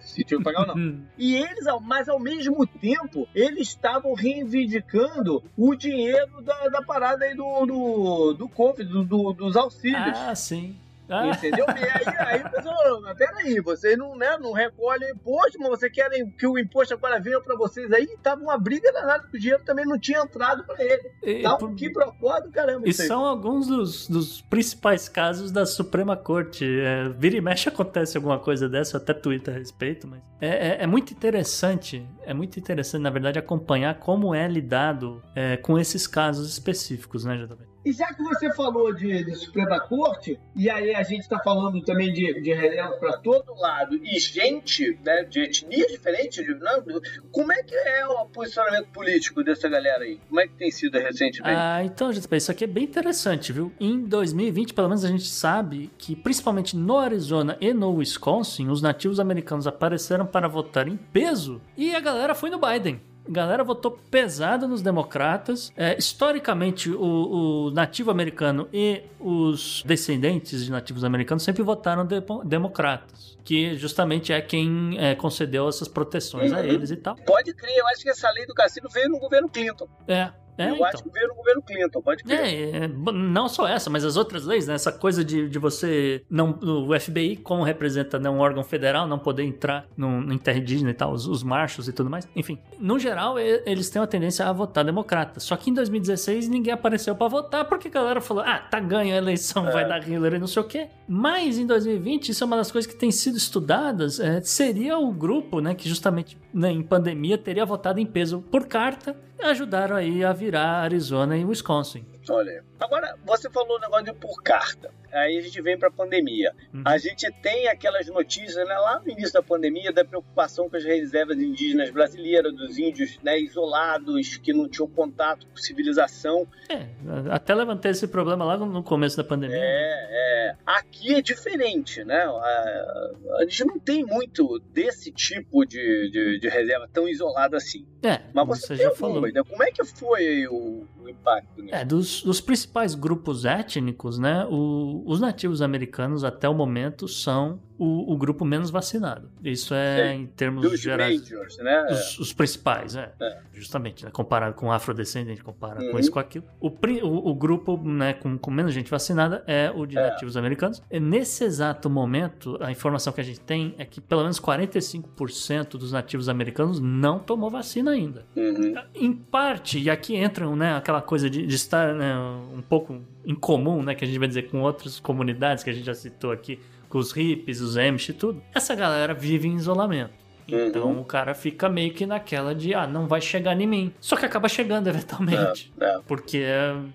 se 0.00 0.24
tinha 0.24 0.38
que 0.38 0.44
pagar 0.44 0.60
ou 0.60 0.66
não. 0.66 0.76
Hum. 0.76 1.02
E 1.16 1.36
eles, 1.36 1.64
mas 1.82 2.08
ao 2.08 2.18
mesmo 2.18 2.66
tempo, 2.66 3.28
eles 3.34 3.68
estavam 3.68 4.14
reivindicando 4.14 5.42
o 5.56 5.74
dinheiro 5.74 6.40
da, 6.42 6.68
da 6.68 6.82
parada 6.82 7.24
aí 7.24 7.34
do, 7.34 7.66
do, 7.66 8.34
do 8.34 8.48
Covid, 8.48 8.88
do, 8.90 9.04
do, 9.04 9.32
dos 9.32 9.56
auxílios. 9.56 10.18
Ah, 10.18 10.34
sim. 10.34 10.76
Ah. 11.08 11.28
Entendeu? 11.28 11.64
E 11.68 11.84
aí, 11.84 12.16
aí 12.18 12.42
o 12.42 12.50
pessoal 12.50 12.76
falou, 12.76 13.00
mas 13.02 13.16
peraí, 13.16 13.60
vocês 13.60 13.96
não, 13.96 14.16
né, 14.16 14.36
não 14.38 14.52
recolhem 14.52 15.10
imposto, 15.10 15.58
mas 15.58 15.70
vocês 15.70 15.92
querem 15.92 16.30
que 16.30 16.46
o 16.46 16.58
imposto 16.58 16.94
agora 16.94 17.18
venha 17.20 17.40
pra 17.40 17.56
vocês 17.56 17.90
aí? 17.92 18.06
Tava 18.22 18.42
uma 18.42 18.58
briga 18.58 18.92
danada, 18.92 19.22
porque 19.22 19.36
o 19.38 19.40
dinheiro 19.40 19.62
também 19.64 19.86
não 19.86 19.98
tinha 19.98 20.20
entrado 20.20 20.64
pra 20.64 20.82
ele. 20.82 21.10
E, 21.22 21.42
Tava 21.42 21.58
por... 21.58 21.74
que 21.74 21.90
propósito, 21.90 22.50
caramba. 22.50 22.88
E 22.88 22.92
são 22.92 23.24
alguns 23.24 23.66
dos, 23.66 24.08
dos 24.08 24.42
principais 24.42 25.08
casos 25.08 25.50
da 25.50 25.64
Suprema 25.64 26.16
Corte. 26.16 26.64
É, 26.64 27.08
vira 27.08 27.36
e 27.36 27.40
mexe 27.40 27.68
acontece 27.68 28.16
alguma 28.16 28.38
coisa 28.38 28.68
dessa, 28.68 28.96
até 28.98 29.14
Twitter 29.14 29.54
a 29.54 29.58
respeito, 29.58 30.06
mas 30.06 30.20
é, 30.40 30.48
é, 30.48 30.82
é, 30.82 30.86
muito 30.86 31.12
interessante, 31.12 32.06
é 32.22 32.32
muito 32.32 32.58
interessante, 32.58 33.02
na 33.02 33.10
verdade, 33.10 33.38
acompanhar 33.38 33.98
como 33.98 34.34
é 34.34 34.46
lidado 34.46 35.22
é, 35.34 35.56
com 35.56 35.78
esses 35.78 36.06
casos 36.06 36.50
específicos, 36.50 37.24
né, 37.24 37.36
JB? 37.36 37.66
E 37.88 37.92
já 37.94 38.12
que 38.12 38.22
você 38.22 38.52
falou 38.52 38.92
de, 38.92 39.24
de 39.24 39.34
Suprema 39.34 39.80
Corte, 39.80 40.38
e 40.54 40.68
aí 40.68 40.94
a 40.94 41.02
gente 41.02 41.22
está 41.22 41.38
falando 41.38 41.80
também 41.80 42.12
de, 42.12 42.38
de 42.42 42.52
relevos 42.52 42.98
para 42.98 43.16
todo 43.16 43.54
lado, 43.54 43.98
e 44.04 44.20
gente 44.20 44.98
né, 45.02 45.24
de 45.24 45.40
etnias 45.40 45.90
diferentes, 45.90 46.44
de, 46.44 46.54
não, 46.56 46.84
como 47.32 47.50
é 47.50 47.62
que 47.62 47.74
é 47.74 48.06
o 48.06 48.26
posicionamento 48.26 48.88
político 48.88 49.42
dessa 49.42 49.70
galera 49.70 50.04
aí? 50.04 50.20
Como 50.28 50.38
é 50.38 50.46
que 50.46 50.52
tem 50.52 50.70
sido 50.70 50.98
recentemente? 50.98 51.58
Ah, 51.58 51.82
então, 51.82 52.12
gente, 52.12 52.28
isso 52.36 52.50
aqui 52.50 52.64
é 52.64 52.66
bem 52.66 52.84
interessante, 52.84 53.54
viu? 53.54 53.72
Em 53.80 54.04
2020, 54.04 54.74
pelo 54.74 54.88
menos 54.88 55.02
a 55.02 55.08
gente 55.08 55.26
sabe 55.26 55.90
que, 55.96 56.14
principalmente 56.14 56.76
no 56.76 56.98
Arizona 56.98 57.56
e 57.58 57.72
no 57.72 57.94
Wisconsin, 57.94 58.68
os 58.68 58.82
nativos 58.82 59.18
americanos 59.18 59.66
apareceram 59.66 60.26
para 60.26 60.46
votar 60.46 60.88
em 60.88 60.98
peso 60.98 61.58
e 61.74 61.96
a 61.96 62.00
galera 62.00 62.34
foi 62.34 62.50
no 62.50 62.60
Biden. 62.60 63.00
A 63.28 63.30
galera 63.30 63.62
votou 63.62 63.98
pesado 64.10 64.66
nos 64.66 64.80
democratas. 64.80 65.72
É, 65.76 65.96
historicamente, 65.98 66.90
o, 66.90 67.66
o, 67.66 67.70
nativo 67.70 68.10
americano 68.10 68.68
e 68.72 69.02
os 69.20 69.82
descendentes 69.84 70.64
de 70.64 70.70
nativos 70.70 71.04
americanos 71.04 71.42
sempre 71.42 71.62
votaram 71.62 72.06
de, 72.06 72.22
democratas, 72.44 73.36
que 73.44 73.76
justamente 73.76 74.32
é 74.32 74.40
quem 74.40 74.96
é, 74.98 75.14
concedeu 75.14 75.68
essas 75.68 75.88
proteções 75.88 76.52
uhum. 76.52 76.58
a 76.58 76.66
eles 76.66 76.90
e 76.90 76.96
tal. 76.96 77.16
Pode 77.16 77.52
crer, 77.52 77.76
eu 77.76 77.86
acho 77.88 78.02
que 78.02 78.10
essa 78.10 78.30
lei 78.30 78.46
do 78.46 78.54
cassino 78.54 78.88
veio 78.88 79.10
no 79.10 79.18
governo 79.18 79.48
Clinton. 79.48 79.86
É, 80.06 80.30
é, 80.58 80.70
eu 80.70 80.74
então. 80.74 80.86
acho 80.86 81.04
que 81.04 81.10
veio 81.10 81.28
no 81.28 81.34
governo 81.36 81.62
Clinton, 81.62 82.02
pode 82.02 82.24
crer. 82.24 82.40
É, 82.40 82.84
é, 82.84 82.88
não 82.88 83.48
só 83.48 83.68
essa, 83.68 83.88
mas 83.88 84.04
as 84.04 84.16
outras 84.16 84.44
leis, 84.44 84.66
né? 84.66 84.74
Essa 84.74 84.90
coisa 84.90 85.24
de, 85.24 85.48
de 85.48 85.58
você. 85.58 86.24
não 86.28 86.58
O 86.60 86.98
FBI, 86.98 87.36
como 87.36 87.62
representa 87.62 88.18
né, 88.18 88.28
um 88.28 88.40
órgão 88.40 88.64
federal, 88.64 89.06
não 89.06 89.20
poder 89.20 89.44
entrar 89.44 89.86
no, 89.96 90.20
no 90.20 90.38
terra 90.38 90.58
indígena 90.58 90.90
e 90.90 90.94
tal, 90.94 91.12
os, 91.12 91.28
os 91.28 91.44
marchos 91.44 91.86
e 91.86 91.92
tudo 91.92 92.10
mais. 92.10 92.28
Enfim, 92.34 92.58
no 92.80 92.98
geral, 92.98 93.38
eles 93.38 93.88
têm 93.88 94.00
uma 94.00 94.08
tendência 94.08 94.46
a 94.46 94.52
votar 94.52 94.84
democrata. 94.84 95.38
Só 95.38 95.56
que 95.56 95.70
em 95.70 95.74
2016 95.74 96.48
ninguém 96.48 96.72
apareceu 96.72 97.14
para 97.14 97.28
votar 97.28 97.64
porque 97.66 97.86
a 97.86 97.90
galera 97.92 98.20
falou: 98.20 98.42
ah, 98.44 98.58
tá 98.58 98.80
ganho 98.80 99.14
a 99.14 99.16
eleição, 99.16 99.68
é. 99.68 99.72
vai 99.72 99.86
dar 99.86 100.06
Hillary 100.06 100.36
e 100.36 100.38
não 100.40 100.48
sei 100.48 100.62
o 100.62 100.66
quê. 100.66 100.88
Mas 101.06 101.56
em 101.56 101.66
2020, 101.66 102.30
isso 102.30 102.42
é 102.42 102.46
uma 102.46 102.56
das 102.56 102.72
coisas 102.72 102.90
que 102.90 102.98
tem 102.98 103.12
sido 103.12 103.36
estudadas. 103.36 104.18
É, 104.18 104.40
seria 104.40 104.98
o 104.98 105.12
grupo, 105.12 105.60
né, 105.60 105.74
que 105.74 105.88
justamente 105.88 106.36
né, 106.52 106.72
em 106.72 106.82
pandemia 106.82 107.38
teria 107.38 107.64
votado 107.64 108.00
em 108.00 108.06
peso 108.06 108.40
por 108.50 108.66
carta 108.66 109.16
ajudaram 109.42 109.96
aí 109.96 110.24
a 110.24 110.32
virar 110.32 110.82
Arizona 110.82 111.36
e 111.36 111.44
Wisconsin. 111.44 112.04
Olha, 112.30 112.64
agora 112.78 113.16
você 113.24 113.50
falou 113.50 113.76
o 113.76 113.80
negócio 113.80 114.04
de 114.06 114.12
por 114.12 114.42
carta. 114.42 114.90
Aí 115.12 115.38
a 115.38 115.40
gente 115.40 115.60
vem 115.62 115.78
para 115.78 115.88
a 115.88 115.90
pandemia. 115.90 116.54
Uhum. 116.72 116.82
A 116.84 116.98
gente 116.98 117.30
tem 117.40 117.68
aquelas 117.68 118.06
notícias 118.08 118.68
né, 118.68 118.74
lá 118.74 119.00
no 119.00 119.10
início 119.10 119.32
da 119.32 119.42
pandemia 119.42 119.92
da 119.92 120.04
preocupação 120.04 120.68
com 120.68 120.76
as 120.76 120.84
reservas 120.84 121.38
indígenas 121.38 121.90
brasileiras, 121.90 122.54
dos 122.54 122.78
índios 122.78 123.18
né, 123.22 123.40
isolados, 123.40 124.36
que 124.36 124.52
não 124.52 124.68
tinham 124.68 124.88
contato 124.88 125.46
com 125.46 125.56
civilização. 125.56 126.46
É, 126.68 126.86
até 127.30 127.54
levantei 127.54 127.90
esse 127.90 128.06
problema 128.06 128.44
lá 128.44 128.58
no 128.58 128.82
começo 128.82 129.16
da 129.16 129.24
pandemia. 129.24 129.56
É, 129.58 130.50
é. 130.50 130.56
Aqui 130.66 131.14
é 131.14 131.22
diferente, 131.22 132.04
né? 132.04 132.24
A, 132.24 133.10
a 133.38 133.44
gente 133.44 133.64
não 133.64 133.78
tem 133.78 134.04
muito 134.04 134.58
desse 134.72 135.10
tipo 135.10 135.64
de, 135.64 136.10
de, 136.10 136.38
de 136.38 136.48
reserva 136.48 136.88
tão 136.92 137.08
isolada 137.08 137.56
assim. 137.56 137.86
É, 138.02 138.20
mas 138.34 138.46
você, 138.46 138.76
você 138.76 138.82
já 138.82 138.90
falou. 138.90 139.22
Como 139.48 139.62
é 139.62 139.70
que 139.70 139.84
foi 139.84 140.46
o, 140.48 140.86
o 141.08 141.10
impacto. 141.12 141.62
Né? 141.62 141.68
É, 141.72 141.84
dos, 141.84 142.22
dos 142.22 142.40
principais 142.40 142.94
grupos 142.94 143.44
étnicos, 143.44 144.18
né, 144.18 144.46
o, 144.50 145.02
os 145.06 145.20
nativos 145.20 145.62
americanos 145.62 146.24
até 146.24 146.48
o 146.48 146.54
momento 146.54 147.06
são 147.08 147.60
o, 147.78 148.12
o 148.12 148.16
grupo 148.16 148.44
menos 148.44 148.70
vacinado. 148.70 149.30
Isso 149.42 149.72
é 149.72 150.12
Sim. 150.14 150.22
em 150.22 150.26
termos 150.26 150.62
Dos 150.68 150.80
gerais. 150.80 151.20
majors, 151.20 151.58
né? 151.58 151.86
Os, 151.90 152.18
os 152.18 152.32
principais, 152.32 152.96
é. 152.96 153.12
É. 153.20 153.38
Justamente, 153.52 154.04
né? 154.04 154.10
Comparado 154.10 154.54
com 154.56 154.72
afrodescendente, 154.72 155.42
comparado 155.44 155.84
com 155.86 155.92
Uhum. 155.92 155.98
isso 156.00 156.10
com 156.10 156.18
aquilo. 156.18 156.44
O, 156.60 156.68
o, 156.68 157.30
o 157.30 157.34
grupo 157.36 157.76
né, 157.76 158.14
com, 158.14 158.36
com 158.36 158.50
menos 158.50 158.74
gente 158.74 158.90
vacinada 158.90 159.44
é 159.46 159.70
o 159.72 159.86
de 159.86 159.96
É. 159.96 160.10
nativos 160.10 160.36
americanos. 160.36 160.82
E 160.90 160.98
nesse 160.98 161.44
exato 161.44 161.88
momento, 161.88 162.58
a 162.60 162.70
informação 162.72 163.12
que 163.12 163.20
a 163.20 163.24
gente 163.24 163.40
tem 163.40 163.74
é 163.78 163.84
que 163.84 164.00
pelo 164.00 164.22
menos 164.22 164.40
45% 164.40 165.70
dos 165.78 165.92
nativos 165.92 166.28
americanos 166.28 166.80
não 166.80 167.18
tomou 167.20 167.48
vacina 167.50 167.92
ainda. 167.92 168.26
Uhum. 168.36 168.74
Em 168.94 169.12
parte, 169.12 169.78
e 169.78 169.88
aqui 169.88 170.16
entra 170.16 170.48
né, 170.56 170.74
aquela 170.76 170.97
coisa 171.00 171.28
de, 171.28 171.46
de 171.46 171.54
estar 171.54 171.94
né, 171.94 172.14
um 172.54 172.62
pouco 172.62 173.00
em 173.24 173.34
comum, 173.34 173.82
né, 173.82 173.94
que 173.94 174.04
a 174.04 174.06
gente 174.06 174.18
vai 174.18 174.28
dizer 174.28 174.50
com 174.50 174.60
outras 174.60 174.98
comunidades 175.00 175.64
que 175.64 175.70
a 175.70 175.72
gente 175.72 175.86
já 175.86 175.94
citou 175.94 176.30
aqui, 176.30 176.58
com 176.88 176.98
os 176.98 177.12
hippies, 177.12 177.60
os 177.60 177.76
Amish 177.76 178.08
e 178.10 178.12
tudo. 178.12 178.42
Essa 178.54 178.74
galera 178.74 179.14
vive 179.14 179.48
em 179.48 179.56
isolamento. 179.56 180.27
Então 180.48 180.88
Uhum. 180.92 181.00
o 181.00 181.04
cara 181.04 181.34
fica 181.34 181.68
meio 181.68 181.92
que 181.92 182.06
naquela 182.06 182.54
de, 182.54 182.74
ah, 182.74 182.86
não 182.86 183.06
vai 183.06 183.20
chegar 183.20 183.58
em 183.60 183.66
mim. 183.66 183.92
Só 184.00 184.16
que 184.16 184.24
acaba 184.24 184.48
chegando 184.48 184.86
eventualmente. 184.88 185.72
É, 185.80 185.84
é. 185.84 185.98
Porque 186.06 186.44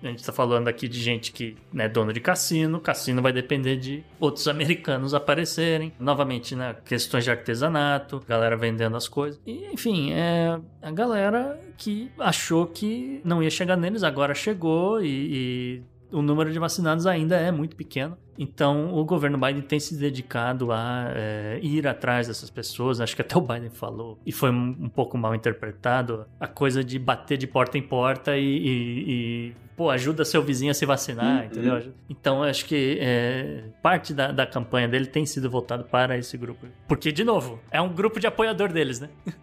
a 0.02 0.06
gente 0.08 0.24
tá 0.24 0.32
falando 0.32 0.68
aqui 0.68 0.88
de 0.88 1.00
gente 1.00 1.30
que 1.32 1.56
é 1.76 1.88
dono 1.88 2.12
de 2.12 2.20
cassino, 2.20 2.80
cassino 2.80 3.22
vai 3.22 3.32
depender 3.32 3.76
de 3.76 4.02
outros 4.18 4.48
americanos 4.48 5.14
aparecerem. 5.14 5.92
Novamente, 5.98 6.56
né, 6.56 6.74
questões 6.84 7.24
de 7.24 7.30
artesanato, 7.30 8.22
galera 8.26 8.56
vendendo 8.56 8.96
as 8.96 9.06
coisas. 9.08 9.40
E, 9.46 9.66
enfim, 9.72 10.12
é 10.12 10.58
a 10.82 10.90
galera 10.90 11.60
que 11.76 12.10
achou 12.18 12.66
que 12.66 13.20
não 13.24 13.42
ia 13.42 13.50
chegar 13.50 13.76
neles, 13.76 14.02
agora 14.02 14.34
chegou 14.34 15.02
e, 15.02 15.06
e 15.08 15.82
o 16.12 16.22
número 16.22 16.52
de 16.52 16.58
vacinados 16.58 17.06
ainda 17.06 17.36
é 17.36 17.50
muito 17.50 17.74
pequeno. 17.76 18.16
Então, 18.36 18.92
o 18.94 19.04
governo 19.04 19.38
Biden 19.38 19.62
tem 19.62 19.78
se 19.78 19.96
dedicado 19.96 20.72
a 20.72 21.06
é, 21.14 21.60
ir 21.62 21.86
atrás 21.86 22.26
dessas 22.26 22.50
pessoas. 22.50 23.00
Acho 23.00 23.14
que 23.14 23.22
até 23.22 23.36
o 23.38 23.40
Biden 23.40 23.70
falou, 23.70 24.18
e 24.26 24.32
foi 24.32 24.50
um, 24.50 24.88
pouco 24.88 25.16
mal 25.16 25.34
interpretado, 25.36 26.26
a 26.40 26.48
coisa 26.48 26.82
de 26.82 26.98
bater 26.98 27.38
de 27.38 27.46
porta 27.46 27.78
em 27.78 27.82
porta 27.82 28.36
e, 28.36 28.42
e- 28.44 29.04
e, 29.50 29.54
pô, 29.76 29.88
ajuda 29.88 30.24
seu 30.24 30.42
vizinho 30.42 30.72
a 30.72 30.74
se 30.74 30.84
vacinar, 30.84 31.40
Uhum. 31.40 31.44
entendeu? 31.46 31.92
Então, 32.10 32.42
acho 32.42 32.64
que 32.64 32.98
é, 33.00 33.64
parte 33.80 34.12
da, 34.12 34.32
da 34.32 34.44
campanha 34.46 34.88
dele 34.88 35.06
tem 35.06 35.24
sido 35.24 35.48
voltado 35.48 35.84
para 35.84 36.18
esse 36.18 36.36
grupo. 36.36 36.66
Porque, 36.88 37.12
de 37.12 37.22
novo, 37.22 37.60
é 37.70 37.80
um 37.80 37.88
grupo 37.92 38.18
de 38.18 38.26
apoiador 38.26 38.72
deles, 38.72 38.98
né? 39.00 39.08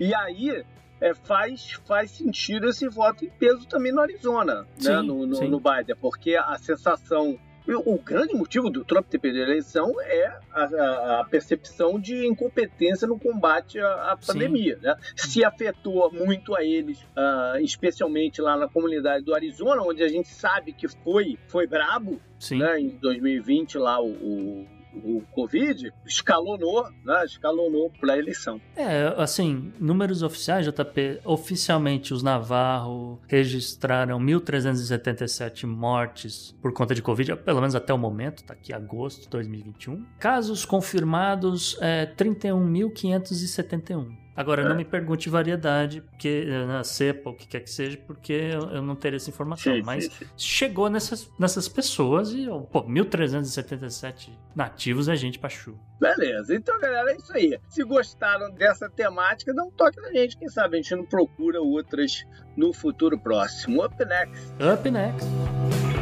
E 0.00 0.14
aí 0.14 0.64
é, 1.00 1.14
faz, 1.14 1.72
faz 1.86 2.10
sentido 2.10 2.68
esse 2.68 2.88
voto 2.88 3.24
em 3.24 3.30
peso 3.30 3.66
também 3.66 3.92
no 3.92 4.00
Arizona, 4.00 4.62
né? 4.62 4.66
Sim, 4.78 5.06
no, 5.06 5.26
no, 5.26 5.36
sim. 5.36 5.48
no 5.48 5.60
Biden, 5.60 5.96
porque 6.00 6.34
a 6.36 6.56
sensação. 6.58 7.38
O 7.84 7.98
grande 7.98 8.32
motivo 8.32 8.70
do 8.70 8.84
Trump 8.84 9.08
ter 9.08 9.18
perdido 9.18 9.42
a 9.42 9.46
eleição 9.50 9.92
é 10.00 10.38
a, 10.52 11.18
a- 11.22 11.26
percepção 11.28 11.98
de 11.98 12.24
incompetência 12.24 13.08
no 13.08 13.18
combate 13.18 13.80
à, 13.80 14.12
à 14.12 14.16
pandemia. 14.16 14.78
Né? 14.80 14.94
Se 15.16 15.44
afetou 15.44 16.08
muito 16.12 16.54
a 16.54 16.62
eles, 16.62 17.04
ah, 17.16 17.54
especialmente 17.60 18.40
lá 18.40 18.56
na 18.56 18.68
comunidade 18.68 19.24
do 19.24 19.34
Arizona, 19.34 19.82
onde 19.82 20.00
a 20.04 20.06
gente 20.06 20.28
sabe 20.28 20.72
que 20.72 20.86
foi, 20.86 21.36
foi 21.48 21.66
brabo, 21.66 22.20
Sim. 22.38 22.58
né? 22.58 22.78
Em 22.78 22.90
2020 22.98 23.78
lá 23.78 24.00
o, 24.00 24.10
o, 24.12 24.66
o 25.04 25.22
Covid 25.32 25.92
escalonou, 26.06 26.84
né? 27.04 27.24
Escalonou 27.24 27.90
para 28.00 28.14
a 28.14 28.18
eleição. 28.18 28.60
É, 28.76 29.14
assim, 29.16 29.72
números 29.78 30.22
oficiais, 30.22 30.66
JP, 30.66 31.20
oficialmente 31.24 32.12
os 32.12 32.22
Navarro 32.22 33.20
registraram 33.28 34.18
1.377 34.18 35.66
mortes 35.66 36.54
por 36.60 36.72
conta 36.72 36.94
de 36.94 37.02
Covid, 37.02 37.36
pelo 37.36 37.60
menos 37.60 37.74
até 37.74 37.92
o 37.92 37.98
momento, 37.98 38.44
tá 38.44 38.54
aqui 38.54 38.72
agosto 38.72 39.22
de 39.22 39.28
2021. 39.28 40.04
Casos 40.18 40.64
confirmados, 40.64 41.76
é 41.80 42.06
31.571. 42.06 44.25
Agora, 44.36 44.62
É. 44.62 44.68
não 44.68 44.76
me 44.76 44.84
pergunte 44.84 45.30
variedade, 45.30 46.02
porque 46.02 46.46
eh, 46.46 46.66
na 46.66 46.84
cepa, 46.84 47.30
o 47.30 47.34
que 47.34 47.46
quer 47.48 47.60
que 47.60 47.70
seja, 47.70 47.96
porque 48.06 48.32
eu, 48.32 48.70
eu 48.70 48.82
não 48.82 48.94
teria 48.94 49.16
essa 49.16 49.30
informação. 49.30 49.74
Sim, 49.74 49.82
mas 49.82 50.04
sim, 50.04 50.10
sim. 50.10 50.26
chegou 50.36 50.90
nessas, 50.90 51.30
nessas 51.38 51.66
pessoas 51.68 52.32
e, 52.32 52.46
pô, 52.70 52.82
1.377 52.84 54.30
nativos 54.54 55.08
é 55.08 55.16
gente 55.16 55.38
pra 55.38 55.48
chu. 55.48 55.78
Beleza, 55.98 56.54
então 56.54 56.78
galera, 56.78 57.12
é 57.12 57.16
isso 57.16 57.32
aí. 57.34 57.58
Se 57.68 57.82
gostaram 57.82 58.50
dessa 58.52 58.88
temática, 58.90 59.54
dá 59.54 59.62
um 59.64 59.70
toque 59.70 60.00
na 60.00 60.12
gente. 60.12 60.36
Quem 60.36 60.48
sabe 60.48 60.76
a 60.76 60.82
gente 60.82 60.94
não 60.94 61.06
procura 61.06 61.60
outras 61.60 62.24
no 62.56 62.72
futuro 62.72 63.18
próximo. 63.18 63.82
Up 63.84 64.04
next. 64.04 64.52
Up 64.62 64.90
next. 64.90 65.95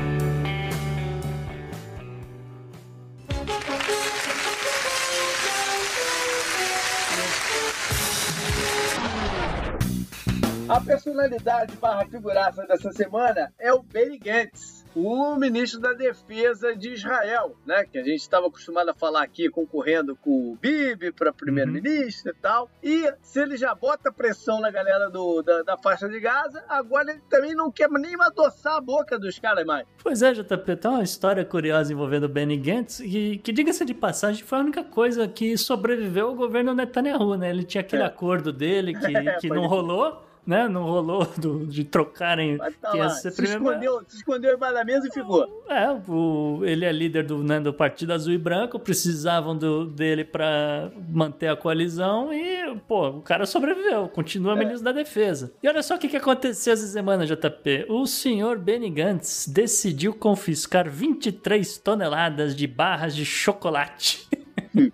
A 10.75 10.81
personalidade 10.81 11.77
barra 11.77 12.05
figuraça 12.05 12.67
dessa 12.67 12.91
semana 12.91 13.53
é 13.61 13.73
o 13.73 13.81
Benny 13.81 14.19
Gantz, 14.19 14.85
o 14.93 15.37
ministro 15.37 15.79
da 15.81 15.93
Defesa 15.93 16.75
de 16.75 16.95
Israel, 16.95 17.55
né? 17.65 17.85
Que 17.85 17.97
a 17.99 18.03
gente 18.03 18.17
estava 18.21 18.49
acostumado 18.49 18.89
a 18.89 18.95
falar 18.95 19.23
aqui, 19.23 19.49
concorrendo 19.49 20.17
com 20.17 20.51
o 20.53 20.57
Bibi 20.61 21.13
para 21.13 21.33
primeiro-ministro 21.33 22.33
e 22.33 22.35
tal. 22.35 22.69
E 22.83 23.09
se 23.23 23.39
ele 23.41 23.57
já 23.57 23.73
bota 23.73 24.11
pressão 24.11 24.61
na 24.61 24.69
galera 24.69 25.09
do, 25.09 25.43
da, 25.43 25.63
da 25.63 25.79
faixa 25.79 26.09
de 26.09 26.19
Gaza, 26.19 26.65
agora 26.69 27.13
ele 27.13 27.23
também 27.31 27.55
não 27.55 27.71
quer 27.71 27.89
nem 27.89 28.17
adoçar 28.21 28.75
a 28.75 28.81
boca 28.81 29.17
dos 29.17 29.39
caras 29.39 29.65
mais. 29.65 29.87
Pois 30.03 30.23
é, 30.23 30.33
JP, 30.33 30.75
tem 30.77 30.91
uma 30.91 31.05
história 31.05 31.45
curiosa 31.45 31.93
envolvendo 31.93 32.25
o 32.25 32.29
Benny 32.29 32.57
Gantz, 32.57 32.99
que, 32.99 33.39
que 33.39 33.53
diga-se 33.53 33.85
de 33.85 33.95
passagem, 33.95 34.43
foi 34.43 34.59
a 34.59 34.63
única 34.63 34.83
coisa 34.83 35.29
que 35.29 35.57
sobreviveu 35.57 36.27
ao 36.31 36.35
governo 36.35 36.75
Netanyahu, 36.75 37.37
né? 37.37 37.51
Ele 37.51 37.63
tinha 37.63 37.81
aquele 37.81 38.03
É. 38.03 38.07
acordo 38.07 38.53
dele 38.53 38.93
que, 38.93 39.05
É, 39.17 39.37
que 39.39 39.49
não 39.49 39.69
rolou, 39.69 40.21
né? 40.47 40.69
Não 40.69 40.83
rolou 40.85 41.25
do- 41.39 41.67
de 41.67 41.85
trocarem 41.85 42.57
Mas 42.57 42.75
tá 42.77 42.93
lá, 42.95 43.09
se 43.11 43.31
primeiro. 43.31 43.63
escondeu, 43.65 44.03
se 44.09 44.17
escondeu 44.17 44.55
embaixo 44.55 44.75
da 44.75 44.85
mesa 44.85 45.09
e 45.09 45.13
ficou. 45.13 45.65
É, 45.69 45.91
o- 46.09 46.61
ele 46.65 46.85
é 46.85 46.93
líder 46.93 47.25
do, 47.25 47.43
né, 47.43 47.61
do 47.61 47.73
Partido 47.73 48.13
Azul 48.13 48.33
e 48.35 48.39
Branco, 48.39 48.79
precisavam 48.79 49.57
do- 49.57 49.87
dele 49.87 50.25
pra 50.25 50.91
manter 51.09 51.49
a 51.49 51.57
coalizão 51.57 52.33
e, 52.33 52.77
pô, 52.89 53.09
o 53.09 53.23
cara 53.23 53.47
sobreviveu, 53.47 54.09
continua 54.09 54.53
É. 54.53 54.57
ministro 54.57 54.85
da 54.85 54.93
Defesa. 54.93 55.53
E 55.63 55.69
olha 55.69 55.83
só 55.83 55.95
o 55.97 55.99
que, 55.99 56.09
que 56.09 56.17
aconteceu 56.17 56.73
essa 56.73 56.87
semana, 56.87 57.27
JP. 57.27 57.87
O 57.89 58.07
senhor 58.07 58.59
Benny 58.59 58.91
Gantz 58.91 59.47
decidiu 59.49 60.13
confiscar 60.15 60.89
23 60.91 61.79
toneladas 61.79 62.55
de 62.55 62.67
barras 62.67 63.15
de 63.17 63.25
chocolate 63.25 64.29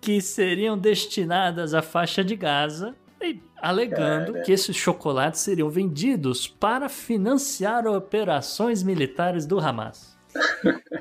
que 0.00 0.20
seriam 0.20 0.76
destinadas 0.76 1.74
à 1.74 1.82
faixa 1.82 2.24
de 2.24 2.34
Gaza. 2.34 2.94
Alegando 3.60 4.32
Cara. 4.32 4.44
que 4.44 4.52
esses 4.52 4.76
chocolates 4.76 5.40
seriam 5.40 5.68
vendidos 5.68 6.46
para 6.46 6.88
financiar 6.88 7.86
operações 7.86 8.82
militares 8.82 9.46
do 9.46 9.58
Hamas. 9.58 10.16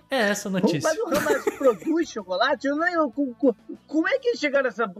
É 0.09 0.17
essa 0.29 0.47
a 0.49 0.51
notícia. 0.51 0.89
Mas 0.89 0.97
o 0.99 1.07
Hamas 1.17 1.43
produz 1.57 2.09
chocolate? 2.09 2.67
Eu 2.67 2.77
nem, 2.77 2.93
eu- 2.93 3.11
co- 3.11 3.33
co- 3.37 3.55
como 3.85 4.07
é 4.07 4.17
que 4.19 4.35
chegaram 4.35 4.65
nessa. 4.65 4.91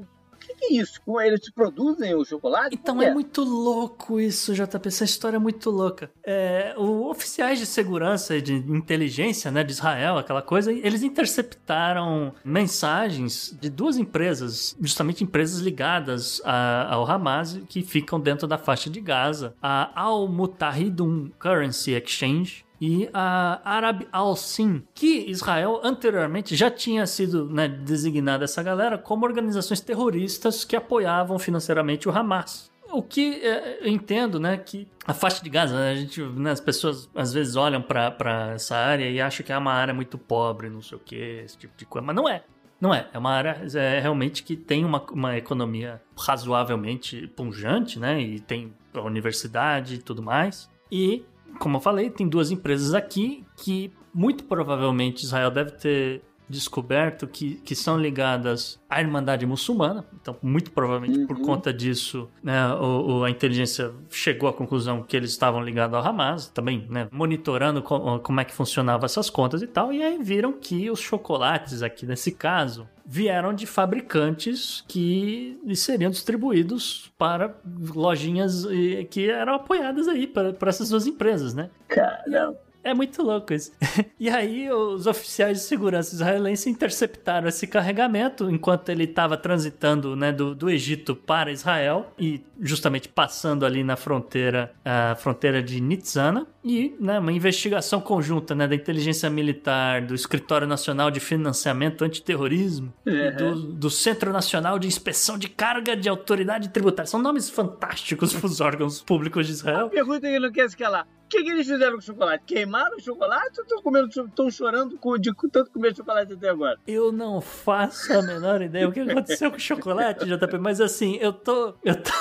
O 0.47 0.49
que, 0.49 0.55
que 0.55 0.65
é 0.65 0.77
isso? 0.81 1.01
Como 1.05 1.19
eles 1.19 1.49
produzem 1.51 2.15
o 2.15 2.23
chocolate? 2.23 2.73
Então 2.73 2.95
Como 2.95 3.05
é 3.07 3.13
muito 3.13 3.43
louco 3.43 4.19
isso, 4.19 4.53
JP. 4.53 4.87
Essa 4.87 5.03
história 5.03 5.35
é 5.35 5.39
muito 5.39 5.69
louca. 5.69 6.09
É, 6.23 6.73
o 6.77 7.09
oficiais 7.09 7.59
de 7.59 7.65
segurança 7.65 8.35
e 8.35 8.41
de 8.41 8.53
inteligência 8.53 9.51
né, 9.51 9.63
de 9.63 9.71
Israel, 9.73 10.17
aquela 10.17 10.41
coisa, 10.41 10.71
eles 10.71 11.03
interceptaram 11.03 12.33
mensagens 12.43 13.55
de 13.59 13.69
duas 13.69 13.97
empresas, 13.97 14.75
justamente 14.79 15.23
empresas 15.23 15.59
ligadas 15.59 16.41
a- 16.45 16.93
ao 16.93 17.09
Hamas, 17.09 17.59
que 17.67 17.81
ficam 17.81 18.19
dentro 18.19 18.47
da 18.47 18.57
faixa 18.57 18.89
de 18.89 19.01
Gaza. 19.01 19.53
A 19.61 19.91
Al 19.99 20.27
Mutahidun 20.27 21.29
Currency 21.39 21.91
Exchange 21.93 22.65
e 22.79 23.09
a 23.13 23.61
Arab 23.63 24.07
Al-Sin, 24.11 24.83
que 24.93 25.29
Israel 25.29 25.79
anteriormente 25.83 26.55
já 26.55 26.69
tinha 26.69 27.05
sido 27.05 27.49
né, 27.49 27.67
designada 27.67 28.45
essa 28.45 28.61
galera 28.61 28.97
como 28.97 29.25
organizações 29.25 29.81
terroristas 29.81 30.63
que 30.63 30.75
apoiavam 30.75 31.39
financeiramente 31.39 32.07
o 32.07 32.11
Hamas. 32.11 32.71
O 32.89 33.01
que 33.01 33.45
é, 33.45 33.79
eu 33.81 33.87
entendo, 33.87 34.39
né, 34.39 34.57
que 34.57 34.87
a 35.05 35.13
faixa 35.13 35.43
de 35.43 35.49
Gaza, 35.49 35.77
a 35.77 35.95
gente, 35.95 36.21
né, 36.21 36.51
as 36.51 36.61
pessoas 36.61 37.09
às 37.13 37.33
vezes 37.33 37.55
olham 37.55 37.81
para 37.81 38.51
essa 38.53 38.77
área 38.77 39.09
e 39.09 39.19
acham 39.19 39.45
que 39.45 39.51
é 39.51 39.57
uma 39.57 39.73
área 39.73 39.93
muito 39.93 40.17
pobre, 40.17 40.69
não 40.69 40.81
sei 40.81 40.97
o 40.97 41.01
que, 41.01 41.15
esse 41.15 41.57
tipo 41.57 41.75
de 41.77 41.85
coisa, 41.85 42.05
mas 42.05 42.15
não 42.15 42.29
é. 42.29 42.43
Não 42.79 42.93
é, 42.93 43.07
é 43.11 43.17
uma 43.17 43.31
área 43.31 43.61
é, 43.73 43.99
realmente 43.99 44.43
que 44.43 44.55
tem 44.55 44.85
uma, 44.85 45.03
uma 45.11 45.35
economia 45.35 46.01
razoavelmente 46.17 47.27
punjante, 47.35 47.99
né? 47.99 48.21
E 48.21 48.39
tem 48.39 48.71
a 48.93 49.01
universidade 49.01 49.95
e 49.95 49.97
tudo 49.97 50.21
mais. 50.21 50.69
E, 50.91 51.25
como 51.57 51.77
eu 51.77 51.81
falei, 51.81 52.09
tem 52.09 52.27
duas 52.27 52.51
empresas 52.51 52.93
aqui 52.93 53.45
que 53.55 53.91
muito 54.13 54.43
provavelmente 54.45 55.23
Israel 55.23 55.51
deve 55.51 55.71
ter 55.71 56.21
descoberto 56.49 57.27
que, 57.27 57.55
que 57.55 57.75
são 57.75 57.99
ligadas 57.99 58.79
à 58.89 59.01
Irmandade 59.01 59.45
Muçulmana. 59.45 60.05
Então, 60.19 60.35
muito 60.41 60.71
provavelmente 60.71 61.19
uhum. 61.19 61.27
por 61.27 61.41
conta 61.41 61.73
disso, 61.73 62.29
né, 62.43 62.73
o, 62.75 63.19
o, 63.19 63.23
a 63.23 63.29
inteligência 63.29 63.91
chegou 64.09 64.49
à 64.49 64.53
conclusão 64.53 65.03
que 65.03 65.15
eles 65.15 65.31
estavam 65.31 65.61
ligados 65.61 65.95
ao 65.95 66.05
Hamas, 66.05 66.47
também 66.47 66.85
né, 66.89 67.07
monitorando 67.11 67.81
co 67.81 68.19
como 68.19 68.39
é 68.39 68.45
que 68.45 68.53
funcionavam 68.53 69.05
essas 69.05 69.29
contas 69.29 69.61
e 69.61 69.67
tal. 69.67 69.91
E 69.91 70.01
aí 70.01 70.17
viram 70.21 70.53
que 70.53 70.89
os 70.89 70.99
chocolates, 70.99 71.83
aqui 71.83 72.05
nesse 72.05 72.31
caso, 72.31 72.87
vieram 73.05 73.53
de 73.53 73.65
fabricantes 73.65 74.83
que 74.87 75.59
seriam 75.75 76.11
distribuídos 76.11 77.11
para 77.17 77.55
lojinhas 77.93 78.65
que 79.09 79.29
eram 79.29 79.55
apoiadas 79.55 80.07
aí 80.07 80.27
para, 80.27 80.55
essas 80.67 80.89
duas 80.89 81.07
empresas, 81.07 81.53
né? 81.53 81.69
Caramba. 81.87 82.66
É 82.87 82.93
muito 82.93 83.21
louco 83.21 83.53
isso. 83.53 83.73
e 84.17 84.29
aí, 84.29 84.71
os 84.71 85.07
oficiais 85.07 85.57
de 85.57 85.63
segurança 85.65 86.15
israelenses 86.15 86.67
interceptaram 86.67 87.49
esse 87.49 87.67
carregamento 87.67 88.49
enquanto 88.49 88.87
ele 88.87 89.03
estava 89.03 89.35
transitando 89.35 90.15
né, 90.15 90.31
do, 90.31 90.55
do 90.55 90.69
Egito 90.69 91.13
para 91.13 91.51
Israel 91.51 92.13
e 92.17 92.41
justamente 92.61 93.09
passando 93.09 93.65
ali 93.65 93.83
na 93.83 93.97
fronteira, 93.97 94.71
a 94.85 95.15
fronteira 95.15 95.61
de 95.61 95.81
Nitzana. 95.81 96.47
E 96.63 96.95
né, 96.97 97.19
uma 97.19 97.33
investigação 97.33 97.99
conjunta 97.99 98.55
né, 98.55 98.65
da 98.65 98.75
inteligência 98.75 99.29
militar, 99.29 100.01
do 100.01 100.15
Escritório 100.15 100.65
Nacional 100.65 101.11
de 101.11 101.19
Financiamento 101.19 102.05
Antiterrorismo 102.05 102.93
uhum. 103.05 103.13
e 103.13 103.31
do, 103.31 103.55
do 103.73 103.89
Centro 103.89 104.31
Nacional 104.31 104.79
de 104.79 104.87
Inspeção 104.87 105.37
de 105.37 105.49
Carga 105.49 105.93
de 105.93 106.07
Autoridade 106.07 106.69
Tributária. 106.69 107.09
São 107.09 107.21
nomes 107.21 107.49
fantásticos 107.49 108.31
para 108.35 108.45
os 108.45 108.61
órgãos 108.61 109.01
públicos 109.01 109.45
de 109.45 109.51
Israel. 109.51 109.89
Pergunta 109.89 110.21
que 110.21 110.39
não 110.39 110.51
quer 110.53 110.67
escalar. 110.67 111.05
O 111.27 111.29
que, 111.29 111.43
que, 111.43 111.49
eles 111.51 111.67
fizeram 111.67 111.91
com 111.91 111.97
o 111.97 112.01
chocolate? 112.01 112.43
Queimaram 112.45 112.95
o 112.95 113.01
chocolate 113.01 113.59
ou 113.59 113.63
estão 113.63 113.81
comendo, 113.81 114.07
estão 114.07 114.49
chorando 114.49 114.97
de 115.19 115.35
tanto 115.51 115.69
comer 115.71 115.93
chocolate 115.93 116.31
até 116.31 116.47
agora? 116.47 116.79
Eu 116.87 117.11
não 117.11 117.41
faço 117.41 118.13
a 118.13 118.21
menor 118.21 118.61
ideia 118.61 118.87
o 118.87 118.93
que 118.93 119.01
aconteceu 119.01 119.51
com 119.51 119.57
o 119.57 119.59
chocolate, 119.59 120.23
JP, 120.25 120.57
mas 120.57 120.79
assim, 120.79 121.17
eu 121.17 121.33
tô. 121.33 121.75
Eu 121.83 122.01
tô 122.01 122.11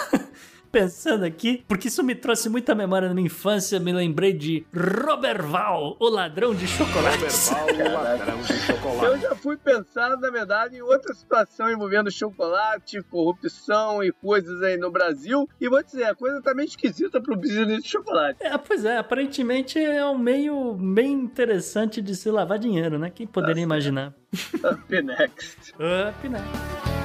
pensando 0.71 1.25
aqui, 1.25 1.65
porque 1.67 1.89
isso 1.89 2.03
me 2.03 2.15
trouxe 2.15 2.49
muita 2.49 2.75
memória 2.75 3.09
na 3.09 3.15
minha 3.15 3.27
infância. 3.27 3.79
Me 3.81 3.93
lembrei 3.93 4.33
de 4.33 4.67
Roberval, 4.75 5.97
o 5.99 6.09
ladrão 6.09 6.55
de 6.55 6.67
chocolates. 6.67 7.49
Roberval, 7.49 8.01
o 8.01 8.05
ladrão 8.05 8.43
de 8.43 8.53
chocolate. 8.55 9.05
Eu 9.07 9.19
já 9.19 9.35
fui 9.35 9.57
pensar, 9.57 10.17
na 10.17 10.31
verdade, 10.31 10.77
em 10.77 10.83
outra 10.83 11.15
situação 11.15 11.71
envolvendo 11.71 12.11
chocolate, 12.11 13.03
corrupção 13.03 14.03
e 14.03 14.13
coisas 14.13 14.63
aí 14.63 14.77
no 14.77 14.91
Brasil. 14.91 15.49
E 15.61 15.69
vou 15.69 15.83
dizer, 15.83 16.05
a 16.05 16.15
coisa 16.15 16.43
tá 16.43 16.55
meio 16.55 16.67
esquisita 16.67 17.21
pro 17.21 17.37
business 17.37 17.83
de 17.83 17.89
chocolate. 17.89 18.39
É, 18.41 18.57
pois 18.59 18.85
é, 18.85 18.99
aparentemente 18.99 19.79
é 19.79 20.05
um 20.05 20.19
meio 20.19 20.75
bem 20.75 21.13
interessante 21.13 22.01
de 22.01 22.15
se 22.15 22.31
lavar 22.31 22.59
dinheiro, 22.59 22.99
né? 22.99 23.11
Quem 23.11 23.27
poderia 23.27 23.67
Nossa. 23.67 23.75
imaginar? 23.75 24.15
Up 24.55 25.03
next. 25.03 25.73
Up 25.75 26.29
next. 26.29 26.96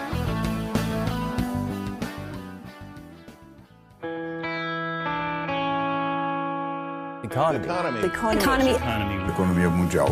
Economy. 7.31 7.65
Economy. 7.65 8.05
Economy. 8.05 8.71
Economy. 8.71 9.31
Economia 9.31 9.69
mundial. 9.69 10.09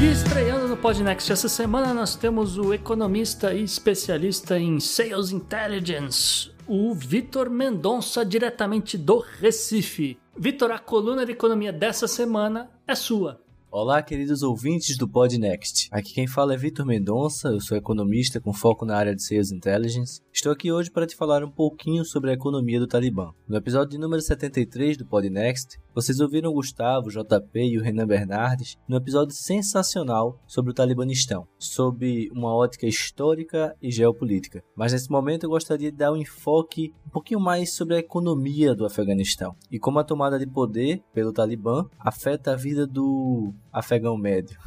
E 0.00 0.12
estreando 0.12 0.68
no 0.68 0.76
Podnext 0.76 1.32
essa 1.32 1.48
semana, 1.48 1.92
nós 1.92 2.14
temos 2.14 2.56
o 2.56 2.72
economista 2.72 3.52
e 3.52 3.64
especialista 3.64 4.56
em 4.56 4.78
Sales 4.78 5.32
Intelligence, 5.32 6.52
o 6.64 6.94
Vitor 6.94 7.50
Mendonça, 7.50 8.24
diretamente 8.24 8.96
do 8.96 9.18
Recife. 9.18 10.20
Vitor, 10.38 10.70
a 10.70 10.78
coluna 10.78 11.26
de 11.26 11.32
economia 11.32 11.72
dessa 11.72 12.06
semana 12.06 12.70
é 12.86 12.94
sua. 12.94 13.40
Olá, 13.78 14.02
queridos 14.02 14.42
ouvintes 14.42 14.96
do 14.96 15.06
Podnext. 15.06 15.88
Aqui 15.92 16.14
quem 16.14 16.26
fala 16.26 16.54
é 16.54 16.56
Vitor 16.56 16.86
Mendonça, 16.86 17.48
eu 17.48 17.60
sou 17.60 17.76
economista 17.76 18.40
com 18.40 18.50
foco 18.50 18.86
na 18.86 18.96
área 18.96 19.14
de 19.14 19.22
Sales 19.22 19.52
Intelligence. 19.52 20.22
Estou 20.32 20.50
aqui 20.50 20.72
hoje 20.72 20.90
para 20.90 21.06
te 21.06 21.14
falar 21.14 21.44
um 21.44 21.50
pouquinho 21.50 22.02
sobre 22.02 22.30
a 22.30 22.32
economia 22.32 22.80
do 22.80 22.86
Talibã. 22.86 23.32
No 23.46 23.54
episódio 23.54 24.00
número 24.00 24.22
73 24.22 24.96
do 24.96 25.04
Podnext, 25.04 25.78
vocês 25.94 26.20
ouviram 26.20 26.50
o 26.50 26.54
Gustavo, 26.54 27.08
o 27.08 27.10
JP 27.10 27.58
e 27.58 27.78
o 27.78 27.82
Renan 27.82 28.06
Bernardes 28.06 28.76
num 28.88 28.96
episódio 28.96 29.34
sensacional 29.34 30.38
sobre 30.46 30.70
o 30.70 30.74
Talibanistão, 30.74 31.46
sob 31.58 32.30
uma 32.32 32.54
ótica 32.54 32.86
histórica 32.86 33.76
e 33.82 33.90
geopolítica. 33.90 34.62
Mas 34.74 34.92
nesse 34.92 35.10
momento 35.10 35.44
eu 35.44 35.50
gostaria 35.50 35.90
de 35.90 35.98
dar 35.98 36.12
um 36.12 36.16
enfoque 36.16 36.94
um 37.06 37.10
pouquinho 37.10 37.40
mais 37.40 37.74
sobre 37.74 37.96
a 37.96 37.98
economia 37.98 38.74
do 38.74 38.86
Afeganistão 38.86 39.54
e 39.70 39.78
como 39.78 39.98
a 39.98 40.04
tomada 40.04 40.38
de 40.38 40.46
poder 40.46 41.02
pelo 41.12 41.32
Talibã 41.32 41.86
afeta 41.98 42.52
a 42.52 42.56
vida 42.56 42.86
do 42.86 43.52
afegão 43.78 44.16
médio. 44.16 44.58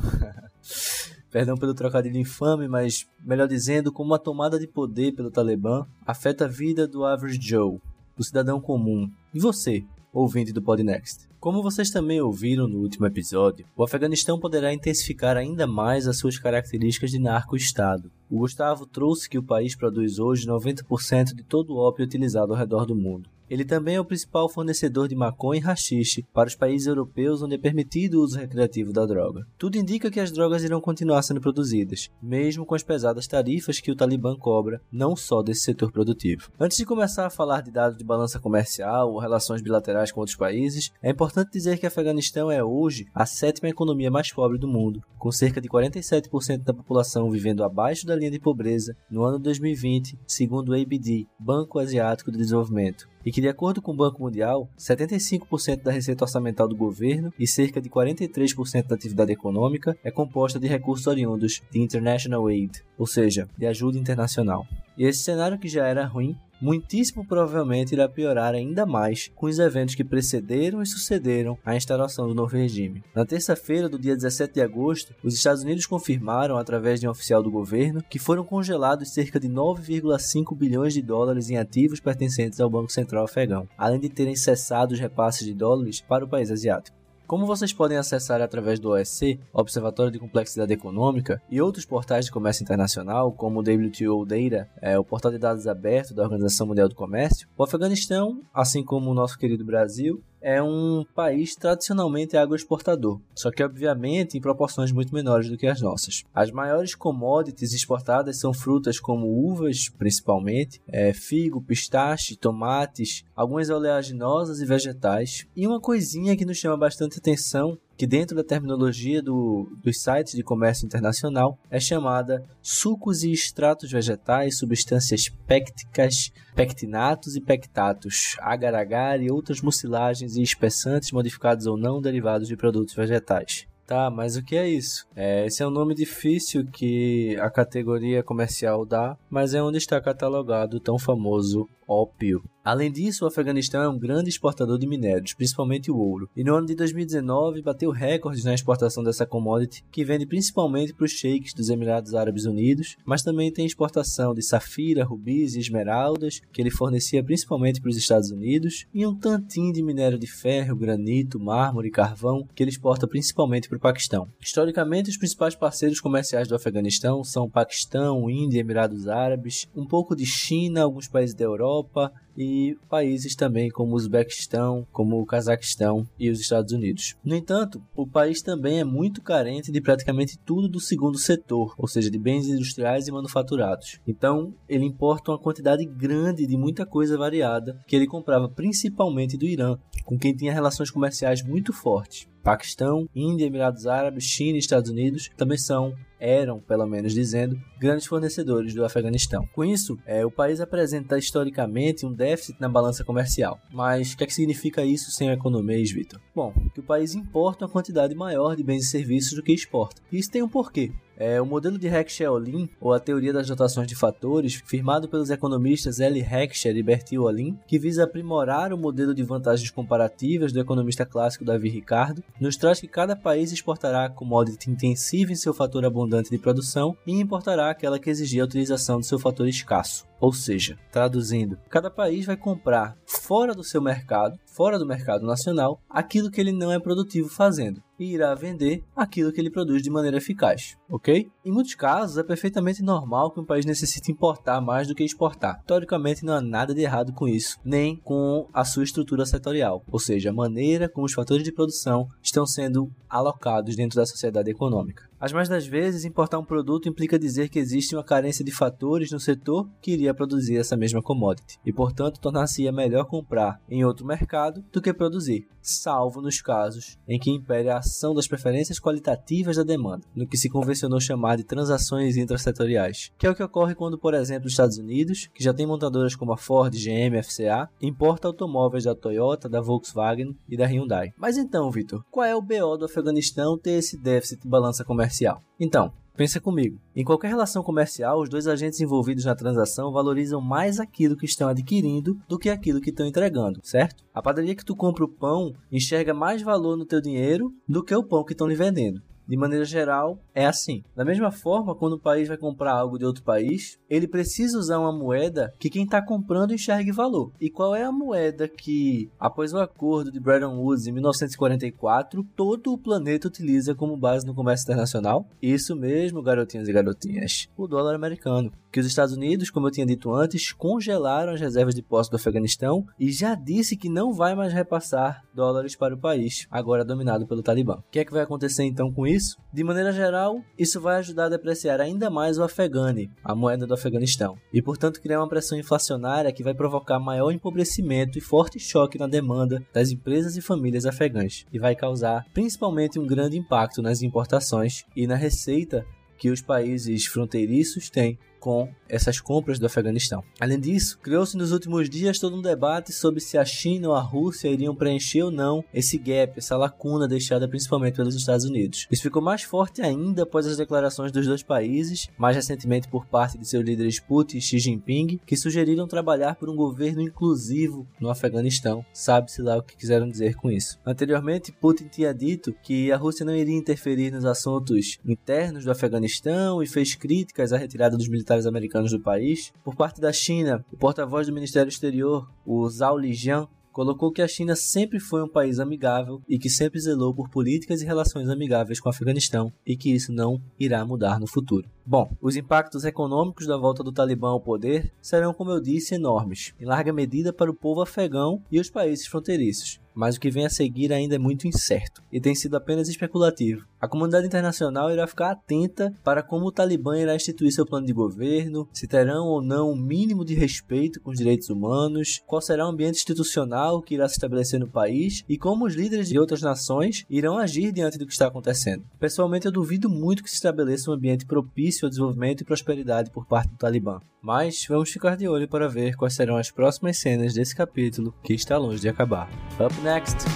Perdão 1.32 1.58
pelo 1.58 1.74
trocadilho 1.74 2.18
infame, 2.18 2.68
mas 2.68 3.08
melhor 3.24 3.48
dizendo, 3.48 3.92
como 3.92 4.14
a 4.14 4.20
tomada 4.20 4.60
de 4.60 4.68
poder 4.68 5.14
pelo 5.14 5.32
Talibã 5.32 5.86
afeta 6.06 6.46
a 6.46 6.48
vida 6.48 6.88
do 6.88 7.04
average 7.04 7.40
Joe, 7.42 7.80
do 8.16 8.24
cidadão 8.24 8.62
comum. 8.62 9.10
E 9.34 9.40
você, 9.40 9.84
ouvinte 10.14 10.54
do 10.54 10.62
Podnext? 10.62 11.28
Como 11.40 11.64
vocês 11.64 11.90
também 11.90 12.22
ouviram 12.22 12.68
no 12.68 12.80
último 12.80 13.08
episódio, 13.08 13.66
o 13.76 13.84
Afeganistão 13.84 14.40
poderá 14.40 14.74
intensificar 14.74 15.38
ainda 15.38 15.66
mais 15.66 16.08
as 16.08 16.18
suas 16.18 16.38
características 16.38 17.10
de 17.10 17.20
narco-estado. 17.20 18.12
O 18.30 18.40
Gustavo 18.40 18.86
trouxe 18.86 19.30
que 19.30 19.38
o 19.40 19.44
país 19.44 19.76
produz 19.76 20.20
hoje 20.20 20.48
90% 20.48 21.34
de 21.34 21.44
todo 21.44 21.74
o 21.74 21.78
ópio 21.78 22.06
utilizado 22.06 22.54
ao 22.54 22.60
redor 22.60 22.86
do 22.86 22.96
mundo. 22.96 23.30
Ele 23.50 23.66
também 23.66 23.96
é 23.96 24.00
o 24.00 24.06
principal 24.06 24.48
fornecedor 24.48 25.08
de 25.08 25.16
maconha 25.16 25.60
e 25.60 25.64
rachixe 25.64 26.24
para 26.32 26.48
os 26.48 26.56
países 26.56 26.88
europeus 26.88 27.42
onde 27.42 27.56
é 27.56 27.58
permitido 27.58 28.16
o 28.16 28.24
uso 28.24 28.38
recreativo 28.38 28.94
da 28.94 29.06
droga. 29.06 29.48
Tudo 29.58 29.78
indica 29.78 30.12
que 30.12 30.20
as 30.20 30.32
drogas 30.32 30.64
irão 30.64 30.80
continuar 30.80 31.24
sendo 31.24 31.42
produzidas, 31.42 32.10
mesmo 32.22 32.66
com 32.66 32.76
as 32.76 32.84
pesadas 32.84 33.26
tarifas 33.26 33.80
que 33.80 33.92
o 33.92 33.96
Talibã 33.96 34.36
cobra, 34.36 34.82
não 34.92 35.16
só 35.16 35.42
desse 35.42 35.62
setor 35.62 35.92
produtivo. 35.92 36.52
Antes 36.60 36.78
de 36.78 36.86
começar 36.86 37.26
a 37.26 37.32
falar 37.32 37.62
de 37.62 37.72
dados 37.72 37.98
de 37.98 38.04
balança 38.04 38.40
comercial 38.40 39.12
ou 39.12 39.20
relações 39.20 39.62
bilaterais 39.62 40.12
com 40.12 40.20
outros 40.20 40.38
países, 40.38 40.92
é 41.02 41.10
importante 41.10 41.52
dizer 41.52 41.80
que 41.80 41.88
Afeganistão 41.88 42.52
é 42.52 42.64
hoje 42.64 43.08
a 43.16 43.26
sétima 43.26 43.70
economia 43.70 44.12
mais 44.12 44.32
pobre 44.32 44.60
do 44.60 44.68
mundo, 44.68 45.02
com 45.18 45.32
cerca 45.32 45.60
de 45.60 45.68
47% 45.68 46.64
da 46.64 46.74
população 46.74 47.32
vivendo 47.32 47.64
abaixo 47.64 48.06
da 48.06 48.16
linha 48.16 48.32
de 48.32 48.40
pobreza 48.40 48.96
no 49.10 49.24
ano 49.24 49.40
2020, 49.40 50.20
segundo 50.28 50.70
o 50.70 50.76
ABD, 50.76 51.28
Banco 51.40 51.80
Asiático 51.80 52.32
de 52.32 52.38
Desenvolvimento 52.38 53.10
e 53.30 53.32
que, 53.32 53.42
de 53.42 53.48
acordo 53.48 53.80
com 53.80 53.92
o 53.92 53.96
Banco 53.96 54.24
Mundial, 54.24 54.68
75% 54.76 55.84
da 55.84 55.92
receita 55.92 56.24
orçamental 56.24 56.68
do 56.68 56.76
governo 56.76 57.32
e 57.38 57.46
cerca 57.46 57.80
de 57.80 57.88
43% 57.88 58.88
da 58.88 58.96
atividade 58.96 59.32
econômica 59.32 59.96
é 60.04 60.10
composta 60.10 60.60
de 60.60 60.68
recursos 60.68 61.06
oriundos 61.06 61.62
de 61.70 61.80
International 61.80 62.48
Aid, 62.48 62.84
ou 62.98 63.06
seja, 63.06 63.48
de 63.56 63.68
ajuda 63.68 64.00
internacional. 64.00 64.66
E 64.98 65.06
esse 65.06 65.20
cenário 65.20 65.60
que 65.60 65.68
já 65.68 65.86
era 65.86 66.08
ruim 66.08 66.36
muitíssimo 66.62 67.26
provavelmente 67.26 67.94
irá 67.94 68.08
piorar 68.08 68.54
ainda 68.54 68.86
mais 68.86 69.32
com 69.36 69.46
os 69.46 69.60
eventos 69.60 69.96
que 69.96 70.04
precederam 70.04 70.82
e 70.82 70.86
sucederam 70.86 71.58
a 71.66 71.76
instalação 71.76 72.28
do 72.28 72.36
novo 72.36 72.56
regime. 72.56 73.04
Na 73.16 73.26
terça-feira 73.26 73.88
do 73.88 73.98
dia 73.98 74.16
17 74.16 74.54
de 74.54 74.62
agosto, 74.62 75.14
os 75.24 75.34
Estados 75.34 75.64
Unidos 75.64 75.86
confirmaram, 75.86 76.58
através 76.58 77.00
de 77.00 77.08
um 77.08 77.12
oficial 77.12 77.42
do 77.42 77.52
governo, 77.52 78.04
que 78.10 78.20
foram 78.20 78.44
congelados 78.44 79.14
cerca 79.14 79.40
de 79.40 79.48
9,5 79.48 80.56
bilhões 80.56 80.94
de 80.94 81.02
dólares 81.02 81.50
em 81.50 81.58
ativos 81.58 82.00
pertencentes 82.00 82.60
ao 82.60 82.70
Banco 82.70 82.92
Central 82.92 83.26
afegão, 83.26 83.68
além 83.78 84.00
de 84.00 84.10
terem 84.10 84.36
cessado 84.36 84.94
os 84.94 85.00
repasses 85.00 85.46
de 85.46 85.54
dólares 85.54 86.02
para 86.02 86.26
o 86.26 86.28
país 86.28 86.52
asiático. 86.52 86.99
Como 87.30 87.46
vocês 87.46 87.72
podem 87.72 87.96
acessar 87.96 88.42
através 88.42 88.80
do 88.80 88.90
OSC, 88.90 89.40
Observatório 89.54 90.12
de 90.12 90.18
Complexidade 90.18 90.74
Econômica, 90.74 91.40
e 91.48 91.62
outros 91.62 91.86
portais 91.86 92.26
de 92.26 92.32
comércio 92.32 92.64
internacional, 92.64 93.32
como 93.32 93.60
o 93.60 93.62
WTO 93.62 94.26
Data, 94.26 94.68
é, 94.82 94.98
o 94.98 95.04
portal 95.04 95.32
de 95.32 95.38
dados 95.38 95.68
aberto 95.68 96.16
da 96.16 96.24
Organização 96.24 96.66
Mundial 96.66 96.90
do 96.90 96.96
Comércio, 96.96 97.48
o 97.56 97.64
Afeganistão, 97.64 98.42
assim 98.52 98.84
como 98.84 99.12
o 99.12 99.14
nosso 99.14 99.38
querido 99.38 99.64
Brasil, 99.64 100.24
é 100.42 100.62
um 100.62 101.06
país 101.16 101.56
tradicionalmente 101.56 102.38
agroexportador, 102.38 103.20
só 103.36 103.52
que 103.52 103.64
obviamente 103.64 104.38
em 104.38 104.42
proporções 104.42 104.92
muito 104.92 105.14
menores 105.14 105.50
do 105.50 105.58
que 105.58 105.68
as 105.68 105.82
nossas. 105.82 106.24
As 106.34 106.52
maiores 106.52 106.96
commodities 106.96 107.74
exportadas 107.74 108.40
são 108.40 108.54
frutas 108.54 109.00
como 109.00 109.28
uvas, 109.28 109.90
principalmente, 109.90 110.82
é, 110.88 111.14
figo, 111.14 111.62
pistache, 111.62 112.36
tomates, 112.36 113.24
algumas 113.36 113.70
oleaginosas 113.70 114.60
e 114.60 114.66
vegetais. 114.66 115.46
E 115.56 115.68
uma 115.68 115.80
coisinha 115.80 116.36
que 116.36 116.46
nos 116.46 116.58
chama 116.58 116.78
bastante 116.78 117.18
atenção 117.20 117.78
que 118.00 118.08
dentro 118.08 118.34
da 118.34 118.46
terminologia 118.46 119.22
do, 119.22 119.68
dos 119.84 120.02
sites 120.02 120.32
de 120.32 120.42
comércio 120.42 120.86
internacional 120.86 121.60
é 121.70 121.82
chamada 121.82 122.42
sucos 122.62 123.24
e 123.24 123.32
extratos 123.34 123.92
vegetais, 123.92 124.58
substâncias 124.58 125.28
pecticas, 125.46 126.32
pectinatos 126.56 127.36
e 127.36 127.42
pectatos, 127.42 128.38
agar-agar 128.40 129.22
e 129.22 129.30
outras 129.30 129.62
mucilagens 129.62 130.38
e 130.38 130.42
espessantes 130.42 131.12
modificados 131.12 131.66
ou 131.66 131.76
não 131.76 132.02
derivados 132.02 132.48
de 132.48 132.56
produtos 132.56 132.96
vegetais. 132.96 133.68
Tá, 133.86 134.10
mas 134.10 134.38
o 134.38 134.44
que 134.44 134.56
é 134.56 134.70
isso? 134.70 135.06
É, 135.14 135.46
esse 135.46 135.62
é 135.62 135.68
um 135.68 135.72
nome 135.72 135.94
difícil 135.94 136.66
que 136.72 137.36
a 137.42 137.50
categoria 137.50 138.24
comercial 138.24 138.86
dá, 138.86 139.18
mas 139.30 139.54
é 139.54 139.62
onde 139.62 139.78
está 139.78 140.00
catalogado 140.00 140.78
o 140.78 140.80
tão 140.80 140.98
famoso 140.98 141.68
ópio. 141.90 142.44
Além 142.64 142.92
disso, 142.92 143.26
o 143.26 143.28
Afeganistão 143.28 143.82
é 143.82 143.90
um 143.90 143.98
grande 143.98 144.30
exportador 144.30 144.78
de 144.78 144.86
minérios, 144.86 145.34
principalmente 145.34 145.90
o 145.90 145.98
ouro, 145.98 146.30
e 146.36 146.44
no 146.44 146.54
ano 146.54 146.68
de 146.68 146.76
2019 146.76 147.64
bateu 147.64 147.90
recordes 147.90 148.44
na 148.44 148.54
exportação 148.54 149.04
dessa 149.04 149.26
commodity, 149.26 149.84
que 149.92 150.06
vende 150.06 150.28
principalmente 150.28 150.94
para 150.94 151.06
os 151.06 151.12
sheiks 151.12 151.54
dos 151.54 151.70
Emirados 151.70 152.14
Árabes 152.14 152.46
Unidos, 152.46 152.96
mas 153.04 153.24
também 153.24 153.52
tem 153.52 153.66
exportação 153.66 154.36
de 154.36 154.44
safira, 154.44 155.04
rubis 155.04 155.56
e 155.56 155.60
esmeraldas, 155.60 156.42
que 156.52 156.62
ele 156.62 156.70
fornecia 156.70 157.24
principalmente 157.24 157.82
para 157.82 157.90
os 157.90 157.98
Estados 157.98 158.30
Unidos, 158.30 158.86
e 158.94 159.04
um 159.08 159.16
tantinho 159.16 159.74
de 159.74 159.82
minério 159.82 160.20
de 160.20 160.28
ferro, 160.28 160.76
granito, 160.76 161.40
mármore 161.40 161.88
e 161.88 161.92
carvão, 161.92 162.48
que 162.54 162.62
ele 162.62 162.70
exporta 162.70 163.08
principalmente 163.08 163.68
para 163.68 163.78
o 163.78 163.82
Paquistão. 163.82 164.28
Historicamente, 164.40 165.10
os 165.10 165.18
principais 165.18 165.56
parceiros 165.56 166.00
comerciais 166.00 166.48
do 166.48 166.56
Afeganistão 166.56 167.24
são 167.24 167.50
Paquistão, 167.50 168.30
Índia, 168.30 168.60
Emirados 168.60 169.08
Árabes, 169.08 169.68
um 169.76 169.88
pouco 169.88 170.16
de 170.16 170.26
China, 170.26 170.84
alguns 170.84 171.08
países 171.08 171.34
da 171.34 171.46
Europa, 171.46 171.79
Europa, 171.80 172.12
e 172.40 172.78
países 172.90 173.36
também 173.36 173.70
como 173.70 173.92
o 173.92 173.96
Uzbequistão, 173.96 174.88
como 174.94 175.20
o 175.20 175.26
Cazaquistão 175.26 176.08
e 176.18 176.30
os 176.30 176.40
Estados 176.40 176.72
Unidos. 176.72 177.16
No 177.22 177.36
entanto, 177.36 177.84
o 177.94 178.08
país 178.08 178.42
também 178.42 178.80
é 178.80 178.86
muito 178.86 179.22
carente 179.22 179.74
de 179.74 179.82
praticamente 179.82 180.40
tudo 180.46 180.70
do 180.70 180.80
segundo 180.80 181.18
setor, 181.18 181.76
ou 181.78 181.88
seja, 181.88 182.10
de 182.10 182.18
bens 182.18 182.48
industriais 182.48 183.08
e 183.08 183.12
manufaturados. 183.12 184.00
Então, 184.08 184.54
ele 184.70 184.86
importa 184.86 185.32
uma 185.32 185.38
quantidade 185.38 185.86
grande 185.86 186.48
de 186.48 186.56
muita 186.56 186.86
coisa 186.86 187.18
variada 187.18 187.84
que 187.86 187.96
ele 187.96 188.08
comprava 188.08 188.48
principalmente 188.48 189.38
do 189.38 189.46
Irã, 189.46 189.78
com 190.06 190.18
quem 190.18 190.34
tinha 190.34 190.54
relações 190.54 190.90
comerciais 190.90 191.44
muito 191.44 191.74
fortes. 191.74 192.30
Paquistão, 192.42 193.08
Índia, 193.14 193.46
Emirados 193.46 193.86
Árabes, 193.86 194.24
China 194.24 194.56
e 194.56 194.60
Estados 194.60 194.90
Unidos 194.90 195.30
também 195.36 195.58
são 195.58 195.94
eram, 196.20 196.60
pelo 196.60 196.86
menos 196.86 197.14
dizendo, 197.14 197.58
grandes 197.80 198.06
fornecedores 198.06 198.74
do 198.74 198.84
Afeganistão. 198.84 199.48
Com 199.54 199.64
isso, 199.64 199.98
é, 200.06 200.26
o 200.26 200.32
país 200.32 200.60
apresenta 200.60 201.18
historicamente 201.18 202.06
um 202.06 202.12
déficit 202.12 202.29
na 202.60 202.70
balança 202.70 203.04
comercial. 203.04 203.60
Mas 203.72 204.14
o 204.14 204.18
que, 204.18 204.24
é 204.24 204.28
que 204.28 204.34
significa 204.34 204.84
isso 204.84 205.12
sem 205.12 205.30
economês, 205.30 205.92
Vitor? 205.92 206.20
Bom, 206.36 206.54
que 206.74 206.80
o 206.80 206.84
país 206.84 207.16
importa 207.16 207.66
uma 207.66 207.72
quantidade 207.72 208.14
maior 208.16 208.56
de 208.56 208.64
bens 208.64 208.86
e 208.86 208.88
serviços 208.88 209.34
do 209.34 209.44
que 209.44 209.54
exporta. 209.54 210.02
E 210.12 210.18
isso 210.18 210.32
tem 210.32 210.42
um 210.42 210.50
porquê. 210.50 210.92
É, 211.20 211.42
o 211.42 211.46
modelo 211.46 211.78
de 211.78 211.86
Heck-Olin, 211.86 212.70
ou 212.80 212.94
a 212.94 213.00
teoria 213.00 213.34
das 213.34 213.46
dotações 213.46 213.86
de 213.86 213.94
fatores, 213.94 214.64
firmado 214.66 215.10
pelos 215.10 215.30
economistas 215.30 216.00
L. 216.00 216.18
Heckscher 216.18 216.78
e 216.78 216.82
Bertil 216.82 217.24
Olin, 217.24 217.60
que 217.68 217.78
visa 217.78 218.06
aprimorar 218.06 218.72
o 218.72 218.78
modelo 218.78 219.14
de 219.14 219.22
vantagens 219.22 219.70
comparativas 219.70 220.54
do 220.54 220.62
economista 220.62 221.06
clássico 221.06 221.44
Davi 221.44 221.68
Ricardo, 221.68 222.24
nos 222.40 222.56
traz 222.56 222.80
que 222.80 222.88
cada 222.88 223.18
país 223.18 223.52
exportará 223.52 224.08
commodity 224.08 224.72
intensiva 224.72 225.34
em 225.34 225.36
seu 225.36 225.54
fator 225.54 225.84
abundante 225.84 226.30
de 226.30 226.38
produção 226.38 226.96
e 227.06 227.12
importará 227.20 227.70
aquela 227.70 228.00
que 228.00 228.10
exigia 228.10 228.42
a 228.42 228.46
utilização 228.46 229.00
do 229.00 229.06
seu 229.06 229.20
fator 229.20 229.46
escasso. 229.46 230.08
Ou 230.22 230.32
seja, 230.32 230.78
traduzindo, 230.90 231.58
cada 231.70 231.92
país 231.92 232.26
vai 232.26 232.38
comprar 232.38 232.96
fora 233.06 233.54
do 233.54 233.64
seu 233.64 233.82
mercado, 233.82 234.40
fora 234.46 234.80
do 234.80 234.86
mercado 234.86 235.26
nacional, 235.26 235.82
aquilo 235.90 236.32
que 236.32 236.40
ele 236.40 236.54
não 236.54 236.72
é 236.72 236.80
produtivo 236.80 237.28
fazendo 237.28 237.82
e 238.00 238.14
irá 238.14 238.34
vender 238.34 238.84
aquilo 238.96 239.32
que 239.32 239.42
ele 239.42 239.52
produz 239.52 239.82
de 239.82 239.90
maneira 239.90 240.18
eficaz, 240.18 240.78
ok? 240.90 241.30
Em 241.44 241.52
muitos 241.52 241.76
casos, 241.76 242.18
é 242.18 242.24
perfeitamente 242.24 242.82
normal 242.82 243.32
que 243.32 243.40
um 243.40 243.46
país 243.46 243.66
necessite 243.66 244.12
importar 244.12 244.62
mais 244.62 244.88
do 244.88 244.96
que 244.96 245.04
exportar. 245.04 245.62
Teoricamente, 245.66 246.24
não 246.24 246.34
há 246.34 246.42
nada 246.42 246.74
de 246.74 246.82
errado 246.82 247.12
com 247.12 247.28
isso, 247.28 247.58
nem 247.64 247.96
com 247.98 248.48
a 248.54 248.64
sua 248.64 248.84
estrutura 248.84 249.26
setorial, 249.26 249.84
ou 249.92 250.00
seja, 250.00 250.30
a 250.30 250.34
maneira 250.34 250.88
como 250.88 251.06
os 251.06 251.14
fatores 251.14 251.44
de 251.44 251.52
produção 251.52 252.08
estão 252.22 252.46
sendo 252.46 252.90
alocados 253.10 253.76
dentro 253.76 253.98
da 253.98 254.06
sociedade 254.06 254.50
econômica. 254.50 255.09
As 255.20 255.34
mais 255.34 255.50
das 255.50 255.68
vezes, 255.68 256.06
importar 256.06 256.40
um 256.40 256.46
produto 256.46 256.88
implica 256.88 257.20
dizer 257.20 257.50
que 257.50 257.60
existe 257.60 257.94
uma 257.94 258.06
carência 258.06 258.44
de 258.46 258.54
fatores 258.54 259.12
no 259.12 259.20
setor 259.20 259.70
que 259.82 259.92
iria 259.92 260.14
produzir 260.14 260.56
essa 260.56 260.78
mesma 260.78 261.02
commodity, 261.02 261.60
e 261.66 261.74
portanto 261.74 262.22
tornar-se-ia 262.22 262.72
melhor 262.72 263.04
comprar 263.04 263.62
em 263.70 263.84
outro 263.84 264.06
mercado 264.06 264.64
do 264.72 264.82
que 264.82 264.94
produzir, 264.94 265.46
salvo 265.62 266.22
nos 266.22 266.42
casos 266.42 266.98
em 267.06 267.20
que 267.20 267.32
impere 267.32 267.68
a 267.68 267.80
ação 267.80 268.14
das 268.14 268.30
preferências 268.30 268.80
qualitativas 268.80 269.58
da 269.58 269.64
demanda, 269.64 270.08
no 270.16 270.26
que 270.26 270.38
se 270.38 270.50
convencionou 270.50 271.02
chamar 271.02 271.36
de 271.36 271.44
transações 271.44 272.16
intrasetoriais, 272.16 273.12
que 273.18 273.28
é 273.28 273.30
o 273.30 273.36
que 273.36 273.44
ocorre 273.44 273.76
quando, 273.76 274.00
por 274.00 274.14
exemplo, 274.14 274.48
os 274.48 274.54
Estados 274.54 274.78
Unidos, 274.78 275.30
que 275.34 275.44
já 275.44 275.54
tem 275.54 275.68
montadoras 275.68 276.16
como 276.16 276.32
a 276.32 276.38
Ford, 276.38 276.74
GM, 276.74 277.22
FCA, 277.22 277.70
importa 277.82 278.26
automóveis 278.26 278.86
da 278.86 278.96
Toyota, 278.96 279.50
da 279.50 279.60
Volkswagen 279.60 280.34
e 280.48 280.56
da 280.56 280.66
Hyundai. 280.66 281.12
Mas 281.18 281.38
então, 281.38 281.70
Vitor, 281.70 282.06
qual 282.10 282.26
é 282.26 282.34
o 282.34 282.42
BO 282.42 282.78
do 282.78 282.86
Afeganistão 282.86 283.58
ter 283.58 283.72
esse 283.72 284.02
déficit 284.02 284.44
de 284.44 284.48
balança 284.48 284.86
comercial? 284.86 285.09
Comercial. 285.10 285.42
Então, 285.60 285.92
Pensa 286.20 286.42
comigo. 286.42 286.78
Em 286.94 287.06
qualquer 287.06 287.30
relação 287.30 287.64
comercial, 287.64 288.20
os 288.20 288.28
dois 288.28 288.46
agentes 288.46 288.82
envolvidos 288.82 289.24
na 289.24 289.34
transação 289.34 289.90
valorizam 289.90 290.42
mais 290.42 290.78
aquilo 290.78 291.16
que 291.16 291.24
estão 291.24 291.48
adquirindo 291.48 292.20
do 292.28 292.38
que 292.38 292.50
aquilo 292.50 292.82
que 292.82 292.90
estão 292.90 293.06
entregando, 293.06 293.62
certo? 293.64 294.04
A 294.14 294.22
padaria 294.22 294.54
que 294.54 294.66
tu 294.66 294.76
compra 294.76 295.06
o 295.06 295.08
pão 295.08 295.54
enxerga 295.72 296.14
mais 296.14 296.42
valor 296.42 296.76
no 296.76 296.86
teu 296.86 297.00
dinheiro 297.00 297.54
do 297.66 297.82
que 297.82 297.96
o 297.96 298.04
pão 298.04 298.26
que 298.26 298.34
estão 298.34 298.48
lhe 298.48 298.56
vendendo 298.56 299.02
de 299.30 299.38
maneira 299.38 299.64
geral, 299.64 300.20
é 300.34 300.48
assim. 300.48 300.84
Da 300.96 301.06
mesma 301.06 301.30
forma, 301.30 301.76
quando 301.76 301.94
o 301.94 302.00
país 302.00 302.28
vai 302.28 302.36
comprar 302.36 302.74
algo 302.74 302.98
de 302.98 303.06
outro 303.06 303.24
país, 303.24 303.78
ele 303.88 304.08
precisa 304.08 304.58
usar 304.58 304.80
uma 304.80 304.92
moeda 304.92 305.54
que 305.60 305.70
quem 305.70 305.84
está 305.84 306.04
comprando 306.04 306.52
enxergue 306.52 306.92
valor. 306.92 307.32
E 307.40 307.48
qual 307.48 307.76
é 307.76 307.84
a 307.84 307.92
moeda 307.92 308.48
que, 308.48 309.08
após 309.20 309.54
o 309.54 309.60
acordo 309.60 310.12
de 310.12 310.20
Bretton 310.20 310.58
Woods 310.58 310.88
em 310.88 310.92
1944, 310.92 312.26
todo 312.36 312.74
o 312.74 312.78
planeta 312.78 313.28
utiliza 313.28 313.76
como 313.76 313.96
base 313.96 314.26
no 314.26 314.34
comércio 314.34 314.64
internacional? 314.64 315.28
Isso 315.40 315.76
mesmo, 315.76 316.24
garotinhos 316.24 316.68
e 316.68 316.74
garotinhas. 316.74 317.48
O 317.56 317.68
dólar 317.68 317.94
americano. 317.94 318.52
Que 318.72 318.80
os 318.80 318.86
Estados 318.86 319.16
Unidos, 319.16 319.50
como 319.50 319.68
eu 319.68 319.72
tinha 319.72 319.86
dito 319.86 320.14
antes, 320.14 320.52
congelaram 320.52 321.34
as 321.34 321.42
reservas 321.42 321.76
de 321.76 321.82
posse 321.82 322.10
do 322.10 322.16
Afeganistão 322.16 322.86
e 323.00 323.12
já 323.12 323.36
disse 323.36 323.76
que 323.76 323.90
não 323.90 324.14
vai 324.14 324.36
mais 324.36 324.54
repassar 324.54 325.24
dólares 325.34 325.76
para 325.76 325.96
o 325.96 326.00
país, 326.00 326.48
agora 326.52 326.86
dominado 326.86 327.28
pelo 327.28 327.42
Talibã. 327.42 327.76
O 327.76 327.84
que 327.92 328.00
é 328.00 328.06
que 328.06 328.12
vai 328.12 328.22
acontecer 328.22 328.64
então 328.64 328.92
com 328.92 329.08
isso? 329.08 329.38
de 329.52 329.64
maneira 329.64 329.92
geral, 329.92 330.44
isso 330.58 330.80
vai 330.80 330.98
ajudar 330.98 331.26
a 331.26 331.30
depreciar 331.30 331.82
ainda 331.82 332.10
mais 332.10 332.38
o 332.38 332.44
Afegani, 332.44 333.10
a 333.24 333.34
moeda 333.34 333.66
do 333.66 333.74
Afeganistão, 333.74 334.38
e 334.54 334.62
portanto 334.62 335.02
criar 335.02 335.20
uma 335.20 335.28
pressão 335.28 335.58
inflacionária 335.58 336.32
que 336.32 336.44
vai 336.44 336.54
provocar 336.54 337.00
maior 337.00 337.32
empobrecimento 337.32 338.18
e 338.18 338.22
forte 338.22 338.60
choque 338.60 339.00
na 339.00 339.08
demanda 339.08 339.64
das 339.74 339.90
empresas 339.90 340.38
e 340.38 340.42
famílias 340.42 340.86
afegãs, 340.86 341.46
e 341.52 341.58
vai 341.58 341.76
causar 341.76 342.26
principalmente 342.34 343.00
um 343.00 343.08
grande 343.08 343.38
impacto 343.38 343.82
nas 343.82 344.04
importações 344.04 344.86
e 344.96 345.08
na 345.08 345.16
receita 345.16 345.84
que 346.18 346.30
os 346.30 346.42
países 346.42 347.06
fronteiriços 347.06 347.90
têm 347.90 348.20
com 348.40 348.74
essas 348.90 349.20
compras 349.20 349.60
do 349.60 349.66
Afeganistão. 349.66 350.24
Além 350.40 350.60
disso, 350.60 350.98
criou-se 351.00 351.38
nos 351.38 351.52
últimos 351.52 351.90
dias 351.90 352.20
todo 352.20 352.36
um 352.36 352.42
debate 352.42 352.92
sobre 352.92 353.20
se 353.20 353.38
a 353.38 353.46
China 353.46 353.90
ou 353.90 353.96
a 353.96 354.02
Rússia 354.02 354.50
iriam 354.50 354.76
preencher 354.76 355.24
ou 355.24 355.32
não 355.32 355.64
esse 355.74 355.98
gap, 355.98 356.34
essa 356.38 356.58
lacuna 356.58 357.08
deixada 357.08 357.48
principalmente 357.48 357.96
pelos 357.96 358.16
Estados 358.16 358.46
Unidos. 358.46 358.88
Isso 358.92 359.04
ficou 359.04 359.22
mais 359.22 359.44
forte 359.44 359.82
ainda 359.82 360.24
após 360.24 360.48
as 360.48 360.58
declarações 360.58 361.12
dos 361.12 361.28
dois 361.28 361.44
países, 361.44 362.08
mais 362.18 362.36
recentemente 362.36 362.88
por 362.88 363.06
parte 363.06 363.38
de 363.38 363.48
seus 363.48 363.64
líderes 363.64 364.00
Putin 364.00 364.38
e 364.38 364.42
Xi 364.42 364.60
Jinping, 364.60 365.20
que 365.26 365.38
sugeriram 365.38 365.88
trabalhar 365.88 366.36
por 366.36 366.50
um 366.50 366.56
governo 366.56 367.02
inclusivo 367.02 367.88
no 368.00 368.10
Afeganistão. 368.10 368.84
Sabe-se 368.94 369.42
lá 369.42 369.58
o 369.58 369.64
que 369.64 369.78
quiseram 369.78 370.08
dizer 370.08 370.36
com 370.36 370.50
isso. 370.50 370.80
Anteriormente, 370.86 371.52
Putin 371.52 371.88
tinha 371.88 372.14
dito 372.14 372.56
que 372.64 372.92
a 372.92 372.98
Rússia 372.98 373.26
não 373.26 373.36
iria 373.36 373.56
interferir 373.56 374.12
nos 374.12 374.26
assuntos 374.26 374.98
internos 375.06 375.66
do 375.66 375.72
Afeganistão 375.72 376.64
e 376.64 376.68
fez 376.68 376.96
críticas 376.96 377.54
à 377.54 377.58
retirada 377.58 377.98
dos 377.98 378.08
militares 378.08 378.30
militares 378.30 378.46
do 378.88 379.00
país. 379.00 379.52
Por 379.64 379.76
parte 379.76 380.00
da 380.00 380.14
China, 380.14 380.64
o 380.72 380.78
porta-voz 380.78 381.28
do 381.28 381.34
Ministério 381.34 381.70
Exterior, 381.70 382.30
o 382.46 382.70
Zhao 382.70 382.98
Lijian, 382.98 383.48
colocou 383.72 384.12
que 384.12 384.22
a 384.22 384.28
China 384.28 384.56
sempre 384.56 385.00
foi 385.00 385.24
um 385.24 385.28
país 385.28 385.60
amigável 385.60 386.22
e 386.28 386.38
que 386.38 386.50
sempre 386.50 386.80
zelou 386.80 387.14
por 387.14 387.30
políticas 387.30 387.82
e 387.82 387.86
relações 387.86 388.28
amigáveis 388.28 388.80
com 388.80 388.90
o 388.90 388.92
Afeganistão 388.92 389.54
e 389.66 389.78
que 389.78 389.94
isso 389.94 390.12
não 390.12 390.42
irá 390.60 390.86
mudar 390.86 391.20
no 391.20 391.28
futuro. 391.28 391.70
Bom, 391.86 392.12
os 392.22 392.36
impactos 392.36 392.84
econômicos 392.84 393.48
da 393.48 393.58
volta 393.58 393.84
do 393.84 393.92
Talibã 393.92 394.30
ao 394.30 394.42
poder 394.42 394.92
serão, 395.02 395.34
como 395.34 395.52
eu 395.52 395.62
disse, 395.62 395.96
enormes, 395.96 396.54
em 396.60 396.66
larga 396.66 396.92
medida 396.92 397.32
para 397.32 397.50
o 397.50 397.56
povo 397.56 397.82
afegão 397.82 398.44
e 398.52 398.60
os 398.60 398.70
países 398.70 399.08
fronteiriços 399.08 399.80
mas 399.94 400.16
o 400.16 400.20
que 400.20 400.32
vem 400.32 400.46
a 400.46 400.50
seguir 400.50 400.94
ainda 400.94 401.16
é 401.16 401.20
muito 401.20 401.48
incerto 401.48 402.02
e 402.12 402.20
tem 402.20 402.36
sido 402.36 402.56
apenas 402.56 402.90
especulativo. 402.90 403.66
A 403.82 403.88
comunidade 403.88 404.28
internacional 404.28 404.92
irá 404.92 405.08
ficar 405.08 405.32
atenta 405.32 405.94
para 406.04 406.22
como 406.22 406.48
o 406.48 406.52
Talibã 406.52 407.00
irá 407.00 407.16
instituir 407.16 407.52
seu 407.52 407.66
plano 407.66 407.86
de 407.86 407.94
governo, 407.94 408.68
se 408.74 408.88
terão 408.88 409.26
ou 409.28 409.42
não 409.42 409.72
um 409.72 409.76
mínimo 409.76 410.26
de 410.26 410.34
respeito 410.34 411.00
com 411.00 411.12
os 411.12 411.18
direitos 411.18 411.50
humanos, 411.50 412.22
qual 412.28 412.42
será 412.42 412.66
o 412.66 412.70
ambiente 412.70 412.96
institucional 412.96 413.82
que 413.82 413.96
irá 413.96 414.08
se 414.08 414.16
estabelecer 414.16 414.60
no 414.60 414.68
país 414.68 415.24
e 415.30 415.38
como 415.38 415.66
os 415.66 415.76
líderes 415.76 416.10
de 416.10 416.20
outras 416.20 416.42
nações 416.42 417.06
irão 417.10 417.38
agir 417.38 417.72
diante 417.72 417.98
do 417.98 418.06
que 418.06 418.12
está 418.12 418.28
acontecendo. 418.28 418.84
Pessoalmente, 419.00 419.46
eu 419.46 419.52
duvido 419.52 419.90
muito 419.90 420.24
que 420.24 420.30
se 420.30 420.36
estabeleça 420.36 420.92
um 420.92 420.94
ambiente 420.94 421.26
propício 421.26 421.86
ao 421.86 421.90
desenvolvimento 421.90 422.42
e 422.42 422.46
prosperidade 422.46 423.12
por 423.12 423.26
parte 423.26 423.50
do 423.52 423.58
Talibã. 423.58 424.02
Mas 424.22 424.66
vamos 424.68 424.90
ficar 424.90 425.16
de 425.16 425.28
olho 425.28 425.48
para 425.48 425.70
ver 425.70 425.96
quais 425.96 426.14
serão 426.14 426.36
as 426.36 426.52
próximas 426.52 426.98
cenas 426.98 427.34
desse 427.34 427.56
capítulo 427.56 428.14
que 428.22 428.34
está 428.34 428.58
longe 428.58 428.82
de 428.82 428.90
acabar. 428.90 429.30
Up 429.60 429.74
next. 429.80 430.28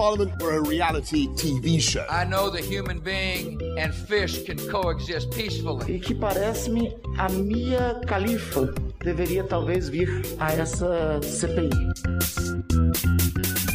Parliament 0.00 0.40
were 0.40 0.56
a 0.56 0.62
reality 0.62 1.28
TV 1.36 1.78
show. 1.78 2.06
I 2.08 2.24
know 2.24 2.48
the 2.48 2.62
human 2.62 3.00
being 3.00 3.60
and 3.76 3.94
fish 3.94 4.44
can 4.44 4.56
coexist 4.70 5.30
peacefully. 5.30 5.96
E 5.96 6.00
que 6.00 6.14
parece-me 6.14 6.96
a 7.18 7.28
Mia 7.28 8.00
Khalifa 8.06 8.72
deveria 9.04 9.44
talvez 9.44 9.90
vir 9.90 10.08
a 10.38 10.52
essa 10.54 11.20
CPI. 11.22 11.68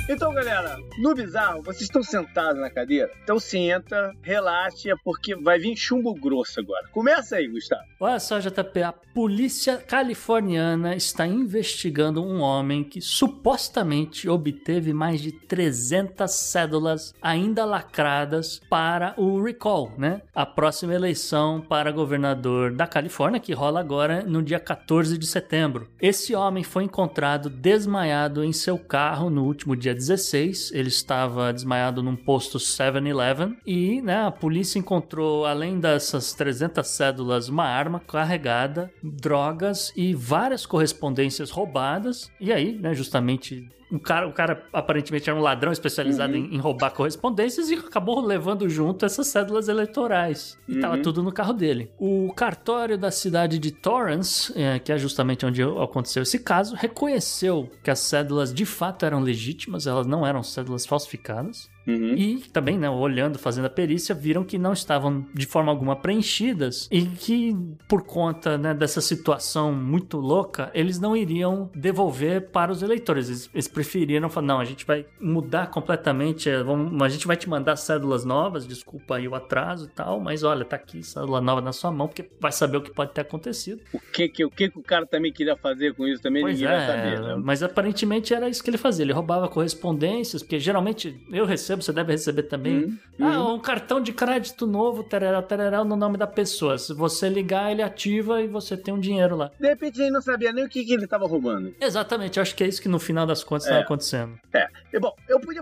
Então, 0.08 0.32
galera, 0.36 0.78
no 1.00 1.16
bizarro, 1.16 1.64
vocês 1.64 1.82
estão 1.82 2.04
sentados 2.04 2.62
na 2.62 2.70
cadeira? 2.70 3.10
Então 3.24 3.40
senta, 3.40 4.14
relaxa, 4.22 4.96
porque 5.04 5.36
vai 5.36 5.58
vir 5.58 5.76
chumbo 5.76 6.14
grosso 6.14 6.60
agora. 6.60 6.88
Começa 6.92 7.38
aí, 7.38 7.48
Gustavo. 7.48 7.82
Olha 8.00 8.20
só, 8.20 8.40
JP, 8.40 8.84
a 8.84 8.94
polícia 8.94 9.78
californiana 9.78 10.96
está 10.96 11.26
investigando 11.26 12.24
um 12.24 12.40
homem 12.40 12.84
que 12.84 13.02
supostamente 13.02 14.30
obteve 14.30 14.94
mais 14.94 15.22
de 15.22 15.32
300 15.32 16.15
cédulas 16.32 17.14
ainda 17.22 17.66
lacradas 17.66 18.62
para 18.70 19.14
o 19.18 19.42
recall, 19.42 19.92
né? 19.98 20.22
A 20.34 20.46
próxima 20.46 20.94
eleição 20.94 21.62
para 21.62 21.92
governador 21.92 22.72
da 22.72 22.88
Califórnia, 22.88 23.40
que 23.40 23.54
rola 23.54 23.80
agora 23.80 24.24
no 24.24 24.42
dia 24.42 24.60
14 24.60 25.18
de 25.18 25.26
setembro. 25.26 25.88
Esse 26.02 26.36
homem 26.36 26.64
foi 26.64 26.84
encontrado 26.84 27.50
desmaiado 27.50 28.44
em 28.44 28.54
seu 28.54 28.78
carro 28.78 29.30
no 29.30 29.44
último 29.44 29.76
dia 29.76 29.94
16. 29.94 30.72
Ele 30.74 30.90
estava 30.90 31.52
desmaiado 31.52 32.02
num 32.02 32.16
posto 32.16 32.58
7-Eleven 32.58 33.58
e 33.66 34.02
né, 34.02 34.26
a 34.26 34.32
polícia 34.32 34.80
encontrou, 34.80 35.46
além 35.46 35.80
dessas 35.80 36.34
300 36.34 36.88
cédulas, 36.88 37.50
uma 37.50 37.66
arma 37.66 38.00
carregada, 38.00 38.92
drogas 39.04 39.92
e 39.96 40.14
várias 40.14 40.66
correspondências 40.66 41.50
roubadas. 41.50 42.32
E 42.40 42.52
aí, 42.52 42.78
né, 42.78 42.94
justamente 42.94 43.68
um 43.96 44.00
cara, 44.00 44.28
o 44.28 44.34
cara 44.34 44.64
aparentemente 44.74 45.30
era 45.30 45.38
um 45.38 45.42
ladrão 45.42 45.72
especializado 45.72 46.34
uhum. 46.34 46.40
em, 46.40 46.56
em, 46.56 46.58
roubar 46.58 46.92
correspondências 46.92 47.70
e 47.70 47.76
acabou 47.76 48.20
levando 48.20 48.68
junto 48.70 49.06
essas 49.06 49.28
cédulas 49.28 49.70
eleitorais. 49.70 50.58
E 50.68 50.76
uhum. 50.76 50.82
tava 50.82 50.98
tudo 50.98 51.24
no 51.24 51.32
carro 51.32 51.54
dele. 51.54 51.90
O 51.98 52.32
cartório 52.36 52.98
da 52.98 53.10
cidade 53.10 53.58
de 53.58 53.72
Torrance, 53.72 54.52
é, 54.56 54.80
que 54.80 54.92
é 54.92 54.98
justamente 54.98 55.46
onde 55.46 55.64
aconteceu 55.64 56.24
esse 56.24 56.40
caso, 56.40 56.76
reconheceu 56.76 57.70
que 57.84 57.90
as 57.90 58.00
cédulas 58.00 58.54
de 58.54 58.66
fato 58.66 59.06
eram 59.06 59.22
legítimas, 59.22 59.88
elas 59.88 60.06
não 60.06 60.26
eram 60.26 60.44
cédulas 60.44 60.86
falsificadas. 60.86 61.70
Uhum. 61.88 62.16
E 62.16 62.38
também, 62.52 62.78
né, 62.78 62.90
olhando, 62.90 63.38
fazendo 63.38 63.66
a 63.66 63.70
perícia, 63.70 64.16
viram 64.16 64.44
que 64.44 64.58
não 64.58 64.74
estavam 64.74 65.26
de 65.34 65.46
forma 65.46 65.72
alguma 65.72 65.96
preenchidas 65.96 66.88
e 66.92 67.04
que, 67.06 67.56
por 67.88 68.04
conta 68.04 68.58
né, 68.58 68.74
dessa 68.74 69.02
situação 69.02 69.74
muito 69.74 70.18
louca, 70.18 70.72
eles 70.74 71.00
não 71.00 71.16
iriam 71.16 71.70
devolver 71.76 72.50
para 72.50 72.72
os 72.72 72.82
eleitores. 72.82 73.28
Eles, 73.28 73.50
eles 73.54 73.68
preferiram 73.68 74.30
falar: 74.30 74.48
não, 74.48 74.60
a 74.60 74.66
gente 74.66 74.86
vai 74.86 75.06
mudar 75.20 75.68
completamente, 75.68 76.50
é, 76.50 76.64
vamos, 76.64 77.02
a 77.02 77.10
gente 77.10 77.28
vai 77.28 77.38
te 77.38 77.48
mandar 77.48 77.76
cédulas 77.76 78.26
novas, 78.26 78.68
desculpa 78.68 79.18
aí 79.18 79.28
o 79.28 79.36
atraso 79.36 79.86
e 79.86 79.90
tal, 79.90 80.20
mas 80.20 80.44
olha, 80.44 80.66
tá 80.66 80.76
aqui 80.76 81.04
cédula 81.04 81.40
nova 81.42 81.62
na 81.62 81.72
sua 81.72 81.92
mão, 81.92 82.08
porque 82.08 82.30
vai 82.40 82.52
saber 82.52 82.78
o 82.78 82.82
que 82.82 82.92
pode 82.92 83.12
ter 83.12 83.22
acontecido. 83.22 83.82
O 83.94 84.00
que, 84.00 84.28
que, 84.28 84.46
o, 84.46 84.50
que, 84.50 84.70
que 84.70 84.80
o 84.80 84.84
cara 84.84 85.06
também 85.06 85.32
queria 85.32 85.56
fazer 85.56 85.94
com 85.94 86.08
isso 86.08 86.22
também 86.22 86.42
pois 86.42 86.60
ninguém 86.60 86.74
é, 86.74 86.78
vai 86.78 86.88
saber. 86.88 87.22
Né? 87.22 87.42
Mas 87.44 87.62
aparentemente 87.64 88.34
era 88.34 88.50
isso 88.50 88.64
que 88.64 88.70
ele 88.70 88.78
fazia. 88.78 89.04
Ele 89.04 89.14
roubava 89.14 89.48
correspondências, 89.48 90.42
porque 90.42 90.60
geralmente 90.60 91.16
eu 91.32 91.46
recebo 91.46 91.75
recebo, 91.76 91.84
você 91.84 91.94
deve 91.94 92.12
receber 92.12 92.44
também. 92.44 92.98
Uhum. 93.20 93.28
Ah, 93.28 93.54
um 93.54 93.60
cartão 93.60 94.02
de 94.02 94.14
crédito 94.14 94.66
novo, 94.66 95.04
tereré, 95.04 95.42
tereré, 95.42 95.84
no 95.84 95.96
nome 95.96 96.18
da 96.18 96.28
pessoa. 96.28 96.78
Se 96.78 96.94
você 96.94 97.30
ligar, 97.30 97.72
ele 97.72 97.82
ativa 97.82 98.42
e 98.42 98.48
você 98.48 98.76
tem 98.78 98.94
um 98.94 99.00
dinheiro 99.00 99.36
lá. 99.36 99.52
De 99.60 99.68
repente 99.68 100.02
ele 100.02 100.12
não 100.12 100.22
sabia 100.22 100.52
nem 100.52 100.66
o 100.66 100.70
que, 100.70 100.84
que 100.84 100.94
ele 100.94 101.06
estava 101.06 101.28
roubando. 101.28 101.74
Exatamente, 101.80 102.38
eu 102.38 102.42
acho 102.42 102.56
que 102.56 102.64
é 102.64 102.68
isso 102.68 102.82
que 102.82 102.90
no 102.90 103.00
final 103.00 103.26
das 103.26 103.44
contas 103.44 103.64
estava 103.64 103.82
é. 103.82 103.84
acontecendo. 103.84 104.40
É. 104.54 104.65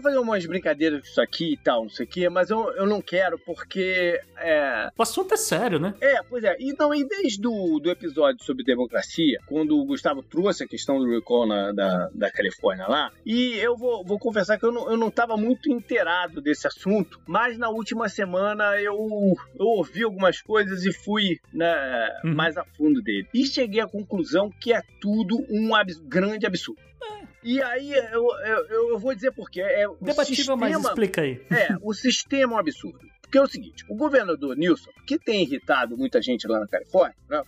fazer 0.04 0.18
umas 0.18 0.46
brincadeiras 0.46 1.02
com 1.02 1.08
isso 1.08 1.22
aqui 1.22 1.54
e 1.54 1.58
tal, 1.58 1.84
não 1.84 1.90
sei 1.90 2.06
o 2.06 2.10
quê, 2.10 2.30
mas 2.30 2.50
eu, 2.50 2.70
eu 2.74 2.86
não 2.86 3.02
quero 3.02 3.40
porque. 3.40 4.20
É... 4.38 4.90
O 4.98 5.02
assunto 5.02 5.34
é 5.34 5.38
sério, 5.38 5.80
né? 5.80 5.96
É, 6.02 6.22
pois 6.24 6.44
é. 6.44 6.56
E 6.60 6.74
não, 6.78 6.94
e 6.94 7.08
desde 7.08 7.48
o 7.48 7.80
do 7.80 7.90
episódio 7.90 8.44
sobre 8.44 8.64
democracia, 8.64 9.40
quando 9.48 9.80
o 9.80 9.86
Gustavo 9.86 10.22
trouxe 10.22 10.64
a 10.64 10.68
questão 10.68 11.00
do 11.00 11.10
recall 11.10 11.48
na, 11.48 11.72
da, 11.72 12.10
da 12.14 12.32
Califórnia 12.32 12.88
lá, 12.88 13.12
e 13.26 13.54
eu 13.56 13.76
vou, 13.76 14.04
vou 14.04 14.20
confessar 14.20 14.60
que 14.60 14.66
eu 14.66 14.72
não, 14.72 14.90
eu 14.92 14.98
não 14.98 15.10
tava 15.10 15.38
muito 15.38 15.72
inteirado 15.72 16.42
desse 16.42 16.68
assunto, 16.68 17.20
mas 17.26 17.58
na 17.58 17.70
última 17.70 18.10
semana 18.10 18.80
eu, 18.80 18.98
eu 19.58 19.66
ouvi 19.66 20.04
algumas 20.04 20.42
coisas 20.42 20.86
e 20.86 20.92
fui 20.92 21.40
né, 21.54 22.10
uhum. 22.24 22.36
mais 22.36 22.58
a 22.58 22.66
fundo 22.66 23.02
dele. 23.02 23.28
E 23.34 23.46
cheguei 23.46 23.82
à 23.82 23.88
conclusão 23.88 24.52
que 24.60 24.74
é 24.74 24.82
tudo 25.00 25.46
um 25.50 25.74
abs 25.74 25.98
grande 26.00 26.46
absurdo. 26.46 26.82
E 27.44 27.62
aí 27.62 27.92
eu, 27.92 28.26
eu, 28.46 28.90
eu, 28.92 29.00
vou 29.00 29.14
dizer 29.14 29.32
por 29.32 29.50
quê. 29.50 29.62
É, 29.62 29.86
Debatível, 30.02 30.36
sistema, 30.36 30.58
mas 30.58 30.80
explica 30.80 31.22
aí. 31.22 31.42
É, 31.52 31.76
o 31.82 31.94
sistema 31.94 32.54
é 32.54 32.56
um 32.56 32.60
absurdo. 32.60 33.00
Porque 33.22 33.38
é 33.38 33.42
o 33.42 33.48
seguinte, 33.48 33.84
o 33.90 33.96
governador 33.96 34.56
Nilson, 34.56 34.92
que 35.08 35.18
tem 35.18 35.42
irritado 35.42 35.98
muita 35.98 36.22
gente 36.22 36.48
lá 36.48 36.60
na 36.60 36.68
Califórnia, 36.68 37.16
né? 37.28 37.44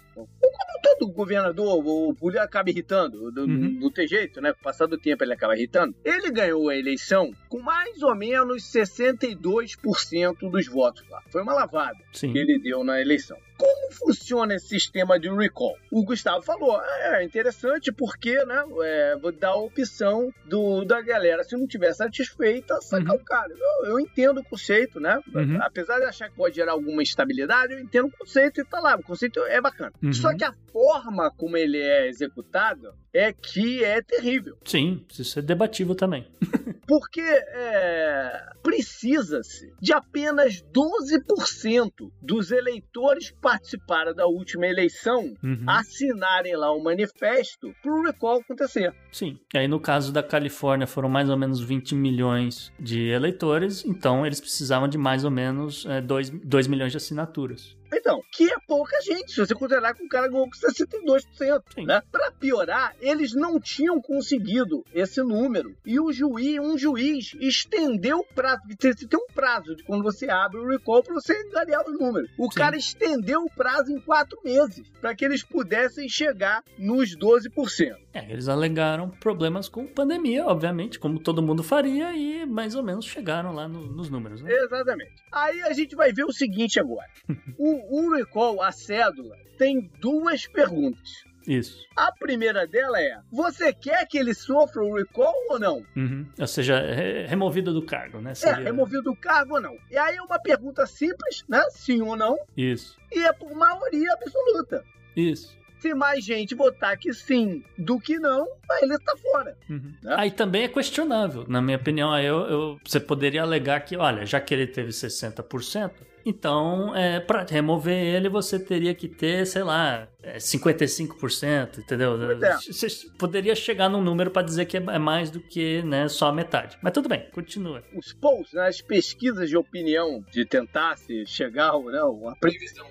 Como 0.55 0.81
todo 0.81 1.11
governador, 1.11 1.83
o 1.85 2.13
político 2.13 2.45
acaba 2.45 2.69
irritando, 2.69 3.31
do, 3.31 3.41
uhum. 3.41 3.79
do 3.79 3.91
ter 3.91 4.07
jeito, 4.07 4.39
né? 4.41 4.53
Passado 4.53 4.93
o 4.93 4.97
tempo 4.97 5.23
ele 5.23 5.33
acaba 5.33 5.55
irritando. 5.55 5.95
Ele 6.03 6.31
ganhou 6.31 6.69
a 6.69 6.75
eleição 6.75 7.31
com 7.49 7.59
mais 7.61 8.01
ou 8.01 8.15
menos 8.15 8.63
62% 8.63 10.49
dos 10.49 10.67
votos 10.67 11.03
lá. 11.09 11.21
Foi 11.29 11.41
uma 11.41 11.53
lavada 11.53 11.99
Sim. 12.13 12.31
que 12.31 12.37
ele 12.37 12.59
deu 12.59 12.83
na 12.83 13.01
eleição. 13.01 13.37
Como 13.57 13.91
funciona 13.93 14.55
esse 14.55 14.67
sistema 14.67 15.17
de 15.17 15.29
recall? 15.29 15.77
O 15.89 16.03
Gustavo 16.03 16.41
falou, 16.41 16.81
é 16.81 17.23
interessante 17.23 17.89
porque, 17.89 18.33
né, 18.43 18.63
é, 18.83 19.15
dá 19.39 19.49
a 19.49 19.55
opção 19.55 20.29
do, 20.45 20.83
da 20.83 21.01
galera, 21.01 21.43
se 21.43 21.55
não 21.55 21.65
tiver 21.65 21.93
satisfeita, 21.93 22.81
sacar 22.81 23.15
uhum. 23.15 23.21
o 23.21 23.23
cara. 23.23 23.53
Eu, 23.53 23.91
eu, 23.91 23.99
entendo 23.99 24.41
o 24.41 24.43
conceito, 24.43 24.99
né? 24.99 25.21
Uhum. 25.33 25.57
Apesar 25.61 25.99
de 25.99 26.05
achar 26.05 26.29
que 26.29 26.35
pode 26.35 26.55
gerar 26.55 26.73
alguma 26.73 27.01
instabilidade, 27.01 27.73
eu 27.73 27.79
entendo 27.79 28.07
o 28.07 28.11
conceito 28.11 28.59
e 28.59 28.65
tá 28.65 28.79
lá, 28.81 28.95
o 28.95 29.03
conceito 29.03 29.39
é 29.45 29.61
bacana. 29.61 29.93
Uhum. 30.03 30.11
Só 30.11 30.35
que 30.35 30.43
a 30.45 30.53
forma 30.71 31.31
como 31.31 31.57
ele 31.57 31.81
é 31.81 32.07
executado 32.07 32.95
é 33.15 33.31
que 33.31 33.81
é 33.83 34.01
terrível. 34.01 34.57
Sim, 34.65 35.05
isso 35.17 35.39
é 35.39 35.41
debatível 35.41 35.95
também. 35.95 36.27
Porque 36.85 37.21
é, 37.21 38.45
precisa-se 38.61 39.73
de 39.81 39.93
apenas 39.93 40.61
12% 40.61 41.91
dos 42.21 42.51
eleitores 42.51 43.31
que 43.31 43.37
participaram 43.39 44.13
da 44.13 44.27
última 44.27 44.67
eleição 44.67 45.33
uhum. 45.41 45.63
assinarem 45.65 46.55
lá 46.55 46.71
o 46.71 46.79
um 46.79 46.83
manifesto 46.83 47.73
para 47.81 47.91
o 47.91 48.03
recall 48.03 48.41
acontecer. 48.41 48.93
Sim, 49.11 49.39
e 49.53 49.57
aí 49.57 49.67
no 49.67 49.79
caso 49.79 50.11
da 50.11 50.21
Califórnia 50.21 50.85
foram 50.85 51.09
mais 51.09 51.29
ou 51.29 51.37
menos 51.37 51.61
20 51.61 51.95
milhões 51.95 52.71
de 52.79 53.07
eleitores, 53.07 53.83
então 53.85 54.25
eles 54.25 54.41
precisavam 54.41 54.87
de 54.87 54.97
mais 54.97 55.23
ou 55.23 55.31
menos 55.31 55.85
é, 55.87 56.01
2, 56.01 56.29
2 56.29 56.67
milhões 56.67 56.91
de 56.91 56.97
assinaturas. 56.97 57.75
Então, 57.93 58.21
que 58.31 58.51
é 58.51 58.55
pouca 58.67 58.99
gente, 59.01 59.31
se 59.31 59.39
você 59.39 59.53
considerar 59.53 59.93
que 59.93 60.03
o 60.03 60.09
cara 60.09 60.27
ganhou 60.27 60.45
com 60.45 60.51
62%. 60.51 61.61
Sim. 61.73 61.85
Né? 61.85 62.01
Para 62.11 62.31
piorar, 62.31 62.95
eles 63.07 63.33
não 63.33 63.59
tinham 63.59 64.01
conseguido 64.01 64.83
esse 64.93 65.21
número. 65.21 65.75
E 65.85 65.99
o 65.99 66.11
juiz, 66.11 66.59
um 66.59 66.77
juiz 66.77 67.35
estendeu 67.39 68.19
o 68.19 68.25
prazo. 68.33 68.61
Você 68.79 69.07
tem 69.07 69.19
um 69.19 69.33
prazo 69.33 69.75
de 69.75 69.83
quando 69.83 70.03
você 70.03 70.29
abre 70.29 70.59
o 70.59 70.67
recall 70.67 71.03
para 71.03 71.13
você 71.13 71.33
ganhar 71.49 71.81
os 71.81 71.99
números. 71.99 72.29
O 72.37 72.51
Sim. 72.51 72.57
cara 72.57 72.75
estendeu 72.75 73.41
o 73.41 73.49
prazo 73.49 73.91
em 73.91 73.99
quatro 73.99 74.37
meses 74.43 74.89
para 74.99 75.13
que 75.15 75.23
eles 75.23 75.43
pudessem 75.43 76.09
chegar 76.09 76.63
nos 76.77 77.15
12%. 77.15 77.95
É, 78.13 78.31
eles 78.31 78.47
alegaram 78.47 79.09
problemas 79.09 79.69
com 79.69 79.85
pandemia, 79.85 80.45
obviamente, 80.45 80.97
como 80.97 81.19
todo 81.19 81.43
mundo 81.43 81.61
faria, 81.61 82.15
e 82.15 82.45
mais 82.45 82.75
ou 82.75 82.83
menos 82.83 83.05
chegaram 83.05 83.53
lá 83.53 83.67
no, 83.67 83.85
nos 83.85 84.09
números. 84.09 84.41
Né? 84.41 84.51
Exatamente. 84.51 85.13
Aí 85.31 85.61
a 85.63 85.73
gente 85.73 85.95
vai 85.95 86.11
ver 86.11 86.23
o 86.23 86.31
seguinte 86.31 86.79
agora. 86.79 87.09
o, 87.57 88.07
o 88.07 88.15
recall, 88.15 88.61
a 88.61 88.71
cédula, 88.71 89.35
tem 89.57 89.91
duas 89.99 90.47
perguntas. 90.47 91.23
Isso. 91.47 91.85
A 91.95 92.11
primeira 92.11 92.65
dela 92.67 92.99
é: 92.99 93.19
você 93.31 93.73
quer 93.73 94.05
que 94.07 94.17
ele 94.17 94.33
sofra 94.33 94.83
o 94.83 94.95
recall 94.95 95.33
ou 95.49 95.59
não? 95.59 95.85
Uhum. 95.95 96.25
Ou 96.39 96.47
seja, 96.47 96.75
é 96.75 97.25
removido 97.25 97.73
do 97.73 97.81
cargo, 97.81 98.19
né? 98.19 98.33
Seria... 98.33 98.61
É, 98.61 98.63
removido 98.65 99.03
do 99.03 99.15
cargo 99.15 99.55
ou 99.55 99.61
não. 99.61 99.77
E 99.89 99.97
aí 99.97 100.15
é 100.15 100.21
uma 100.21 100.39
pergunta 100.39 100.85
simples, 100.85 101.43
né? 101.47 101.63
Sim 101.71 102.01
ou 102.01 102.15
não. 102.15 102.37
Isso. 102.55 102.97
E 103.11 103.23
é 103.23 103.31
por 103.33 103.53
maioria 103.53 104.11
absoluta. 104.13 104.83
Isso 105.15 105.55
se 105.85 105.93
mais 105.93 106.25
gente 106.25 106.55
votar 106.55 106.97
que 106.97 107.13
sim 107.13 107.63
do 107.77 107.99
que 107.99 108.17
não, 108.17 108.47
aí 108.71 108.83
ele 108.83 108.97
tá 108.97 109.15
fora. 109.17 109.55
Uhum. 109.69 109.93
Né? 110.01 110.15
Aí 110.17 110.31
também 110.31 110.63
é 110.63 110.67
questionável. 110.67 111.45
Na 111.47 111.61
minha 111.61 111.77
opinião, 111.77 112.11
aí 112.11 112.25
eu, 112.25 112.37
eu, 112.47 112.79
você 112.83 112.99
poderia 112.99 113.43
alegar 113.43 113.81
que, 113.81 113.95
olha, 113.95 114.25
já 114.25 114.39
que 114.39 114.51
ele 114.51 114.65
teve 114.65 114.89
60%, 114.89 115.91
então, 116.25 116.95
é, 116.95 117.19
para 117.19 117.45
remover 117.47 117.95
ele, 117.95 118.27
você 118.27 118.57
teria 118.57 118.95
que 118.95 119.07
ter, 119.07 119.45
sei 119.45 119.61
lá, 119.61 120.07
55%, 120.37 121.43
é, 121.43 121.79
entendeu? 121.79 122.15
É. 122.43 122.57
Você 122.57 122.87
poderia 123.17 123.53
chegar 123.55 123.89
num 123.89 124.01
número 124.01 124.31
para 124.31 124.41
dizer 124.41 124.65
que 124.65 124.77
é 124.77 124.99
mais 124.99 125.29
do 125.29 125.39
que 125.39 125.83
né, 125.83 126.07
só 126.07 126.29
a 126.29 126.33
metade. 126.33 126.79
Mas 126.81 126.93
tudo 126.93 127.07
bem, 127.07 127.29
continua. 127.31 127.83
Os 127.95 128.11
polls, 128.11 128.55
né, 128.55 128.67
as 128.67 128.81
pesquisas 128.81 129.49
de 129.49 129.55
opinião 129.55 130.25
de 130.31 130.45
tentar 130.45 130.97
se 130.97 131.25
chegar, 131.27 131.77
né, 131.79 132.01
uma 132.01 132.35
previsão 132.35 132.87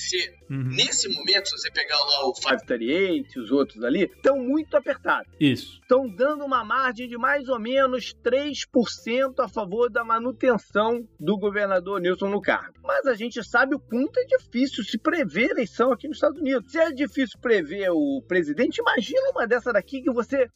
PSC, 0.00 0.32
Uhum. 0.50 0.64
nesse 0.64 1.08
momento, 1.08 1.48
se 1.48 1.58
você 1.58 1.70
pegar 1.70 1.96
lá 1.96 2.26
o 2.26 2.32
538 2.32 3.38
e 3.38 3.40
os 3.42 3.50
outros 3.52 3.84
ali, 3.84 4.04
estão 4.04 4.36
muito 4.38 4.76
apertados. 4.76 5.30
Isso. 5.38 5.78
Estão 5.80 6.08
dando 6.08 6.44
uma 6.44 6.64
margem 6.64 7.08
de 7.08 7.16
mais 7.16 7.48
ou 7.48 7.58
menos 7.60 8.12
3% 8.14 9.40
a 9.40 9.48
favor 9.48 9.88
da 9.90 10.02
manutenção 10.04 11.06
do 11.18 11.36
governador 11.38 12.00
Nilson 12.00 12.28
no 12.28 12.40
cargo. 12.40 12.74
Mas 12.82 13.06
a 13.06 13.14
gente 13.14 13.42
sabe 13.44 13.74
o 13.76 13.78
quanto 13.78 14.18
é 14.18 14.24
difícil 14.24 14.82
se 14.84 14.98
prever 14.98 15.50
eleição 15.50 15.92
aqui 15.92 16.08
nos 16.08 16.16
Estados 16.16 16.40
Unidos. 16.40 16.70
Se 16.72 16.78
é 16.78 16.90
difícil 16.90 17.38
prever 17.40 17.90
o 17.90 18.22
presidente, 18.26 18.78
imagina 18.78 19.30
uma 19.30 19.46
dessa 19.46 19.72
daqui 19.72 20.02
que 20.02 20.10
você 20.10 20.48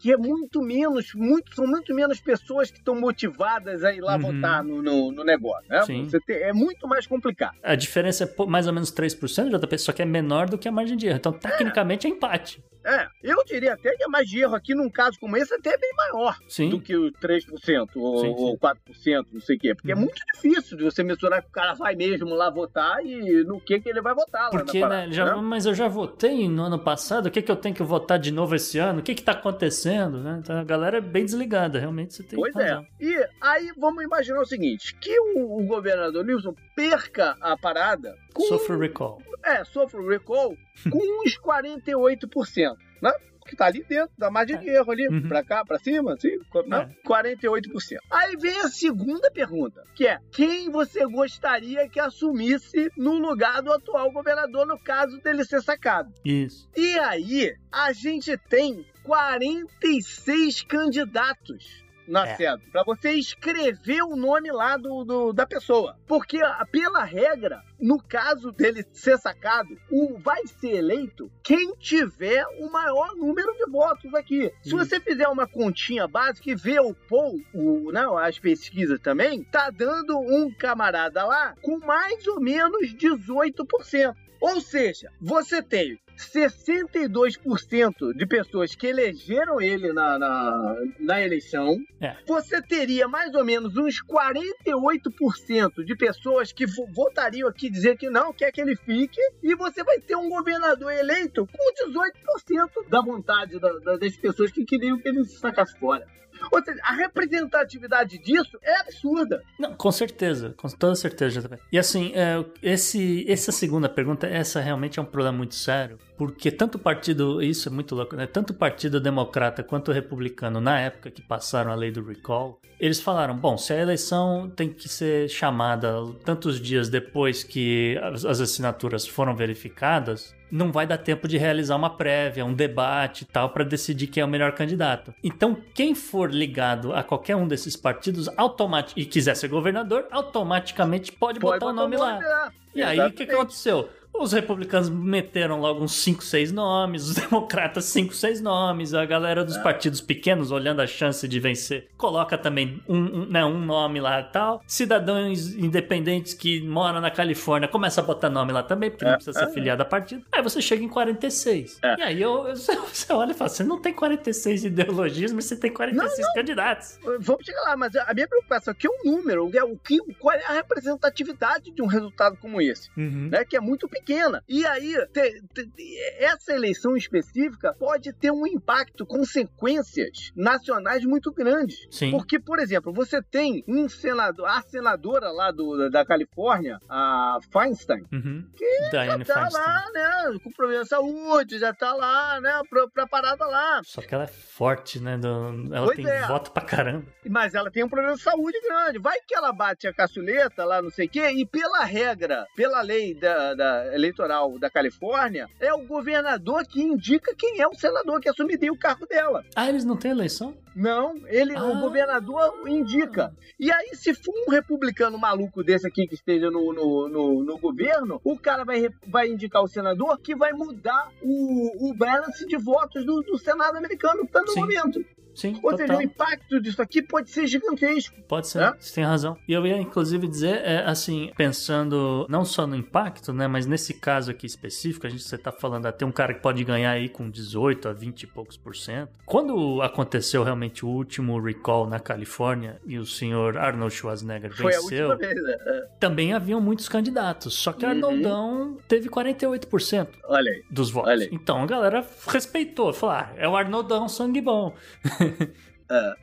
que 0.00 0.12
é 0.12 0.16
muito 0.16 0.60
menos, 0.60 1.14
muito, 1.14 1.54
são 1.54 1.66
muito 1.66 1.94
menos 1.94 2.20
pessoas 2.20 2.70
que 2.70 2.78
estão 2.78 2.94
motivadas 2.94 3.84
a 3.84 3.92
ir 3.94 4.00
lá 4.00 4.16
Uhum. 4.16 4.20
votar 4.20 4.62
no, 4.64 4.82
no, 4.82 5.12
no 5.12 5.24
negócio. 5.24 5.68
Né? 5.68 5.82
Sim. 5.84 6.08
Tem- 6.26 6.36
é 6.36 6.52
muito 6.52 6.86
mais 6.86 7.06
complicado. 7.06 7.56
A 7.62 7.74
diferença 7.74 8.24
é 8.24 8.44
mais 8.46 8.66
ou 8.66 8.72
menos 8.72 8.79
3%, 8.88 9.58
JP, 9.58 9.78
só 9.78 9.92
que 9.92 10.02
é 10.02 10.04
menor 10.04 10.48
do 10.48 10.56
que 10.58 10.68
a 10.68 10.72
margem 10.72 10.96
de 10.96 11.06
erro. 11.06 11.16
Então, 11.16 11.32
tecnicamente, 11.32 12.06
é 12.06 12.10
empate. 12.10 12.62
É, 12.84 13.06
eu 13.22 13.36
diria 13.44 13.74
até 13.74 13.94
que 13.96 14.02
a 14.04 14.08
margem 14.08 14.30
de 14.30 14.40
erro 14.42 14.54
aqui 14.54 14.74
num 14.74 14.88
caso 14.88 15.18
como 15.20 15.36
esse 15.36 15.52
até 15.54 15.70
é 15.74 15.78
bem 15.78 15.90
maior 15.96 16.36
Sim. 16.48 16.70
do 16.70 16.80
que 16.80 16.96
o 16.96 17.12
3% 17.12 17.88
ou, 17.96 18.18
Sim, 18.20 18.26
sim. 18.36 18.42
ou 18.42 18.58
4%, 18.58 19.26
não 19.32 19.40
sei 19.40 19.56
o 19.56 19.58
quê. 19.58 19.74
Porque 19.74 19.92
Uhum. 19.92 19.98
é 19.98 20.00
muito 20.02 20.20
difícil 20.34 20.76
de 20.78 20.84
você 20.84 21.02
mensurar 21.02 21.42
que 21.42 21.48
o 21.48 21.52
cara 21.52 21.74
vai 21.74 21.94
mesmo 21.94 22.34
lá 22.34 22.48
votar 22.50 23.04
e 23.04 23.44
no 23.44 23.60
que, 23.60 23.78
que 23.80 23.88
ele 23.88 24.00
vai 24.00 24.14
votar 24.14 24.44
lá 24.44 24.50
Porque, 24.50 24.80
na 24.80 24.88
parada, 24.88 25.06
né, 25.08 25.12
já, 25.12 25.34
né? 25.36 25.42
mas 25.42 25.66
eu 25.66 25.74
já 25.74 25.88
votei 25.88 26.48
no 26.48 26.62
ano 26.62 26.78
passado, 26.78 27.26
o 27.26 27.30
que, 27.30 27.42
que 27.42 27.50
eu 27.50 27.56
tenho 27.56 27.74
que 27.74 27.82
votar 27.82 28.18
de 28.18 28.30
novo 28.30 28.54
esse 28.54 28.78
ano? 28.78 29.00
O 29.00 29.02
que 29.02 29.14
que 29.14 29.22
tá 29.22 29.32
acontecendo, 29.32 30.18
né? 30.22 30.38
Então, 30.42 30.58
a 30.58 30.64
galera 30.64 30.98
é 30.98 31.00
bem 31.00 31.24
desligada, 31.24 31.78
realmente 31.78 32.14
você 32.14 32.22
tem 32.22 32.38
Pois 32.38 32.54
razão. 32.54 32.86
é. 33.00 33.04
E 33.04 33.28
aí 33.40 33.70
vamos 33.78 34.02
imaginar 34.02 34.40
o 34.40 34.46
seguinte: 34.46 34.94
que 34.96 35.18
o, 35.20 35.58
o 35.60 35.66
governador 35.66 36.24
Nilson 36.24 36.54
perca 36.74 37.36
a 37.40 37.56
parada 37.58 38.16
com. 38.32 38.44
Sofre 38.44 38.76
recall. 38.78 39.20
É, 39.44 39.64
sofre 39.64 39.98
o 40.00 40.08
recall 40.08 40.54
com 40.90 41.22
uns 41.22 41.38
48%, 41.38 42.69
né? 43.02 43.12
Que 43.46 43.56
tá 43.56 43.66
ali 43.66 43.82
dentro 43.82 44.12
da 44.16 44.30
margem 44.30 44.58
de 44.60 44.68
erro 44.68 44.92
ali, 44.92 45.08
Uhum. 45.08 45.26
pra 45.26 45.42
cá, 45.42 45.64
pra 45.64 45.78
cima, 45.78 46.12
assim, 46.12 46.36
né? 46.68 46.94
48%. 47.04 47.98
Aí 48.10 48.36
vem 48.36 48.56
a 48.60 48.68
segunda 48.68 49.28
pergunta, 49.30 49.82
que 49.94 50.06
é: 50.06 50.18
quem 50.30 50.70
você 50.70 51.04
gostaria 51.06 51.88
que 51.88 51.98
assumisse 51.98 52.90
no 52.96 53.14
lugar 53.18 53.60
do 53.62 53.72
atual 53.72 54.12
governador 54.12 54.66
no 54.66 54.78
caso 54.78 55.18
dele 55.20 55.44
ser 55.44 55.62
sacado? 55.62 56.12
Isso. 56.24 56.68
E 56.76 56.96
aí, 56.98 57.52
a 57.72 57.92
gente 57.92 58.36
tem 58.48 58.86
46 59.02 60.62
candidatos 60.62 61.84
na 62.10 62.26
É. 62.26 62.36
cédula, 62.36 62.68
para 62.72 62.82
você 62.84 63.12
escrever 63.12 64.02
o 64.02 64.16
nome 64.16 64.50
lá 64.50 64.76
do, 64.76 65.04
do- 65.04 65.32
da 65.32 65.46
pessoa. 65.46 65.96
Porque, 66.06 66.38
pela 66.70 67.04
regra, 67.04 67.62
no 67.80 68.02
caso 68.02 68.50
dele 68.52 68.84
ser 68.92 69.16
sacado, 69.18 69.68
o 69.90 70.18
vai 70.18 70.46
ser 70.46 70.74
eleito 70.76 71.30
quem 71.42 71.74
tiver 71.76 72.44
o 72.58 72.70
maior 72.70 73.14
número 73.16 73.52
de 73.54 73.70
votos 73.70 74.12
aqui. 74.14 74.52
Se 74.62 74.70
você 74.70 75.00
fizer 75.00 75.28
uma 75.28 75.46
continha 75.46 76.06
básica 76.08 76.50
e 76.50 76.54
ver 76.54 76.80
o 76.80 76.92
poll, 77.08 77.36
o, 77.54 77.90
não, 77.92 78.18
as 78.18 78.38
pesquisas 78.38 78.98
também, 79.00 79.44
tá 79.44 79.70
dando 79.70 80.18
um 80.18 80.52
camarada 80.52 81.24
lá 81.24 81.54
com 81.62 81.78
mais 81.78 82.26
ou 82.26 82.40
menos 82.40 82.92
18%. 82.94 84.14
Ou 84.40 84.60
seja, 84.60 85.12
você 85.20 85.62
tem 85.62 85.98
62% 86.28 88.14
de 88.14 88.26
pessoas 88.26 88.74
que 88.74 88.86
elegeram 88.86 89.60
ele 89.60 89.92
na, 89.92 90.18
na, 90.18 90.76
na 90.98 91.20
eleição. 91.20 91.76
É. 92.00 92.16
Você 92.26 92.60
teria 92.62 93.06
mais 93.08 93.34
ou 93.34 93.44
menos 93.44 93.76
uns 93.76 94.02
48% 94.02 95.84
de 95.84 95.96
pessoas 95.96 96.52
que 96.52 96.66
vo- 96.66 96.86
votariam 96.92 97.48
aqui 97.48 97.70
dizer 97.70 97.96
que 97.96 98.08
não, 98.10 98.32
quer 98.32 98.50
que 98.52 98.60
ele 98.60 98.76
fique. 98.76 99.20
E 99.42 99.54
você 99.54 99.82
vai 99.84 99.98
ter 99.98 100.16
um 100.16 100.28
governador 100.28 100.92
eleito 100.92 101.46
com 101.46 101.86
18% 101.88 102.88
da 102.88 103.00
vontade 103.00 103.58
da- 103.58 103.78
da- 103.78 103.96
das 103.96 104.16
pessoas 104.16 104.50
que 104.50 104.64
queriam 104.64 104.98
que 104.98 105.08
ele 105.08 105.24
se 105.24 105.38
sacasse 105.38 105.78
fora. 105.78 106.06
Ou 106.50 106.64
seja, 106.64 106.80
a 106.84 106.94
representatividade 106.94 108.16
disso 108.16 108.58
é 108.62 108.80
absurda. 108.80 109.42
Não, 109.58 109.74
com 109.74 109.92
certeza, 109.92 110.54
com 110.56 110.68
toda 110.68 110.94
certeza, 110.94 111.38
JP. 111.42 111.58
E 111.70 111.78
assim, 111.78 112.12
é, 112.14 112.42
esse, 112.62 113.30
essa 113.30 113.52
segunda 113.52 113.90
pergunta, 113.90 114.26
essa 114.26 114.58
realmente 114.58 114.98
é 114.98 115.02
um 115.02 115.04
problema 115.04 115.36
muito 115.36 115.54
sério, 115.54 115.98
porque 116.20 116.50
tanto 116.50 116.74
o 116.74 116.78
partido, 116.78 117.42
isso 117.42 117.70
é 117.70 117.72
muito 117.72 117.94
louco, 117.94 118.14
né? 118.14 118.26
Tanto 118.26 118.50
o 118.50 118.54
partido 118.54 119.00
democrata 119.00 119.62
quanto 119.62 119.90
o 119.90 119.94
republicano, 119.94 120.60
na 120.60 120.78
época 120.78 121.10
que 121.10 121.22
passaram 121.22 121.72
a 121.72 121.74
lei 121.74 121.90
do 121.90 122.04
recall, 122.04 122.60
eles 122.78 123.00
falaram, 123.00 123.34
bom, 123.34 123.56
se 123.56 123.72
a 123.72 123.80
eleição 123.80 124.52
tem 124.54 124.68
que 124.68 124.86
ser 124.86 125.30
chamada 125.30 125.94
tantos 126.22 126.60
dias 126.60 126.90
depois 126.90 127.42
que 127.42 127.98
as, 128.02 128.26
as 128.26 128.38
assinaturas 128.38 129.06
foram 129.06 129.34
verificadas, 129.34 130.34
não 130.52 130.70
vai 130.70 130.86
dar 130.86 130.98
tempo 130.98 131.26
de 131.26 131.38
realizar 131.38 131.76
uma 131.76 131.88
prévia, 131.88 132.44
um 132.44 132.52
debate 132.52 133.22
e 133.22 133.24
tal, 133.24 133.48
para 133.48 133.64
decidir 133.64 134.08
quem 134.08 134.20
é 134.20 134.24
o 134.26 134.28
melhor 134.28 134.52
candidato. 134.52 135.14
Então, 135.24 135.56
quem 135.72 135.94
for 135.94 136.30
ligado 136.30 136.92
a 136.92 137.02
qualquer 137.02 137.34
um 137.34 137.48
desses 137.48 137.76
partidos 137.76 138.28
automatic... 138.36 138.94
e 138.94 139.06
quiser 139.06 139.36
ser 139.36 139.48
governador, 139.48 140.06
automaticamente 140.10 141.12
pode, 141.12 141.40
botar 141.40 141.64
o 141.64 141.72
nome 141.72 141.96
lá. 141.96 142.18
lá. 142.18 142.52
E 142.74 142.82
aí, 142.82 142.98
o 143.00 143.04
que, 143.04 143.10
que 143.10 143.22
Exatamente. 143.22 143.34
aconteceu? 143.34 143.88
Os 144.12 144.32
republicanos 144.32 144.90
meteram 144.90 145.60
logo 145.60 145.82
uns 145.82 145.94
5, 145.94 146.22
6 146.22 146.52
nomes, 146.52 147.08
os 147.08 147.14
democratas 147.16 147.84
5, 147.86 148.14
6 148.14 148.40
nomes, 148.40 148.92
a 148.92 149.04
galera 149.06 149.40
É. 149.40 149.44
dos 149.44 149.56
partidos 149.58 150.00
pequenos, 150.00 150.50
olhando 150.50 150.80
a 150.82 150.86
chance 150.86 151.26
de 151.26 151.40
vencer, 151.40 151.88
coloca 151.96 152.36
também 152.36 152.82
um, 152.88 152.98
um, 152.98 153.26
né, 153.26 153.44
um 153.44 153.58
nome 153.58 154.00
lá 154.00 154.20
e 154.20 154.24
tal. 154.24 154.62
Cidadãos 154.66 155.54
independentes 155.54 156.34
que 156.34 156.60
moram 156.62 157.00
na 157.00 157.10
Califórnia 157.10 157.66
começa 157.68 158.00
a 158.00 158.04
botar 158.04 158.28
nome 158.28 158.52
lá 158.52 158.62
também, 158.62 158.90
porque 158.90 159.04
não 159.04 159.14
precisa 159.14 159.38
ser 159.38 159.48
filiado 159.52 159.82
a 159.82 159.84
partido. 159.86 160.24
Aí 160.32 160.42
você 160.42 160.60
chega 160.60 160.84
em 160.84 160.88
46. 160.88 161.78
É. 161.82 161.96
E 161.98 162.02
aí 162.02 162.20
eu, 162.22 162.46
eu- 162.48 162.56
você 162.92 163.12
olha 163.12 163.30
e 163.32 163.34
fala: 163.34 163.48
você 163.48 163.64
não 163.64 163.80
tem 163.80 163.92
46 163.94 164.64
ideologias, 164.66 165.32
mas 165.32 165.46
você 165.46 165.56
tem 165.56 165.72
46 165.72 166.32
candidatos. 166.34 166.98
Vamos 167.20 167.44
chegar 167.46 167.62
lá, 167.62 167.76
mas 167.76 167.94
a 167.96 168.12
minha 168.12 168.28
preocupação 168.28 168.72
aqui 168.72 168.86
é 168.86 168.90
o 168.90 169.04
número, 169.10 169.50
é 169.56 169.64
o 169.64 169.76
que, 169.76 169.98
qual 170.18 170.34
é 170.36 170.44
a 170.46 170.52
representatividade 170.52 171.70
de 171.70 171.82
um 171.82 171.86
resultado 171.86 172.36
como 172.36 172.60
esse, 172.60 172.90
né? 172.96 173.44
Que 173.44 173.56
é 173.56 173.60
muito 173.60 173.88
pequena. 174.00 174.42
E 174.48 174.64
aí, 174.66 174.94
te- 175.12 175.42
te- 175.54 175.98
essa 176.18 176.52
eleição 176.54 176.96
específica 176.96 177.74
pode 177.78 178.12
ter 178.12 178.30
um 178.30 178.46
impacto, 178.46 179.04
consequências 179.06 180.30
nacionais 180.34 181.04
muito 181.04 181.32
grandes. 181.32 181.86
Sim. 181.90 182.10
Porque, 182.10 182.38
por 182.38 182.58
exemplo, 182.58 182.92
você 182.92 183.22
tem 183.22 183.62
um 183.68 183.88
senador, 183.88 184.46
a 184.46 184.62
senadora 184.62 185.30
lá 185.30 185.50
do, 185.50 185.88
da 185.90 186.04
Califórnia, 186.04 186.78
a 186.88 187.38
Feinstein, 187.52 188.04
Uhum. 188.12 188.46
Que 188.56 188.90
Diane 188.90 189.24
tá 189.24 189.40
Feinstein. 189.40 189.62
lá, 189.62 189.84
né? 189.92 190.38
Com 190.42 190.50
problema 190.50 190.82
de 190.82 190.88
saúde, 190.88 191.58
já 191.58 191.72
tá 191.74 191.92
lá, 191.94 192.40
né? 192.40 192.60
Pra, 192.68 192.88
pra 192.88 193.06
parada 193.06 193.46
lá. 193.46 193.80
Só 193.84 194.00
que 194.00 194.14
ela 194.14 194.24
é 194.24 194.28
forte, 194.28 195.00
né? 195.00 195.16
do- 195.18 195.74
Ela 195.74 195.86
Pois 195.86 195.96
tem 195.96 196.08
é. 196.08 196.26
voto 196.26 196.50
pra 196.52 196.62
caramba. 196.64 197.06
Mas 197.28 197.54
ela 197.54 197.70
tem 197.70 197.84
um 197.84 197.88
problema 197.88 198.16
de 198.16 198.22
saúde 198.22 198.58
grande. 198.62 198.98
Vai 198.98 199.18
que 199.26 199.34
ela 199.34 199.52
bate 199.52 199.86
a 199.86 199.92
caçuleta 199.92 200.64
lá, 200.64 200.80
não 200.82 200.90
sei 200.90 201.06
o 201.06 201.08
quê, 201.10 201.30
e 201.30 201.46
pela 201.46 201.84
regra, 201.84 202.46
pela 202.56 202.80
lei 202.82 203.14
da, 203.14 203.54
da 203.54 203.89
eleitoral 203.94 204.58
da 204.58 204.70
Califórnia, 204.70 205.48
é 205.60 205.72
o 205.72 205.86
governador 205.86 206.64
que 206.66 206.80
indica 206.82 207.34
quem 207.36 207.60
é 207.60 207.66
o 207.66 207.74
senador 207.74 208.20
que 208.20 208.28
assumiria 208.28 208.72
o 208.72 208.78
cargo 208.78 209.06
dela. 209.06 209.44
Ah, 209.54 209.68
eles 209.68 209.84
não 209.84 209.96
têm 209.96 210.10
eleição? 210.10 210.54
Não, 210.74 211.14
ele, 211.26 211.54
Ah. 211.56 211.64
o 211.64 211.80
governador 211.80 212.52
indica. 212.66 213.34
E 213.58 213.70
aí, 213.70 213.90
se 213.94 214.14
for 214.14 214.32
um 214.46 214.50
republicano 214.50 215.18
maluco 215.18 215.62
desse 215.62 215.86
aqui 215.86 216.06
que 216.06 216.14
esteja 216.14 216.50
no, 216.50 216.72
no, 216.72 217.08
no, 217.08 217.44
no 217.44 217.58
governo, 217.58 218.20
o 218.24 218.38
cara 218.38 218.64
vai, 218.64 218.88
vai 219.06 219.28
indicar 219.28 219.62
o 219.62 219.68
senador 219.68 220.18
que 220.20 220.34
vai 220.34 220.52
mudar 220.52 221.10
o, 221.22 221.90
o 221.90 221.94
balance 221.94 222.46
de 222.46 222.56
votos 222.56 223.04
do, 223.04 223.20
do 223.22 223.36
Senado 223.38 223.76
americano 223.76 224.26
tá 224.26 224.40
no 224.40 224.48
Sim. 224.52 224.60
momento. 224.60 225.04
Sim, 225.40 225.58
Ou 225.62 225.70
seja, 225.70 225.84
total. 225.86 225.98
o 225.98 226.02
impacto 226.02 226.60
disso 226.60 226.82
aqui 226.82 227.00
pode 227.02 227.30
ser 227.30 227.46
gigantesco. 227.46 228.14
Pode 228.28 228.46
ser, 228.48 228.62
É? 228.62 228.74
você 228.78 228.94
tem 228.94 229.04
razão. 229.04 229.36
E 229.48 229.52
eu 229.52 229.66
ia 229.66 229.78
inclusive 229.78 230.26
dizer, 230.28 230.60
é, 230.64 230.84
assim, 230.84 231.30
pensando 231.36 232.26
não 232.28 232.44
só 232.44 232.66
no 232.66 232.76
impacto, 232.76 233.32
né, 233.32 233.46
mas 233.48 233.66
nesse 233.66 233.94
caso 233.94 234.30
aqui 234.30 234.46
específico, 234.46 235.06
a 235.06 235.10
gente 235.10 235.22
você 235.22 235.38
tá 235.38 235.50
falando 235.50 235.86
até 235.86 236.04
um 236.04 236.12
cara 236.12 236.34
que 236.34 236.40
pode 236.40 236.62
ganhar 236.64 236.90
aí 236.90 237.08
com 237.08 237.30
18 237.30 237.88
a 237.88 237.92
20 237.92 238.22
e 238.22 238.26
poucos 238.26 238.56
por 238.56 238.76
cento. 238.76 239.10
Quando 239.24 239.80
aconteceu 239.82 240.42
realmente 240.42 240.84
o 240.84 240.88
último 240.88 241.40
recall 241.40 241.86
na 241.86 241.98
Califórnia 241.98 242.78
e 242.86 242.98
o 242.98 243.06
senhor 243.06 243.56
Arnold 243.56 243.94
Schwarzenegger 243.94 244.54
Foi 244.54 244.72
venceu, 244.72 245.16
vez. 245.16 245.34
né? 245.42 245.56
É. 245.66 245.86
também 245.98 246.32
haviam 246.34 246.60
muitos 246.60 246.88
candidatos, 246.88 247.54
só 247.54 247.72
que 247.72 247.84
Uhum. 247.84 247.90
Arnoldão 247.92 248.76
teve 248.88 249.08
48% 249.08 250.08
Olha 250.24 250.50
aí. 250.50 250.62
dos 250.70 250.90
votos. 250.90 251.10
Olha 251.10 251.22
aí. 251.24 251.30
Então 251.32 251.62
a 251.62 251.66
galera 251.66 252.06
respeitou, 252.28 252.92
falou, 252.92 253.16
ah, 253.16 253.32
é 253.36 253.48
o 253.48 253.56
Arnoldão 253.56 254.08
sangue 254.08 254.40
bom. 254.40 254.74
É. 255.38 255.46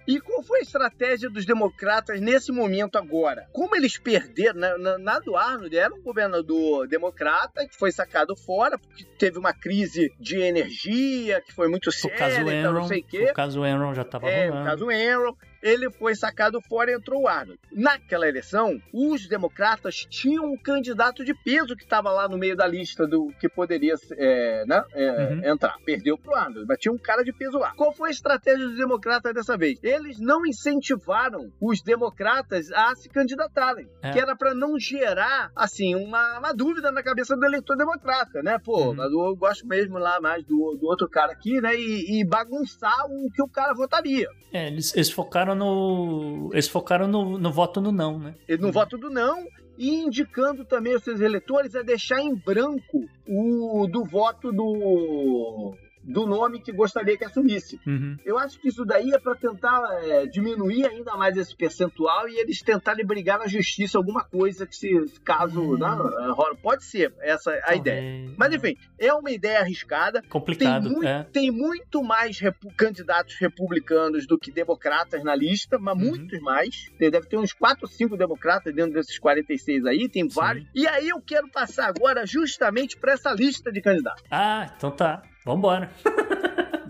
E 0.07 0.21
qual 0.21 0.41
foi 0.41 0.59
a 0.59 0.61
estratégia 0.61 1.29
dos 1.29 1.45
democratas 1.45 2.21
nesse 2.21 2.53
momento 2.53 2.97
agora? 2.97 3.49
Como 3.51 3.75
eles 3.75 3.97
perderam, 3.97 4.57
na, 4.57 4.77
na, 4.77 4.97
na 4.97 5.19
do 5.19 5.35
Arnold 5.35 5.77
era 5.77 5.93
um 5.93 6.01
governador 6.01 6.87
democrata 6.87 7.67
que 7.67 7.75
foi 7.75 7.91
sacado 7.91 8.33
fora 8.33 8.79
porque 8.79 9.03
teve 9.19 9.37
uma 9.37 9.51
crise 9.53 10.09
de 10.21 10.37
energia 10.39 11.41
que 11.41 11.51
foi 11.53 11.67
muito 11.67 11.87
O 11.87 11.91
séria 11.91 12.17
caso 12.17 12.35
e 12.39 12.43
tal, 12.45 12.49
Enron, 12.53 12.71
não 12.79 12.87
sei 12.87 12.99
o 13.01 13.03
quê. 13.03 13.23
o 13.29 13.33
caso 13.33 13.65
Enron 13.65 13.93
já 13.93 14.05
tava 14.05 14.29
É, 14.29 14.45
o 14.47 14.51
rolando. 14.51 14.69
caso 14.69 14.89
Enron. 14.89 15.35
Ele 15.67 15.89
foi 15.91 16.15
sacado 16.15 16.59
fora 16.61 16.91
e 16.91 16.95
entrou 16.95 17.23
o 17.23 17.27
Arnold. 17.27 17.59
Naquela 17.71 18.27
eleição, 18.27 18.81
os 18.93 19.27
democratas 19.27 19.95
tinham 20.09 20.45
um 20.45 20.57
candidato 20.57 21.23
de 21.25 21.33
peso 21.33 21.75
que 21.75 21.83
estava 21.83 22.11
lá 22.11 22.27
no 22.27 22.37
meio 22.37 22.55
da 22.55 22.65
lista 22.67 23.05
do 23.07 23.31
que 23.39 23.47
poderia 23.49 23.95
é, 24.17 24.65
né, 24.65 24.83
é, 24.93 25.07
Uhum. 25.33 25.45
entrar. 25.53 25.75
Perdeu 25.85 26.17
pro 26.17 26.35
Arnold, 26.35 26.65
mas 26.67 26.77
tinha 26.79 26.91
um 26.93 26.97
cara 26.97 27.23
de 27.23 27.33
peso 27.33 27.57
lá. 27.57 27.73
Qual 27.75 27.91
foi 27.93 28.09
a 28.09 28.11
estratégia 28.11 28.65
dos 28.67 28.77
democratas 28.77 29.33
dessa 29.33 29.57
vez? 29.57 29.79
Eles 29.83 30.19
não 30.19 30.45
incentivaram 30.45 31.51
os 31.61 31.81
democratas 31.81 32.71
a 32.71 32.95
se 32.95 33.09
candidatarem, 33.09 33.87
É. 34.01 34.11
que 34.11 34.19
era 34.19 34.35
para 34.35 34.53
não 34.53 34.79
gerar 34.79 35.51
assim 35.55 35.95
uma, 35.95 36.39
uma 36.39 36.53
dúvida 36.53 36.91
na 36.91 37.03
cabeça 37.03 37.35
do 37.35 37.45
eleitor 37.45 37.75
democrata, 37.75 38.41
né? 38.41 38.57
Pô, 38.63 38.87
Uhum. 38.89 38.93
mas 38.95 39.11
eu 39.11 39.35
gosto 39.35 39.67
mesmo 39.67 39.97
lá 39.97 40.19
mais 40.21 40.43
do, 40.43 40.77
do 40.79 40.85
outro 40.87 41.09
cara 41.09 41.31
aqui, 41.33 41.59
né? 41.59 41.75
E, 41.75 42.19
e 42.21 42.25
bagunçar 42.25 43.05
o 43.09 43.29
que 43.33 43.41
o 43.41 43.47
cara 43.47 43.73
votaria. 43.73 44.27
É, 44.53 44.67
eles, 44.67 44.93
eles 44.95 45.11
focaram 45.11 45.53
no. 45.57 46.49
Eles 46.53 46.67
focaram 46.67 47.07
no, 47.07 47.37
no 47.37 47.51
voto 47.51 47.81
no 47.81 47.91
não, 47.91 48.17
né? 48.17 48.35
No 48.59 48.71
voto 48.71 48.97
do 48.97 49.09
não 49.09 49.45
e 49.77 49.95
indicando 49.95 50.65
também 50.65 50.93
aos 50.93 51.03
seus 51.03 51.21
eleitores 51.21 51.75
a 51.75 51.83
deixar 51.83 52.19
em 52.19 52.35
branco 52.35 53.05
o 53.27 53.87
do 53.87 54.03
voto 54.03 54.51
do 54.51 55.75
do 56.07 56.25
nome 56.25 56.61
que 56.61 56.71
gostaria 56.71 57.17
que 57.17 57.25
assumisse. 57.25 57.79
Uhum. 57.85 58.17
Eu 58.25 58.37
acho 58.39 58.57
que 58.59 58.69
isso 58.69 58.85
daí 58.85 59.11
é 59.11 59.19
para 59.19 59.35
tentar 59.35 59.81
é, 60.03 60.25
diminuir 60.25 60.85
ainda 60.85 61.15
mais 61.17 61.35
esse 61.37 61.55
percentual 61.55 62.27
e 62.29 62.37
eles 62.39 62.61
tentarem 62.61 63.05
brigar 63.05 63.37
na 63.39 63.47
justiça 63.47 63.97
alguma 63.97 64.23
coisa 64.23 64.65
que 64.65 64.75
se 64.75 64.89
caso 65.23 65.61
Hum. 65.61 65.77
né, 65.77 65.87
rola. 66.33 66.55
pode 66.55 66.85
ser 66.85 67.13
essa 67.19 67.51
a 67.65 67.75
ideia. 67.75 68.31
Mas 68.37 68.53
enfim, 68.53 68.77
é 68.97 69.13
uma 69.13 69.29
ideia 69.31 69.59
arriscada. 69.59 70.21
Tem, 70.21 70.29
Complicado, 70.29 70.89
muito, 70.89 71.05
é. 71.05 71.23
tem 71.31 71.51
muito 71.51 72.01
mais 72.03 72.39
repu- 72.39 72.71
candidatos 72.75 73.35
republicanos 73.39 74.25
do 74.25 74.37
que 74.37 74.51
democratas 74.51 75.23
na 75.23 75.35
lista, 75.35 75.77
mas 75.77 75.97
Uhum. 75.97 76.05
muitos 76.09 76.39
mais. 76.39 76.89
Tem- 76.97 77.11
Deve 77.11 77.27
ter 77.27 77.37
uns 77.37 77.51
4 77.53 77.79
ou 77.83 77.87
5 77.89 78.15
democratas 78.15 78.73
dentro 78.73 78.93
desses 78.93 79.19
46 79.19 79.85
aí, 79.85 80.07
tem 80.07 80.23
Sim. 80.29 80.35
vários. 80.35 80.65
E 80.73 80.87
aí 80.87 81.09
eu 81.09 81.19
quero 81.21 81.49
passar 81.49 81.87
agora 81.87 82.25
justamente 82.25 82.95
para 82.97 83.13
essa 83.13 83.33
lista 83.33 83.71
de 83.71 83.81
candidatos. 83.81 84.23
Ah, 84.31 84.71
então 84.77 84.91
tá. 84.91 85.21
Vambora. 85.47 85.89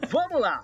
Vamos 0.10 0.42
lá. 0.42 0.64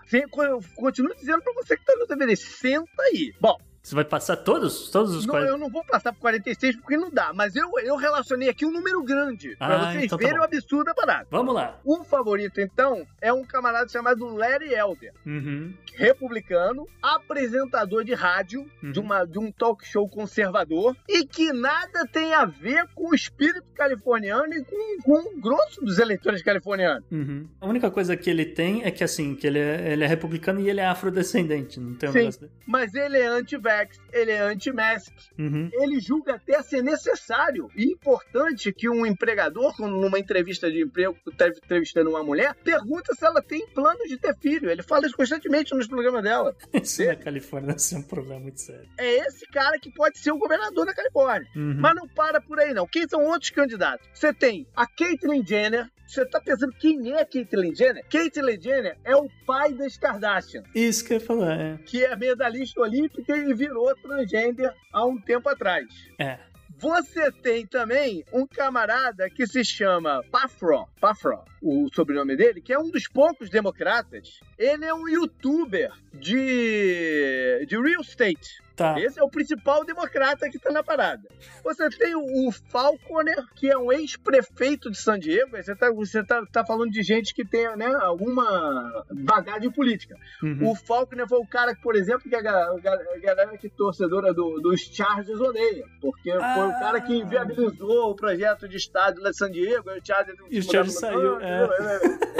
Continuo 0.75 1.13
dizendo 1.15 1.43
para 1.43 1.53
você 1.53 1.77
que 1.77 1.85
tá 1.85 1.93
no 1.95 2.07
DVD, 2.07 2.35
senta 2.35 3.03
aí. 3.03 3.31
Bom, 3.39 3.55
Você 3.83 3.93
vai 3.95 4.05
passar 4.05 4.37
todos? 4.37 4.89
Todos 4.89 5.13
os 5.13 5.25
não, 5.25 5.33
40? 5.33 5.51
eu 5.51 5.57
não 5.57 5.69
vou 5.69 5.83
passar 5.83 6.13
por 6.13 6.19
46 6.21 6.77
porque 6.77 6.95
não 6.95 7.11
dá, 7.11 7.33
mas 7.33 7.53
eu, 7.55 7.69
eu 7.83 7.97
relacionei 7.97 8.47
aqui 8.47 8.65
um 8.65 8.71
número 8.71 9.03
grande 9.03 9.57
Ah, 9.59 9.91
vocês 9.91 10.05
então 10.05 10.17
tá 10.17 10.23
verem 10.23 10.37
bom. 10.37 10.41
o 10.41 10.45
absurdo 10.45 10.85
da 10.85 10.93
parada. 10.93 11.27
Vamos 11.29 11.53
lá. 11.53 11.77
O 11.83 12.01
favorito, 12.05 12.61
então, 12.61 13.05
é 13.21 13.33
um 13.33 13.43
camarada 13.43 13.89
chamado 13.89 14.25
Larry 14.33 14.73
Elder. 14.73 15.13
Uhum. 15.25 15.73
republicano, 15.95 16.87
apresentador 17.01 18.03
de 18.03 18.13
rádio 18.13 18.65
Uhum. 18.81 18.91
de, 18.91 18.99
uma, 18.99 19.25
de 19.25 19.37
um 19.39 19.51
talk 19.51 19.85
show 19.85 20.07
conservador 20.09 20.95
e 21.07 21.25
que 21.25 21.51
nada 21.53 22.05
tem 22.11 22.33
a 22.33 22.45
ver 22.45 22.87
com 22.95 23.09
o 23.11 23.15
espírito 23.15 23.63
californiano 23.75 24.53
e 24.53 24.63
com, 24.63 25.01
com 25.03 25.37
o 25.37 25.41
grosso 25.41 25.81
dos 25.81 25.99
eleitores 25.99 26.41
californianos. 26.41 27.03
Uhum. 27.11 27.47
A 27.61 27.67
única 27.67 27.89
coisa 27.91 28.15
que 28.15 28.29
ele 28.29 28.45
tem 28.45 28.83
é 28.83 28.91
que 28.91 29.03
assim, 29.03 29.35
que 29.35 29.45
ele 29.47 29.59
é, 29.59 29.91
ele 29.93 30.03
é 30.03 30.07
republicano 30.07 30.59
e 30.59 30.69
ele 30.69 30.79
é 30.79 30.85
afrodescendente, 30.87 31.79
não 31.79 31.93
tem 31.95 32.09
um 32.09 32.11
Sim. 32.13 32.19
negócio. 32.19 32.51
Mas 32.67 32.93
ele 32.93 33.17
é 33.17 33.29
anti-vax, 33.73 33.99
ele 34.11 34.31
é 34.31 34.39
anti-mask. 34.39 35.13
Uhum. 35.37 35.69
Ele 35.73 35.99
julga 35.99 36.35
até 36.35 36.61
ser 36.61 36.83
necessário 36.83 37.69
e 37.75 37.85
importante 37.91 38.71
que 38.71 38.89
um 38.89 39.05
empregador, 39.05 39.73
numa 39.79 40.19
entrevista 40.19 40.71
de 40.71 40.83
emprego, 40.83 41.17
está 41.27 41.47
entrevistando 41.47 42.09
uma 42.09 42.23
mulher, 42.23 42.55
pergunta 42.63 43.13
se 43.13 43.25
ela 43.25 43.41
tem 43.41 43.67
planos 43.67 44.07
de 44.07 44.17
ter 44.17 44.35
filho. 44.37 44.69
Ele 44.69 44.83
fala 44.83 45.05
isso 45.05 45.17
constantemente 45.17 45.73
nos 45.73 45.87
programas 45.87 46.23
dela. 46.23 46.55
Isso 46.83 47.05
na 47.05 47.15
Califórnia 47.15 47.67
deve 47.69 47.81
ser 47.81 47.95
um 47.95 48.01
problema 48.03 48.39
muito 48.39 48.59
sério. 48.59 48.87
É 48.97 49.27
esse 49.27 49.45
cara 49.47 49.79
que 49.79 49.91
pode 49.91 50.17
ser 50.19 50.31
o 50.31 50.37
governador 50.37 50.85
da 50.85 50.93
Califórnia. 50.93 51.49
Uhum. 51.55 51.75
Mas 51.79 51.95
não 51.95 52.07
para 52.07 52.41
por 52.41 52.59
aí, 52.59 52.73
não. 52.73 52.85
Quem 52.85 53.07
são 53.07 53.23
outros 53.23 53.49
candidatos? 53.51 54.07
Você 54.13 54.33
tem 54.33 54.67
a 54.75 54.85
Caitlyn 54.85 55.45
Jenner. 55.45 55.89
Você 56.13 56.25
tá 56.27 56.39
pensando 56.39 56.71
quem 56.73 57.11
é 57.11 57.25
Caitlyn 57.25 57.73
Jenner? 57.73 58.05
Caitlyn 58.07 58.61
Jenner 58.61 58.95
é 59.03 59.15
o 59.15 59.27
pai 59.47 59.73
das 59.73 59.97
Kardashian, 59.97 60.61
Isso 60.75 61.03
que 61.03 61.13
eu 61.13 61.17
ia 61.17 61.25
falar, 61.25 61.59
é. 61.59 61.77
que 61.87 62.05
é 62.05 62.15
medalhista 62.15 62.81
olímpica 62.81 63.35
e 63.35 63.51
virou 63.51 63.95
transgênero 63.95 64.71
há 64.91 65.03
um 65.07 65.19
tempo 65.19 65.49
atrás. 65.49 65.87
É. 66.19 66.37
Você 66.77 67.31
tem 67.31 67.65
também 67.65 68.23
um 68.31 68.45
camarada 68.45 69.27
que 69.27 69.47
se 69.47 69.65
chama 69.65 70.23
Pafro, 70.31 70.85
Pafro, 71.01 71.43
o 71.59 71.89
sobrenome 71.91 72.35
dele, 72.35 72.61
que 72.61 72.73
é 72.73 72.77
um 72.77 72.91
dos 72.91 73.07
poucos 73.07 73.49
democratas. 73.49 74.39
Ele 74.55 74.85
é 74.85 74.93
um 74.93 75.09
youtuber 75.09 75.91
de, 76.13 77.65
de 77.67 77.75
real 77.75 78.01
estate. 78.01 78.61
Tá. 78.75 78.99
Esse 78.99 79.19
é 79.19 79.23
o 79.23 79.29
principal 79.29 79.85
democrata 79.85 80.49
que 80.49 80.57
tá 80.57 80.71
na 80.71 80.81
parada. 80.83 81.21
Você 81.63 81.87
tem 81.91 82.15
o, 82.15 82.47
o 82.47 82.51
Falconer, 82.51 83.43
que 83.55 83.69
é 83.69 83.77
um 83.77 83.91
ex-prefeito 83.91 84.89
de 84.89 84.97
San 84.97 85.19
Diego. 85.19 85.55
Você, 85.55 85.75
tá, 85.75 85.91
você 85.91 86.23
tá, 86.23 86.43
tá 86.51 86.65
falando 86.65 86.89
de 86.89 87.03
gente 87.03 87.35
que 87.35 87.45
tem 87.45 87.75
né, 87.77 87.93
alguma 88.01 89.05
bagagem 89.11 89.71
política. 89.71 90.15
Uhum. 90.41 90.71
O 90.71 90.75
Falconer 90.75 91.27
foi 91.27 91.37
o 91.39 91.45
cara, 91.47 91.75
por 91.83 91.95
exemplo, 91.95 92.27
que 92.29 92.35
a, 92.35 92.39
a 92.39 92.73
a 92.73 93.19
galera 93.19 93.57
que 93.57 93.69
torcedora 93.69 94.33
do- 94.33 94.59
dos 94.59 94.81
Chargers 94.81 95.39
odeia. 95.39 95.85
Porque 96.01 96.31
foi 96.31 96.39
o 96.39 96.71
Ah. 96.71 96.79
cara 96.79 97.01
que 97.01 97.13
inviabilizou 97.15 98.09
o 98.11 98.15
projeto 98.15 98.67
de 98.67 98.77
estádio 98.77 99.21
lá 99.21 99.29
de 99.29 99.37
San 99.37 99.51
Diego. 99.51 99.89
O 99.91 100.05
Chargers 100.05 100.37
E 100.49 100.59
o 100.59 100.63
Chargers 100.63 100.99
saiu, 100.99 101.39
é. 101.39 101.69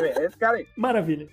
é. 0.02 0.22
é, 0.22 0.26
Esse 0.26 0.38
cara 0.38 0.58
aí. 0.58 0.68
Maravilha. 0.76 1.28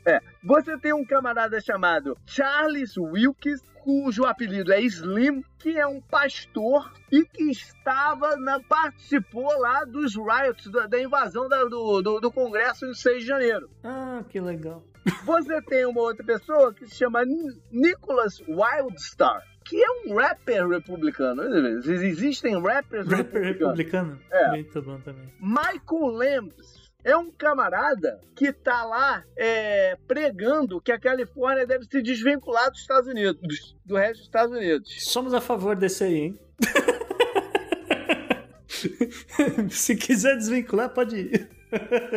Você 0.44 0.76
tem 0.78 0.92
um 0.92 1.04
camarada 1.04 1.60
chamado 1.60 2.16
Charles 2.26 2.96
Wilkes, 2.96 3.60
cujo 3.82 4.24
apelido 4.24 4.72
é 4.72 4.80
Slim, 4.82 5.42
que 5.58 5.78
é 5.78 5.86
um 5.86 6.00
pastor 6.00 6.92
e 7.10 7.24
que 7.24 7.50
estava 7.50 8.36
na, 8.36 8.60
participou 8.60 9.58
lá 9.58 9.84
dos 9.84 10.14
riots, 10.16 10.70
da, 10.70 10.86
da 10.86 11.00
invasão 11.00 11.48
da- 11.48 11.64
do, 11.64 12.00
do, 12.02 12.20
do 12.20 12.30
Congresso 12.32 12.86
em 12.86 12.94
6 12.94 13.20
de 13.22 13.26
janeiro. 13.26 13.68
Ah, 13.84 14.22
que 14.28 14.40
legal. 14.40 14.82
Você 15.24 15.60
tem 15.62 15.86
uma 15.86 16.02
outra 16.02 16.24
pessoa 16.24 16.72
que 16.74 16.86
se 16.86 16.94
chama 16.94 17.24
Ni- 17.24 17.58
Nicholas 17.72 18.40
Wildstar, 18.46 19.42
que 19.64 19.76
é 19.82 19.86
um 20.06 20.14
rapper 20.16 20.66
republicano. 20.68 21.42
Existem 21.90 22.60
rappers 22.62 23.06
Rapper 23.08 23.42
republicanos. 23.42 23.78
republicano? 23.78 24.20
É. 24.30 24.48
Muito 24.50 24.82
bom 24.82 25.00
também. 25.00 25.32
Michael 25.40 26.06
Lambs 26.12 26.79
é 27.04 27.16
um 27.16 27.30
camarada 27.30 28.20
que 28.34 28.52
tá 28.52 28.84
lá 28.84 29.22
é, 29.36 29.96
pregando 30.06 30.80
que 30.80 30.92
a 30.92 30.98
Califórnia 30.98 31.66
deve 31.66 31.84
se 31.84 32.02
desvincular 32.02 32.70
dos 32.70 32.80
Estados 32.80 33.08
Unidos, 33.08 33.76
do 33.84 33.96
resto 33.96 34.18
dos 34.18 34.26
Estados 34.26 34.56
Unidos. 34.56 35.04
Somos 35.04 35.34
a 35.34 35.40
favor 35.40 35.76
desse 35.76 36.04
aí, 36.04 36.16
hein? 36.16 36.38
Se 39.70 39.96
quiser 39.96 40.36
desvincular, 40.36 40.90
pode 40.90 41.16
ir. 41.16 41.50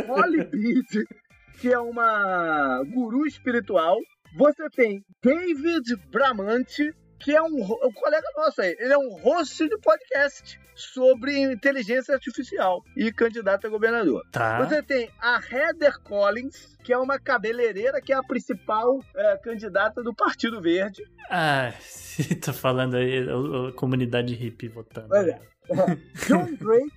Holly 0.07 0.43
Beat, 0.45 1.05
que 1.59 1.71
é 1.71 1.79
uma 1.79 2.83
guru 2.85 3.25
espiritual. 3.25 3.97
Você 4.35 4.69
tem 4.69 5.03
David 5.21 5.95
Bramante, 6.09 6.93
que 7.23 7.33
é 7.33 7.41
um, 7.41 7.63
um 7.63 7.91
colega 7.91 8.27
nosso 8.35 8.61
aí. 8.61 8.75
Ele 8.77 8.93
é 8.93 8.97
um 8.97 9.13
host 9.13 9.67
de 9.67 9.77
podcast 9.77 10.59
sobre 10.75 11.39
inteligência 11.39 12.13
artificial 12.13 12.83
e 12.97 13.11
candidato 13.11 13.65
a 13.65 13.69
governador. 13.69 14.25
Tá. 14.31 14.63
Você 14.63 14.83
tem 14.83 15.09
a 15.19 15.39
Heather 15.39 15.99
Collins, 16.01 16.77
que 16.83 16.91
é 16.91 16.97
uma 16.97 17.17
cabeleireira, 17.17 18.01
que 18.01 18.11
é 18.11 18.15
a 18.15 18.23
principal 18.23 18.99
é, 19.15 19.37
candidata 19.37 20.03
do 20.03 20.13
Partido 20.13 20.61
Verde. 20.61 21.03
Ah, 21.29 21.71
tá 22.43 22.51
falando 22.51 22.97
aí, 22.97 23.19
a, 23.19 23.69
a 23.69 23.71
comunidade 23.73 24.33
hippie 24.33 24.67
votando. 24.67 25.07
Olha. 25.11 25.41
John 26.27 26.53
Drake, 26.55 26.91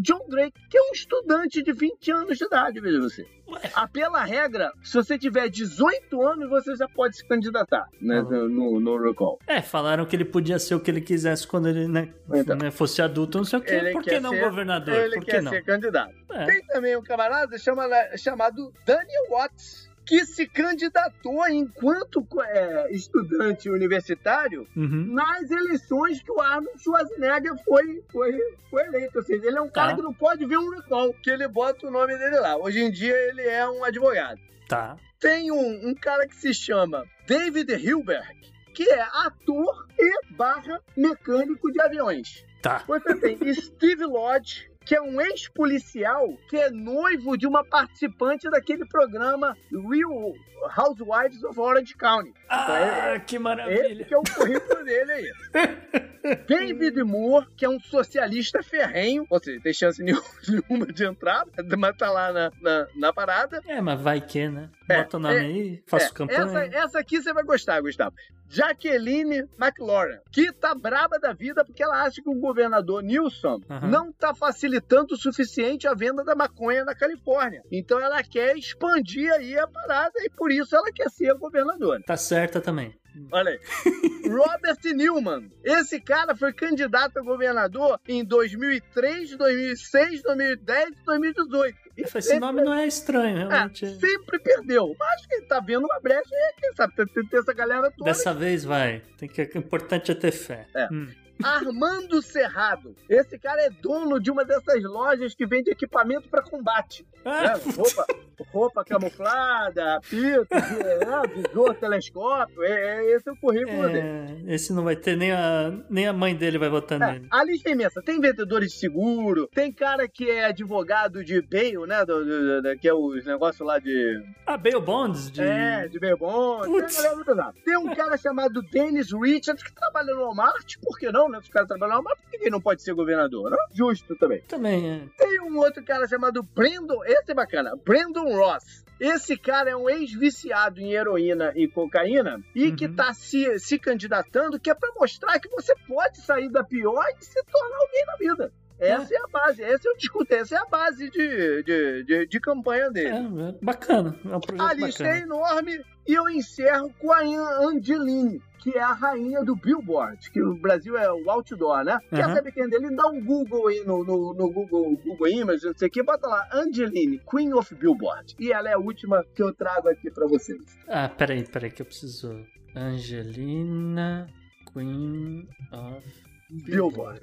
John 0.00 0.26
Drake, 0.28 0.52
que 0.68 0.76
é 0.78 0.80
um 0.82 0.92
estudante 0.92 1.62
de 1.62 1.72
20 1.72 2.10
anos 2.10 2.38
de 2.38 2.44
idade, 2.44 2.80
veja 2.80 3.00
você. 3.00 3.26
Ah, 3.74 3.86
pela 3.86 4.24
regra, 4.24 4.72
se 4.82 4.94
você 4.94 5.18
tiver 5.18 5.48
18 5.50 6.20
anos, 6.26 6.48
você 6.48 6.74
já 6.76 6.88
pode 6.88 7.16
se 7.18 7.26
candidatar 7.28 7.86
né, 8.00 8.20
Uhum. 8.22 8.48
no, 8.48 8.80
no 8.80 8.96
recall. 9.02 9.38
É, 9.46 9.60
falaram 9.60 10.06
que 10.06 10.16
ele 10.16 10.24
podia 10.24 10.58
ser 10.58 10.74
o 10.74 10.80
que 10.80 10.90
ele 10.90 11.00
quisesse 11.02 11.46
quando 11.46 11.68
ele 11.68 11.86
né, 11.86 12.12
Então. 12.32 12.56
né, 12.56 12.70
fosse 12.70 13.02
adulto, 13.02 13.38
não 13.38 13.44
sei 13.44 13.58
o 13.58 13.62
quê. 13.62 13.74
Ele 13.74 13.92
Por 13.92 14.02
que 14.02 14.18
não 14.18 14.30
ser- 14.30 14.40
governador? 14.40 14.94
Ele 14.94 15.14
Por 15.16 15.24
que 15.24 15.30
quer 15.30 15.42
não? 15.42 15.52
ser 15.52 15.62
candidato. 15.62 16.14
É. 16.30 16.46
Tem 16.46 16.66
também 16.68 16.96
um 16.96 17.02
camarada 17.02 17.56
chama- 17.58 17.86
chamado 18.16 18.72
Daniel 18.86 19.28
Watts, 19.30 19.90
que 20.06 20.24
se 20.26 20.46
candidatou 20.46 21.46
enquanto 21.48 22.24
é, 22.42 22.92
estudante 22.92 23.70
universitário 23.70 24.66
Uhum. 24.76 25.14
nas 25.14 25.50
eleições 25.50 26.22
que 26.22 26.30
o 26.30 26.40
Arnold 26.40 26.82
Schwarzenegger 26.82 27.54
foi, 27.64 28.02
foi, 28.12 28.38
foi 28.70 28.82
eleito. 28.86 29.18
Ou 29.18 29.24
seja, 29.24 29.46
ele 29.46 29.56
é 29.56 29.60
um 29.60 29.70
cara 29.70 29.90
Tá. 29.90 29.96
que 29.96 30.02
não 30.02 30.12
pode 30.12 30.44
ver 30.44 30.58
um 30.58 30.70
recall, 30.70 31.14
que 31.22 31.30
ele 31.30 31.48
bota 31.48 31.86
o 31.86 31.90
nome 31.90 32.16
dele 32.18 32.36
lá. 32.38 32.56
Hoje 32.56 32.80
em 32.80 32.90
dia 32.90 33.14
ele 33.28 33.42
é 33.42 33.68
um 33.68 33.82
advogado. 33.84 34.40
Tá. 34.68 34.96
Tem 35.20 35.50
um, 35.50 35.88
um 35.88 35.94
cara 35.94 36.26
que 36.26 36.36
se 36.36 36.52
chama 36.52 37.04
David 37.26 37.72
Hilberg, 37.72 38.34
que 38.74 38.82
é 38.90 39.00
ator 39.24 39.86
e 39.98 40.32
barra 40.34 40.80
mecânico 40.96 41.70
de 41.72 41.80
aviões. 41.80 42.44
Tá. 42.60 42.82
Você 42.86 43.14
tem 43.16 43.54
Steve 43.54 44.04
Lodge, 44.04 44.70
que 44.84 44.94
é 44.94 45.00
um 45.00 45.20
ex-policial 45.20 46.28
que 46.48 46.56
é 46.56 46.70
noivo 46.70 47.36
de 47.36 47.46
uma 47.46 47.64
participante 47.64 48.48
daquele 48.50 48.84
programa 48.86 49.56
Real 49.72 50.32
Housewives 50.76 51.42
of 51.44 51.58
Orange 51.58 51.94
County. 51.96 52.32
Então, 52.46 52.76
é- 52.76 53.14
Ah, 53.14 53.20
que 53.20 53.36
esse 53.36 53.42
maravilha. 53.42 54.04
que 54.04 54.14
é 54.14 54.18
o 54.18 54.22
currículo 54.22 54.84
dele 54.84 55.12
aí. 55.12 55.32
David 56.46 57.02
Moore, 57.04 57.46
que 57.56 57.64
é 57.64 57.68
um 57.68 57.78
socialista 57.80 58.62
ferrenho, 58.62 59.26
ou 59.30 59.38
seja, 59.38 59.60
tem 59.60 59.72
chance 59.72 60.02
nenhuma 60.02 60.86
de 60.86 61.04
entrar, 61.04 61.44
mas 61.78 61.96
tá 61.96 62.10
lá 62.10 62.32
na, 62.32 62.50
na, 62.60 62.86
na 62.96 63.12
parada. 63.12 63.60
É, 63.66 63.80
mas 63.80 64.00
vai 64.00 64.20
que, 64.20 64.48
né? 64.48 64.70
É, 64.88 64.98
Bota 64.98 65.16
o 65.16 65.20
nome 65.20 65.34
é, 65.36 65.40
aí, 65.40 65.82
faço 65.86 66.06
É, 66.06 66.10
campanha. 66.12 66.40
essa, 66.40 66.64
essa 66.64 66.98
aqui 66.98 67.20
você 67.22 67.32
vai 67.32 67.44
gostar, 67.44 67.80
Gustavo. 67.80 68.14
Jacqueline 68.48 69.44
McLaurin, 69.58 70.18
que 70.32 70.52
tá 70.52 70.74
braba 70.74 71.18
da 71.18 71.32
vida 71.32 71.64
porque 71.64 71.82
ela 71.82 72.02
acha 72.02 72.22
que 72.22 72.28
o 72.28 72.38
governador 72.38 73.02
Newsom 73.02 73.58
Aham. 73.68 73.88
não 73.88 74.12
tá 74.12 74.34
facilitando 74.34 75.14
o 75.14 75.16
suficiente 75.16 75.88
a 75.88 75.94
venda 75.94 76.22
da 76.22 76.34
maconha 76.34 76.84
na 76.84 76.94
Califórnia. 76.94 77.62
Então 77.72 77.98
ela 78.00 78.22
quer 78.22 78.56
expandir 78.56 79.32
aí 79.32 79.58
a 79.58 79.66
parada 79.66 80.12
e 80.18 80.30
por 80.30 80.52
isso 80.52 80.74
ela 80.76 80.92
quer 80.92 81.10
ser 81.10 81.30
a 81.30 81.34
governadora. 81.34 82.00
Tá 82.06 82.16
certa 82.16 82.60
também. 82.60 82.94
Olha 83.30 83.50
aí. 83.50 83.60
Robert 84.28 84.78
Newman. 84.94 85.50
Esse 85.62 86.00
cara 86.00 86.34
foi 86.34 86.52
candidato 86.52 87.18
a 87.18 87.22
governador 87.22 88.00
em 88.08 88.24
2003, 88.24 89.36
2006, 89.36 90.22
2010 90.22 90.88
e 90.88 91.04
2018. 91.04 91.78
E 91.96 92.02
Esse 92.02 92.22
sempre- 92.22 92.40
nome 92.40 92.62
não 92.62 92.74
é 92.74 92.86
estranho, 92.86 93.36
é, 93.36 93.48
realmente. 93.48 93.86
sempre 94.00 94.38
perdeu. 94.40 94.94
Mas 94.98 95.08
acho 95.14 95.28
que 95.28 95.34
ele 95.36 95.46
tá 95.46 95.60
vendo 95.60 95.84
uma 95.84 96.00
brecha 96.00 96.28
e 96.32 96.60
quem 96.60 96.72
sabe 96.74 96.94
ter, 96.96 97.06
ter 97.06 97.36
essa 97.38 97.52
galera 97.52 97.90
toda. 97.92 98.10
Dessa 98.10 98.34
vez 98.34 98.64
vai. 98.64 99.00
Tem 99.16 99.28
que, 99.28 99.42
o 99.42 99.58
importante 99.58 100.10
é 100.10 100.14
ter 100.14 100.32
fé. 100.32 100.66
É. 100.74 100.88
Hum. 100.92 101.08
Armando 101.42 102.22
Cerrado. 102.22 102.94
Esse 103.08 103.38
cara 103.38 103.62
é 103.62 103.70
dono 103.70 104.20
de 104.20 104.30
uma 104.30 104.44
dessas 104.44 104.82
lojas 104.82 105.34
que 105.34 105.46
vende 105.46 105.70
equipamento 105.70 106.28
para 106.28 106.42
combate. 106.42 107.06
Ah, 107.24 107.42
né? 107.56 107.60
Roupa, 107.76 108.06
roupa 108.52 108.84
camuflada, 108.84 109.96
apito, 109.96 110.46
é, 110.52 111.26
visor, 111.28 111.74
telescópio. 111.76 112.62
É, 112.62 112.70
é- 112.98 113.14
esse 113.16 113.28
é 113.28 113.32
o 113.32 113.36
currículo 113.36 113.88
dele. 113.88 113.98
é, 114.46 114.54
esse 114.54 114.72
não 114.72 114.84
vai 114.84 114.96
ter, 114.96 115.16
nem 115.16 115.32
a, 115.32 115.72
nem 115.88 116.06
a 116.06 116.12
mãe 116.12 116.34
dele 116.34 116.58
vai 116.58 116.68
votar 116.68 117.00
É, 117.00 117.12
nele. 117.12 117.26
a 117.30 117.44
lista 117.44 117.68
é 117.68 117.72
imensa. 117.72 118.02
Tem 118.02 118.20
vendedores 118.20 118.72
de 118.72 118.78
seguro, 118.78 119.48
tem 119.54 119.72
cara 119.72 120.06
que 120.08 120.28
é 120.30 120.46
advogado 120.46 121.24
de 121.24 121.40
bail, 121.42 121.86
né? 121.86 122.04
Do, 122.04 122.24
do- 122.24 122.62
do- 122.62 122.78
que 122.78 122.88
é 122.88 122.94
os 122.94 123.24
negócios 123.24 123.66
lá 123.66 123.78
de. 123.78 124.22
Ah, 124.46 124.56
Bail 124.56 124.80
Bonds 124.80 125.30
de. 125.30 125.40
É, 125.42 125.88
de 125.88 125.98
bail 125.98 126.16
bond. 126.18 126.62
Tem, 126.64 126.70
uma 126.72 126.80
Putz. 126.82 126.96
galera 126.96 127.14
muito 127.14 127.26
pesada. 127.26 127.54
Tem 127.64 127.76
um 127.78 127.94
cara 127.94 128.16
chamado 128.16 128.60
Dennis 128.62 129.12
Richards 129.12 129.62
que 129.62 129.72
trabalha 129.74 130.12
no 130.14 130.20
Walmart. 130.22 130.74
Por 130.82 130.98
que 130.98 131.10
não, 131.10 131.23
né? 131.28 131.40
Se 131.42 131.48
o 131.48 131.52
cara 131.52 131.66
trabalha 131.66 131.90
no 131.90 131.96
Walmart, 131.96 132.18
por 132.20 132.30
que 132.30 132.36
ele 132.36 132.50
não 132.50 132.60
pode 132.60 132.82
ser 132.82 132.94
governador? 132.94 133.50
Né? 133.50 133.56
Justo 133.72 134.14
também. 134.16 134.40
Também 134.42 134.90
é. 134.90 135.02
Tem 135.16 135.40
um 135.42 135.58
outro 135.58 135.84
cara 135.84 136.06
chamado 136.08 136.42
Brandon. 136.42 137.04
Esse 137.04 137.32
é 137.32 137.34
bacana. 137.34 137.76
Brandon 137.84 138.34
Ross. 138.36 138.84
Esse 139.00 139.36
cara 139.36 139.70
é 139.70 139.76
um 139.76 139.90
ex-viciado 139.90 140.80
em 140.80 140.92
heroína 140.92 141.52
e 141.56 141.66
cocaína 141.68 142.40
e 142.54 142.70
que 142.72 142.86
Uhum. 142.86 142.94
tá 142.94 143.12
se, 143.12 143.58
se 143.58 143.76
candidatando, 143.78 144.58
que 144.60 144.70
é 144.70 144.74
pra 144.74 144.92
mostrar 144.94 145.38
que 145.40 145.48
você 145.48 145.74
pode 145.88 146.20
sair 146.20 146.48
da 146.48 146.62
pior 146.62 147.04
e 147.20 147.24
se 147.24 147.42
tornar 147.44 147.76
alguém 147.76 148.04
na 148.06 148.16
vida. 148.16 148.52
Essa 148.78 149.14
é, 149.14 149.18
a 149.18 149.26
base, 149.28 149.62
esse 149.62 149.88
eu 149.88 149.96
discuto, 149.96 150.34
essa 150.34 150.56
é 150.56 150.58
a 150.58 150.64
base 150.66 151.08
de, 151.10 151.62
de, 151.62 152.02
de, 152.04 152.26
de 152.26 152.40
campanha 152.40 152.90
dele. 152.90 153.08
É, 153.08 153.48
é 153.48 153.54
bacana. 153.62 154.18
É 154.24 154.36
um 154.36 154.40
projeto 154.40 154.68
A 154.68 154.74
lista 154.74 155.04
é 155.04 155.06
bacana. 155.06 155.22
enorme 155.24 155.84
e 156.06 156.12
eu 156.12 156.28
encerro 156.28 156.92
com 156.98 157.12
a 157.12 157.24
Ian 157.24 157.44
Angelini, 157.68 158.42
que 158.58 158.70
é 158.76 158.82
a 158.82 158.92
rainha 158.92 159.42
do 159.44 159.54
Billboard, 159.56 160.30
que 160.30 160.42
o 160.42 160.54
Brasil 160.56 160.98
é 160.98 161.10
o 161.10 161.30
outdoor, 161.30 161.84
né? 161.84 161.98
Quer 162.10 162.24
Aham. 162.24 162.34
saber 162.34 162.52
quem 162.52 162.64
é 162.64 162.68
dele? 162.68 162.94
Dá 162.94 163.06
um 163.06 163.24
Google 163.24 163.68
aí 163.68 163.82
no, 163.86 164.04
no, 164.04 164.34
no 164.34 164.50
Google, 164.52 164.96
Google 165.04 165.28
Images, 165.28 165.64
não 165.64 165.74
sei 165.74 165.88
o 165.88 165.90
que, 165.90 166.02
bota 166.02 166.26
lá, 166.26 166.46
Angelini, 166.52 167.20
Queen 167.30 167.54
of 167.54 167.74
Billboard. 167.74 168.34
E 168.38 168.52
ela 168.52 168.68
é 168.68 168.72
a 168.74 168.78
última 168.78 169.24
que 169.34 169.42
eu 169.42 169.54
trago 169.54 169.88
aqui 169.88 170.10
pra 170.10 170.26
vocês. 170.26 170.60
Ah, 170.88 171.08
peraí, 171.08 171.44
peraí, 171.46 171.70
que 171.70 171.80
eu 171.80 171.86
preciso. 171.86 172.44
Angelina 172.76 174.26
Queen 174.72 175.48
of 175.72 176.06
Billboard. 176.50 177.20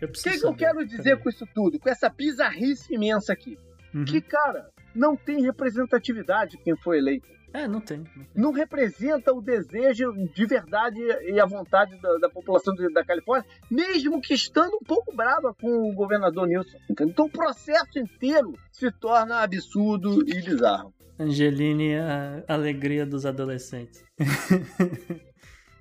Eu 0.00 0.08
O 0.08 0.10
preciso. 0.10 0.34
que, 0.34 0.40
que 0.40 0.46
eu 0.46 0.54
quero 0.54 0.86
dizer 0.86 1.18
com 1.20 1.28
isso 1.28 1.46
tudo? 1.54 1.78
Com 1.78 1.88
essa 1.88 2.08
bizarrice 2.08 2.94
imensa 2.94 3.32
aqui? 3.32 3.58
Uhum. 3.94 4.04
Que, 4.04 4.20
cara, 4.20 4.68
não 4.94 5.16
tem 5.16 5.42
representatividade 5.42 6.58
quem 6.58 6.76
foi 6.76 6.98
eleito. 6.98 7.26
É, 7.52 7.66
não 7.66 7.80
tem. 7.80 7.98
Não 7.98 8.04
tem. 8.04 8.26
não 8.34 8.52
representa 8.52 9.32
o 9.32 9.40
desejo 9.40 10.12
de 10.34 10.44
verdade 10.46 11.00
e 11.00 11.40
a 11.40 11.46
vontade 11.46 11.96
da, 12.00 12.18
da 12.18 12.28
população 12.28 12.74
da 12.92 13.02
Califórnia, 13.02 13.48
mesmo 13.70 14.20
que 14.20 14.34
estando 14.34 14.76
um 14.76 14.84
pouco 14.84 15.16
brava 15.16 15.54
com 15.54 15.90
o 15.90 15.94
governador 15.94 16.46
Nilson. 16.46 16.76
Então 17.00 17.24
o 17.24 17.30
processo 17.30 17.98
inteiro 17.98 18.52
se 18.70 18.90
torna 18.92 19.40
absurdo 19.40 20.22
e 20.28 20.42
bizarro. 20.42 20.92
Angeline, 21.18 21.96
a 21.96 22.44
alegria 22.46 23.06
dos 23.06 23.24
adolescentes. 23.24 24.04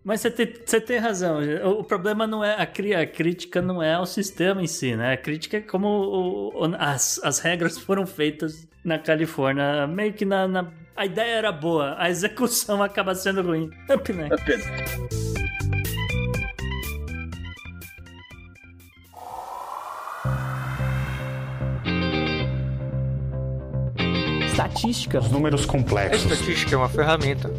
Mas 0.07 0.21
você 0.21 0.31
tem, 0.31 0.53
você 0.65 0.79
tem 0.79 0.99
razão. 0.99 1.41
O, 1.65 1.81
o 1.81 1.83
problema 1.83 2.25
não 2.25 2.41
é 2.41 2.53
a, 2.55 2.61
a 2.61 3.05
crítica 3.05 3.61
não 3.61 3.83
é 3.83 3.93
ao 3.95 4.05
sistema 4.05 4.63
em 4.63 4.65
si, 4.67 4.95
né? 4.95 5.11
A 5.11 5.17
crítica 5.17 5.57
é 5.57 5.61
como 5.61 5.85
o- 5.85 6.47
o- 6.65 6.75
as, 6.79 7.19
as 7.25 7.39
regras 7.39 7.77
foram 7.83 8.07
feitas 8.07 8.65
na 8.85 8.97
Califórnia. 8.97 9.85
Meio 9.85 10.13
que 10.13 10.23
na, 10.23 10.47
na- 10.47 10.71
a 10.95 11.05
ideia 11.05 11.33
era 11.35 11.51
boa, 11.51 11.93
a 11.99 12.09
execução 12.09 12.81
acaba 12.81 13.13
sendo 13.15 13.41
ruim. 13.41 13.69
Up 13.93 14.13
next. 14.13 14.41
Apenas. 14.41 14.65
Estatística. 24.45 25.19
Os 25.19 25.29
números 25.31 25.63
A 25.65 25.67
complexos. 25.67 26.31
estatística 26.31 26.75
é 26.75 26.77
uma 26.77 26.89
ferramenta. 26.89 27.49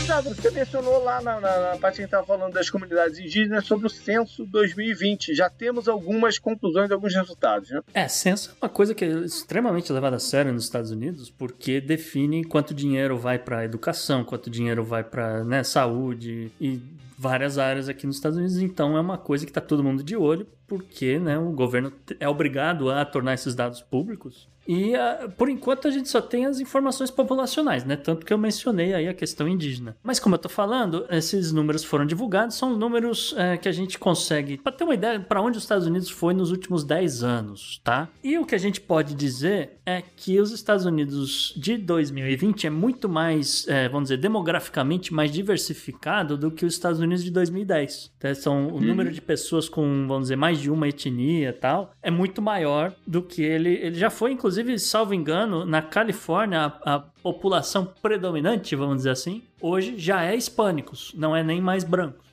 Gustavo, 0.00 0.34
você 0.34 0.50
mencionou 0.50 1.04
lá 1.04 1.20
na, 1.20 1.38
na, 1.38 1.70
na 1.72 1.76
parte 1.76 1.96
que 1.96 2.02
estava 2.02 2.26
falando 2.26 2.54
das 2.54 2.70
comunidades 2.70 3.18
indígenas 3.18 3.66
sobre 3.66 3.86
o 3.86 3.90
censo 3.90 4.46
2020. 4.46 5.34
Já 5.34 5.50
temos 5.50 5.88
algumas 5.88 6.38
conclusões, 6.38 6.90
alguns 6.90 7.14
resultados, 7.14 7.70
né? 7.70 7.82
É, 7.92 8.08
censo 8.08 8.50
é 8.50 8.64
uma 8.64 8.70
coisa 8.70 8.94
que 8.94 9.04
é 9.04 9.08
extremamente 9.08 9.92
levada 9.92 10.16
a 10.16 10.18
sério 10.18 10.52
nos 10.54 10.64
Estados 10.64 10.90
Unidos, 10.90 11.30
porque 11.30 11.82
define 11.82 12.44
quanto 12.44 12.72
dinheiro 12.72 13.18
vai 13.18 13.38
para 13.38 13.64
educação, 13.64 14.24
quanto 14.24 14.48
dinheiro 14.48 14.82
vai 14.82 15.04
para 15.04 15.44
né, 15.44 15.62
saúde 15.62 16.50
e 16.58 16.80
várias 17.18 17.58
áreas 17.58 17.86
aqui 17.86 18.06
nos 18.06 18.16
Estados 18.16 18.38
Unidos. 18.38 18.56
Então 18.56 18.96
é 18.96 19.00
uma 19.00 19.18
coisa 19.18 19.44
que 19.44 19.50
está 19.50 19.60
todo 19.60 19.84
mundo 19.84 20.02
de 20.02 20.16
olho, 20.16 20.46
porque 20.66 21.18
né, 21.18 21.38
o 21.38 21.52
governo 21.52 21.92
é 22.18 22.26
obrigado 22.26 22.90
a 22.90 23.04
tornar 23.04 23.34
esses 23.34 23.54
dados 23.54 23.82
públicos. 23.82 24.48
E 24.70 24.94
ah, 24.94 25.28
por 25.36 25.48
enquanto 25.48 25.88
a 25.88 25.90
gente 25.90 26.08
só 26.08 26.20
tem 26.20 26.46
as 26.46 26.60
informações 26.60 27.10
populacionais, 27.10 27.84
né? 27.84 27.96
Tanto 27.96 28.24
que 28.24 28.32
eu 28.32 28.38
mencionei 28.38 28.94
aí 28.94 29.08
a 29.08 29.12
questão 29.12 29.48
indígena. 29.48 29.96
Mas 30.00 30.20
como 30.20 30.36
eu 30.36 30.38
tô 30.38 30.48
falando, 30.48 31.04
esses 31.10 31.50
números 31.50 31.82
foram 31.82 32.06
divulgados, 32.06 32.54
são 32.54 32.76
números 32.76 33.34
eh, 33.36 33.56
que 33.56 33.68
a 33.68 33.72
gente 33.72 33.98
consegue, 33.98 34.58
para 34.58 34.70
ter 34.70 34.84
uma 34.84 34.94
ideia 34.94 35.18
para 35.18 35.42
onde 35.42 35.58
os 35.58 35.64
Estados 35.64 35.88
Unidos 35.88 36.08
foi 36.08 36.34
nos 36.34 36.52
últimos 36.52 36.84
10 36.84 37.24
anos, 37.24 37.80
tá? 37.82 38.08
E 38.22 38.38
o 38.38 38.46
que 38.46 38.54
a 38.54 38.58
gente 38.58 38.80
pode 38.80 39.12
dizer 39.12 39.80
é 39.84 40.00
que 40.02 40.38
os 40.38 40.52
Estados 40.52 40.84
Unidos 40.84 41.52
de 41.56 41.76
2020 41.76 42.68
é 42.68 42.70
muito 42.70 43.08
mais, 43.08 43.66
eh, 43.66 43.88
vamos 43.88 44.04
dizer, 44.04 44.18
demograficamente 44.18 45.12
mais 45.12 45.32
diversificado 45.32 46.36
do 46.36 46.48
que 46.48 46.64
os 46.64 46.74
Estados 46.74 47.00
Unidos 47.00 47.24
de 47.24 47.32
2010. 47.32 48.12
Então, 48.16 48.34
são 48.36 48.68
o 48.68 48.80
número 48.80 49.10
de 49.10 49.20
pessoas 49.20 49.68
com, 49.68 50.06
vamos 50.06 50.24
dizer, 50.24 50.36
mais 50.36 50.60
de 50.60 50.70
uma 50.70 50.88
etnia 50.88 51.48
e 51.48 51.52
tal, 51.52 51.92
é 52.00 52.10
muito 52.10 52.40
maior 52.40 52.94
do 53.04 53.20
que 53.20 53.42
ele. 53.42 53.70
Ele 53.70 53.96
já 53.96 54.10
foi, 54.10 54.30
inclusive, 54.30 54.59
salvo 54.78 55.14
engano, 55.14 55.64
na 55.64 55.82
Califórnia, 55.82 56.72
a, 56.84 56.94
a 56.94 56.98
população 56.98 57.84
predominante, 58.00 58.76
vamos 58.76 58.98
dizer 58.98 59.10
assim, 59.10 59.42
hoje 59.60 59.98
já 59.98 60.24
é 60.24 60.34
hispânicos, 60.34 61.12
não 61.14 61.34
é 61.34 61.42
nem 61.42 61.60
mais 61.60 61.84
brancos. 61.84 62.29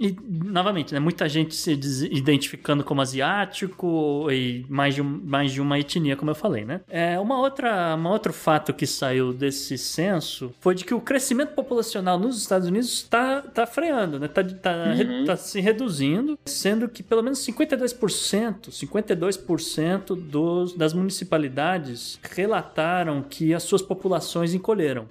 E, 0.00 0.16
novamente, 0.44 0.92
né, 0.92 0.98
muita 1.00 1.28
gente 1.28 1.54
se 1.54 1.72
identificando 2.10 2.82
como 2.82 3.00
asiático 3.00 4.28
e 4.30 4.64
mais 4.68 4.94
de, 4.94 5.02
um- 5.02 5.20
mais 5.24 5.52
de 5.52 5.60
uma 5.60 5.78
etnia, 5.78 6.16
como 6.16 6.30
eu 6.30 6.34
falei, 6.34 6.64
né? 6.64 6.80
É, 6.88 7.18
uma 7.20 7.38
outra, 7.38 7.94
um 7.96 8.06
outro 8.08 8.32
fato 8.32 8.72
que 8.74 8.86
saiu 8.86 9.32
desse 9.32 9.78
censo 9.78 10.52
foi 10.60 10.74
de 10.74 10.84
que 10.84 10.94
o 10.94 11.00
crescimento 11.00 11.50
populacional 11.54 12.18
nos 12.18 12.38
Estados 12.40 12.66
Unidos 12.68 12.92
está 12.92 13.40
tá 13.42 13.66
freando, 13.66 14.18
né? 14.18 14.28
Tá, 14.28 14.42
tá, 14.42 14.92
re- 14.92 15.24
tá 15.24 15.36
se 15.36 15.60
reduzindo, 15.60 16.38
sendo 16.44 16.88
que 16.88 17.02
pelo 17.02 17.22
menos 17.22 17.38
52%, 17.46 18.70
52% 18.70 20.14
dos, 20.16 20.72
das 20.74 20.92
municipalidades 20.92 22.18
relataram 22.34 23.22
que 23.22 23.54
as 23.54 23.62
suas 23.62 23.82
populações 23.82 24.54
encolheram. 24.54 25.06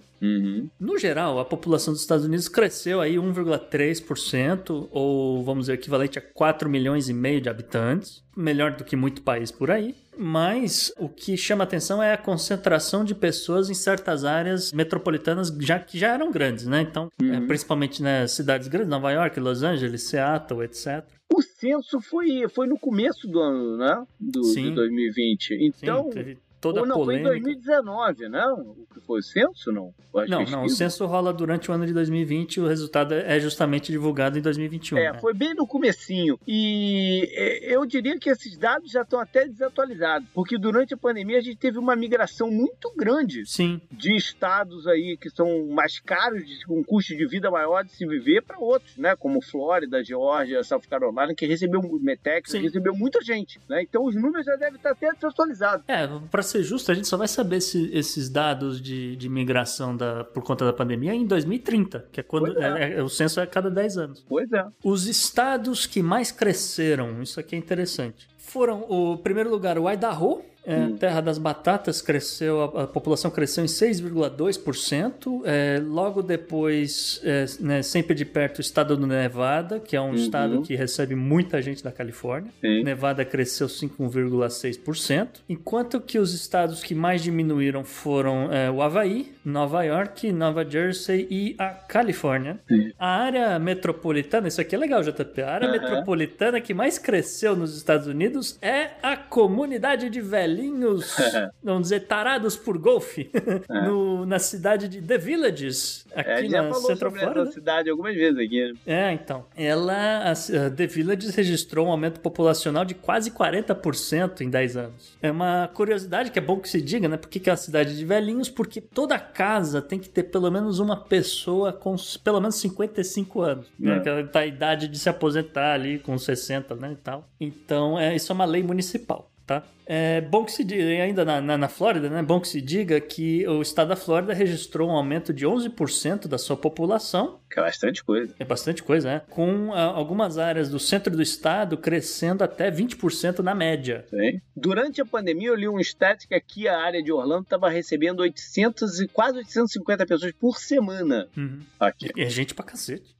No 0.80 0.98
geral, 0.98 1.40
a 1.40 1.46
população 1.46 1.94
dos 1.94 2.02
Estados 2.02 2.26
Unidos 2.26 2.48
cresceu 2.48 3.02
aí 3.02 3.16
1,3%, 3.16 4.88
ou 4.92 5.44
vamos 5.44 5.64
dizer, 5.66 5.74
equivalente 5.74 6.20
a 6.20 6.22
4 6.22 6.70
milhões 6.70 7.10
e 7.10 7.14
meio 7.14 7.42
de 7.42 7.50
habitantes, 7.50 8.24
melhor 8.36 8.76
do 8.76 8.84
que 8.84 8.96
muito 8.96 9.22
país 9.22 9.52
por 9.52 9.72
aí. 9.72 9.96
Mas 10.18 10.94
o 10.98 11.10
que 11.10 11.36
chama 11.36 11.64
atenção 11.64 12.02
é 12.02 12.14
a 12.14 12.18
concentração 12.18 13.04
de 13.04 13.14
pessoas 13.14 13.70
em 13.70 13.74
certas 13.74 14.24
áreas 14.24 14.72
metropolitanas 14.72 15.50
já 15.60 15.78
que 15.78 15.98
já 15.98 16.14
eram 16.14 16.32
grandes, 16.32 16.66
né? 16.66 16.82
Então, 16.82 17.10
é, 17.22 17.42
principalmente 17.42 18.02
nas 18.02 18.32
cidades 18.32 18.68
grandes, 18.68 18.90
Nova 18.90 19.12
York, 19.12 19.40
Los 19.40 19.62
Angeles, 19.62 20.04
Seattle, 20.04 20.64
etc. 20.64 21.04
o 21.34 21.42
censo 21.42 22.00
foi, 22.00 22.48
foi 22.48 22.68
no 22.68 22.80
começo 22.80 23.28
do 23.28 23.40
ano, 23.40 23.78
né? 23.78 24.06
Do, 24.20 24.44
Sim. 24.46 24.70
de 24.70 24.76
2020. 24.76 25.58
Então, 25.62 26.04
Sim, 26.06 26.10
teve 26.12 26.38
toda 26.66 26.80
ou 26.80 26.86
a 26.86 26.88
não, 26.88 26.96
foi 26.96 27.16
em 27.16 27.24
polêmica. 27.24 27.52
2019, 27.52 28.30
né? 28.30 28.46
O 28.48 28.88
que 28.92 29.00
foi 29.06 29.20
o 29.20 29.24
censo, 29.24 29.72
não? 29.72 29.94
Não, 30.28 30.44
não, 30.46 30.64
o 30.64 30.70
censo 30.70 31.06
rola 31.06 31.34
durante 31.34 31.70
o 31.70 31.74
ano 31.74 31.86
de 31.86 31.94
2020 31.94 32.56
e 32.56 32.62
o 32.62 32.68
resultado 32.68 33.14
é 33.14 33.40
justamente 33.40 33.92
divulgado 33.92 34.40
em 34.40 34.42
2021. 34.42 34.98
É, 34.98 35.12
né? 35.12 35.20
foi 35.20 35.34
bem 35.34 35.54
no 35.54 35.68
comecinho. 35.68 36.40
E 36.48 37.30
é, 37.34 37.76
eu 37.76 37.86
diria 37.86 38.18
que 38.18 38.30
esses 38.30 38.58
dados 38.58 38.92
já 38.92 39.02
estão 39.02 39.20
até 39.20 39.46
desatualizados, 39.46 40.28
porque 40.34 40.58
durante 40.58 40.94
a 40.94 40.98
pandemia 40.98 41.38
a 41.38 41.42
gente 41.42 41.58
teve 41.58 41.78
uma 41.78 41.96
migração 41.96 42.50
muito 42.50 42.92
grande 42.96 43.46
Sim, 43.46 43.82
de 43.92 44.16
estados 44.16 44.88
aí 44.88 45.18
que 45.20 45.30
são 45.30 45.68
mais 45.68 46.00
caros, 46.00 46.64
com 46.66 46.84
custo 46.84 47.16
de 47.16 47.28
vida 47.28 47.52
maior 47.52 47.84
de 47.84 47.92
se 47.92 48.08
viver, 48.08 48.42
para 48.42 48.58
outros, 48.58 48.98
né? 48.98 49.16
Como 49.16 49.42
Flórida, 49.42 50.04
Geórgia, 50.04 50.64
South 50.64 50.82
Carolina, 50.90 51.36
que 51.36 51.46
recebeu 51.46 51.82
Metex, 52.02 52.54
recebeu 52.54 52.96
muita 52.96 53.22
gente, 53.22 53.60
né? 53.70 53.82
Então 53.82 54.06
os 54.06 54.16
números 54.16 54.46
já 54.46 54.56
devem 54.56 54.76
estar 54.76 54.92
até 54.92 55.12
desatualizados. 55.12 55.86
É, 55.88 56.08
ser 56.46 56.55
justo, 56.64 56.92
a 56.92 56.96
gente 56.96 57.08
só 57.08 57.18
vai 57.18 57.28
saber 57.28 57.62
se- 57.62 57.90
esses 57.94 58.30
dados 58.30 58.82
de, 58.82 59.16
de 59.16 59.28
migração 59.30 59.96
da, 59.96 60.24
por 60.24 60.44
conta 60.44 60.66
da 60.66 60.74
pandemia 60.74 61.14
em 61.14 61.26
2030, 61.26 62.08
que 62.12 62.20
é 62.20 62.24
quando 62.24 62.58
é. 62.62 62.84
é- 62.94 63.00
é- 63.00 63.04
o 63.04 63.10
censo 63.10 63.40
é 63.40 63.44
a 63.44 63.48
cada 63.48 63.70
10 63.70 63.98
anos. 63.98 64.26
Pois 64.28 64.52
é. 64.52 64.66
Os 64.84 65.08
estados 65.08 65.86
que 65.86 66.02
mais 66.02 66.32
cresceram, 66.32 67.22
isso 67.22 67.40
aqui 67.40 67.56
é 67.56 67.58
interessante, 67.60 68.28
foram 68.38 68.86
o 68.90 69.18
primeiro 69.18 69.50
lugar, 69.50 69.78
o 69.78 69.90
Idaho, 69.90 70.42
é, 70.66 70.76
Hum. 70.78 70.98
terra 70.98 71.22
das 71.22 71.38
batatas, 71.38 72.02
cresceu, 72.02 72.62
a, 72.62 72.84
a 72.84 72.88
população 72.88 73.30
cresceu 73.32 73.64
em 73.64 73.68
6,2%. 73.68 75.42
É, 75.46 75.82
logo 75.86 76.22
depois, 76.22 77.20
é, 77.24 77.46
né, 77.60 77.82
sempre 77.82 78.16
de 78.16 78.26
perto, 78.26 78.58
o 78.58 78.62
estado 78.62 78.96
do 78.98 79.06
Nevada, 79.08 79.80
que 79.80 79.96
é 79.96 80.02
um 80.02 80.10
Uhum. 80.10 80.16
estado 80.16 80.62
que 80.62 80.76
recebe 80.76 81.16
muita 81.16 81.62
gente 81.62 81.84
da 81.84 81.92
Califórnia. 81.92 82.52
Sim. 82.62 82.84
Nevada 82.84 83.24
cresceu 83.26 83.68
5,6%, 83.70 85.42
enquanto 85.50 86.00
que 86.00 86.18
os 86.20 86.34
estados 86.34 86.84
que 86.84 86.94
mais 86.96 87.22
diminuíram 87.22 87.84
foram 87.84 88.52
é, 88.52 88.70
o 88.70 88.82
Havaí, 88.82 89.34
Nova 89.44 89.84
York, 89.84 90.32
Nova 90.32 90.68
Jersey 90.68 91.28
e 91.30 91.56
a 91.58 91.70
Califórnia. 91.70 92.60
A 92.98 93.08
área 93.08 93.60
metropolitana, 93.60 94.48
isso 94.48 94.60
aqui 94.62 94.76
é 94.76 94.78
legal, 94.78 95.02
JP, 95.04 95.42
a 95.42 95.52
área 95.52 95.68
Aham. 95.68 95.80
metropolitana 95.80 96.60
que 96.62 96.74
mais 96.74 96.98
cresceu 96.98 97.56
nos 97.56 97.76
Estados 97.76 98.08
Unidos 98.08 98.58
é 98.62 98.92
a 99.04 99.16
comunidade 99.16 100.10
de 100.10 100.22
velhinhos, 100.56 101.16
vamos 101.64 101.84
dizer, 101.84 102.02
tarados 102.08 102.56
por 102.56 102.78
golfe, 102.78 103.30
no- 103.70 104.26
na 104.26 104.40
cidade 104.40 104.88
de 104.88 105.02
The 105.02 105.18
Villages, 105.18 106.06
É, 106.12 106.22
aqui 106.22 106.50
já 106.50 106.64
na 106.64 106.74
Central 106.74 107.12
Florida. 107.12 107.52
cidade 107.52 107.90
algumas 107.90 108.16
vezes 108.16 108.38
aqui. 108.40 108.72
né? 108.86 109.10
É, 109.10 109.12
então. 109.12 109.46
Ela, 109.56 110.32
a, 110.32 110.70
The 110.70 110.88
Villages 110.88 111.36
registrou 111.36 111.88
um 111.88 111.92
aumento 111.92 112.20
populacional 112.20 112.86
de 112.86 112.94
quase 112.94 113.32
40% 113.32 114.42
em 114.42 114.50
10 114.50 114.78
anos. 114.78 115.18
É 115.22 115.30
uma 115.32 115.70
curiosidade 115.74 116.32
que 116.32 116.40
é 116.40 116.42
bom 116.42 116.60
que 116.60 116.70
se 116.70 116.82
diga, 116.82 117.08
né? 117.08 117.18
Por 117.18 117.30
que, 117.30 117.40
que 117.40 117.50
é 117.50 117.54
uma 117.54 117.58
cidade 117.58 117.96
de 117.98 118.06
velhinhos? 118.06 118.50
Porque 118.50 118.80
toda 118.80 119.18
casa 119.20 119.82
tem 119.82 120.00
que 120.00 120.10
ter 120.10 120.24
pelo 120.24 120.50
menos 120.52 120.80
uma 120.80 120.96
pessoa 120.98 121.74
com 121.74 121.96
pelo 122.24 122.40
menos 122.40 122.56
55 122.56 123.42
anos. 123.42 123.66
Né? 123.80 123.98
É. 123.98 124.00
Que 124.00 124.10
ela 124.10 124.24
tá 124.28 124.40
a 124.40 124.46
idade 124.46 124.88
de 124.88 124.98
se 124.98 125.10
aposentar 125.10 125.74
ali 125.74 126.00
com 126.00 126.18
60, 126.18 126.76
né? 126.76 126.92
E 126.94 126.96
tal. 126.96 127.28
Então, 127.40 128.00
é, 128.00 128.16
isso 128.16 128.32
é 128.32 128.36
uma 128.36 128.46
lei 128.46 128.64
municipal. 128.64 129.30
Tá? 129.46 129.62
É 129.86 130.22
bom 130.22 130.44
que 130.44 130.52
se 130.52 130.64
diga, 130.64 130.84
ainda 131.04 131.24
na, 131.24 131.40
na, 131.40 131.56
na 131.56 131.68
Flórida, 131.68 132.10
né? 132.10 132.20
É 132.20 132.24
bom 132.24 132.40
que 132.40 132.48
se 132.48 132.60
diga 132.60 133.00
que 133.00 133.48
o 133.48 133.62
estado 133.62 133.90
da 133.90 133.96
Flórida 133.96 134.34
registrou 134.34 134.90
um 134.90 134.94
aumento 134.94 135.32
de 135.32 135.46
11% 135.46 136.28
da 136.28 136.40
sua 136.40 136.58
população 136.58 137.40
Que 137.48 137.60
é 137.60 137.64
bastante 137.64 138.04
coisa. 138.04 138.34
é 138.40 138.44
bastante 138.44 138.82
coisa, 138.82 139.08
né? 139.08 139.22
Com 139.30 139.72
ah, 139.72 139.84
algumas 139.84 140.40
áreas 140.40 140.70
do 140.72 140.80
centro 140.80 141.16
do 141.16 141.22
estado 141.22 141.78
crescendo 141.78 142.44
até 142.44 142.72
20% 142.72 143.40
na 143.40 143.54
média. 143.54 144.04
Sim. 144.10 144.42
Durante 144.56 145.00
a 145.00 145.06
pandemia, 145.06 145.50
eu 145.50 145.56
li 145.56 145.70
um 145.70 145.80
stat 145.80 146.28
que 146.28 146.34
aqui 146.34 146.68
a 146.68 146.80
área 146.80 147.04
de 147.04 147.12
Orlando 147.12 147.44
estava 147.44 147.70
recebendo 147.70 148.22
800 148.22 149.02
e 149.02 149.08
quase 149.08 149.38
850 149.38 150.06
pessoas 150.08 150.32
por 150.32 150.58
semana 150.58 151.28
Uhum. 151.38 151.60
aqui. 151.80 152.10
É 152.18 152.28
gente 152.30 152.56
pra 152.56 152.66
cacete. 152.66 153.16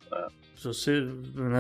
Se 0.58 0.64
você, 0.68 1.02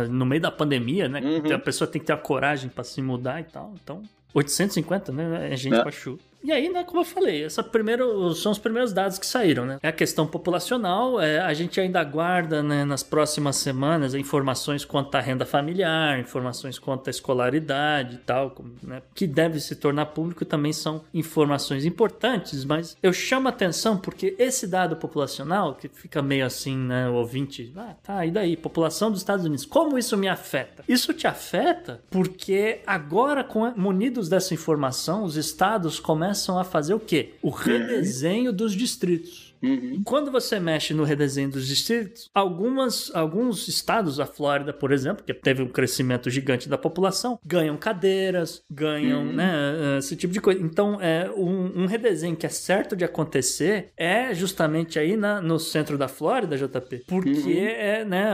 no 0.09 0.25
meio 0.25 0.41
da 0.41 0.49
pandemia, 0.49 1.07
né? 1.07 1.19
Uhum. 1.21 1.53
A 1.53 1.59
pessoa 1.59 1.87
tem 1.87 1.99
que 2.01 2.07
ter 2.07 2.13
a 2.13 2.17
coragem 2.17 2.69
pra 2.69 2.83
se 2.83 3.01
mudar 3.01 3.39
e 3.41 3.43
tal. 3.43 3.73
Então, 3.83 4.01
850, 4.35 5.11
né? 5.13 5.53
É 5.53 5.55
gente 5.55 5.75
É. 5.75 5.81
pra 5.81 5.91
chu. 5.91 6.19
E 6.45 6.51
aí, 6.51 6.69
né, 6.69 6.83
como 6.83 7.01
eu 7.01 7.05
falei, 7.05 7.43
essa 7.43 7.63
primeiro, 7.63 8.31
são 8.35 8.51
os 8.51 8.59
primeiros 8.59 8.93
dados 8.93 9.17
que 9.17 9.25
saíram, 9.25 9.65
né? 9.65 9.79
É 9.81 9.87
a 9.87 9.91
questão 9.91 10.27
populacional, 10.27 11.19
é, 11.19 11.39
a 11.39 11.51
gente 11.55 11.81
ainda 11.81 11.99
aguarda 11.99 12.61
né, 12.61 12.85
nas 12.85 13.01
próximas 13.01 13.55
semanas 13.55 14.13
informações 14.13 14.85
quanto 14.85 15.15
à 15.15 15.19
renda 15.19 15.43
familiar, 15.43 16.19
informações 16.19 16.77
quanto 16.77 17.07
à 17.07 17.09
escolaridade 17.09 18.15
e 18.15 18.17
tal, 18.19 18.55
né, 18.83 19.01
que 19.15 19.25
deve 19.25 19.59
se 19.59 19.75
tornar 19.75 20.05
público 20.07 20.45
também 20.45 20.71
são 20.71 21.01
informações 21.11 21.83
importantes, 21.83 22.63
mas 22.63 22.95
eu 23.01 23.11
chamo 23.11 23.47
a 23.47 23.49
atenção 23.49 23.97
porque 23.97 24.35
esse 24.37 24.67
dado 24.67 24.95
populacional, 24.97 25.73
que 25.73 25.89
fica 25.89 26.21
meio 26.21 26.45
assim, 26.45 26.77
né, 26.77 27.09
o 27.09 27.13
ouvinte, 27.13 27.73
ah, 27.75 27.95
tá, 28.03 28.23
e 28.23 28.29
daí? 28.29 28.55
População 28.55 29.09
dos 29.09 29.21
Estados 29.21 29.45
Unidos, 29.45 29.65
como 29.65 29.97
isso 29.97 30.15
me 30.15 30.27
afeta? 30.27 30.83
Isso 30.87 31.11
te 31.11 31.25
afeta 31.25 32.01
porque 32.11 32.81
agora, 32.85 33.43
com, 33.43 33.73
munidos 33.75 34.29
dessa 34.29 34.53
informação, 34.53 35.23
os 35.23 35.37
estados 35.37 35.99
começam 35.99 36.34
a 36.57 36.63
fazer 36.63 36.93
o 36.93 36.99
quê? 36.99 37.33
O 37.41 37.49
redesenho 37.49 38.51
dos 38.51 38.73
distritos. 38.73 39.44
Uhum. 39.63 40.01
Quando 40.05 40.31
você 40.31 40.59
mexe 40.59 40.93
no 40.93 41.03
redesenho 41.03 41.49
dos 41.49 41.67
distritos, 41.67 42.29
algumas, 42.33 43.11
alguns 43.15 43.67
estados, 43.67 44.19
a 44.19 44.25
Flórida, 44.25 44.71
por 44.73 44.91
exemplo, 44.91 45.23
que 45.23 45.33
teve 45.33 45.61
um 45.63 45.67
crescimento 45.67 46.29
gigante 46.29 46.67
da 46.69 46.77
população, 46.77 47.39
ganham 47.45 47.75
cadeiras, 47.77 48.61
ganham 48.69 49.21
Uhum. 49.23 49.33
né, 49.33 49.97
esse 49.97 50.15
tipo 50.15 50.33
de 50.33 50.39
coisa. 50.41 50.61
Então, 50.61 50.99
é, 51.01 51.29
um, 51.35 51.83
um 51.83 51.85
redesenho 51.85 52.35
que 52.35 52.45
é 52.45 52.49
certo 52.49 52.95
de 52.95 53.03
acontecer 53.03 53.89
é 53.97 54.33
justamente 54.33 54.99
aí 54.99 55.15
na- 55.17 55.41
no 55.41 55.59
centro 55.59 55.97
da 55.97 56.07
Flórida, 56.07 56.57
JP, 56.57 57.03
porque 57.07 57.29
Uhum. 57.29 57.51
é, 57.57 58.05
né, 58.05 58.25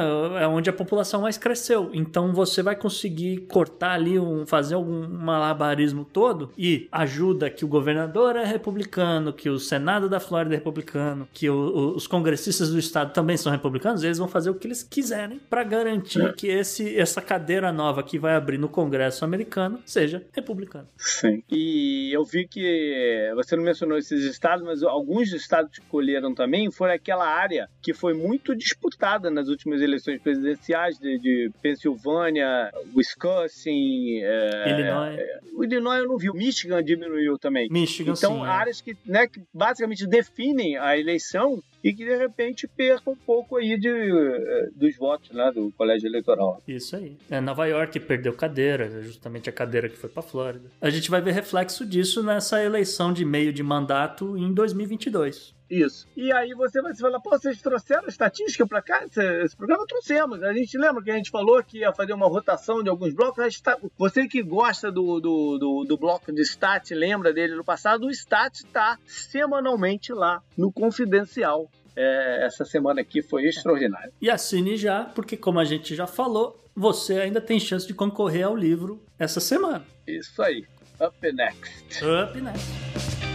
é 0.42 0.48
onde 0.48 0.70
a 0.70 0.74
população 0.74 1.22
mais 1.22 1.38
cresceu. 1.38 1.90
Então, 1.94 2.34
você 2.34 2.62
vai 2.62 2.76
conseguir 2.76 3.46
cortar 3.50 3.92
ali, 3.94 4.20
um, 4.20 4.46
fazer 4.46 4.76
algum 4.76 5.08
malabarismo 5.08 6.06
todo 6.06 6.52
e 6.58 6.88
ajuda 6.92 7.50
que 7.50 7.66
o 7.66 7.68
governador 7.68 8.36
é 8.36 8.44
republicano, 8.46 9.34
que 9.34 9.50
o 9.50 9.60
Senado 9.60 10.08
da 10.10 10.20
Flórida 10.20 10.56
é 10.56 10.58
republicano, 10.58 11.11
que 11.34 11.50
o- 11.50 11.56
o- 11.56 11.96
os 11.96 12.08
congressistas 12.08 12.70
do 12.72 12.80
estado 12.80 13.14
também 13.14 13.38
são 13.38 13.52
republicanos, 13.52 14.04
eles 14.04 14.18
vão 14.18 14.28
fazer 14.28 14.50
o 14.50 14.56
que 14.56 14.68
eles 14.68 14.84
quiserem 14.84 15.40
para 15.50 15.64
garantir 15.64 16.34
que 16.34 16.48
esse, 16.48 16.98
essa 16.98 17.22
cadeira 17.22 17.72
nova 17.72 18.04
que 18.04 18.18
vai 18.20 18.34
abrir 18.36 18.58
no 18.58 18.70
Congresso 18.70 19.24
americano 19.26 19.80
seja 19.86 20.24
republicana. 20.34 20.88
Sim. 20.98 21.44
E 21.50 22.10
eu 22.14 22.24
vi 22.24 22.48
que 22.48 23.32
você 23.36 23.56
não 23.56 23.64
mencionou 23.64 23.98
esses 23.98 24.24
estados, 24.26 24.64
mas 24.66 24.84
alguns 24.84 25.32
estados 25.34 25.72
que 25.72 25.80
escolheram 25.82 26.34
também 26.34 26.70
foram 26.72 26.94
aquela 26.94 27.28
área 27.28 27.70
que 27.82 27.94
foi 27.94 28.14
muito 28.14 28.56
disputada 28.56 29.30
nas 29.30 29.48
últimas 29.48 29.82
eleições 29.82 30.22
presidenciais 30.22 30.98
de, 30.98 31.18
de 31.20 31.52
Pensilvânia, 31.62 32.72
Wisconsin, 32.96 34.20
é, 34.24 34.70
Illinois, 34.70 35.20
o 35.56 35.64
Illinois 35.64 36.00
eu 36.00 36.08
não 36.08 36.18
vi, 36.18 36.30
o 36.30 36.34
Michigan 36.34 36.84
diminuiu 36.84 37.38
também. 37.38 37.68
Michigan, 37.70 38.14
Então, 38.18 38.36
sim, 38.36 38.44
é. 38.46 38.48
áreas 38.48 38.82
que, 38.82 38.96
né, 39.06 39.28
que 39.28 39.42
basicamente 39.54 40.08
definem 40.08 40.78
a 40.78 40.98
eleição 41.02 41.62
e 41.84 41.94
que 41.94 42.06
de 42.06 42.16
repente 42.16 42.68
percam 42.68 43.14
um 43.14 43.18
pouco 43.18 43.58
aí 43.58 43.78
de, 43.78 43.90
eh, 43.90 44.70
dos 44.76 44.96
votos 44.96 45.32
né, 45.32 45.52
do 45.54 45.72
colégio 45.72 46.08
eleitoral. 46.08 46.62
Isso 46.68 46.96
aí. 46.96 47.18
É, 47.30 47.42
Nova 47.42 47.66
York 47.66 48.00
perdeu 48.02 48.34
cadeira, 48.34 48.86
é 48.86 49.02
justamente 49.02 49.50
a 49.50 49.54
cadeira 49.54 49.90
que 49.90 49.98
foi 49.98 50.10
pra 50.10 50.22
Flórida. 50.22 50.70
A 50.80 50.90
gente 50.90 51.10
vai 51.10 51.22
ver 51.22 51.34
reflexo 51.34 51.86
disso 51.86 52.22
nessa 52.24 52.64
eleição 52.64 53.12
de 53.12 53.26
meio 53.26 53.52
de 53.52 53.64
mandato 53.64 54.38
em 54.38 54.54
2022. 54.54 55.54
Isso. 55.72 56.06
E 56.18 56.34
aí 56.34 56.54
você 56.54 56.82
vai 56.82 56.94
se 56.94 57.00
falar, 57.00 57.22
pô, 57.22 57.30
vocês 57.30 57.62
trouxeram 57.62 58.08
estatística 58.10 58.68
pra 58.68 58.82
cá? 58.82 59.06
Esse, 59.06 59.24
esse 59.44 59.56
programa 59.56 59.86
trouxemos. 59.88 60.44
A 60.44 60.52
gente 60.54 60.78
lembra 60.78 61.02
que 61.02 61.10
a 61.10 61.16
gente 61.16 61.32
falou 61.32 61.64
que 61.64 61.80
ia 61.80 61.94
fazer 61.94 62.12
uma 62.12 62.28
rotação 62.28 62.84
de 62.84 62.90
alguns 62.90 63.14
blocos. 63.14 63.40
A 63.40 63.48
gente 63.48 63.64
tá- 63.64 63.78
você 63.98 64.28
que 64.28 64.44
gosta 64.44 64.92
do, 64.92 65.22
do, 65.22 65.58
do, 65.58 65.86
do 65.86 65.98
bloco 65.98 66.30
de 66.34 66.42
Stat, 66.42 66.94
lembra 66.94 67.32
dele 67.34 67.56
no 67.56 67.64
passado, 67.64 68.06
o 68.08 68.12
Stat 68.12 68.66
tá 68.66 68.98
semanalmente 69.06 70.12
lá 70.12 70.44
no 70.58 70.72
Confidencial. 70.74 71.72
É, 71.96 72.46
essa 72.46 72.66
semana 72.66 73.00
aqui 73.02 73.22
foi 73.22 73.46
extraordinária. 73.46 74.12
E 74.22 74.30
assine 74.30 74.76
já, 74.76 75.06
porque 75.06 75.38
como 75.38 75.60
a 75.60 75.66
gente 75.66 75.96
já 75.96 76.06
falou, 76.08 76.58
você 76.76 77.20
ainda 77.22 77.40
tem 77.40 77.60
chance 77.60 77.88
de 77.88 77.94
concorrer 77.94 78.46
ao 78.46 78.56
livro 78.56 79.02
essa 79.18 79.40
semana. 79.40 79.86
Isso 80.06 80.42
aí. 80.42 80.66
Up 81.00 81.32
next. 81.32 82.04
Up 82.04 82.42
next. 82.42 83.31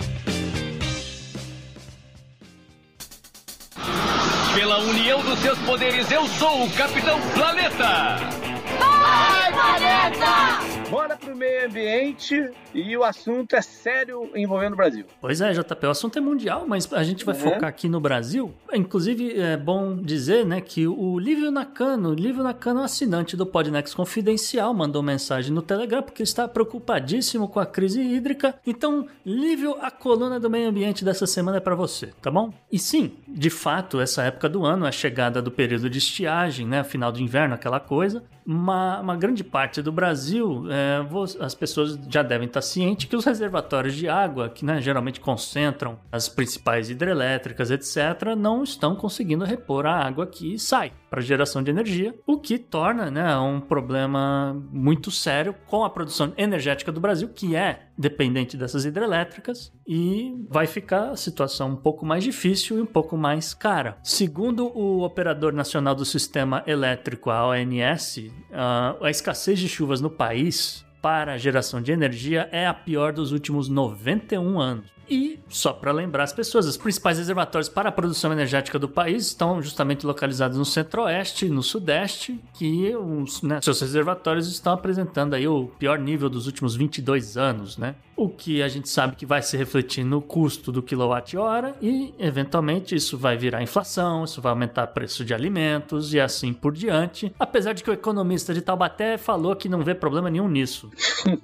Pela 4.57 4.79
união 4.79 5.21
dos 5.21 5.39
seus 5.41 5.59
poderes, 5.59 6.11
eu 6.11 6.27
sou 6.29 6.65
o 6.65 6.71
Capitão 6.71 7.21
Planeta! 7.35 8.96
Bora 10.91 11.17
pro, 11.17 11.35
me- 11.35 11.47
meio 11.47 11.67
ambiente 11.67 12.51
e 12.75 12.97
o 12.97 13.03
assunto 13.05 13.55
é 13.55 13.63
sério 13.63 14.31
envolvendo 14.35 14.75
o 14.75 14.77
Brasil. 14.77 15.05
Pois 15.21 15.41
é, 15.41 15.53
JP, 15.53 15.87
o 15.87 15.91
assunto 15.91 16.17
é 16.19 16.21
mundial, 16.21 16.65
mas 16.67 16.93
a 16.93 17.03
gente 17.03 17.25
vai 17.25 17.35
Uhum. 17.35 17.41
focar 17.41 17.65
aqui 17.69 17.89
no 17.89 18.01
Brasil. 18.01 18.53
Inclusive, 18.73 19.39
é 19.41 19.57
bom 19.57 19.97
dizer, 19.97 20.45
né, 20.47 20.61
que 20.61 20.87
o 20.87 21.19
Lívio 21.19 21.51
Nakano, 21.51 22.13
Lívio 22.15 22.43
Nakano, 22.43 22.83
assinante 22.83 23.37
do 23.37 23.45
Podnext 23.47 23.95
Confidencial, 23.97 24.73
mandou 24.75 25.03
mensagem 25.03 25.53
no 25.53 25.63
Telegram 25.63 26.03
porque 26.03 26.23
está 26.23 26.47
preocupadíssimo 26.47 27.49
com 27.49 27.59
a 27.61 27.67
crise 27.67 28.01
hídrica. 28.01 28.55
Então, 28.67 29.07
Lívio, 29.25 29.77
a 29.81 29.91
coluna 29.91 30.39
do 30.39 30.49
meio 30.51 30.69
ambiente 30.69 31.05
dessa 31.05 31.27
semana 31.27 31.57
é 31.59 31.61
para 31.61 31.75
você, 31.75 32.09
tá 32.23 32.31
bom? 32.31 32.53
E 32.71 32.79
sim, 32.79 33.13
de 33.27 33.51
fato, 33.51 34.01
essa 34.01 34.23
época 34.23 34.49
do 34.49 34.65
ano 34.65 34.85
é 34.87 34.89
a 34.89 34.93
chegada 34.93 35.41
do 35.43 35.51
período 35.51 35.89
de 35.91 35.99
estiagem, 35.99 36.67
né, 36.67 36.85
final 36.85 37.11
do 37.11 37.21
inverno, 37.21 37.55
aquela 37.55 37.81
coisa. 37.81 38.23
Uma, 39.01 39.17
grande 39.17 39.43
parte 39.43 39.83
do 39.83 39.93
Brasil, 39.93 40.65
é, 40.71 41.07
as 41.41 41.55
pessoas 41.55 41.99
já 42.09 42.23
devem 42.23 42.47
estar 42.47 42.63
cientes 42.63 43.07
que 43.07 43.17
os 43.17 43.25
reservatórios 43.25 43.95
de 43.95 44.09
água, 44.09 44.49
que 44.49 44.65
né, 44.65 44.81
geralmente 44.81 45.21
concentram 45.21 45.99
as 46.11 46.29
principais 46.29 46.91
hidrelétricas, 46.91 47.71
etc., 47.71 48.35
não 48.37 48.63
estão 48.63 48.95
conseguindo 48.95 49.45
repor 49.45 49.87
a 49.87 49.95
água 49.95 50.27
que 50.27 50.59
sai 50.59 50.93
para 51.11 51.21
geração 51.21 51.63
de 51.63 51.71
energia, 51.71 52.15
o 52.27 52.39
que 52.39 52.59
torna 52.59 53.11
né, 53.11 53.37
um 53.39 53.61
problema 53.61 54.55
muito 54.71 55.11
sério 55.11 55.55
com 55.67 55.85
a 55.85 55.91
produção 55.91 56.33
energética 56.37 56.93
do 56.93 57.01
Brasil, 57.01 57.29
que 57.29 57.57
é 57.57 57.86
dependente 57.97 58.57
dessas 58.57 58.85
hidrelétricas, 58.85 59.73
e 59.87 60.35
vai 60.49 60.67
ficar 60.67 61.11
a 61.11 61.17
situação 61.17 61.71
um 61.71 61.77
pouco 61.77 62.05
mais 62.05 62.23
difícil 62.23 62.79
e 62.79 62.83
um 62.83 62.87
pouco 62.87 63.17
mais 63.17 63.55
cara. 63.55 63.99
Segundo 64.03 64.67
o 64.67 65.03
Operador 65.03 65.53
Nacional 65.53 65.95
do 65.95 66.05
Sistema 66.05 66.63
Elétrico, 66.67 67.31
a 67.31 67.47
ONS, 67.49 68.31
a 68.53 69.11
escassez 69.11 69.59
de 69.59 69.69
chuvas 69.69 70.01
no 70.01 70.11
país 70.11 70.85
para 71.01 71.35
a 71.35 71.39
geração 71.39 71.81
de 71.81 71.93
energia 71.93 72.49
é 72.51 72.67
a 72.67 72.75
pior 72.75 73.13
dos 73.13 73.31
últimos 73.31 73.69
91 73.69 74.59
anos. 74.59 74.96
E, 75.09 75.39
só 75.49 75.73
para 75.73 75.93
lembrar 75.93 76.25
as 76.25 76.33
pessoas, 76.33 76.67
os 76.67 76.77
principais 76.77 77.19
reservatórios 77.19 77.69
para 77.69 77.89
a 77.89 77.93
produção 77.93 78.33
energética 78.33 78.79
do 78.79 78.89
país 78.89 79.27
estão 79.27 79.63
justamente 79.63 80.07
localizados 80.07 80.59
no 80.59 80.65
centro-oeste 80.65 81.47
e 81.47 81.51
no 81.51 81.63
sudeste, 81.63 82.41
que 82.55 82.95
os, 82.97 83.43
né, 83.43 83.61
seus 83.63 83.81
reservatórios 83.81 84.49
estão 84.49 84.73
apresentando 84.73 85.35
aí 85.35 85.47
o 85.47 85.69
pior 85.79 85.99
nível 85.99 86.29
dos 86.29 86.47
últimos 86.47 86.75
22 86.75 87.37
anos, 87.37 87.77
né? 87.77 87.95
O 88.17 88.29
que 88.29 88.63
a 88.63 88.69
gente 88.69 88.89
sabe 88.89 89.15
que 89.15 89.27
vai 89.27 89.43
se 89.43 89.57
refletir 89.57 90.03
no 90.03 90.23
custo 90.23 90.73
do 90.73 90.83
quilowatt-hora 90.83 91.77
e, 91.83 92.15
eventualmente, 92.19 92.95
isso 92.95 93.19
vai 93.19 93.37
virar 93.37 93.63
inflação, 93.63 94.25
isso 94.25 94.41
vai 94.41 94.51
aumentar 94.51 94.85
o 94.85 94.89
preço 94.89 95.25
de 95.25 95.35
alimentos 95.35 96.15
e 96.15 96.21
assim 96.21 96.53
por 96.53 96.73
diante. 96.73 97.33
Apesar 97.39 97.75
de 97.75 97.85
que 97.85 97.91
o 97.91 97.93
economista 97.93 98.55
de 98.55 98.63
Taubaté 98.63 99.19
falou 99.19 99.55
que 99.55 99.69
não 99.69 99.83
vê 99.83 99.95
problema 99.95 100.31
nenhum 100.31 100.49
nisso. 100.49 100.91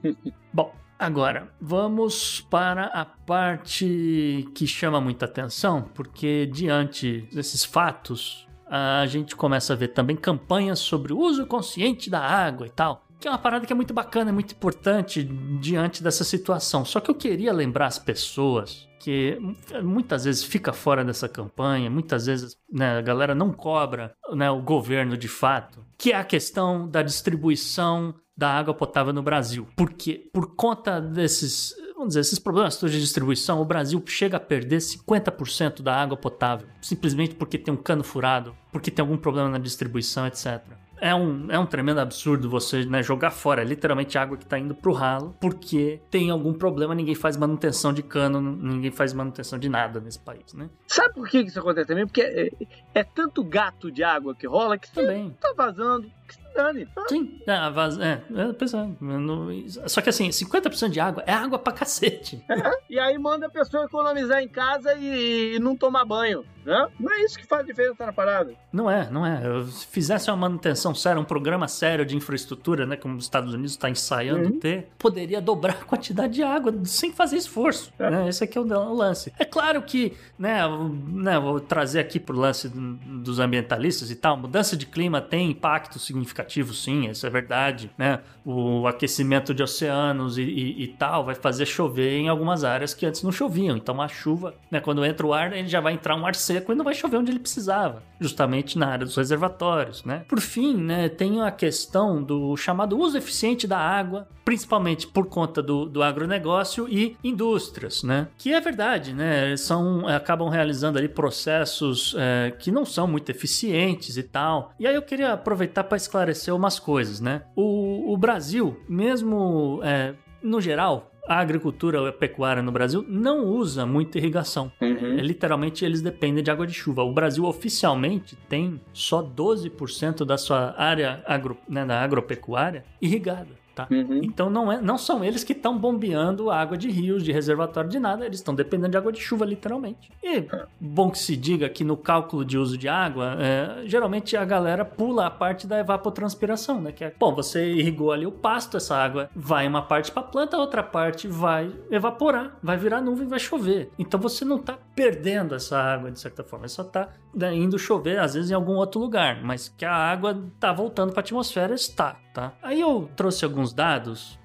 Bom, 0.52 0.72
Agora, 1.02 1.48
vamos 1.60 2.40
para 2.42 2.84
a 2.84 3.04
parte 3.04 4.48
que 4.54 4.68
chama 4.68 5.00
muita 5.00 5.24
atenção, 5.24 5.82
porque 5.92 6.46
diante 6.46 7.28
desses 7.32 7.64
fatos, 7.64 8.46
a 8.68 9.04
gente 9.06 9.34
começa 9.34 9.72
a 9.72 9.76
ver 9.76 9.88
também 9.88 10.14
campanhas 10.14 10.78
sobre 10.78 11.12
o 11.12 11.18
uso 11.18 11.44
consciente 11.44 12.08
da 12.08 12.20
água 12.20 12.68
e 12.68 12.70
tal. 12.70 13.04
Que 13.18 13.26
é 13.26 13.32
uma 13.32 13.38
parada 13.38 13.66
que 13.66 13.72
é 13.72 13.74
muito 13.74 13.92
bacana, 13.92 14.30
é 14.30 14.32
muito 14.32 14.54
importante 14.54 15.24
diante 15.60 16.04
dessa 16.04 16.22
situação. 16.22 16.84
Só 16.84 17.00
que 17.00 17.10
eu 17.10 17.16
queria 17.16 17.52
lembrar 17.52 17.86
as 17.86 17.98
pessoas 17.98 18.88
que 19.00 19.36
muitas 19.82 20.24
vezes 20.24 20.44
fica 20.44 20.72
fora 20.72 21.04
dessa 21.04 21.28
campanha, 21.28 21.90
muitas 21.90 22.26
vezes 22.26 22.56
né, 22.72 22.98
a 22.98 23.02
galera 23.02 23.34
não 23.34 23.52
cobra 23.52 24.14
né, 24.32 24.48
o 24.48 24.62
governo 24.62 25.16
de 25.16 25.26
fato, 25.26 25.84
que 25.98 26.12
é 26.12 26.16
a 26.16 26.22
questão 26.22 26.88
da 26.88 27.02
distribuição 27.02 28.14
da 28.36 28.50
água 28.50 28.74
potável 28.74 29.12
no 29.12 29.22
Brasil. 29.22 29.66
Porque 29.76 30.28
por 30.32 30.54
conta 30.54 31.00
desses, 31.00 31.74
vamos 31.94 32.08
dizer, 32.08 32.20
esses 32.20 32.38
problemas 32.38 32.78
de 32.78 33.00
distribuição, 33.00 33.60
o 33.60 33.64
Brasil 33.64 34.02
chega 34.06 34.36
a 34.36 34.40
perder 34.40 34.78
50% 34.78 35.82
da 35.82 35.94
água 35.94 36.16
potável, 36.16 36.66
simplesmente 36.80 37.34
porque 37.34 37.58
tem 37.58 37.72
um 37.72 37.76
cano 37.76 38.02
furado, 38.02 38.54
porque 38.70 38.90
tem 38.90 39.02
algum 39.02 39.16
problema 39.16 39.48
na 39.48 39.58
distribuição, 39.58 40.26
etc. 40.26 40.62
É 41.00 41.12
um, 41.12 41.50
é 41.50 41.58
um 41.58 41.66
tremendo 41.66 41.98
absurdo 41.98 42.48
você 42.48 42.84
né, 42.84 43.02
jogar 43.02 43.32
fora 43.32 43.64
literalmente 43.64 44.16
água 44.16 44.36
que 44.36 44.44
está 44.44 44.56
indo 44.56 44.72
pro 44.72 44.92
ralo, 44.92 45.34
porque 45.40 46.00
tem 46.08 46.30
algum 46.30 46.54
problema, 46.54 46.94
ninguém 46.94 47.16
faz 47.16 47.36
manutenção 47.36 47.92
de 47.92 48.04
cano, 48.04 48.40
ninguém 48.40 48.92
faz 48.92 49.12
manutenção 49.12 49.58
de 49.58 49.68
nada 49.68 49.98
nesse 49.98 50.20
país, 50.20 50.54
né? 50.54 50.70
Sabe 50.86 51.14
por 51.14 51.28
que 51.28 51.40
isso 51.40 51.58
acontece 51.58 51.88
também? 51.88 52.06
Porque 52.06 52.22
é, 52.22 52.50
é 52.94 53.02
tanto 53.02 53.42
gato 53.42 53.90
de 53.90 54.04
água 54.04 54.32
que 54.32 54.46
rola 54.46 54.78
que 54.78 54.88
Também. 54.92 55.36
tá 55.40 55.52
vazando. 55.56 56.08
Que 56.28 56.38
dane. 56.54 56.86
tá? 56.86 57.04
Sim, 57.08 57.40
é, 57.46 57.52
a 57.52 57.70
vaz... 57.70 57.98
é, 57.98 58.22
é, 58.34 58.52
pois 58.52 58.72
é, 58.74 58.88
não- 59.00 59.48
Só 59.86 60.00
que 60.00 60.08
assim, 60.10 60.28
50% 60.28 60.88
de 60.90 61.00
água 61.00 61.22
é 61.26 61.32
água 61.32 61.58
pra 61.58 61.72
cacete. 61.72 62.42
E 62.90 62.98
aí 62.98 63.16
manda 63.18 63.46
a 63.46 63.50
pessoa 63.50 63.84
economizar 63.86 64.42
em 64.42 64.48
casa 64.48 64.94
e, 64.96 65.54
e 65.56 65.58
não 65.58 65.74
tomar 65.74 66.04
banho. 66.04 66.44
Né? 66.64 66.88
Não 66.98 67.12
é 67.12 67.22
isso 67.24 67.38
que 67.38 67.46
faz 67.46 67.66
diferença 67.66 68.06
na 68.06 68.12
parada. 68.12 68.52
Não 68.72 68.90
é, 68.90 69.10
não 69.10 69.26
é. 69.26 69.40
Se 69.70 69.86
fizesse 69.86 70.30
uma 70.30 70.36
manutenção 70.36 70.94
séria, 70.94 71.20
um 71.20 71.24
programa 71.24 71.66
sério 71.68 72.06
de 72.06 72.16
infraestrutura, 72.16 72.86
né, 72.86 72.96
como 72.96 73.16
os 73.16 73.24
Estados 73.24 73.52
Unidos 73.52 73.72
está 73.72 73.90
ensaiando 73.90 74.44
Uhum. 74.48 74.58
ter, 74.60 74.88
poderia 74.98 75.40
dobrar 75.40 75.72
a 75.82 75.84
quantidade 75.84 76.34
de 76.34 76.42
água 76.42 76.72
sem 76.84 77.12
fazer 77.12 77.36
esforço. 77.36 77.92
É. 77.98 78.10
Né? 78.10 78.28
Esse 78.28 78.44
aqui 78.44 78.56
é 78.56 78.60
o 78.60 78.64
o 78.72 78.94
lance. 78.94 79.32
É 79.38 79.44
claro 79.44 79.82
que, 79.82 80.14
né, 80.38 80.60
né, 81.08 81.38
vou 81.38 81.60
trazer 81.60 82.00
aqui 82.00 82.18
pro 82.20 82.36
lance 82.36 82.68
do- 82.68 82.94
dos 83.22 83.38
ambientalistas 83.38 84.10
e 84.10 84.14
tal, 84.16 84.36
mudança 84.36 84.76
de 84.76 84.86
clima 84.86 85.20
tem 85.20 85.50
impacto 85.50 85.98
significativo, 85.98 86.72
sim, 86.72 87.08
isso 87.08 87.26
é 87.26 87.30
verdade, 87.30 87.90
né? 87.98 88.20
O 88.44 88.86
aquecimento 88.86 89.52
de 89.54 89.62
oceanos 89.62 90.38
e, 90.38 90.42
e- 90.42 90.82
e 90.84 90.88
tal 90.88 91.24
vai 91.24 91.34
fazer 91.34 91.66
chover 91.66 92.18
em 92.18 92.28
algumas 92.28 92.64
áreas 92.64 92.94
que 92.94 93.04
antes 93.04 93.22
não 93.22 93.32
choviam. 93.32 93.76
Então 93.76 94.00
a 94.00 94.08
chuva, 94.08 94.54
né, 94.70 94.80
quando 94.80 95.04
entra 95.04 95.26
o 95.26 95.32
ar, 95.34 95.52
ele 95.52 95.68
já 95.68 95.80
vai 95.80 95.92
entrar 95.94 96.16
um 96.16 96.24
ar 96.26 96.34
seco 96.34 96.51
e 96.56 96.74
não 96.74 96.84
vai 96.84 96.94
chover 96.94 97.16
onde 97.16 97.30
ele 97.30 97.38
precisava, 97.38 98.02
justamente 98.20 98.78
na 98.78 98.88
área 98.88 99.06
dos 99.06 99.16
reservatórios, 99.16 100.04
né? 100.04 100.24
Por 100.28 100.40
fim, 100.40 100.76
né, 100.76 101.08
tem 101.08 101.40
a 101.40 101.50
questão 101.50 102.22
do 102.22 102.56
chamado 102.56 102.98
uso 102.98 103.16
eficiente 103.16 103.66
da 103.66 103.78
água, 103.78 104.28
principalmente 104.44 105.06
por 105.06 105.26
conta 105.26 105.62
do, 105.62 105.86
do 105.86 106.02
agronegócio 106.02 106.88
e 106.88 107.16
indústrias, 107.22 108.02
né? 108.02 108.28
Que 108.36 108.52
é 108.52 108.60
verdade, 108.60 109.14
né? 109.14 109.56
São, 109.56 110.06
acabam 110.08 110.48
realizando 110.48 110.98
ali 110.98 111.08
processos 111.08 112.14
é, 112.18 112.50
que 112.58 112.70
não 112.70 112.84
são 112.84 113.06
muito 113.06 113.30
eficientes 113.30 114.16
e 114.16 114.22
tal. 114.22 114.72
E 114.78 114.86
aí 114.86 114.94
eu 114.94 115.02
queria 115.02 115.32
aproveitar 115.32 115.84
para 115.84 115.96
esclarecer 115.96 116.54
umas 116.54 116.78
coisas, 116.78 117.20
né? 117.20 117.42
O, 117.54 118.12
o 118.12 118.16
Brasil, 118.16 118.80
mesmo 118.88 119.80
é, 119.82 120.14
no 120.42 120.60
geral, 120.60 121.11
a 121.26 121.38
agricultura 121.38 122.00
ou 122.00 122.06
a 122.06 122.12
pecuária 122.12 122.62
no 122.62 122.72
Brasil 122.72 123.04
não 123.08 123.44
usa 123.46 123.86
muita 123.86 124.18
irrigação. 124.18 124.72
É, 124.80 125.22
literalmente 125.22 125.84
eles 125.84 126.02
dependem 126.02 126.42
de 126.42 126.50
água 126.50 126.66
de 126.66 126.74
chuva. 126.74 127.02
O 127.02 127.12
Brasil 127.12 127.44
oficialmente 127.44 128.36
tem 128.48 128.80
só 128.92 129.22
12% 129.22 130.24
da 130.24 130.36
sua 130.36 130.74
área 130.76 131.22
agro, 131.26 131.56
né, 131.68 131.84
da 131.84 132.00
agropecuária 132.00 132.84
irrigada. 133.00 133.61
Tá? 133.74 133.86
Uhum. 133.90 134.20
Então 134.22 134.50
não, 134.50 134.70
é, 134.70 134.80
não 134.80 134.98
são 134.98 135.24
eles 135.24 135.42
que 135.42 135.52
estão 135.52 135.78
bombeando 135.78 136.50
água 136.50 136.76
de 136.76 136.90
rios, 136.90 137.22
de 137.22 137.32
reservatório, 137.32 137.88
de 137.88 137.98
nada, 137.98 138.26
eles 138.26 138.38
estão 138.38 138.54
dependendo 138.54 138.90
de 138.90 138.98
água 138.98 139.10
de 139.10 139.20
chuva, 139.20 139.46
literalmente. 139.46 140.10
E 140.22 140.44
bom 140.78 141.10
que 141.10 141.18
se 141.18 141.36
diga 141.36 141.68
que 141.68 141.82
no 141.82 141.96
cálculo 141.96 142.44
de 142.44 142.58
uso 142.58 142.76
de 142.76 142.88
água, 142.88 143.36
é, 143.40 143.86
geralmente 143.86 144.36
a 144.36 144.44
galera 144.44 144.84
pula 144.84 145.26
a 145.26 145.30
parte 145.30 145.66
da 145.66 145.78
evapotranspiração, 145.78 146.80
né? 146.80 146.92
Que 146.92 147.04
é, 147.04 147.14
bom, 147.18 147.34
você 147.34 147.72
irrigou 147.72 148.12
ali 148.12 148.26
o 148.26 148.32
pasto, 148.32 148.76
essa 148.76 148.96
água 148.96 149.30
vai 149.34 149.66
uma 149.66 149.82
parte 149.82 150.12
para 150.12 150.22
a 150.22 150.26
planta, 150.26 150.56
a 150.56 150.60
outra 150.60 150.82
parte 150.82 151.26
vai 151.26 151.72
evaporar, 151.90 152.58
vai 152.62 152.76
virar 152.76 153.00
nuvem, 153.00 153.26
vai 153.26 153.38
chover. 153.38 153.90
Então 153.98 154.20
você 154.20 154.44
não 154.44 154.56
está 154.56 154.78
perdendo 154.94 155.54
essa 155.54 155.78
água 155.78 156.10
de 156.10 156.20
certa 156.20 156.44
forma, 156.44 156.68
só 156.68 156.82
está 156.82 157.08
indo 157.54 157.78
chover 157.78 158.18
às 158.18 158.34
vezes 158.34 158.50
em 158.50 158.54
algum 158.54 158.74
outro 158.74 159.00
lugar, 159.00 159.42
mas 159.42 159.68
que 159.68 159.84
a 159.84 159.94
água 159.94 160.38
está 160.54 160.72
voltando 160.72 161.12
para 161.12 161.20
a 161.20 161.24
atmosfera 161.24 161.74
está, 161.74 162.16
tá? 162.32 162.52
Aí 162.62 162.80
eu 162.80 163.10
trouxe 163.16 163.44
alguns 163.44 163.72
dados 163.72 164.38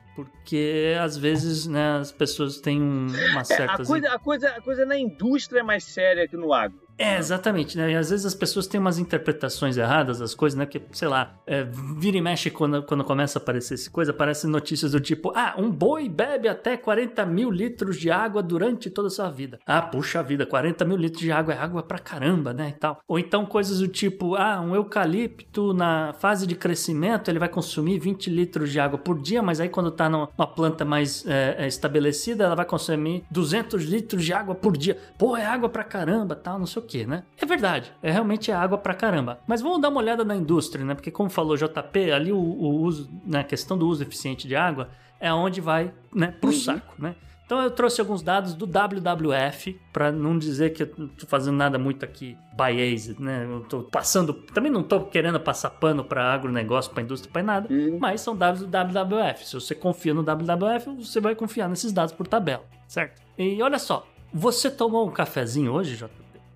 porque 0.48 0.96
às 1.02 1.18
vezes 1.18 1.68
né, 1.68 1.98
as 2.00 2.10
pessoas 2.10 2.62
têm 2.62 2.82
um- 2.82 3.08
uma 3.32 3.42
É, 3.42 3.44
certa 3.44 3.84
a, 3.84 3.86
coisa, 3.86 4.08
a, 4.14 4.18
coisa, 4.20 4.48
a 4.50 4.62
coisa 4.62 4.86
na 4.86 4.98
indústria 4.98 5.60
é 5.60 5.64
mais 5.64 5.84
séria 5.84 6.26
que 6.26 6.38
no 6.38 6.54
agro. 6.54 6.80
é, 7.00 7.18
exatamente, 7.20 7.78
né? 7.78 7.92
E 7.92 7.96
às 7.96 8.10
vezes 8.10 8.26
as 8.26 8.34
pessoas 8.34 8.66
têm 8.66 8.80
umas 8.80 8.98
interpretações 8.98 9.78
erradas 9.78 10.18
das 10.20 10.34
coisas, 10.34 10.58
né? 10.58 10.66
Que, 10.66 10.82
sei 10.94 11.08
lá, 11.08 11.36
é, 11.46 11.64
vira 12.00 12.18
e 12.18 12.22
mexe 12.22 12.50
quando, 12.50 12.82
quando 12.84 13.04
começa 13.04 13.38
a 13.38 13.42
aparecer 13.42 13.76
essa 13.76 13.92
coisa, 13.92 14.10
aparecem 14.12 14.50
notícias 14.50 14.94
do 14.94 15.00
tipo, 15.00 15.32
ah, 15.36 15.54
um 15.60 15.70
boi 15.70 16.10
bebe 16.10 16.48
até 16.48 16.76
40 16.78 17.24
mil 17.26 17.52
litros 17.52 17.98
de 18.00 18.10
água 18.10 18.42
durante 18.42 18.90
toda 18.90 19.10
a 19.10 19.12
sua 19.12 19.30
vida. 19.30 19.60
Ah, 19.68 19.82
puxa 19.82 20.24
vida, 20.24 20.44
40 20.46 20.84
mil 20.86 20.98
litros 20.98 21.22
de 21.22 21.32
água 21.32 21.54
é 21.54 21.58
água 21.58 21.84
pra 21.84 22.00
caramba, 22.00 22.52
né? 22.54 22.70
E 22.70 22.80
tal. 22.80 23.00
Ou 23.08 23.20
então 23.20 23.46
coisas 23.46 23.78
do 23.80 23.88
tipo, 23.88 24.34
ah, 24.36 24.60
um 24.62 24.74
eucalipto 24.74 25.74
na 25.76 26.14
fase 26.14 26.48
de 26.48 26.56
crescimento, 26.56 27.30
ele 27.30 27.38
vai 27.38 27.50
consumir 27.50 28.00
20 28.00 28.28
litros 28.32 28.72
de 28.72 28.80
água 28.80 28.98
por 28.98 29.22
dia, 29.22 29.44
mas 29.44 29.60
aí 29.60 29.70
quando 29.70 29.92
tá 29.92 30.10
numa 30.38 30.48
planta 30.48 30.86
mais 30.86 31.26
é, 31.26 31.56
é, 31.60 31.68
estabelecida, 31.68 32.44
ela 32.44 32.56
vai 32.56 32.66
consumir 32.66 33.24
200 33.32 33.84
litros 33.84 34.24
de 34.24 34.32
água 34.32 34.54
por 34.54 34.78
dia. 34.78 34.98
Pô, 35.18 35.36
é 35.36 35.46
água 35.46 35.68
pra 35.68 35.84
caramba, 35.84 36.36
tal, 36.36 36.60
não 36.60 36.68
sei 36.68 36.82
o 36.82 36.86
que, 36.86 37.06
né? 37.06 37.24
É 37.42 37.46
verdade, 37.46 37.92
é 38.04 38.12
realmente 38.12 38.52
água 38.52 38.78
pra 38.78 38.94
caramba. 38.94 39.40
Mas 39.48 39.62
vamos 39.62 39.82
dar 39.82 39.90
uma 39.90 40.00
olhada 40.00 40.24
na 40.24 40.36
indústria, 40.36 40.86
né? 40.86 40.94
Porque 40.94 41.10
como 41.10 41.30
falou 41.30 41.58
JP, 41.58 42.12
ali 42.12 42.32
o, 42.32 42.38
o 42.38 42.82
uso, 42.82 43.10
na 43.26 43.40
né, 43.40 43.44
questão 43.44 43.78
do 43.78 43.88
uso 43.88 44.04
eficiente 44.04 44.48
de 44.48 44.56
água 44.56 44.90
é 45.20 45.34
onde 45.34 45.60
vai, 45.60 45.92
né, 46.14 46.34
pro 46.40 46.52
uhum. 46.52 46.56
saco, 46.56 46.94
né? 47.00 47.16
Então 47.48 47.62
eu 47.62 47.72
trouxe 47.72 48.02
alguns 48.02 48.22
dados 48.22 48.54
do 48.54 48.66
WWF, 48.66 49.80
para 49.94 50.12
não 50.12 50.38
dizer 50.38 50.72
que 50.72 50.84
eu 50.84 50.92
não 50.98 51.08
tô 51.08 51.26
fazendo 51.26 51.56
nada 51.56 51.80
muito 51.80 52.04
aqui 52.04 52.38
biased, 52.54 53.22
né? 53.22 53.48
Eu 53.50 53.62
tô 53.62 53.84
passando, 53.84 54.34
também 54.34 54.70
não 54.70 54.84
tô 54.84 55.06
querendo 55.06 55.40
passar 55.40 55.70
pano 55.70 56.04
para 56.04 56.34
agronegócio, 56.34 56.92
para 56.92 57.04
indústria, 57.04 57.32
para 57.32 57.42
nada, 57.42 57.74
uhum. 57.74 58.00
mas 58.02 58.20
são 58.20 58.36
dados 58.36 58.62
do 58.62 58.68
WWF. 58.68 59.48
Se 59.48 59.54
você 59.54 59.74
confia 59.74 60.14
no 60.14 60.24
WWF, 60.24 60.94
você 60.98 61.22
vai 61.22 61.36
confiar 61.36 61.70
nesses 61.70 61.94
dados 61.94 62.14
por 62.14 62.28
tabela, 62.28 62.66
certo? 62.86 63.22
E 63.38 63.62
olha 63.64 63.80
só, 63.80 64.06
você 64.34 64.70
tomou 64.70 65.08
um 65.08 65.12
cafezinho 65.12 65.72
hoje, 65.72 65.96
JP? 65.96 66.12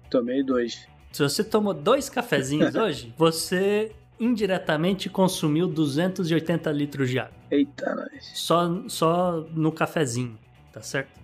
Tomei 0.09 0.43
dois. 0.43 0.85
Se 1.13 1.23
você 1.23 1.41
tomou 1.41 1.73
dois 1.73 2.09
cafezinhos 2.09 2.75
hoje, 2.75 3.13
você 3.17 3.93
indiretamente 4.19 5.09
consumiu 5.09 5.67
280 5.67 6.69
litros 6.73 7.09
de 7.09 7.17
água. 7.17 7.33
Eita, 7.49 7.95
nós. 7.95 8.29
Só, 8.33 8.89
só 8.89 9.45
no 9.53 9.71
cafezinho 9.71 10.37
tá 10.71 10.81
certo? 10.81 11.21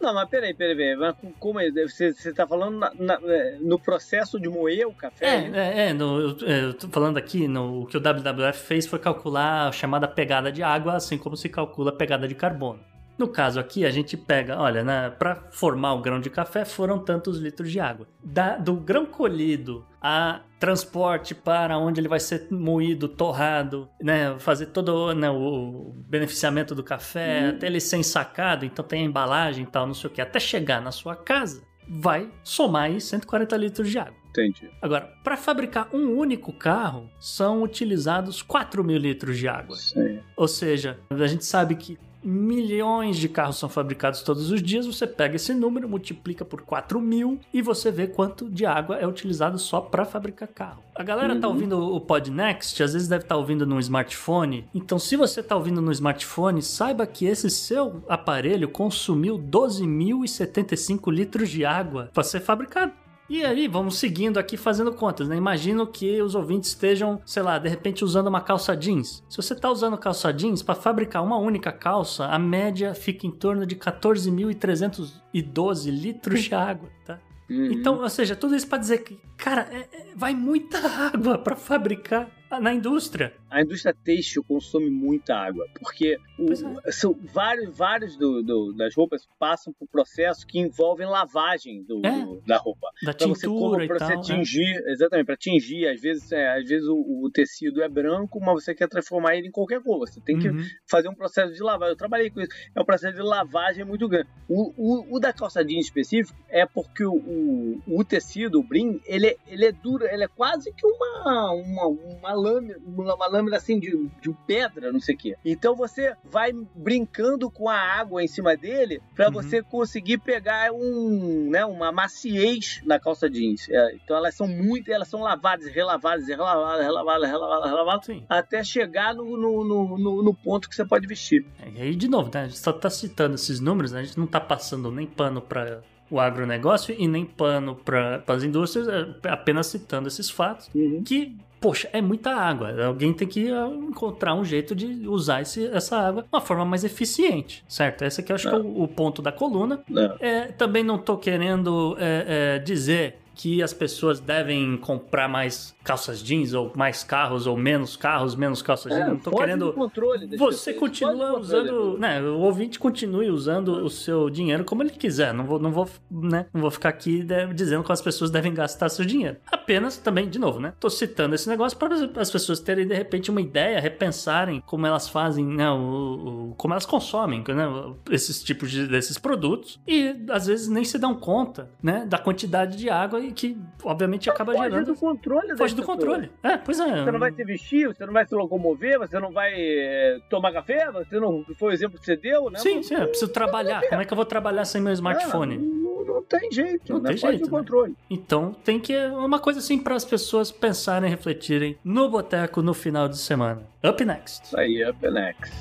Não, 0.00 0.14
mas 0.14 0.28
peraí, 0.28 0.54
peraí, 0.54 0.76
peraí. 0.76 0.96
Mas 0.96 1.16
como 1.38 1.60
é? 1.60 1.70
Você, 1.70 2.12
você 2.12 2.32
tá 2.32 2.46
falando 2.46 2.78
na, 2.78 2.92
na, 2.94 3.14
é, 3.24 3.56
no 3.60 3.78
processo 3.78 4.38
de 4.38 4.48
moer 4.48 4.86
o 4.86 4.92
café? 4.92 5.26
É, 5.26 5.50
é, 5.54 5.88
é, 5.88 5.92
no, 5.92 6.20
eu, 6.20 6.38
eu 6.46 6.74
tô 6.74 6.88
falando 6.88 7.16
aqui, 7.16 7.48
no, 7.48 7.82
o 7.82 7.86
que 7.86 7.96
o 7.96 8.00
WWF 8.00 8.58
fez 8.58 8.86
foi 8.86 8.98
calcular 8.98 9.68
a 9.68 9.72
chamada 9.72 10.06
pegada 10.06 10.52
de 10.52 10.62
água, 10.62 10.94
assim 10.94 11.18
como 11.18 11.36
se 11.36 11.48
calcula 11.48 11.90
a 11.90 11.94
pegada 11.94 12.28
de 12.28 12.34
carbono. 12.34 12.80
No 13.18 13.28
caso 13.28 13.58
aqui, 13.58 13.84
a 13.84 13.90
gente 13.90 14.16
pega, 14.16 14.58
olha, 14.58 14.84
né, 14.84 15.10
para 15.10 15.36
formar 15.50 15.94
o 15.94 16.02
grão 16.02 16.20
de 16.20 16.28
café 16.28 16.64
foram 16.64 16.98
tantos 16.98 17.38
litros 17.38 17.70
de 17.70 17.80
água. 17.80 18.06
Da, 18.22 18.56
do 18.56 18.74
grão 18.74 19.06
colhido 19.06 19.86
a 20.00 20.40
transporte 20.58 21.34
para 21.34 21.78
onde 21.78 22.00
ele 22.00 22.08
vai 22.08 22.20
ser 22.20 22.48
moído, 22.50 23.08
torrado, 23.08 23.88
né, 24.00 24.38
fazer 24.38 24.66
todo 24.66 25.14
né, 25.14 25.30
o 25.30 25.94
beneficiamento 26.08 26.74
do 26.74 26.82
café, 26.82 27.46
hum. 27.46 27.56
até 27.56 27.66
ele 27.66 27.80
ser 27.80 27.96
ensacado, 27.96 28.64
então 28.64 28.84
tem 28.84 29.02
a 29.02 29.06
embalagem 29.06 29.64
e 29.64 29.66
tal, 29.66 29.86
não 29.86 29.94
sei 29.94 30.08
o 30.08 30.12
que, 30.12 30.20
até 30.20 30.38
chegar 30.38 30.80
na 30.80 30.92
sua 30.92 31.16
casa, 31.16 31.62
vai 31.88 32.30
somar 32.42 32.84
aí 32.84 33.00
140 33.00 33.56
litros 33.56 33.90
de 33.90 33.98
água. 33.98 34.26
Entendi. 34.30 34.70
Agora, 34.82 35.10
para 35.24 35.36
fabricar 35.36 35.88
um 35.94 36.14
único 36.14 36.52
carro, 36.52 37.08
são 37.18 37.62
utilizados 37.62 38.42
4 38.42 38.84
mil 38.84 38.98
litros 38.98 39.38
de 39.38 39.48
água. 39.48 39.76
Sim. 39.76 40.20
Ou 40.36 40.46
seja, 40.46 40.98
a 41.08 41.26
gente 41.26 41.44
sabe 41.44 41.74
que 41.74 41.98
milhões 42.26 43.16
de 43.16 43.28
carros 43.28 43.56
são 43.56 43.68
fabricados 43.68 44.22
todos 44.22 44.50
os 44.50 44.60
dias, 44.60 44.86
você 44.86 45.06
pega 45.06 45.36
esse 45.36 45.54
número, 45.54 45.88
multiplica 45.88 46.44
por 46.44 46.62
4 46.62 47.00
mil 47.00 47.38
e 47.54 47.62
você 47.62 47.90
vê 47.90 48.06
quanto 48.06 48.50
de 48.50 48.66
água 48.66 48.96
é 48.96 49.06
utilizado 49.06 49.58
só 49.58 49.80
para 49.80 50.04
fabricar 50.04 50.48
carro. 50.48 50.82
A 50.94 51.02
galera 51.02 51.28
tá 51.28 51.34
uhum. 51.34 51.40
tá 51.40 51.48
ouvindo 51.48 51.94
o 51.94 52.00
Podnext, 52.00 52.82
às 52.82 52.94
vezes 52.94 53.06
deve 53.06 53.24
estar 53.24 53.34
tá 53.34 53.38
ouvindo 53.38 53.66
no 53.66 53.78
smartphone. 53.78 54.68
Então, 54.74 54.98
se 54.98 55.14
você 55.14 55.42
tá 55.42 55.54
ouvindo 55.54 55.80
no 55.80 55.92
smartphone, 55.92 56.62
saiba 56.62 57.06
que 57.06 57.26
esse 57.26 57.48
seu 57.48 58.02
aparelho 58.08 58.68
consumiu 58.68 59.38
12.075 59.38 61.12
litros 61.12 61.48
de 61.48 61.64
água 61.64 62.10
para 62.12 62.24
ser 62.24 62.40
fabricado. 62.40 62.92
E 63.28 63.44
aí, 63.44 63.66
vamos 63.66 63.98
seguindo 63.98 64.38
aqui 64.38 64.56
fazendo 64.56 64.92
contas, 64.92 65.26
né? 65.28 65.36
Imagino 65.36 65.84
que 65.86 66.22
os 66.22 66.36
ouvintes 66.36 66.70
estejam, 66.70 67.20
sei 67.26 67.42
lá, 67.42 67.58
de 67.58 67.68
repente 67.68 68.04
usando 68.04 68.28
uma 68.28 68.40
calça 68.40 68.76
jeans. 68.76 69.24
Se 69.28 69.36
você 69.36 69.52
está 69.52 69.68
usando 69.68 69.98
calça 69.98 70.32
jeans, 70.32 70.62
para 70.62 70.76
fabricar 70.76 71.24
uma 71.24 71.36
única 71.36 71.72
calça, 71.72 72.26
a 72.26 72.38
média 72.38 72.94
fica 72.94 73.26
em 73.26 73.32
torno 73.32 73.66
de 73.66 73.74
14.312 73.74 75.90
litros 75.90 76.44
de 76.44 76.54
água, 76.54 76.88
tá? 77.04 77.18
Uhum. 77.50 77.72
Então, 77.72 78.00
ou 78.00 78.08
seja, 78.08 78.36
tudo 78.36 78.54
isso 78.54 78.68
para 78.68 78.78
dizer 78.78 79.04
que, 79.04 79.18
cara, 79.36 79.68
é, 79.72 79.88
é, 79.92 80.06
vai 80.14 80.32
muita 80.34 80.78
água 81.12 81.36
para 81.38 81.56
fabricar 81.56 82.28
na 82.50 82.72
indústria. 82.72 83.32
A 83.50 83.62
indústria 83.62 83.94
têxtil 83.94 84.44
consome 84.44 84.90
muita 84.90 85.34
água, 85.34 85.66
porque 85.78 86.18
o, 86.38 86.52
é. 86.84 86.92
são 86.92 87.14
vários, 87.32 87.76
vários 87.76 88.16
do, 88.16 88.42
do, 88.42 88.72
das 88.72 88.94
roupas 88.94 89.26
passam 89.38 89.72
por 89.72 89.88
processos 89.88 90.44
que 90.44 90.58
envolvem 90.58 91.06
lavagem 91.06 91.82
do, 91.84 92.04
é. 92.04 92.24
do, 92.24 92.42
da 92.46 92.56
roupa. 92.56 92.88
Da 93.02 93.12
então 93.12 93.28
você 93.28 93.46
compra 93.46 93.86
para 93.86 93.98
você 93.98 94.12
é. 94.12 94.16
atingir, 94.16 94.82
é. 94.84 94.92
exatamente, 94.92 95.26
para 95.26 95.34
atingir, 95.34 95.88
às 95.88 96.00
vezes, 96.00 96.30
é, 96.32 96.58
às 96.58 96.68
vezes 96.68 96.86
o, 96.88 97.24
o, 97.24 97.30
tecido 97.30 97.82
é 97.82 97.88
branco, 97.88 98.40
mas 98.40 98.64
você 98.64 98.74
quer 98.74 98.88
transformar 98.88 99.36
ele 99.36 99.48
em 99.48 99.52
qualquer 99.52 99.82
cor. 99.82 99.98
Você 99.98 100.20
tem 100.20 100.38
que 100.38 100.48
uhum. 100.48 100.62
fazer 100.88 101.08
um 101.08 101.14
processo 101.14 101.52
de 101.52 101.62
lavagem. 101.62 101.92
Eu 101.92 101.98
trabalhei 101.98 102.30
com 102.30 102.40
isso. 102.40 102.52
É 102.74 102.80
um 102.80 102.84
processo 102.84 103.14
de 103.14 103.22
lavagem 103.22 103.84
muito 103.84 104.08
grande. 104.08 104.28
O, 104.48 104.72
o, 104.76 105.16
o 105.16 105.20
da 105.20 105.32
calça 105.32 105.64
jeans 105.64 105.86
específico 105.86 106.38
é 106.48 106.66
porque 106.66 107.04
o, 107.04 107.14
o, 107.14 107.82
o 107.86 108.04
tecido, 108.04 108.60
o 108.60 108.62
brim, 108.62 109.00
ele, 109.06 109.36
ele 109.46 109.66
é 109.66 109.72
duro, 109.72 110.04
ele 110.06 110.24
é 110.24 110.28
quase 110.28 110.72
que 110.72 110.86
uma, 110.86 111.52
uma, 111.52 111.86
uma 111.86 112.35
lâmina, 112.36 112.76
uma 112.86 113.26
lâmina 113.26 113.56
assim 113.56 113.78
de, 113.78 114.08
de 114.20 114.32
pedra, 114.46 114.92
não 114.92 115.00
sei 115.00 115.14
o 115.14 115.18
quê. 115.18 115.36
Então 115.44 115.74
você 115.74 116.14
vai 116.24 116.52
brincando 116.74 117.50
com 117.50 117.68
a 117.68 117.76
água 117.76 118.22
em 118.22 118.28
cima 118.28 118.56
dele 118.56 119.00
para 119.14 119.26
uhum. 119.26 119.32
você 119.32 119.62
conseguir 119.62 120.18
pegar 120.18 120.70
um, 120.72 121.50
né, 121.50 121.64
uma 121.64 121.90
maciez 121.90 122.80
na 122.84 122.98
calça 123.00 123.28
jeans. 123.28 123.68
É, 123.68 123.94
então 123.94 124.16
elas 124.16 124.34
são 124.34 124.46
muito, 124.46 124.90
elas 124.90 125.08
são 125.08 125.20
lavadas, 125.20 125.66
relavadas, 125.66 126.26
relavadas, 126.26 126.84
relavadas, 126.84 127.30
relavadas, 127.30 127.70
relavadas, 127.70 128.06
Sim. 128.06 128.24
até 128.28 128.62
chegar 128.62 129.14
no, 129.14 129.36
no, 129.36 129.64
no, 129.98 130.22
no, 130.22 130.34
ponto 130.34 130.68
que 130.68 130.76
você 130.76 130.84
pode 130.84 131.06
vestir. 131.06 131.46
É, 131.60 131.70
e 131.70 131.82
aí, 131.82 131.96
de 131.96 132.08
novo, 132.08 132.30
né, 132.32 132.42
a 132.42 132.46
gente 132.46 132.58
só 132.58 132.72
tá 132.72 132.90
citando 132.90 133.34
esses 133.34 133.60
números, 133.60 133.92
né, 133.92 134.00
a 134.00 134.04
gente 134.04 134.18
não 134.18 134.26
tá 134.26 134.40
passando 134.40 134.90
nem 134.90 135.06
pano 135.06 135.40
para 135.40 135.82
o 136.10 136.20
agronegócio 136.20 136.94
e 136.96 137.08
nem 137.08 137.24
pano 137.24 137.74
para 137.74 138.22
as 138.28 138.42
indústrias, 138.42 138.86
é 138.88 139.28
apenas 139.28 139.66
citando 139.66 140.08
esses 140.08 140.30
fatos 140.30 140.70
uhum. 140.74 141.02
que 141.04 141.36
poxa, 141.60 141.88
é 141.92 142.00
muita 142.00 142.34
água. 142.34 142.84
Alguém 142.84 143.12
tem 143.12 143.26
que 143.26 143.50
ah, 143.50 143.68
encontrar 143.68 144.34
um 144.34 144.44
jeito 144.44 144.74
de 144.74 145.08
usar 145.08 145.42
esse, 145.42 145.66
essa 145.66 145.98
água 145.98 146.22
de 146.22 146.28
uma 146.32 146.40
forma 146.40 146.64
mais 146.64 146.84
eficiente, 146.84 147.64
certo? 147.68 148.04
Esse 148.04 148.20
aqui 148.20 148.32
eu 148.32 148.36
acho 148.36 148.48
que 148.48 148.54
é 148.54 148.58
o, 148.58 148.82
o, 148.82 148.88
ponto 148.88 149.20
da 149.22 149.32
coluna. 149.32 149.80
É, 150.20 150.46
também 150.46 150.82
não 150.82 150.96
estou 150.96 151.16
querendo 151.16 151.96
é, 151.98 152.56
é, 152.56 152.58
dizer 152.58 153.18
que 153.34 153.62
as 153.62 153.72
pessoas 153.72 154.18
devem 154.18 154.76
comprar 154.78 155.28
mais 155.28 155.75
calças 155.86 156.20
jeans 156.20 156.52
ou 156.52 156.72
mais 156.74 157.04
carros 157.04 157.46
ou 157.46 157.56
menos 157.56 157.96
carros, 157.96 158.34
menos 158.34 158.60
calças 158.60 158.92
jeans. 158.92 159.06
É, 159.06 159.08
não 159.08 159.18
tô 159.18 159.30
querendo. 159.30 159.72
Controle 159.72 160.36
você 160.36 160.74
continua 160.74 161.38
usando, 161.38 161.96
né? 161.96 162.20
O 162.20 162.40
ouvinte 162.40 162.78
continue 162.78 163.30
usando 163.30 163.68
o 163.84 163.88
seu 163.88 164.28
dinheiro 164.28 164.64
como 164.64 164.82
ele 164.82 164.90
quiser. 164.90 165.32
Não 165.32 165.44
vou, 165.44 165.60
não 165.60 165.70
vou, 165.70 165.88
né? 166.10 166.46
Não 166.52 166.60
vou 166.60 166.70
ficar 166.70 166.88
aqui 166.88 167.22
né, 167.22 167.46
dizendo 167.54 167.84
como 167.84 167.92
as 167.92 168.02
pessoas 168.02 168.30
devem 168.30 168.52
gastar 168.52 168.88
seu 168.88 169.04
dinheiro. 169.04 169.36
Apenas 169.50 169.96
também, 169.96 170.28
de 170.28 170.40
novo, 170.40 170.58
né? 170.58 170.72
Tô 170.80 170.90
citando 170.90 171.36
esse 171.36 171.48
negócio 171.48 171.78
para 171.78 171.94
as 172.20 172.30
pessoas 172.30 172.58
terem 172.58 172.86
de 172.86 172.94
repente 172.94 173.30
uma 173.30 173.40
ideia, 173.40 173.78
repensarem 173.78 174.60
como 174.66 174.86
elas 174.86 175.08
fazem, 175.08 175.44
né? 175.44 175.70
O, 175.70 176.50
o 176.50 176.54
como 176.56 176.74
elas 176.74 176.86
consomem, 176.86 177.44
né? 177.46 177.94
Esses 178.10 178.42
tipos 178.42 178.72
de 178.72 178.88
desses 178.88 179.18
produtos 179.18 179.78
e 179.86 180.16
às 180.30 180.46
vezes 180.46 180.68
nem 180.68 180.84
se 180.84 180.98
dão 180.98 181.14
conta, 181.14 181.70
né? 181.80 182.04
Da 182.04 182.18
quantidade 182.18 182.76
de 182.76 182.90
água 182.90 183.20
que 183.30 183.56
obviamente 183.84 184.28
acaba 184.28 184.54
gerando. 184.56 184.86
do 184.86 184.96
controle 184.96 185.56
Foge 185.56 185.75
do 185.76 185.82
controle. 185.82 186.30
É, 186.42 186.56
pois 186.56 186.78
é. 186.80 187.04
Você 187.04 187.10
não 187.10 187.18
vai 187.18 187.32
se 187.32 187.44
vestir, 187.44 187.88
você 187.88 188.04
não 188.04 188.12
vai 188.12 188.26
se 188.26 188.34
locomover, 188.34 188.98
você 188.98 189.18
não 189.18 189.30
vai 189.30 189.52
é, 189.54 190.18
tomar 190.28 190.52
café, 190.52 190.90
você 190.90 191.20
não. 191.20 191.44
Foi 191.58 191.70
o 191.70 191.72
exemplo 191.72 191.98
que 191.98 192.04
você 192.04 192.16
deu, 192.16 192.50
né? 192.50 192.58
Sim, 192.58 192.82
sim, 192.82 192.94
eu 192.94 193.08
preciso 193.08 193.32
trabalhar. 193.32 193.82
Como 193.88 194.00
é 194.00 194.04
que 194.04 194.12
eu 194.12 194.16
vou 194.16 194.24
trabalhar 194.24 194.64
sem 194.64 194.80
meu 194.80 194.92
smartphone? 194.92 195.58
Não, 195.58 196.04
não, 196.04 196.22
tem 196.22 196.50
jeito, 196.50 196.92
não 196.92 197.00
né? 197.00 197.10
tem 197.10 197.18
jeito. 197.18 197.44
Né? 197.44 197.50
controle. 197.50 197.94
Então 198.10 198.52
tem 198.64 198.80
que. 198.80 198.96
Uma 198.96 199.38
coisa 199.38 199.58
assim 199.58 199.78
para 199.78 199.94
as 199.94 200.04
pessoas 200.04 200.50
pensarem, 200.50 201.08
refletirem 201.08 201.78
no 201.84 202.08
boteco 202.08 202.62
no 202.62 202.74
final 202.74 203.08
de 203.08 203.18
semana. 203.18 203.62
Up 203.84 204.04
next. 204.04 204.56
Aí, 204.56 204.82
up 204.88 205.10
next. 205.10 205.52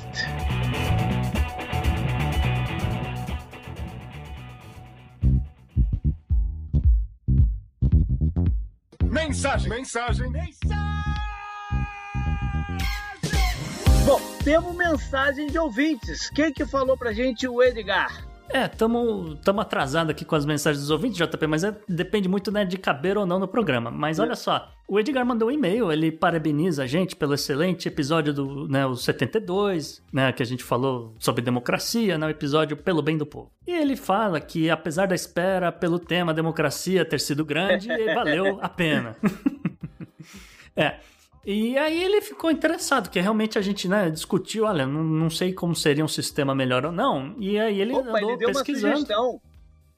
Mensagem. 9.27 9.69
Mensagem. 9.69 10.29
Mensagem. 10.29 10.75
Bom, 14.05 14.21
temos 14.43 14.75
mensagem 14.75 15.47
de 15.47 15.57
ouvintes. 15.57 16.29
Quem 16.29 16.53
que 16.53 16.63
falou 16.63 16.95
pra 16.95 17.11
gente? 17.11 17.47
O 17.47 17.63
Edgar. 17.63 18.23
É, 18.49 18.65
estamos 18.65 19.37
atrasados 19.59 20.11
aqui 20.11 20.23
com 20.23 20.35
as 20.35 20.45
mensagens 20.45 20.81
dos 20.81 20.91
ouvintes, 20.91 21.17
JP, 21.17 21.47
mas 21.47 21.63
é, 21.63 21.75
depende 21.87 22.27
muito 22.29 22.51
né, 22.51 22.63
de 22.63 22.77
caber 22.77 23.17
ou 23.17 23.25
não 23.25 23.39
no 23.39 23.47
programa. 23.47 23.89
Mas 23.89 24.19
é. 24.19 24.21
olha 24.21 24.35
só, 24.35 24.71
o 24.87 24.99
Edgar 24.99 25.25
mandou 25.25 25.49
um 25.49 25.51
e-mail, 25.51 25.91
ele 25.91 26.11
parabeniza 26.11 26.83
a 26.83 26.87
gente 26.87 27.15
pelo 27.15 27.33
excelente 27.33 27.87
episódio 27.87 28.33
do 28.33 28.67
né, 28.67 28.85
o 28.85 28.95
72, 28.95 30.01
né, 30.13 30.31
que 30.31 30.43
a 30.43 30.45
gente 30.45 30.63
falou 30.63 31.15
sobre 31.19 31.41
democracia, 31.41 32.17
né, 32.17 32.27
o 32.27 32.29
episódio 32.29 32.77
Pelo 32.77 33.01
Bem 33.01 33.17
do 33.17 33.25
Povo. 33.25 33.51
E 33.67 33.71
ele 33.71 33.95
fala 33.95 34.39
que, 34.39 34.69
apesar 34.69 35.07
da 35.07 35.15
espera 35.15 35.71
pelo 35.71 35.99
tema 35.99 36.33
democracia 36.33 37.03
ter 37.03 37.19
sido 37.19 37.43
grande, 37.43 37.87
valeu 38.13 38.59
a 38.61 38.69
pena. 38.69 39.15
é. 40.75 40.99
E 41.45 41.77
aí 41.77 42.03
ele 42.03 42.21
ficou 42.21 42.49
interessado, 42.49 43.09
que 43.09 43.19
realmente 43.19 43.57
a 43.57 43.61
gente 43.61 43.87
né, 43.87 44.09
discutiu, 44.09 44.65
olha, 44.65 44.85
não, 44.85 45.03
não 45.03 45.29
sei 45.29 45.53
como 45.53 45.75
seria 45.75 46.03
um 46.03 46.07
sistema 46.07 46.55
melhor 46.55 46.85
ou 46.85 46.91
não. 46.91 47.35
E 47.37 47.59
aí 47.59 47.79
ele 47.79 47.93
Opa, 47.93 48.17
andou 48.17 48.31
ele 48.31 48.37
deu 48.37 48.47
pesquisando. 48.47 48.87
Uma 48.87 48.95
sugestão. 48.95 49.41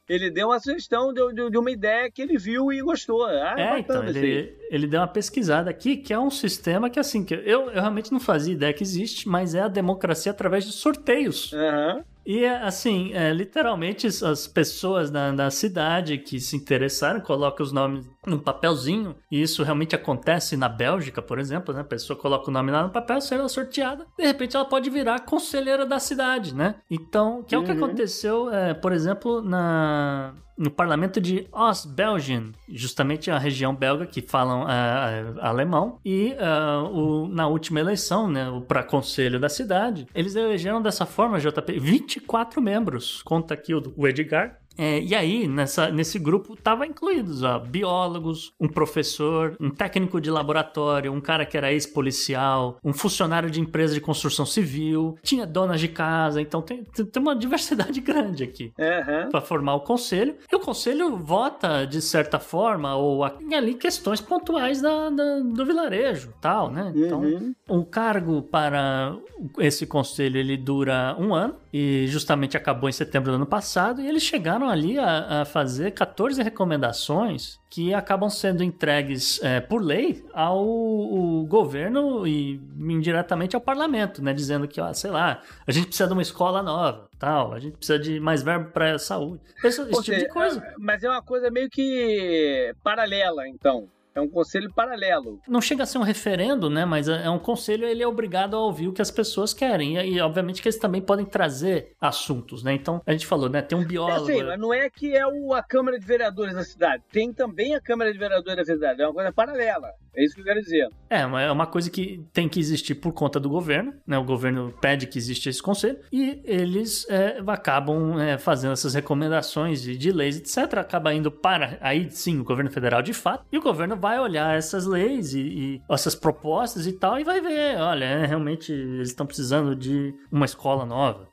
Ele 0.09 0.31
deu 0.31 0.47
uma 0.47 0.59
sugestão 0.59 1.13
de, 1.13 1.33
de, 1.33 1.49
de 1.49 1.57
uma 1.57 1.69
ideia 1.69 2.09
que 2.09 2.21
ele 2.21 2.37
viu 2.37 2.71
e 2.71 2.81
gostou. 2.81 3.25
Ah, 3.25 3.55
é, 3.57 3.79
então, 3.79 4.07
ele, 4.07 4.55
ele 4.69 4.87
deu 4.87 5.01
uma 5.01 5.07
pesquisada 5.07 5.69
aqui, 5.69 5.97
que 5.97 6.13
é 6.13 6.19
um 6.19 6.29
sistema 6.29 6.89
que, 6.89 6.97
assim, 6.97 7.25
que 7.25 7.33
eu, 7.33 7.69
eu 7.69 7.73
realmente 7.73 8.11
não 8.11 8.19
fazia 8.19 8.53
ideia 8.53 8.73
que 8.73 8.83
existe, 8.83 9.27
mas 9.27 9.53
é 9.53 9.61
a 9.61 9.67
democracia 9.67 10.31
através 10.31 10.65
de 10.65 10.71
sorteios. 10.71 11.51
Uhum. 11.51 12.03
E, 12.25 12.45
assim, 12.45 13.13
é, 13.13 13.33
literalmente 13.33 14.07
as 14.07 14.47
pessoas 14.47 15.11
na, 15.11 15.31
na, 15.31 15.51
cidade 15.51 16.17
que 16.17 16.39
se 16.39 16.55
interessaram 16.55 17.19
colocam 17.19 17.65
os 17.65 17.71
nomes 17.71 18.05
num 18.27 18.39
papelzinho, 18.39 19.15
e 19.31 19.41
isso 19.41 19.63
realmente 19.63 19.95
acontece 19.95 20.57
na 20.57 20.69
Bélgica, 20.69 21.21
por 21.21 21.39
exemplo, 21.39 21.73
né? 21.73 21.81
A 21.81 21.85
pessoa 21.85 22.17
coloca 22.17 22.49
o 22.49 22.53
nome 22.53 22.71
lá 22.71 22.83
no 22.83 22.89
papel, 22.89 23.21
se 23.21 23.33
ela 23.33 23.45
é 23.45 23.47
sorteada, 23.47 24.05
de 24.17 24.25
repente 24.25 24.55
ela 24.55 24.65
pode 24.65 24.89
virar 24.89 25.19
conselheira 25.21 25.85
da 25.85 25.99
cidade, 25.99 26.53
né? 26.53 26.75
Então, 26.89 27.43
que 27.43 27.55
é 27.55 27.57
uhum. 27.57 27.63
o 27.63 27.67
que 27.67 27.73
uhum. 27.73 27.85
aconteceu, 27.85 28.53
é, 28.53 28.73
por 28.73 28.91
exemplo, 28.91 29.41
na, 29.41 30.33
no 30.57 30.71
parlamento 30.71 31.21
de 31.21 31.47
Ostbelgien, 31.51 32.51
justamente 32.67 33.29
a 33.29 33.37
região 33.37 33.75
belga 33.75 34.07
que 34.07 34.21
falam 34.21 34.63
uh, 34.63 35.39
alemão, 35.39 35.99
e 36.03 36.33
uh, 36.33 36.83
o, 36.87 37.27
na 37.27 37.47
última 37.47 37.79
eleição, 37.79 38.27
né, 38.27 38.45
para 38.67 38.83
conselho 38.83 39.39
da 39.39 39.49
cidade, 39.49 40.07
eles 40.15 40.35
elegeram 40.35 40.81
dessa 40.81 41.05
forma, 41.05 41.39
JP, 41.39 41.79
24 41.79 42.61
membros. 42.61 43.21
Conta 43.21 43.53
aqui 43.53 43.73
o, 43.73 43.93
o 43.95 44.07
Edgar, 44.07 44.57
é, 44.77 45.01
e 45.01 45.15
aí, 45.15 45.47
nessa, 45.47 45.89
nesse 45.89 46.19
grupo, 46.19 46.55
tava 46.55 46.85
incluídos 46.85 47.43
ó, 47.43 47.59
biólogos, 47.59 48.53
um 48.59 48.67
professor, 48.67 49.55
um 49.59 49.69
técnico 49.69 50.21
de 50.21 50.29
laboratório, 50.29 51.11
um 51.11 51.21
cara 51.21 51.45
que 51.45 51.57
era 51.57 51.71
ex-policial, 51.71 52.77
um 52.83 52.93
funcionário 52.93 53.49
de 53.49 53.59
empresa 53.59 53.93
de 53.93 54.01
construção 54.01 54.45
civil, 54.45 55.17
tinha 55.23 55.45
donas 55.45 55.79
de 55.79 55.87
casa, 55.87 56.41
então 56.41 56.61
tem, 56.61 56.83
tem 56.83 57.21
uma 57.21 57.35
diversidade 57.35 57.99
grande 58.01 58.43
aqui 58.43 58.71
uhum. 58.77 59.29
para 59.29 59.41
formar 59.41 59.75
o 59.75 59.81
conselho. 59.81 60.35
E 60.51 60.55
o 60.55 60.59
conselho 60.59 61.17
vota, 61.17 61.85
de 61.85 62.01
certa 62.01 62.39
forma, 62.39 62.95
ou 62.95 63.23
ali 63.23 63.73
questões 63.73 64.21
pontuais 64.21 64.81
da, 64.81 65.09
da 65.09 65.39
do 65.39 65.65
vilarejo, 65.65 66.33
tal, 66.39 66.71
né? 66.71 66.91
Então, 66.95 67.21
uhum. 67.21 67.55
o 67.67 67.85
cargo 67.85 68.41
para 68.41 69.15
esse 69.59 69.85
conselho, 69.85 70.37
ele 70.37 70.57
dura 70.57 71.15
um 71.19 71.33
ano, 71.33 71.55
e 71.71 72.05
justamente 72.07 72.57
acabou 72.57 72.89
em 72.89 72.93
setembro 72.93 73.31
do 73.31 73.35
ano 73.35 73.45
passado, 73.45 74.01
e 74.01 74.07
eles 74.07 74.23
chegaram 74.23 74.66
ali 74.69 74.97
a, 74.97 75.41
a 75.41 75.45
fazer 75.45 75.91
14 75.91 76.41
recomendações 76.41 77.59
que 77.69 77.93
acabam 77.93 78.29
sendo 78.29 78.63
entregues 78.63 79.41
é, 79.43 79.59
por 79.59 79.81
lei 79.81 80.25
ao 80.33 81.45
governo 81.47 82.25
e 82.25 82.61
indiretamente 82.77 83.55
ao 83.55 83.61
parlamento, 83.61 84.23
né? 84.23 84.33
Dizendo 84.33 84.67
que, 84.67 84.79
ó, 84.79 84.93
sei 84.93 85.11
lá, 85.11 85.41
a 85.65 85.71
gente 85.71 85.87
precisa 85.87 86.07
de 86.07 86.13
uma 86.13 86.21
escola 86.21 86.63
nova, 86.63 87.09
tal, 87.19 87.53
a 87.53 87.59
gente 87.59 87.77
precisa 87.77 87.99
de 87.99 88.19
mais 88.19 88.41
verbo 88.41 88.71
para 88.71 88.95
a 88.95 88.99
saúde. 88.99 89.41
Esse, 89.63 89.81
esse 89.81 90.03
tipo 90.03 90.17
de 90.17 90.29
coisa. 90.29 90.59
É, 90.63 90.73
mas 90.77 91.03
é 91.03 91.09
uma 91.09 91.21
coisa 91.21 91.51
meio 91.51 91.69
que 91.69 92.73
paralela, 92.83 93.47
então. 93.47 93.89
É 94.17 94.21
um 94.21 94.27
conselho 94.27 94.73
paralelo. 94.73 95.39
Não 95.47 95.61
chega 95.61 95.83
a 95.83 95.85
ser 95.85 95.99
um 95.99 96.01
referendo, 96.01 96.71
né? 96.71 96.85
Mas 96.85 97.07
é, 97.07 97.25
é 97.25 97.29
um 97.29 97.37
conselho, 97.37 97.85
ele 97.85 98.01
é 98.01 98.07
obrigado 98.07 98.55
a 98.55 98.59
ouvir 98.59 98.87
o 98.87 98.93
que 98.93 99.01
as 99.01 99.11
pessoas 99.11 99.53
querem. 99.53 99.95
E, 99.95 100.19
obviamente 100.19 100.59
que 100.59 100.67
eles 100.67 100.79
também 100.79 101.01
podem 101.01 101.23
trazer 101.23 101.95
assuntos, 102.01 102.63
né? 102.63 102.73
Então, 102.73 102.99
a 103.05 103.11
gente 103.11 103.27
falou, 103.27 103.47
né? 103.47 103.61
Tem 103.61 103.77
um 103.77 103.85
biólogo. 103.85 104.31
É, 104.31 104.43
mas 104.43 104.59
não 104.59 104.73
é 104.73 104.89
que 104.89 105.15
é 105.15 105.25
o, 105.27 105.53
a 105.53 105.61
Câmara 105.61 105.99
de 105.99 106.05
Vereadores 106.05 106.55
da 106.55 106.63
cidade. 106.63 107.03
Tem 107.11 107.31
também 107.31 107.75
a 107.75 107.81
Câmara 107.81 108.11
de 108.11 108.17
Vereadores 108.17 108.65
da 108.65 108.73
cidade. 108.73 109.03
É 109.03 109.05
uma 109.05 109.13
coisa 109.13 109.31
paralela. 109.31 109.91
É 110.17 110.23
isso 110.23 110.33
que 110.33 110.41
eu 110.41 110.45
quero 110.45 110.59
dizer. 110.59 110.89
É, 111.09 111.21
é 111.21 111.51
uma 111.51 111.67
coisa 111.67 111.91
que 111.91 112.25
tem 112.33 112.49
que 112.49 112.59
existir 112.59 112.95
por 112.95 113.13
conta 113.13 113.39
do 113.39 113.47
governo, 113.47 113.93
né? 114.05 114.17
O 114.17 114.23
governo 114.23 114.73
pede 114.81 115.05
que 115.05 115.19
exista 115.19 115.47
esse 115.47 115.61
conselho 115.61 115.99
e 116.11 116.41
eles 116.43 117.07
é, 117.07 117.39
acabam 117.45 118.19
é, 118.19 118.35
fazendo 118.37 118.71
essas 118.71 118.95
recomendações 118.95 119.79
de, 119.81 119.95
de 119.95 120.11
leis, 120.11 120.37
etc. 120.37 120.79
Acaba 120.79 121.13
indo 121.13 121.29
para, 121.31 121.77
aí 121.81 122.09
sim, 122.09 122.39
o 122.39 122.43
governo 122.43 122.71
federal 122.71 123.03
de 123.03 123.13
fato. 123.13 123.45
E 123.51 123.57
o 123.59 123.61
governo 123.61 123.95
vai 123.95 124.19
olhar 124.19 124.57
essas 124.57 124.87
leis 124.87 125.35
e, 125.35 125.39
e 125.39 125.81
essas 125.87 126.15
propostas 126.15 126.87
e 126.87 126.93
tal 126.93 127.19
e 127.19 127.23
vai 127.23 127.39
ver, 127.39 127.77
olha, 127.77 128.05
é, 128.05 128.25
realmente 128.25 128.71
eles 128.71 129.09
estão 129.09 129.25
precisando 129.25 129.75
de 129.75 130.15
uma 130.31 130.45
escola 130.45 130.83
nova, 130.83 131.27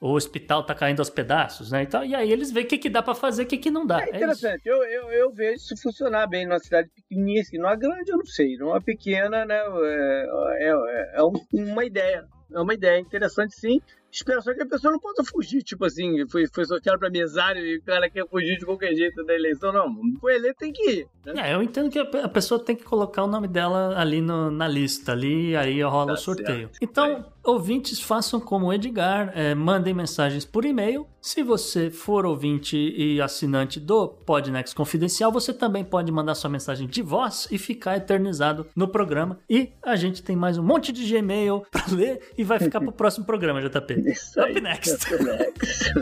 O 0.00 0.12
hospital 0.12 0.64
tá 0.64 0.74
caindo 0.74 1.00
aos 1.00 1.10
pedaços, 1.10 1.70
né? 1.70 1.82
E, 1.82 1.86
tal, 1.86 2.04
e 2.04 2.14
aí 2.14 2.30
eles 2.30 2.50
veem 2.50 2.66
o 2.66 2.68
que, 2.68 2.78
que 2.78 2.90
dá 2.90 3.02
para 3.02 3.14
fazer, 3.14 3.44
o 3.44 3.46
que, 3.46 3.58
que 3.58 3.70
não 3.70 3.86
dá. 3.86 4.00
É, 4.00 4.10
é 4.10 4.16
interessante. 4.16 4.68
É 4.68 4.72
eu, 4.72 4.82
eu, 4.84 5.12
eu 5.12 5.32
vejo 5.32 5.56
isso 5.56 5.76
funcionar 5.82 6.26
bem 6.26 6.46
numa 6.46 6.58
cidade 6.58 6.88
pequenininha, 6.94 7.42
assim, 7.42 7.58
numa 7.58 7.76
grande 7.76 8.10
eu 8.10 8.18
não 8.18 8.26
sei, 8.26 8.56
numa 8.56 8.80
pequena, 8.80 9.44
né? 9.44 9.56
É, 9.56 10.26
é, 10.58 10.70
é, 10.70 11.12
é 11.16 11.22
uma 11.52 11.84
ideia. 11.84 12.26
É 12.52 12.60
uma 12.60 12.74
ideia 12.74 13.00
interessante, 13.00 13.54
sim 13.54 13.80
espera 14.14 14.40
só 14.40 14.54
que 14.54 14.62
a 14.62 14.66
pessoa 14.66 14.92
não 14.92 15.00
possa 15.00 15.24
fugir, 15.24 15.62
tipo 15.62 15.84
assim, 15.84 16.26
foi, 16.28 16.46
foi 16.46 16.64
sorteado 16.64 16.98
pra 16.98 17.10
mesário 17.10 17.64
e 17.66 17.78
o 17.78 17.82
cara 17.82 18.08
quer 18.08 18.26
fugir 18.28 18.58
de 18.58 18.64
qualquer 18.64 18.94
jeito 18.94 19.24
da 19.24 19.34
eleição. 19.34 19.72
Não, 19.72 19.92
foi 20.20 20.36
eleito, 20.36 20.58
tem 20.58 20.72
que 20.72 20.90
ir. 20.90 21.08
Né? 21.26 21.50
É, 21.50 21.54
eu 21.54 21.62
entendo 21.62 21.90
que 21.90 21.98
a 21.98 22.28
pessoa 22.28 22.62
tem 22.62 22.76
que 22.76 22.84
colocar 22.84 23.24
o 23.24 23.26
nome 23.26 23.48
dela 23.48 23.98
ali 23.98 24.20
no, 24.20 24.50
na 24.50 24.68
lista, 24.68 25.12
ali, 25.12 25.56
aí 25.56 25.82
rola 25.82 26.08
tá 26.08 26.12
o 26.12 26.16
sorteio. 26.16 26.68
Certo. 26.68 26.78
Então, 26.80 27.32
ouvintes, 27.44 28.00
façam 28.00 28.40
como 28.40 28.66
o 28.66 28.72
Edgar, 28.72 29.30
é, 29.34 29.54
mandem 29.54 29.92
mensagens 29.92 30.44
por 30.44 30.64
e-mail. 30.64 31.06
Se 31.20 31.42
você 31.42 31.90
for 31.90 32.24
ouvinte 32.24 32.76
e 32.76 33.20
assinante 33.20 33.78
do 33.78 34.08
Podnext 34.08 34.74
Confidencial, 34.74 35.30
você 35.30 35.52
também 35.52 35.84
pode 35.84 36.10
mandar 36.10 36.34
sua 36.34 36.50
mensagem 36.50 36.86
de 36.86 37.02
voz 37.02 37.46
e 37.50 37.58
ficar 37.58 37.96
eternizado 37.96 38.66
no 38.74 38.88
programa. 38.88 39.38
E 39.48 39.72
a 39.82 39.94
gente 39.94 40.22
tem 40.22 40.34
mais 40.34 40.56
um 40.56 40.62
monte 40.62 40.92
de 40.92 41.06
Gmail 41.06 41.64
para 41.70 41.84
ler 41.94 42.32
e 42.36 42.42
vai 42.42 42.58
ficar 42.58 42.80
pro 42.80 42.92
próximo 42.92 43.26
programa, 43.26 43.60
JP. 43.60 44.10
Isso 44.10 44.40
Up 44.40 44.60
next. 44.60 45.14
Up 45.14 45.24
next. 45.24 45.94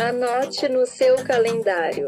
Anote 0.00 0.68
no 0.68 0.86
seu 0.86 1.16
calendário. 1.24 2.06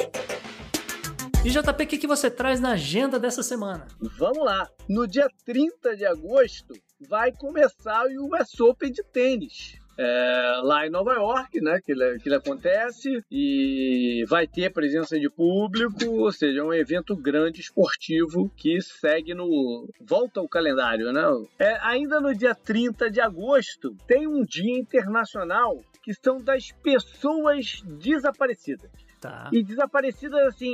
E 1.42 1.48
JP, 1.48 1.84
o 1.84 1.86
que, 1.86 1.96
que 1.96 2.06
você 2.06 2.30
traz 2.30 2.60
na 2.60 2.72
agenda 2.72 3.18
dessa 3.18 3.42
semana? 3.42 3.88
Vamos 3.98 4.44
lá. 4.44 4.68
No 4.86 5.06
dia 5.06 5.26
30 5.46 5.96
de 5.96 6.04
agosto 6.04 6.74
vai 7.08 7.32
começar 7.32 8.04
o 8.06 8.26
US 8.26 8.60
Open 8.60 8.92
de 8.92 9.02
tênis 9.02 9.80
é, 9.96 10.60
lá 10.62 10.86
em 10.86 10.90
Nova 10.90 11.14
York, 11.14 11.58
né? 11.62 11.80
Que 11.82 11.92
ele, 11.92 12.18
que 12.18 12.28
ele 12.28 12.36
acontece 12.36 13.24
e 13.30 14.22
vai 14.28 14.46
ter 14.46 14.70
presença 14.70 15.18
de 15.18 15.30
público, 15.30 16.04
ou 16.10 16.30
seja, 16.30 16.60
é 16.60 16.62
um 16.62 16.74
evento 16.74 17.16
grande 17.16 17.62
esportivo 17.62 18.50
que 18.54 18.78
segue 18.82 19.32
no. 19.32 19.88
volta 19.98 20.40
ao 20.40 20.48
calendário, 20.48 21.10
né? 21.10 21.22
É, 21.58 21.78
ainda 21.80 22.20
no 22.20 22.34
dia 22.34 22.54
30 22.54 23.10
de 23.10 23.20
agosto 23.20 23.96
tem 24.06 24.26
um 24.26 24.44
dia 24.44 24.78
internacional 24.78 25.82
que 26.02 26.12
são 26.14 26.38
das 26.38 26.70
pessoas 26.82 27.82
desaparecidas. 27.84 28.90
Tá. 29.20 29.50
E 29.52 29.62
desaparecidas 29.62 30.40
assim 30.46 30.72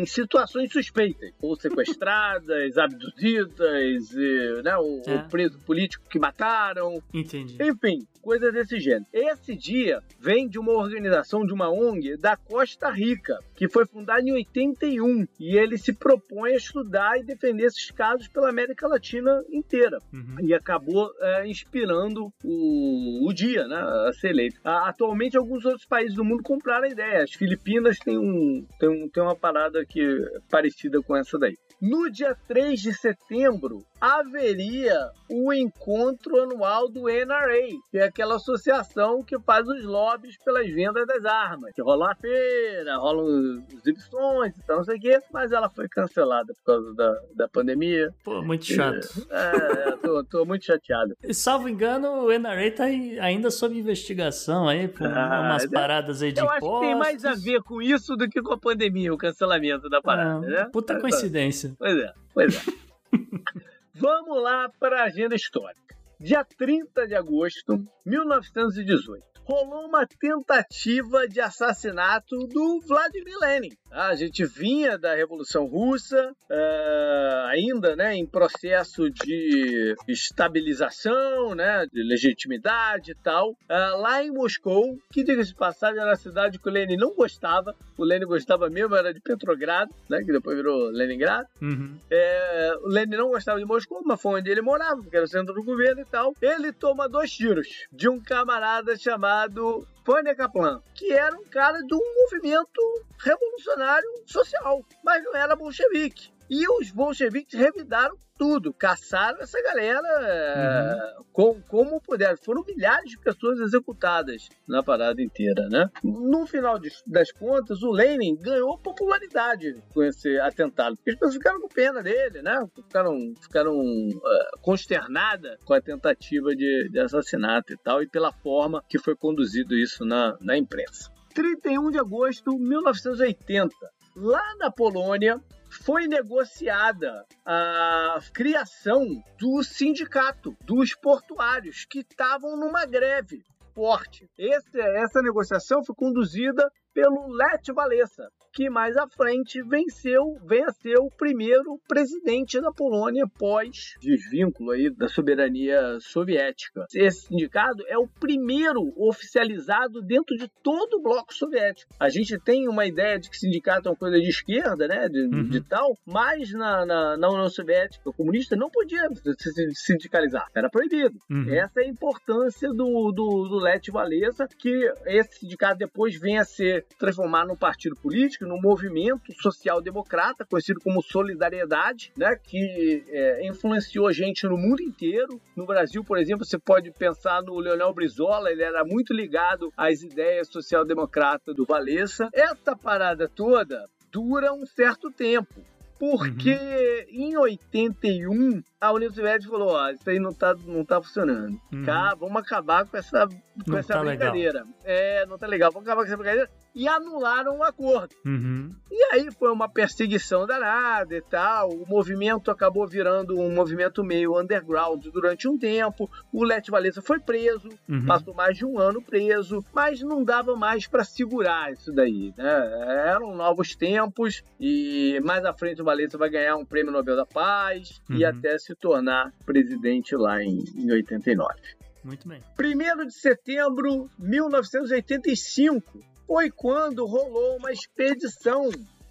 em 0.00 0.06
situações 0.06 0.72
suspeitas, 0.72 1.30
ou 1.42 1.54
sequestradas, 1.56 2.76
abduzidas, 2.78 4.12
e, 4.12 4.62
né, 4.64 4.74
o, 4.78 5.02
é. 5.06 5.16
o, 5.16 5.28
preso 5.28 5.58
político 5.58 6.08
que 6.08 6.18
mataram. 6.18 7.02
Entendi. 7.12 7.58
Enfim, 7.60 8.06
coisas 8.22 8.50
desse 8.52 8.80
gênero. 8.80 9.04
Esse 9.12 9.54
dia 9.54 10.02
vem 10.18 10.48
de 10.48 10.58
uma 10.58 10.72
organização 10.72 11.44
de 11.44 11.52
uma 11.52 11.70
ONG 11.70 12.16
da 12.16 12.34
Costa 12.34 12.90
Rica, 12.90 13.38
que 13.54 13.68
foi 13.68 13.84
fundada 13.84 14.22
em 14.22 14.32
81, 14.32 15.26
e 15.38 15.56
ele 15.58 15.76
se 15.76 15.92
propõe 15.92 16.52
a 16.52 16.56
estudar 16.56 17.18
e 17.18 17.24
defender 17.24 17.64
esses 17.64 17.90
casos 17.90 18.26
pela 18.26 18.48
América 18.48 18.88
Latina 18.88 19.44
inteira. 19.50 19.98
Uhum. 20.12 20.36
E 20.40 20.54
acabou 20.54 21.10
é, 21.20 21.46
inspirando 21.46 22.32
o, 22.42 23.28
o 23.28 23.32
dia, 23.34 23.66
né, 23.68 23.76
a 23.76 24.12
ser 24.14 24.30
eleito. 24.30 24.58
Atualmente, 24.64 25.36
alguns 25.36 25.64
outros 25.66 25.84
países 25.84 26.14
do 26.14 26.24
mundo 26.24 26.42
compraram 26.42 26.86
a 26.86 26.90
ideia. 26.90 27.22
As 27.22 27.32
Filipinas 27.32 27.65
Campinas 27.66 27.98
tem, 27.98 28.16
um, 28.16 28.64
tem, 28.78 28.88
um, 28.88 29.08
tem 29.08 29.22
uma 29.22 29.34
parada 29.34 29.84
que 29.84 30.00
é 30.00 30.38
parecida 30.48 31.02
com 31.02 31.16
essa 31.16 31.36
daí. 31.36 31.58
No 31.80 32.10
dia 32.10 32.34
3 32.48 32.80
de 32.80 32.94
setembro, 32.94 33.84
haveria 34.00 35.10
o 35.28 35.52
encontro 35.52 36.42
anual 36.42 36.88
do 36.88 37.02
NRA, 37.02 37.68
que 37.90 37.98
é 37.98 38.04
aquela 38.04 38.36
associação 38.36 39.22
que 39.22 39.38
faz 39.40 39.66
os 39.68 39.84
lobbies 39.84 40.36
pelas 40.42 40.68
vendas 40.70 41.06
das 41.06 41.24
armas. 41.24 41.72
Que 41.74 41.82
rola 41.82 42.06
uma 42.06 42.14
feira, 42.14 42.96
rolam 42.96 43.62
exibições 43.72 44.56
e 44.56 44.62
tal, 44.66 44.78
não 44.78 44.84
sei 44.84 44.96
o 44.96 45.00
quê, 45.00 45.20
mas 45.32 45.52
ela 45.52 45.68
foi 45.68 45.88
cancelada 45.88 46.54
por 46.54 46.64
causa 46.64 46.94
da, 46.94 47.14
da 47.34 47.48
pandemia. 47.48 48.14
Pô, 48.24 48.42
muito 48.42 48.64
chato. 48.64 49.26
É, 49.30 49.88
é 49.88 49.96
tô, 49.96 50.24
tô, 50.24 50.44
muito 50.46 50.64
chateado. 50.64 51.14
E 51.22 51.34
salvo 51.34 51.68
engano, 51.68 52.24
o 52.24 52.38
NRA 52.38 52.70
tá 52.70 52.84
ainda 52.84 53.50
sob 53.50 53.78
investigação 53.78 54.68
aí, 54.68 54.88
por 54.88 55.06
ah, 55.06 55.42
umas 55.42 55.64
é. 55.64 55.68
paradas 55.68 56.22
aí 56.22 56.32
de 56.32 56.40
eu 56.40 56.44
impostos. 56.44 56.68
acho 56.68 56.80
que 56.80 56.86
tem 56.86 56.96
mais 56.96 57.24
a 57.24 57.34
ver 57.34 57.55
com 57.60 57.80
isso 57.80 58.16
do 58.16 58.28
que 58.28 58.42
com 58.42 58.54
a 58.54 58.58
pandemia, 58.58 59.12
o 59.12 59.18
cancelamento 59.18 59.88
da 59.88 60.00
parada, 60.00 60.46
é, 60.46 60.50
né? 60.50 60.68
Puta 60.72 60.94
é, 60.94 61.00
coincidência. 61.00 61.74
Pois 61.78 61.96
é, 61.96 62.12
pois 62.32 62.56
é. 62.56 62.72
Vamos 63.94 64.42
lá 64.42 64.70
para 64.78 65.02
a 65.02 65.04
agenda 65.04 65.34
histórica. 65.34 65.96
Dia 66.20 66.44
30 66.44 67.06
de 67.06 67.14
agosto 67.14 67.78
de 67.78 68.10
1918 68.10 69.35
rolou 69.46 69.86
uma 69.86 70.04
tentativa 70.04 71.28
de 71.28 71.40
assassinato 71.40 72.36
do 72.48 72.80
Vladimir 72.80 73.38
Lenin. 73.40 73.70
A 73.92 74.14
gente 74.16 74.44
vinha 74.44 74.98
da 74.98 75.14
Revolução 75.14 75.66
Russa, 75.66 76.32
uh, 76.50 77.46
ainda 77.46 77.94
né, 77.94 78.14
em 78.14 78.26
processo 78.26 79.08
de 79.08 79.94
estabilização, 80.08 81.54
né, 81.54 81.86
de 81.90 82.02
legitimidade 82.02 83.12
e 83.12 83.14
tal. 83.14 83.52
Uh, 83.52 84.00
lá 84.00 84.22
em 84.22 84.32
Moscou, 84.32 84.98
que 85.12 85.22
diga-se 85.22 85.50
de 85.50 85.56
passagem, 85.56 86.00
era 86.00 86.12
a 86.12 86.16
cidade 86.16 86.58
que 86.58 86.68
o 86.68 86.72
Lenin 86.72 86.96
não 86.96 87.14
gostava. 87.14 87.74
O 87.96 88.04
Lenin 88.04 88.26
gostava 88.26 88.68
mesmo, 88.68 88.96
era 88.96 89.14
de 89.14 89.20
Petrogrado, 89.20 89.94
né, 90.10 90.18
que 90.18 90.32
depois 90.32 90.56
virou 90.56 90.90
Leningrado. 90.90 91.46
Uhum. 91.62 91.96
É, 92.10 92.74
o 92.82 92.88
Lenin 92.88 93.16
não 93.16 93.28
gostava 93.28 93.58
de 93.60 93.64
Moscou, 93.64 94.02
mas 94.04 94.20
foi 94.20 94.40
onde 94.40 94.50
ele 94.50 94.60
morava, 94.60 95.00
que 95.02 95.16
era 95.16 95.24
o 95.24 95.28
centro 95.28 95.54
do 95.54 95.62
governo 95.62 96.02
e 96.02 96.04
tal. 96.04 96.34
Ele 96.42 96.72
toma 96.72 97.08
dois 97.08 97.30
tiros 97.30 97.86
de 97.92 98.08
um 98.08 98.20
camarada 98.20 98.96
chamado 98.96 99.35
chamado 99.36 99.86
Vânia 100.04 100.34
Kaplan, 100.34 100.80
que 100.94 101.12
era 101.12 101.36
um 101.36 101.44
cara 101.44 101.78
de 101.82 101.94
um 101.94 102.14
movimento 102.22 103.04
revolucionário 103.18 104.08
social, 104.24 104.82
mas 105.04 105.22
não 105.24 105.36
era 105.36 105.54
bolchevique. 105.54 106.32
E 106.48 106.68
os 106.80 106.90
bolcheviques 106.90 107.58
revidaram 107.58 108.16
tudo, 108.38 108.72
caçaram 108.72 109.40
essa 109.40 109.60
galera 109.62 111.16
uhum. 111.18 111.24
com, 111.32 111.62
como 111.62 112.00
puderam. 112.00 112.36
Foram 112.36 112.62
milhares 112.64 113.10
de 113.10 113.18
pessoas 113.18 113.58
executadas 113.60 114.48
na 114.68 114.82
parada 114.82 115.22
inteira, 115.22 115.68
né? 115.68 115.88
No 116.02 116.46
final 116.46 116.78
de, 116.78 116.90
das 117.06 117.32
contas, 117.32 117.82
o 117.82 117.90
Lenin 117.90 118.36
ganhou 118.36 118.78
popularidade 118.78 119.82
com 119.92 120.02
esse 120.02 120.38
atentado, 120.38 120.96
porque 120.96 121.10
as 121.10 121.16
pessoas 121.16 121.34
ficaram 121.34 121.60
com 121.60 121.68
pena 121.68 122.02
dele, 122.02 122.42
né? 122.42 122.58
Ficaram, 122.74 123.34
ficaram 123.40 123.78
uh, 123.78 124.60
consternadas 124.60 125.58
com 125.64 125.74
a 125.74 125.80
tentativa 125.80 126.54
de, 126.54 126.88
de 126.90 127.00
assassinato 127.00 127.72
e 127.72 127.76
tal, 127.76 128.02
e 128.02 128.08
pela 128.08 128.32
forma 128.32 128.84
que 128.88 128.98
foi 128.98 129.16
conduzido 129.16 129.74
isso 129.74 130.04
na, 130.04 130.36
na 130.40 130.56
imprensa. 130.56 131.10
31 131.34 131.90
de 131.90 131.98
agosto 131.98 132.50
de 132.50 132.62
1980. 132.62 133.74
Lá 134.16 134.42
na 134.58 134.70
Polônia, 134.70 135.38
foi 135.76 136.06
negociada 136.06 137.24
a 137.44 138.18
criação 138.32 139.22
do 139.38 139.62
sindicato 139.62 140.56
dos 140.62 140.94
portuários 140.94 141.84
que 141.84 142.00
estavam 142.00 142.56
numa 142.56 142.84
greve 142.86 143.44
forte. 143.74 144.28
Esse, 144.38 144.80
essa 144.80 145.20
negociação 145.20 145.84
foi 145.84 145.94
conduzida 145.94 146.70
pelo 146.94 147.28
Lech 147.28 147.70
Walesa, 147.70 148.30
que 148.56 148.70
mais 148.70 148.96
à 148.96 149.06
frente 149.06 149.62
venceu, 149.62 150.38
venceu 150.42 151.04
o 151.04 151.10
primeiro 151.10 151.78
presidente 151.86 152.58
da 152.58 152.72
Polônia 152.72 153.26
pós 153.38 153.94
desvínculo 154.00 154.70
aí 154.70 154.88
da 154.88 155.08
soberania 155.08 155.98
soviética. 156.00 156.86
Esse 156.94 157.26
sindicato 157.26 157.84
é 157.86 157.98
o 157.98 158.08
primeiro 158.08 158.94
oficializado 158.96 160.00
dentro 160.00 160.34
de 160.38 160.48
todo 160.62 160.94
o 160.94 161.02
bloco 161.02 161.34
soviético. 161.34 161.92
A 162.00 162.08
gente 162.08 162.38
tem 162.38 162.66
uma 162.66 162.86
ideia 162.86 163.18
de 163.18 163.28
que 163.28 163.36
sindicato 163.36 163.88
é 163.88 163.90
uma 163.90 163.96
coisa 163.96 164.18
de 164.18 164.28
esquerda, 164.28 164.88
né, 164.88 165.06
de, 165.06 165.20
uhum. 165.20 165.48
de 165.50 165.60
tal, 165.60 165.94
mas 166.06 166.50
na, 166.52 166.86
na, 166.86 167.16
na, 167.18 167.28
União 167.28 167.50
Soviética 167.50 168.10
comunista 168.12 168.56
não 168.56 168.70
podia 168.70 169.06
se 169.38 169.74
sindicalizar, 169.74 170.46
era 170.54 170.70
proibido. 170.70 171.18
Uhum. 171.28 171.52
Essa 171.52 171.82
é 171.82 171.84
a 171.84 171.88
importância 171.88 172.70
do, 172.70 173.12
do, 173.12 173.48
do 173.48 173.58
Lech 173.58 173.90
Walesa, 173.90 174.48
que 174.58 174.90
esse 175.04 175.40
sindicato 175.40 175.76
depois 175.76 176.18
vem 176.18 176.38
a 176.38 176.44
ser 176.44 176.86
transformado 176.98 177.48
num 177.48 177.56
partido 177.56 177.94
político 177.96 178.45
no 178.46 178.60
movimento 178.60 179.32
social-democrata, 179.40 180.44
conhecido 180.44 180.80
como 180.80 181.02
Solidariedade, 181.02 182.12
né, 182.16 182.36
que 182.36 183.04
é, 183.08 183.46
influenciou 183.46 184.06
a 184.06 184.12
gente 184.12 184.46
no 184.46 184.56
mundo 184.56 184.82
inteiro. 184.82 185.40
No 185.56 185.66
Brasil, 185.66 186.04
por 186.04 186.18
exemplo, 186.18 186.44
você 186.44 186.58
pode 186.58 186.90
pensar 186.92 187.42
no 187.42 187.58
Leonel 187.58 187.92
Brizola, 187.92 188.50
ele 188.50 188.62
era 188.62 188.84
muito 188.84 189.12
ligado 189.12 189.72
às 189.76 190.02
ideias 190.02 190.48
social-democratas 190.48 191.54
do 191.54 191.64
Valessa. 191.64 192.28
Essa 192.32 192.76
parada 192.76 193.28
toda 193.28 193.84
dura 194.10 194.52
um 194.52 194.64
certo 194.64 195.10
tempo. 195.10 195.62
Porque 195.98 196.52
uhum. 196.52 197.28
em 197.28 197.36
81 197.36 198.62
a 198.80 198.92
União 198.92 199.12
Soviética 199.12 199.50
falou: 199.50 199.70
ó, 199.70 199.90
isso 199.90 200.08
aí 200.08 200.18
não 200.18 200.32
tá, 200.32 200.54
não 200.66 200.84
tá 200.84 201.02
funcionando. 201.02 201.58
Uhum. 201.72 201.84
Cá, 201.84 202.14
vamos 202.14 202.36
acabar 202.36 202.86
com 202.86 202.96
essa, 202.96 203.26
com 203.64 203.76
essa 203.76 203.94
tá 203.94 204.00
brincadeira. 204.00 204.60
Legal. 204.60 204.74
É, 204.84 205.26
não 205.26 205.38
tá 205.38 205.46
legal, 205.46 205.72
vamos 205.72 205.88
acabar 205.88 206.02
com 206.02 206.08
essa 206.08 206.16
brincadeira 206.16 206.50
e 206.76 206.86
anularam 206.86 207.56
o 207.56 207.64
acordo. 207.64 208.14
Uhum. 208.24 208.70
E 208.90 209.02
aí 209.14 209.30
foi 209.30 209.50
uma 209.50 209.66
perseguição 209.66 210.46
danada 210.46 211.16
e 211.16 211.22
tal. 211.22 211.70
O 211.70 211.88
movimento 211.88 212.50
acabou 212.50 212.86
virando 212.86 213.40
um 213.40 213.50
movimento 213.50 214.04
meio 214.04 214.38
underground 214.38 215.06
durante 215.06 215.48
um 215.48 215.56
tempo. 215.56 216.10
O 216.30 216.44
Lete 216.44 216.70
Valesa 216.70 217.00
foi 217.00 217.18
preso, 217.18 217.70
uhum. 217.88 218.04
passou 218.04 218.34
mais 218.34 218.58
de 218.58 218.66
um 218.66 218.78
ano 218.78 219.00
preso, 219.00 219.64
mas 219.72 220.02
não 220.02 220.22
dava 220.22 220.54
mais 220.54 220.86
para 220.86 221.02
segurar 221.02 221.72
isso 221.72 221.90
daí. 221.90 222.34
Né? 222.36 223.06
Eram 223.06 223.34
novos 223.34 223.74
tempos 223.74 224.42
e 224.60 225.18
mais 225.24 225.46
à 225.46 225.54
frente 225.54 225.80
o 225.86 225.90
Valesa 225.90 226.18
vai 226.18 226.28
ganhar 226.28 226.56
um 226.56 226.64
prêmio 226.64 226.90
Nobel 226.90 227.14
da 227.14 227.24
Paz 227.24 228.02
uhum. 228.10 228.16
e 228.16 228.24
até 228.24 228.58
se 228.58 228.74
tornar 228.74 229.32
presidente 229.44 230.16
lá 230.16 230.42
em, 230.42 230.64
em 230.74 230.90
89. 230.90 231.54
Muito 232.02 232.28
bem. 232.28 232.42
1 232.58 233.06
de 233.06 233.14
setembro 233.14 234.10
de 234.18 234.28
1985 234.28 236.02
foi 236.26 236.50
quando 236.50 237.06
rolou 237.06 237.56
uma 237.56 237.70
expedição 237.70 238.68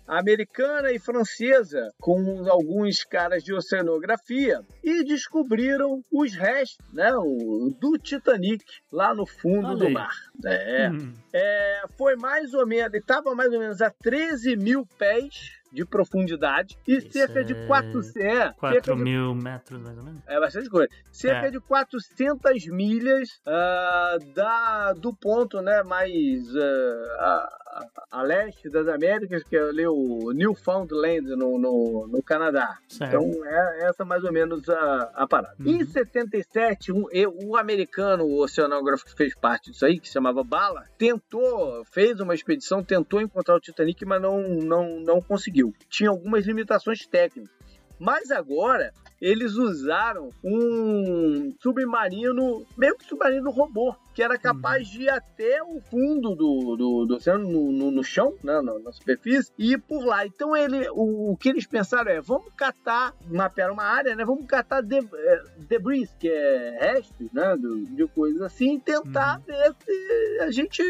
americana 0.08 0.92
e 0.92 1.00
francesa 1.00 1.90
com 2.00 2.48
alguns 2.50 3.04
caras 3.04 3.44
de 3.44 3.54
oceanografia 3.54 4.62
e 4.84 5.04
descobriram 5.04 6.04
os 6.12 6.36
restos 6.36 6.86
né, 6.94 7.12
o, 7.16 7.74
do 7.80 7.98
Titanic 7.98 8.64
lá 8.92 9.16
no 9.16 9.26
fundo 9.26 9.70
Olha 9.70 9.78
do 9.78 9.90
mar. 9.90 10.14
É, 10.46 10.90
hum. 10.90 11.14
é, 11.34 11.84
foi 11.98 12.16
mais 12.16 12.54
ou 12.54 12.68
menos, 12.68 12.94
estava 12.94 13.34
mais 13.34 13.52
ou 13.52 13.60
menos 13.60 13.82
a 13.82 13.90
13 13.90 14.56
mil 14.58 14.86
pés 14.98 15.56
de 15.76 15.86
profundidade 15.86 16.78
e 16.88 16.98
Isso 16.98 17.12
cerca 17.12 17.42
é... 17.42 17.44
de 17.44 17.54
400... 17.68 18.16
É, 18.16 18.54
4 18.54 18.96
mil 18.96 19.36
de... 19.36 19.44
metros, 19.44 19.82
mais 19.82 19.98
ou 19.98 20.04
menos. 20.04 20.24
É 20.26 20.40
bastante 20.40 20.70
coisa. 20.70 20.90
Cerca 21.12 21.48
é. 21.48 21.52
de 21.52 21.60
400 21.60 22.68
milhas 22.68 23.30
uh, 23.46 24.34
da, 24.34 24.94
do 24.94 25.14
ponto 25.14 25.62
né, 25.62 25.84
mais 25.84 26.48
uh, 26.56 27.65
a, 27.76 28.20
a, 28.20 28.24
leste 28.24 28.70
das 28.70 28.88
Américas, 28.88 29.44
que 29.44 29.58
é 29.58 29.62
ali 29.62 29.86
o 29.86 30.32
Newfoundland, 30.32 31.36
no, 31.36 31.60
no, 31.60 32.08
no 32.08 32.24
Canadá. 32.24 32.78
Certo. 32.88 33.16
Então, 33.16 33.46
é 33.46 33.90
essa 33.90 34.06
mais 34.06 34.24
ou 34.24 34.32
menos 34.32 34.68
a, 34.70 35.12
a 35.14 35.28
parada. 35.28 35.56
Uhum. 35.60 35.82
Em 35.82 35.86
77, 35.86 36.94
um, 36.94 37.06
o 37.44 37.58
americano, 37.58 38.24
o 38.24 38.42
oceanógrafo 38.42 39.06
que 39.06 39.16
fez 39.16 39.36
parte 39.36 39.72
disso 39.72 39.86
aí, 39.86 40.00
que 40.00 40.08
se 40.08 40.14
chamava 40.14 40.44
Bala, 40.44 40.86
tentou, 40.98 41.84
fez 41.86 42.20
uma 42.22 42.34
expedição, 42.34 42.84
tentou 42.84 43.20
encontrar 43.20 43.56
o 43.56 43.60
Titanic, 43.60 44.06
mas 44.06 44.22
não, 44.22 44.42
não, 44.42 45.00
não 45.02 45.22
conseguiu. 45.22 45.74
Tinha 45.90 46.10
algumas 46.10 46.46
limitações 46.46 47.06
técnicas. 47.06 47.54
Mas 48.00 48.32
agora 48.32 48.94
eles 49.22 49.56
usaram 49.56 50.30
um 50.44 51.54
submarino, 51.62 52.66
meio 52.78 52.98
que 52.98 53.06
submarino 53.06 53.50
robô, 53.50 53.96
que 54.14 54.24
era 54.24 54.38
capaz 54.38 54.88
de 54.88 55.04
ir 55.04 55.10
até 55.10 55.62
o 55.62 55.82
fundo 55.82 56.36
do, 56.36 56.76
do, 56.78 57.06
do 57.06 57.16
oceano, 57.16 57.50
no, 57.50 57.72
no, 57.72 57.92
no 57.92 58.04
chão, 58.04 58.34
né, 58.44 58.62
na, 58.62 58.80
na, 58.80 58.92
superfície, 58.92 59.52
e 59.58 59.74
ir 59.74 59.78
por 59.78 60.06
lá. 60.06 60.26
Então 60.26 60.56
ele, 60.56 60.88
o, 60.90 61.32
o, 61.32 61.38
que 61.38 61.50
eles 61.50 61.68
pensaram 61.68 62.12
é, 62.12 62.22
vamos 62.22 62.54
catar, 62.56 63.14
mapear 63.28 63.72
uma 63.72 63.84
área, 63.84 64.16
né, 64.16 64.24
vamos 64.24 64.46
catar 64.46 64.82
de, 64.82 65.00
é, 65.00 65.44
debris, 65.68 66.16
que 66.18 66.30
é 66.30 66.78
restos, 66.80 67.32
né, 67.34 67.58
de, 67.58 67.86
de 67.88 68.08
coisas 68.08 68.42
assim, 68.42 68.76
e 68.76 68.80
tentar 68.80 69.40
uhum. 69.40 69.44
ver 69.46 69.76
se 69.84 70.40
a 70.42 70.52
gente 70.52 70.84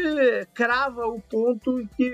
crava 0.54 1.06
o 1.06 1.20
ponto 1.20 1.84
que, 1.96 2.10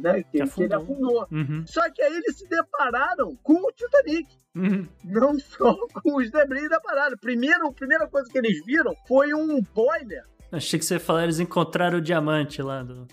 né, 0.00 0.22
que, 0.22 0.38
que, 0.38 0.48
que 0.48 0.62
ele 0.62 0.74
afundou. 0.74 1.26
Uhum. 1.30 1.64
Só 1.66 1.90
que 1.90 2.02
aí 2.02 2.14
eles 2.14 2.38
se 2.38 2.48
depararam 2.48 3.36
com 3.42 3.54
o 3.54 3.72
Titanic. 3.72 4.43
Uhum. 4.54 4.86
Não 5.02 5.38
só 5.38 5.76
com 6.02 6.16
os 6.16 6.30
debris 6.30 6.68
da 6.68 6.80
parada. 6.80 7.16
Primeiro, 7.16 7.66
a 7.66 7.72
primeira 7.72 8.06
coisa 8.06 8.30
que 8.30 8.38
eles 8.38 8.64
viram 8.64 8.94
foi 9.06 9.34
um 9.34 9.60
boiler 9.74 10.24
Achei 10.54 10.78
que 10.78 10.84
você 10.84 10.94
ia 10.94 11.00
falar, 11.00 11.24
eles 11.24 11.40
encontraram 11.40 11.98
o 11.98 12.00
diamante 12.00 12.62
lá 12.62 12.82
do. 12.82 13.06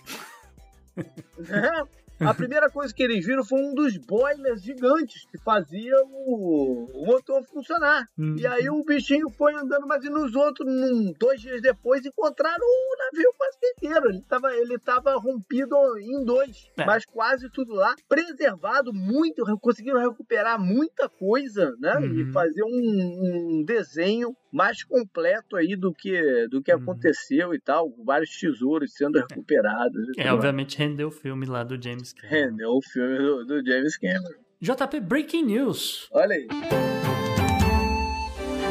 É, 1.48 2.01
a 2.28 2.34
primeira 2.34 2.70
coisa 2.70 2.94
que 2.94 3.02
eles 3.02 3.24
viram 3.24 3.44
foi 3.44 3.60
um 3.60 3.74
dos 3.74 3.96
boilers 3.96 4.62
gigantes 4.62 5.24
que 5.30 5.38
fazia 5.38 5.96
o, 6.04 6.88
o 6.94 7.06
motor 7.06 7.42
funcionar. 7.44 8.06
Uhum. 8.16 8.36
E 8.38 8.46
aí 8.46 8.68
o 8.70 8.84
bichinho 8.84 9.28
foi 9.30 9.54
andando, 9.54 9.86
mas 9.86 10.04
e 10.04 10.10
nos 10.10 10.34
outros, 10.34 10.66
num, 10.66 11.12
dois 11.18 11.40
dias 11.40 11.60
depois, 11.60 12.04
encontraram 12.04 12.64
o 12.64 12.96
navio 12.98 13.32
quase 13.36 13.56
inteiro. 13.76 14.08
Ele 14.08 14.18
estava 14.18 14.54
ele 14.54 14.78
tava 14.78 15.14
rompido 15.16 15.76
em 15.98 16.24
dois, 16.24 16.70
é. 16.76 16.84
mas 16.84 17.04
quase 17.04 17.50
tudo 17.50 17.74
lá, 17.74 17.94
preservado 18.08 18.92
muito, 18.92 19.44
conseguiram 19.60 20.00
recuperar 20.00 20.60
muita 20.60 21.08
coisa, 21.08 21.74
né? 21.78 21.94
Uhum. 21.96 22.20
E 22.20 22.32
fazer 22.32 22.62
um, 22.62 23.58
um, 23.60 23.64
desenho 23.64 24.34
mais 24.52 24.84
completo 24.84 25.56
aí 25.56 25.74
do 25.76 25.92
que, 25.92 26.46
do 26.48 26.62
que 26.62 26.72
uhum. 26.72 26.82
aconteceu 26.82 27.54
e 27.54 27.60
tal, 27.60 27.90
vários 28.04 28.30
tesouros 28.38 28.92
sendo 28.92 29.18
recuperados. 29.18 30.08
É, 30.16 30.32
obviamente 30.32 30.76
rendeu 30.76 31.08
o 31.08 31.12
filme 31.12 31.46
lá 31.46 31.64
do 31.64 31.82
James 31.82 32.11
James 32.12 32.14
Cameron. 32.14 32.46
Rendeu 32.46 32.70
o 32.70 32.82
filme 32.82 33.18
do, 33.18 33.44
do 33.44 33.66
James 33.66 33.96
Cameron. 33.96 34.42
JP 34.60 35.00
Breaking 35.00 35.44
News. 35.44 36.08
Olha 36.12 36.34
aí. 36.34 36.48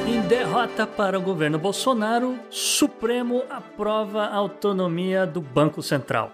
Em 0.07 0.21
Derrota 0.27 0.85
para 0.85 1.17
o 1.17 1.21
governo 1.21 1.57
Bolsonaro, 1.57 2.37
Supremo 2.49 3.43
aprova 3.49 4.23
a 4.23 4.35
autonomia 4.35 5.25
do 5.25 5.41
Banco 5.41 5.81
Central. 5.81 6.31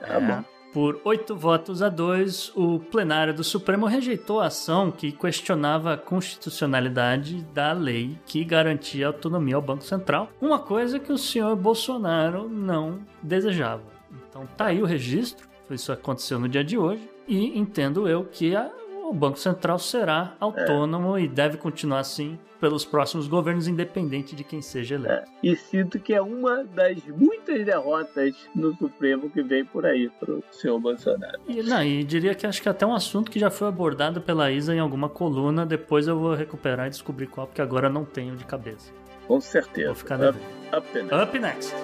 Tá 0.00 0.20
bom. 0.20 0.44
Por 0.72 1.00
oito 1.04 1.34
votos 1.34 1.80
a 1.80 1.88
dois, 1.88 2.52
o 2.54 2.78
plenário 2.78 3.32
do 3.32 3.42
Supremo 3.42 3.86
rejeitou 3.86 4.40
a 4.40 4.48
ação 4.48 4.90
que 4.90 5.10
questionava 5.10 5.94
a 5.94 5.96
constitucionalidade 5.96 7.42
da 7.54 7.72
lei 7.72 8.18
que 8.26 8.44
garantia 8.44 9.06
autonomia 9.06 9.56
ao 9.56 9.62
Banco 9.62 9.84
Central, 9.84 10.30
uma 10.38 10.58
coisa 10.58 10.98
que 10.98 11.10
o 11.10 11.16
senhor 11.16 11.56
Bolsonaro 11.56 12.46
não 12.46 13.00
desejava. 13.22 13.84
Então 14.28 14.46
tá 14.54 14.66
aí 14.66 14.82
o 14.82 14.84
registro, 14.84 15.48
isso 15.74 15.92
aconteceu 15.92 16.38
no 16.38 16.48
dia 16.48 16.64
de 16.64 16.76
hoje, 16.78 17.08
e 17.26 17.58
entendo 17.58 18.08
eu 18.08 18.24
que 18.24 18.54
a- 18.54 18.70
o 19.08 19.12
Banco 19.12 19.38
Central 19.38 19.78
será 19.78 20.34
autônomo 20.40 21.16
e 21.18 21.28
deve 21.28 21.56
continuar 21.58 22.00
assim 22.00 22.36
pelos 22.58 22.84
próximos 22.84 23.28
governos, 23.28 23.68
independente 23.68 24.34
de 24.34 24.42
quem 24.42 24.60
seja 24.62 24.94
eleito. 24.96 25.30
E 25.42 25.54
sinto 25.54 26.00
que 26.00 26.12
é 26.14 26.20
uma 26.22 26.64
das 26.64 26.96
muitas 27.06 27.64
derrotas 27.64 28.34
no 28.54 28.74
Supremo 28.76 29.28
que 29.30 29.42
vem 29.42 29.64
por 29.64 29.84
aí 29.86 30.10
pro 30.18 30.42
senhor 30.50 30.80
Bolsonaro. 30.80 31.38
E, 31.46 31.62
não, 31.62 31.82
e 31.84 32.02
diria 32.02 32.34
que 32.34 32.46
acho 32.46 32.60
que 32.60 32.68
até 32.68 32.84
um 32.86 32.94
assunto 32.94 33.30
que 33.30 33.38
já 33.38 33.50
foi 33.50 33.68
abordado 33.68 34.20
pela 34.22 34.50
Isa 34.50 34.74
em 34.74 34.78
alguma 34.80 35.08
coluna, 35.08 35.64
depois 35.66 36.08
eu 36.08 36.18
vou 36.18 36.34
recuperar 36.34 36.86
e 36.86 36.90
descobrir 36.90 37.26
qual, 37.26 37.46
porque 37.46 37.60
agora 37.62 37.88
não 37.90 38.04
tenho 38.04 38.34
de 38.34 38.44
cabeça. 38.44 38.90
Com 39.28 39.40
certeza. 39.40 39.88
Vou 39.88 39.94
ficar 39.94 40.18
Up, 40.20 40.38
up 40.76 40.98
and 40.98 41.22
Up 41.22 41.38
next. 41.38 41.74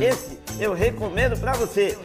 Esse 0.00 0.38
eu 0.60 0.72
recomendo 0.72 1.38
pra 1.40 1.52
você. 1.52 1.96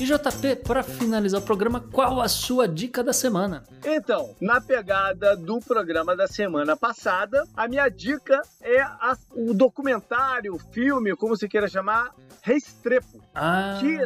E 0.00 0.04
JP, 0.04 0.56
para 0.66 0.82
finalizar 0.82 1.40
o 1.40 1.44
programa, 1.44 1.78
qual 1.92 2.20
a 2.20 2.28
sua 2.28 2.66
dica 2.66 3.04
da 3.04 3.12
semana? 3.12 3.62
Então, 3.84 4.34
na 4.40 4.60
pegada 4.60 5.36
do 5.36 5.60
programa 5.60 6.16
da 6.16 6.26
semana 6.26 6.76
passada, 6.76 7.44
a 7.56 7.68
minha 7.68 7.88
dica 7.88 8.42
é 8.60 8.80
a- 8.80 9.16
o 9.30 9.54
documentário, 9.54 10.54
o 10.56 10.58
filme, 10.58 11.14
como 11.14 11.36
você 11.36 11.46
queira 11.48 11.68
chamar, 11.68 12.10
Restrepo. 12.42 13.20
Ah, 13.32 13.78
Que 13.80 13.98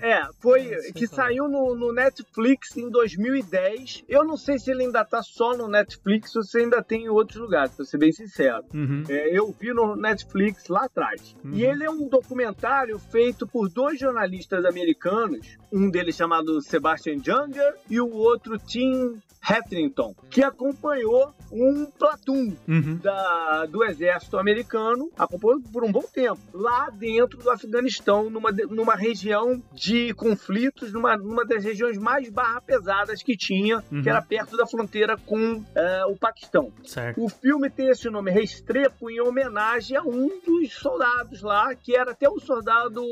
é, 0.00 0.22
foi 0.40 0.64
que 0.94 1.04
é. 1.04 1.08
saiu 1.08 1.48
no, 1.48 1.74
no 1.74 1.92
Netflix 1.92 2.76
em 2.76 2.88
2010. 2.90 4.04
Eu 4.08 4.24
não 4.24 4.36
sei 4.36 4.58
se 4.58 4.70
ele 4.70 4.84
ainda 4.84 5.04
tá 5.04 5.22
só 5.22 5.56
no 5.56 5.68
Netflix 5.68 6.34
ou 6.36 6.42
se 6.42 6.58
ainda 6.58 6.82
tem 6.82 7.04
em 7.04 7.08
outros 7.08 7.38
lugares, 7.40 7.74
pra 7.74 7.84
ser 7.84 7.98
bem 7.98 8.12
sincero. 8.12 8.64
uhum. 8.74 9.02
É, 9.08 9.36
eu 9.36 9.54
vi 9.58 9.72
no 9.72 9.96
Netflix 9.96 10.68
lá 10.68 10.84
atrás. 10.84 11.34
Uhum. 11.44 11.52
E 11.54 11.64
ele 11.64 11.84
é 11.84 11.90
um 11.90 12.08
documentário 12.08 12.98
feito 12.98 13.46
por 13.46 13.68
dois 13.68 13.98
jornalistas 13.98 14.64
americanos, 14.64 15.56
um 15.72 15.90
deles 15.90 16.16
chamado 16.16 16.60
Sebastian 16.62 17.18
Junger 17.22 17.74
e 17.90 18.00
o 18.00 18.10
outro 18.12 18.58
Tim 18.58 19.20
Hetherington, 19.48 20.14
que 20.28 20.42
acompanhou 20.42 21.32
um 21.50 21.86
platoon 21.86 22.54
Uhum. 22.66 22.96
da- 23.02 23.64
do 23.66 23.82
exército 23.84 24.36
americano, 24.36 25.10
acompanhou 25.16 25.60
por 25.72 25.84
um 25.84 25.92
bom 25.92 26.02
tempo, 26.12 26.38
lá 26.52 26.90
dentro 26.90 27.38
do 27.38 27.48
Afeganistão, 27.50 28.28
numa, 28.28 28.50
numa 28.68 28.94
região 28.94 29.62
de 29.72 29.87
conflitos, 30.14 30.92
numa, 30.92 31.16
numa 31.16 31.44
das 31.44 31.64
regiões 31.64 31.96
mais 31.98 32.28
barra 32.30 32.60
pesadas 32.60 33.22
que 33.22 33.36
tinha, 33.36 33.82
Uhum. 33.90 34.02
que 34.02 34.08
era 34.10 34.20
perto 34.22 34.56
da 34.56 34.66
fronteira 34.66 35.16
com 35.26 35.62
eh, 35.74 36.04
o 36.06 36.16
Paquistão. 36.16 36.72
Certo. 36.84 37.22
O 37.24 37.28
filme 37.28 37.68
tem 37.70 37.88
esse 37.88 38.08
nome 38.10 38.30
Restrepo 38.30 39.10
em 39.10 39.20
homenagem 39.20 39.96
a 39.96 40.02
um 40.02 40.28
dos 40.44 40.72
soldados 40.74 41.42
lá, 41.42 41.74
que 41.74 41.94
era 41.96 42.10
até 42.12 42.28
um 42.28 42.38
soldado 42.38 43.02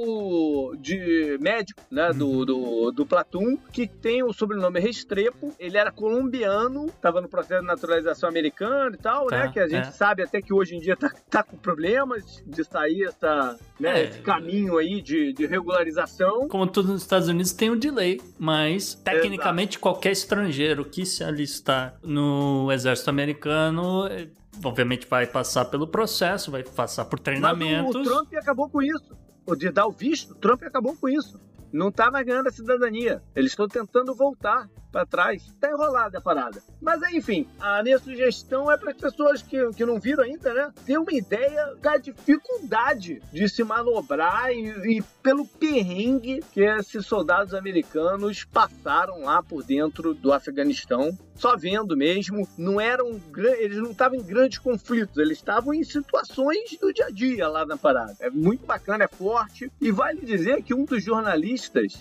de 0.78 1.38
médico, 1.40 1.82
né, 1.90 2.12
do, 2.12 2.44
do, 2.44 2.90
do 2.92 3.06
Platum, 3.06 3.56
que 3.72 3.86
tem 3.86 4.22
o 4.22 4.32
sobrenome 4.32 4.80
Restrepo. 4.80 5.54
Ele 5.58 5.76
era 5.76 5.90
colombiano, 5.90 6.86
estava 6.86 7.20
no 7.20 7.28
processo 7.28 7.60
de 7.62 7.66
naturalização 7.66 8.28
americana 8.28 8.94
e 8.94 8.98
tal, 8.98 9.26
Tá, 9.26 9.44
né, 9.46 9.50
que 9.52 9.60
a 9.60 9.68
gente 9.68 9.88
é. 9.88 9.90
sabe 9.92 10.22
até 10.22 10.40
que 10.40 10.52
hoje 10.52 10.76
em 10.76 10.80
dia 10.80 10.96
tá, 10.96 11.10
tá 11.30 11.42
com 11.42 11.56
problemas 11.56 12.42
de 12.46 12.64
sair 12.64 13.04
essa, 13.04 13.58
né, 13.80 14.00
É. 14.00 14.04
esse 14.04 14.18
caminho 14.20 14.78
aí 14.78 15.00
de, 15.00 15.32
de 15.32 15.46
regularização. 15.46 16.48
Como 16.48 16.65
tudo 16.66 16.92
nos 16.92 17.02
Estados 17.02 17.28
Unidos 17.28 17.52
tem 17.52 17.70
um 17.70 17.78
delay, 17.78 18.20
mas 18.38 18.94
tecnicamente 18.94 19.78
qualquer 19.78 20.12
estrangeiro 20.12 20.84
que 20.84 21.04
se 21.04 21.22
alistar 21.24 21.98
no 22.02 22.70
exército 22.72 23.10
americano, 23.10 24.06
eh, 24.06 24.28
obviamente 24.64 25.06
vai 25.08 25.26
passar 25.26 25.66
pelo 25.66 25.86
processo, 25.86 26.50
vai 26.50 26.62
passar 26.62 27.04
por 27.04 27.18
Mas 27.18 27.20
o, 27.20 27.24
treinamentos. 27.24 27.94
o 27.94 28.02
Trump 28.02 28.32
acabou 28.34 28.68
com 28.68 28.82
isso. 28.82 29.16
O 29.46 29.54
de 29.54 29.70
dar 29.70 29.86
o 29.86 29.92
visto, 29.92 30.32
o 30.32 30.34
Trump 30.34 30.62
acabou 30.62 30.96
com 30.96 31.08
isso. 31.08 31.40
Não 31.72 31.90
tá 31.90 32.10
mais 32.10 32.26
ganhando 32.26 32.48
a 32.48 32.52
cidadania. 32.52 33.22
Eles 33.34 33.52
estão 33.52 33.68
tentando 33.68 34.14
voltar 34.14 34.68
para 34.96 35.04
trás. 35.04 35.42
Tá 35.60 35.70
enrolada 35.70 36.18
a 36.18 36.20
parada. 36.20 36.62
Mas 36.80 37.02
enfim, 37.12 37.46
a 37.60 37.82
minha 37.82 37.98
sugestão 37.98 38.70
é 38.70 38.78
para 38.78 38.92
as 38.92 38.96
pessoas 38.96 39.42
que, 39.42 39.70
que 39.72 39.84
não 39.84 40.00
viram 40.00 40.24
ainda, 40.24 40.54
né? 40.54 40.72
Ter 40.86 40.98
uma 40.98 41.12
ideia 41.12 41.74
da 41.82 41.98
dificuldade 41.98 43.20
de 43.30 43.48
se 43.48 43.62
manobrar 43.62 44.50
e, 44.50 44.98
e 44.98 45.02
pelo 45.22 45.46
perrengue 45.46 46.42
que 46.52 46.62
esses 46.62 47.04
soldados 47.04 47.52
americanos 47.52 48.44
passaram 48.44 49.22
lá 49.22 49.42
por 49.42 49.62
dentro 49.62 50.14
do 50.14 50.32
Afeganistão. 50.32 51.16
Só 51.34 51.54
vendo 51.54 51.94
mesmo, 51.94 52.48
não 52.56 52.80
eram 52.80 53.20
eles 53.58 53.76
não 53.76 53.90
estavam 53.90 54.18
em 54.18 54.22
grandes 54.22 54.58
conflitos, 54.58 55.18
eles 55.18 55.36
estavam 55.36 55.74
em 55.74 55.84
situações 55.84 56.78
do 56.80 56.92
dia 56.92 57.06
a 57.06 57.10
dia 57.10 57.46
lá 57.48 57.66
na 57.66 57.76
parada. 57.76 58.16
É 58.20 58.30
muito 58.30 58.64
bacana, 58.64 59.04
é 59.04 59.08
forte 59.08 59.70
e 59.78 59.90
vale 59.90 60.24
dizer 60.24 60.62
que 60.62 60.72
um 60.72 60.86
dos 60.86 61.04
jornalistas, 61.04 61.55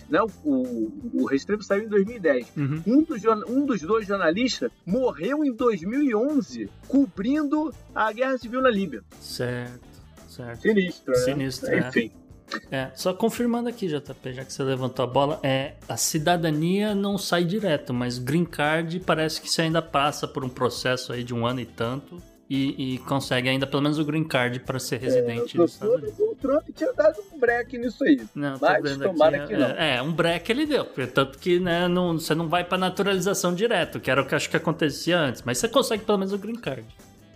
né, 0.08 0.20
o, 0.22 0.50
o, 0.50 1.22
o 1.22 1.26
Restrepo 1.26 1.62
saiu 1.62 1.84
em 1.84 1.88
2010. 1.88 2.52
Uhum. 2.56 2.82
Um 2.86 3.02
dos, 3.02 3.22
um 3.48 3.66
dos 3.66 3.80
dois 3.80 4.06
jornalistas 4.06 4.70
morreu 4.84 5.44
em 5.44 5.52
2011 5.52 6.68
cobrindo 6.88 7.72
a 7.94 8.12
guerra 8.12 8.38
civil 8.38 8.60
na 8.60 8.70
Líbia. 8.70 9.02
Certo, 9.20 9.80
certo. 10.28 10.62
Sinistro, 10.62 11.12
né? 11.12 11.18
Sinistro, 11.18 11.70
é. 11.70 11.78
Enfim. 11.78 12.12
É, 12.70 12.90
só 12.94 13.12
confirmando 13.12 13.68
aqui, 13.68 13.88
JP, 13.88 14.32
já 14.32 14.44
que 14.44 14.52
você 14.52 14.62
levantou 14.62 15.04
a 15.04 15.06
bola, 15.08 15.40
é 15.42 15.74
a 15.88 15.96
cidadania 15.96 16.94
não 16.94 17.18
sai 17.18 17.44
direto, 17.44 17.92
mas 17.92 18.18
green 18.18 18.44
card 18.44 19.00
parece 19.00 19.40
que 19.40 19.50
você 19.50 19.62
ainda 19.62 19.82
passa 19.82 20.28
por 20.28 20.44
um 20.44 20.48
processo 20.48 21.12
aí 21.12 21.24
de 21.24 21.34
um 21.34 21.44
ano 21.44 21.60
e 21.60 21.66
tanto 21.66 22.22
e, 22.48 22.94
e 22.94 22.98
consegue 22.98 23.48
ainda 23.48 23.66
pelo 23.66 23.82
menos 23.82 23.98
o 23.98 24.04
green 24.04 24.22
card 24.24 24.60
para 24.60 24.78
ser 24.78 25.00
residente 25.00 25.56
É, 25.56 25.60
dos 25.60 25.72
Estados 25.72 25.94
Unidos. 25.96 26.18
o 26.20 26.34
Trump 26.36 26.68
tinha 26.74 26.92
dado 26.92 27.16
um 27.32 27.38
break 27.38 27.76
nisso 27.78 28.04
aí. 28.04 28.20
Não, 28.34 28.56
Mas 28.60 28.96
tomara 28.98 29.36
aqui, 29.38 29.46
que 29.48 29.56
não. 29.56 29.66
É, 29.70 29.96
é, 29.96 30.02
um 30.02 30.12
break 30.12 30.50
ele 30.52 30.66
deu, 30.66 30.84
tanto 31.12 31.38
que 31.38 31.58
né, 31.58 31.88
não, 31.88 32.18
você 32.18 32.34
não 32.34 32.48
vai 32.48 32.62
para 32.64 32.78
naturalização 32.78 33.54
direto, 33.54 33.98
que 33.98 34.10
era 34.10 34.22
o 34.22 34.26
que 34.26 34.34
acho 34.34 34.48
que 34.48 34.56
acontecia 34.56 35.18
antes, 35.18 35.42
mas 35.42 35.58
você 35.58 35.68
consegue 35.68 36.04
pelo 36.04 36.18
menos 36.18 36.32
o 36.32 36.38
green 36.38 36.56
card. 36.56 36.84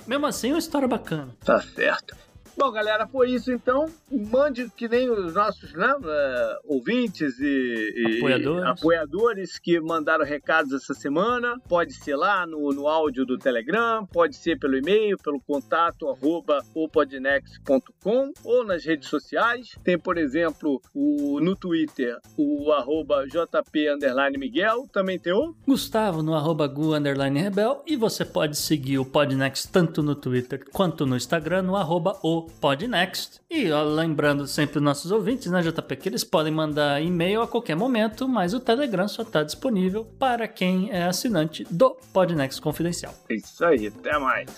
Mesmo 0.07 0.27
assim, 0.27 0.51
é 0.51 0.53
uma 0.55 0.59
história 0.59 0.89
bacana. 0.89 1.29
Tá 1.45 1.61
certo. 1.61 2.17
Bom, 2.61 2.71
galera, 2.71 3.07
foi 3.07 3.31
isso 3.31 3.51
então. 3.51 3.87
Mande 4.31 4.69
que 4.77 4.87
nem 4.87 5.09
os 5.09 5.33
nossos 5.33 5.73
né, 5.73 5.95
eh, 6.05 6.59
ouvintes 6.67 7.41
e, 7.41 7.95
e 7.97 8.19
Apoiadores. 8.19 8.65
apoiadores 8.67 9.59
que 9.59 9.81
mandaram 9.81 10.27
recados 10.27 10.75
essa 10.75 10.93
semana. 10.93 11.59
Pode 11.67 11.95
ser 11.95 12.17
lá 12.17 12.47
no, 12.47 12.71
no 12.75 12.87
áudio 12.87 13.25
do 13.25 13.39
Telegram, 13.39 14.05
pode 14.05 14.37
ser 14.37 14.59
pelo 14.59 14.77
e-mail, 14.77 15.17
pelo 15.17 15.41
contato 15.41 16.07
arroba 16.07 16.61
opodnext.com 16.75 18.31
ou 18.45 18.63
nas 18.63 18.85
redes 18.85 19.09
sociais. 19.09 19.71
Tem, 19.83 19.99
por 19.99 20.19
exemplo, 20.19 20.83
o, 20.95 21.41
no 21.41 21.57
Twitter, 21.57 22.19
o 22.37 22.71
arroba 22.73 23.27
JP 23.27 23.95
underline 23.95 24.37
Miguel. 24.37 24.87
Também 24.93 25.19
tem 25.19 25.33
o 25.33 25.55
Gustavo 25.67 26.23
no 26.23 26.35
arroba 26.35 26.67
Gu 26.67 26.91
Rebel 26.91 27.83
e 27.87 27.97
você 27.97 28.23
pode 28.23 28.59
seguir 28.59 28.99
o 28.99 29.05
Podnext 29.07 29.73
tanto 29.73 30.03
no 30.03 30.15
Twitter 30.15 30.63
quanto 30.71 31.07
no 31.07 31.17
Instagram 31.17 31.63
no 31.63 31.75
arroba 31.75 32.19
o 32.23 32.50
Podnext. 32.51 33.41
E 33.51 33.71
ó, 33.71 33.83
lembrando 33.83 34.47
sempre 34.47 34.79
os 34.79 34.85
nossos 34.85 35.11
ouvintes, 35.11 35.51
né, 35.51 35.63
JP, 35.63 35.97
que 35.97 36.09
eles 36.09 36.25
podem 36.25 36.53
mandar 36.53 37.03
e-mail 37.03 37.43
a 37.43 37.49
qualquer 37.49 37.77
momento, 37.77 38.29
mas 38.29 38.55
o 38.55 38.61
Telegram 38.61 39.09
só 39.09 39.23
está 39.23 39.43
disponível 39.43 40.05
para 40.19 40.47
quem 40.47 40.91
é 40.91 41.05
assinante 41.05 41.65
do 41.71 41.97
Podnext 42.13 42.61
Confidencial. 42.61 43.15
Isso 43.29 43.65
aí, 43.65 43.87
até 43.87 44.19
mais. 44.19 44.51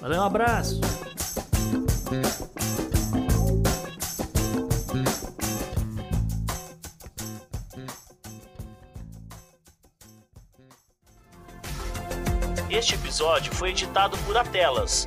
Valeu, 0.00 0.20
um 0.20 0.24
abraço! 0.24 0.80
Este 12.70 12.96
episódio 12.96 13.54
foi 13.54 13.70
editado 13.70 14.18
por 14.26 14.36
Atelas, 14.36 15.06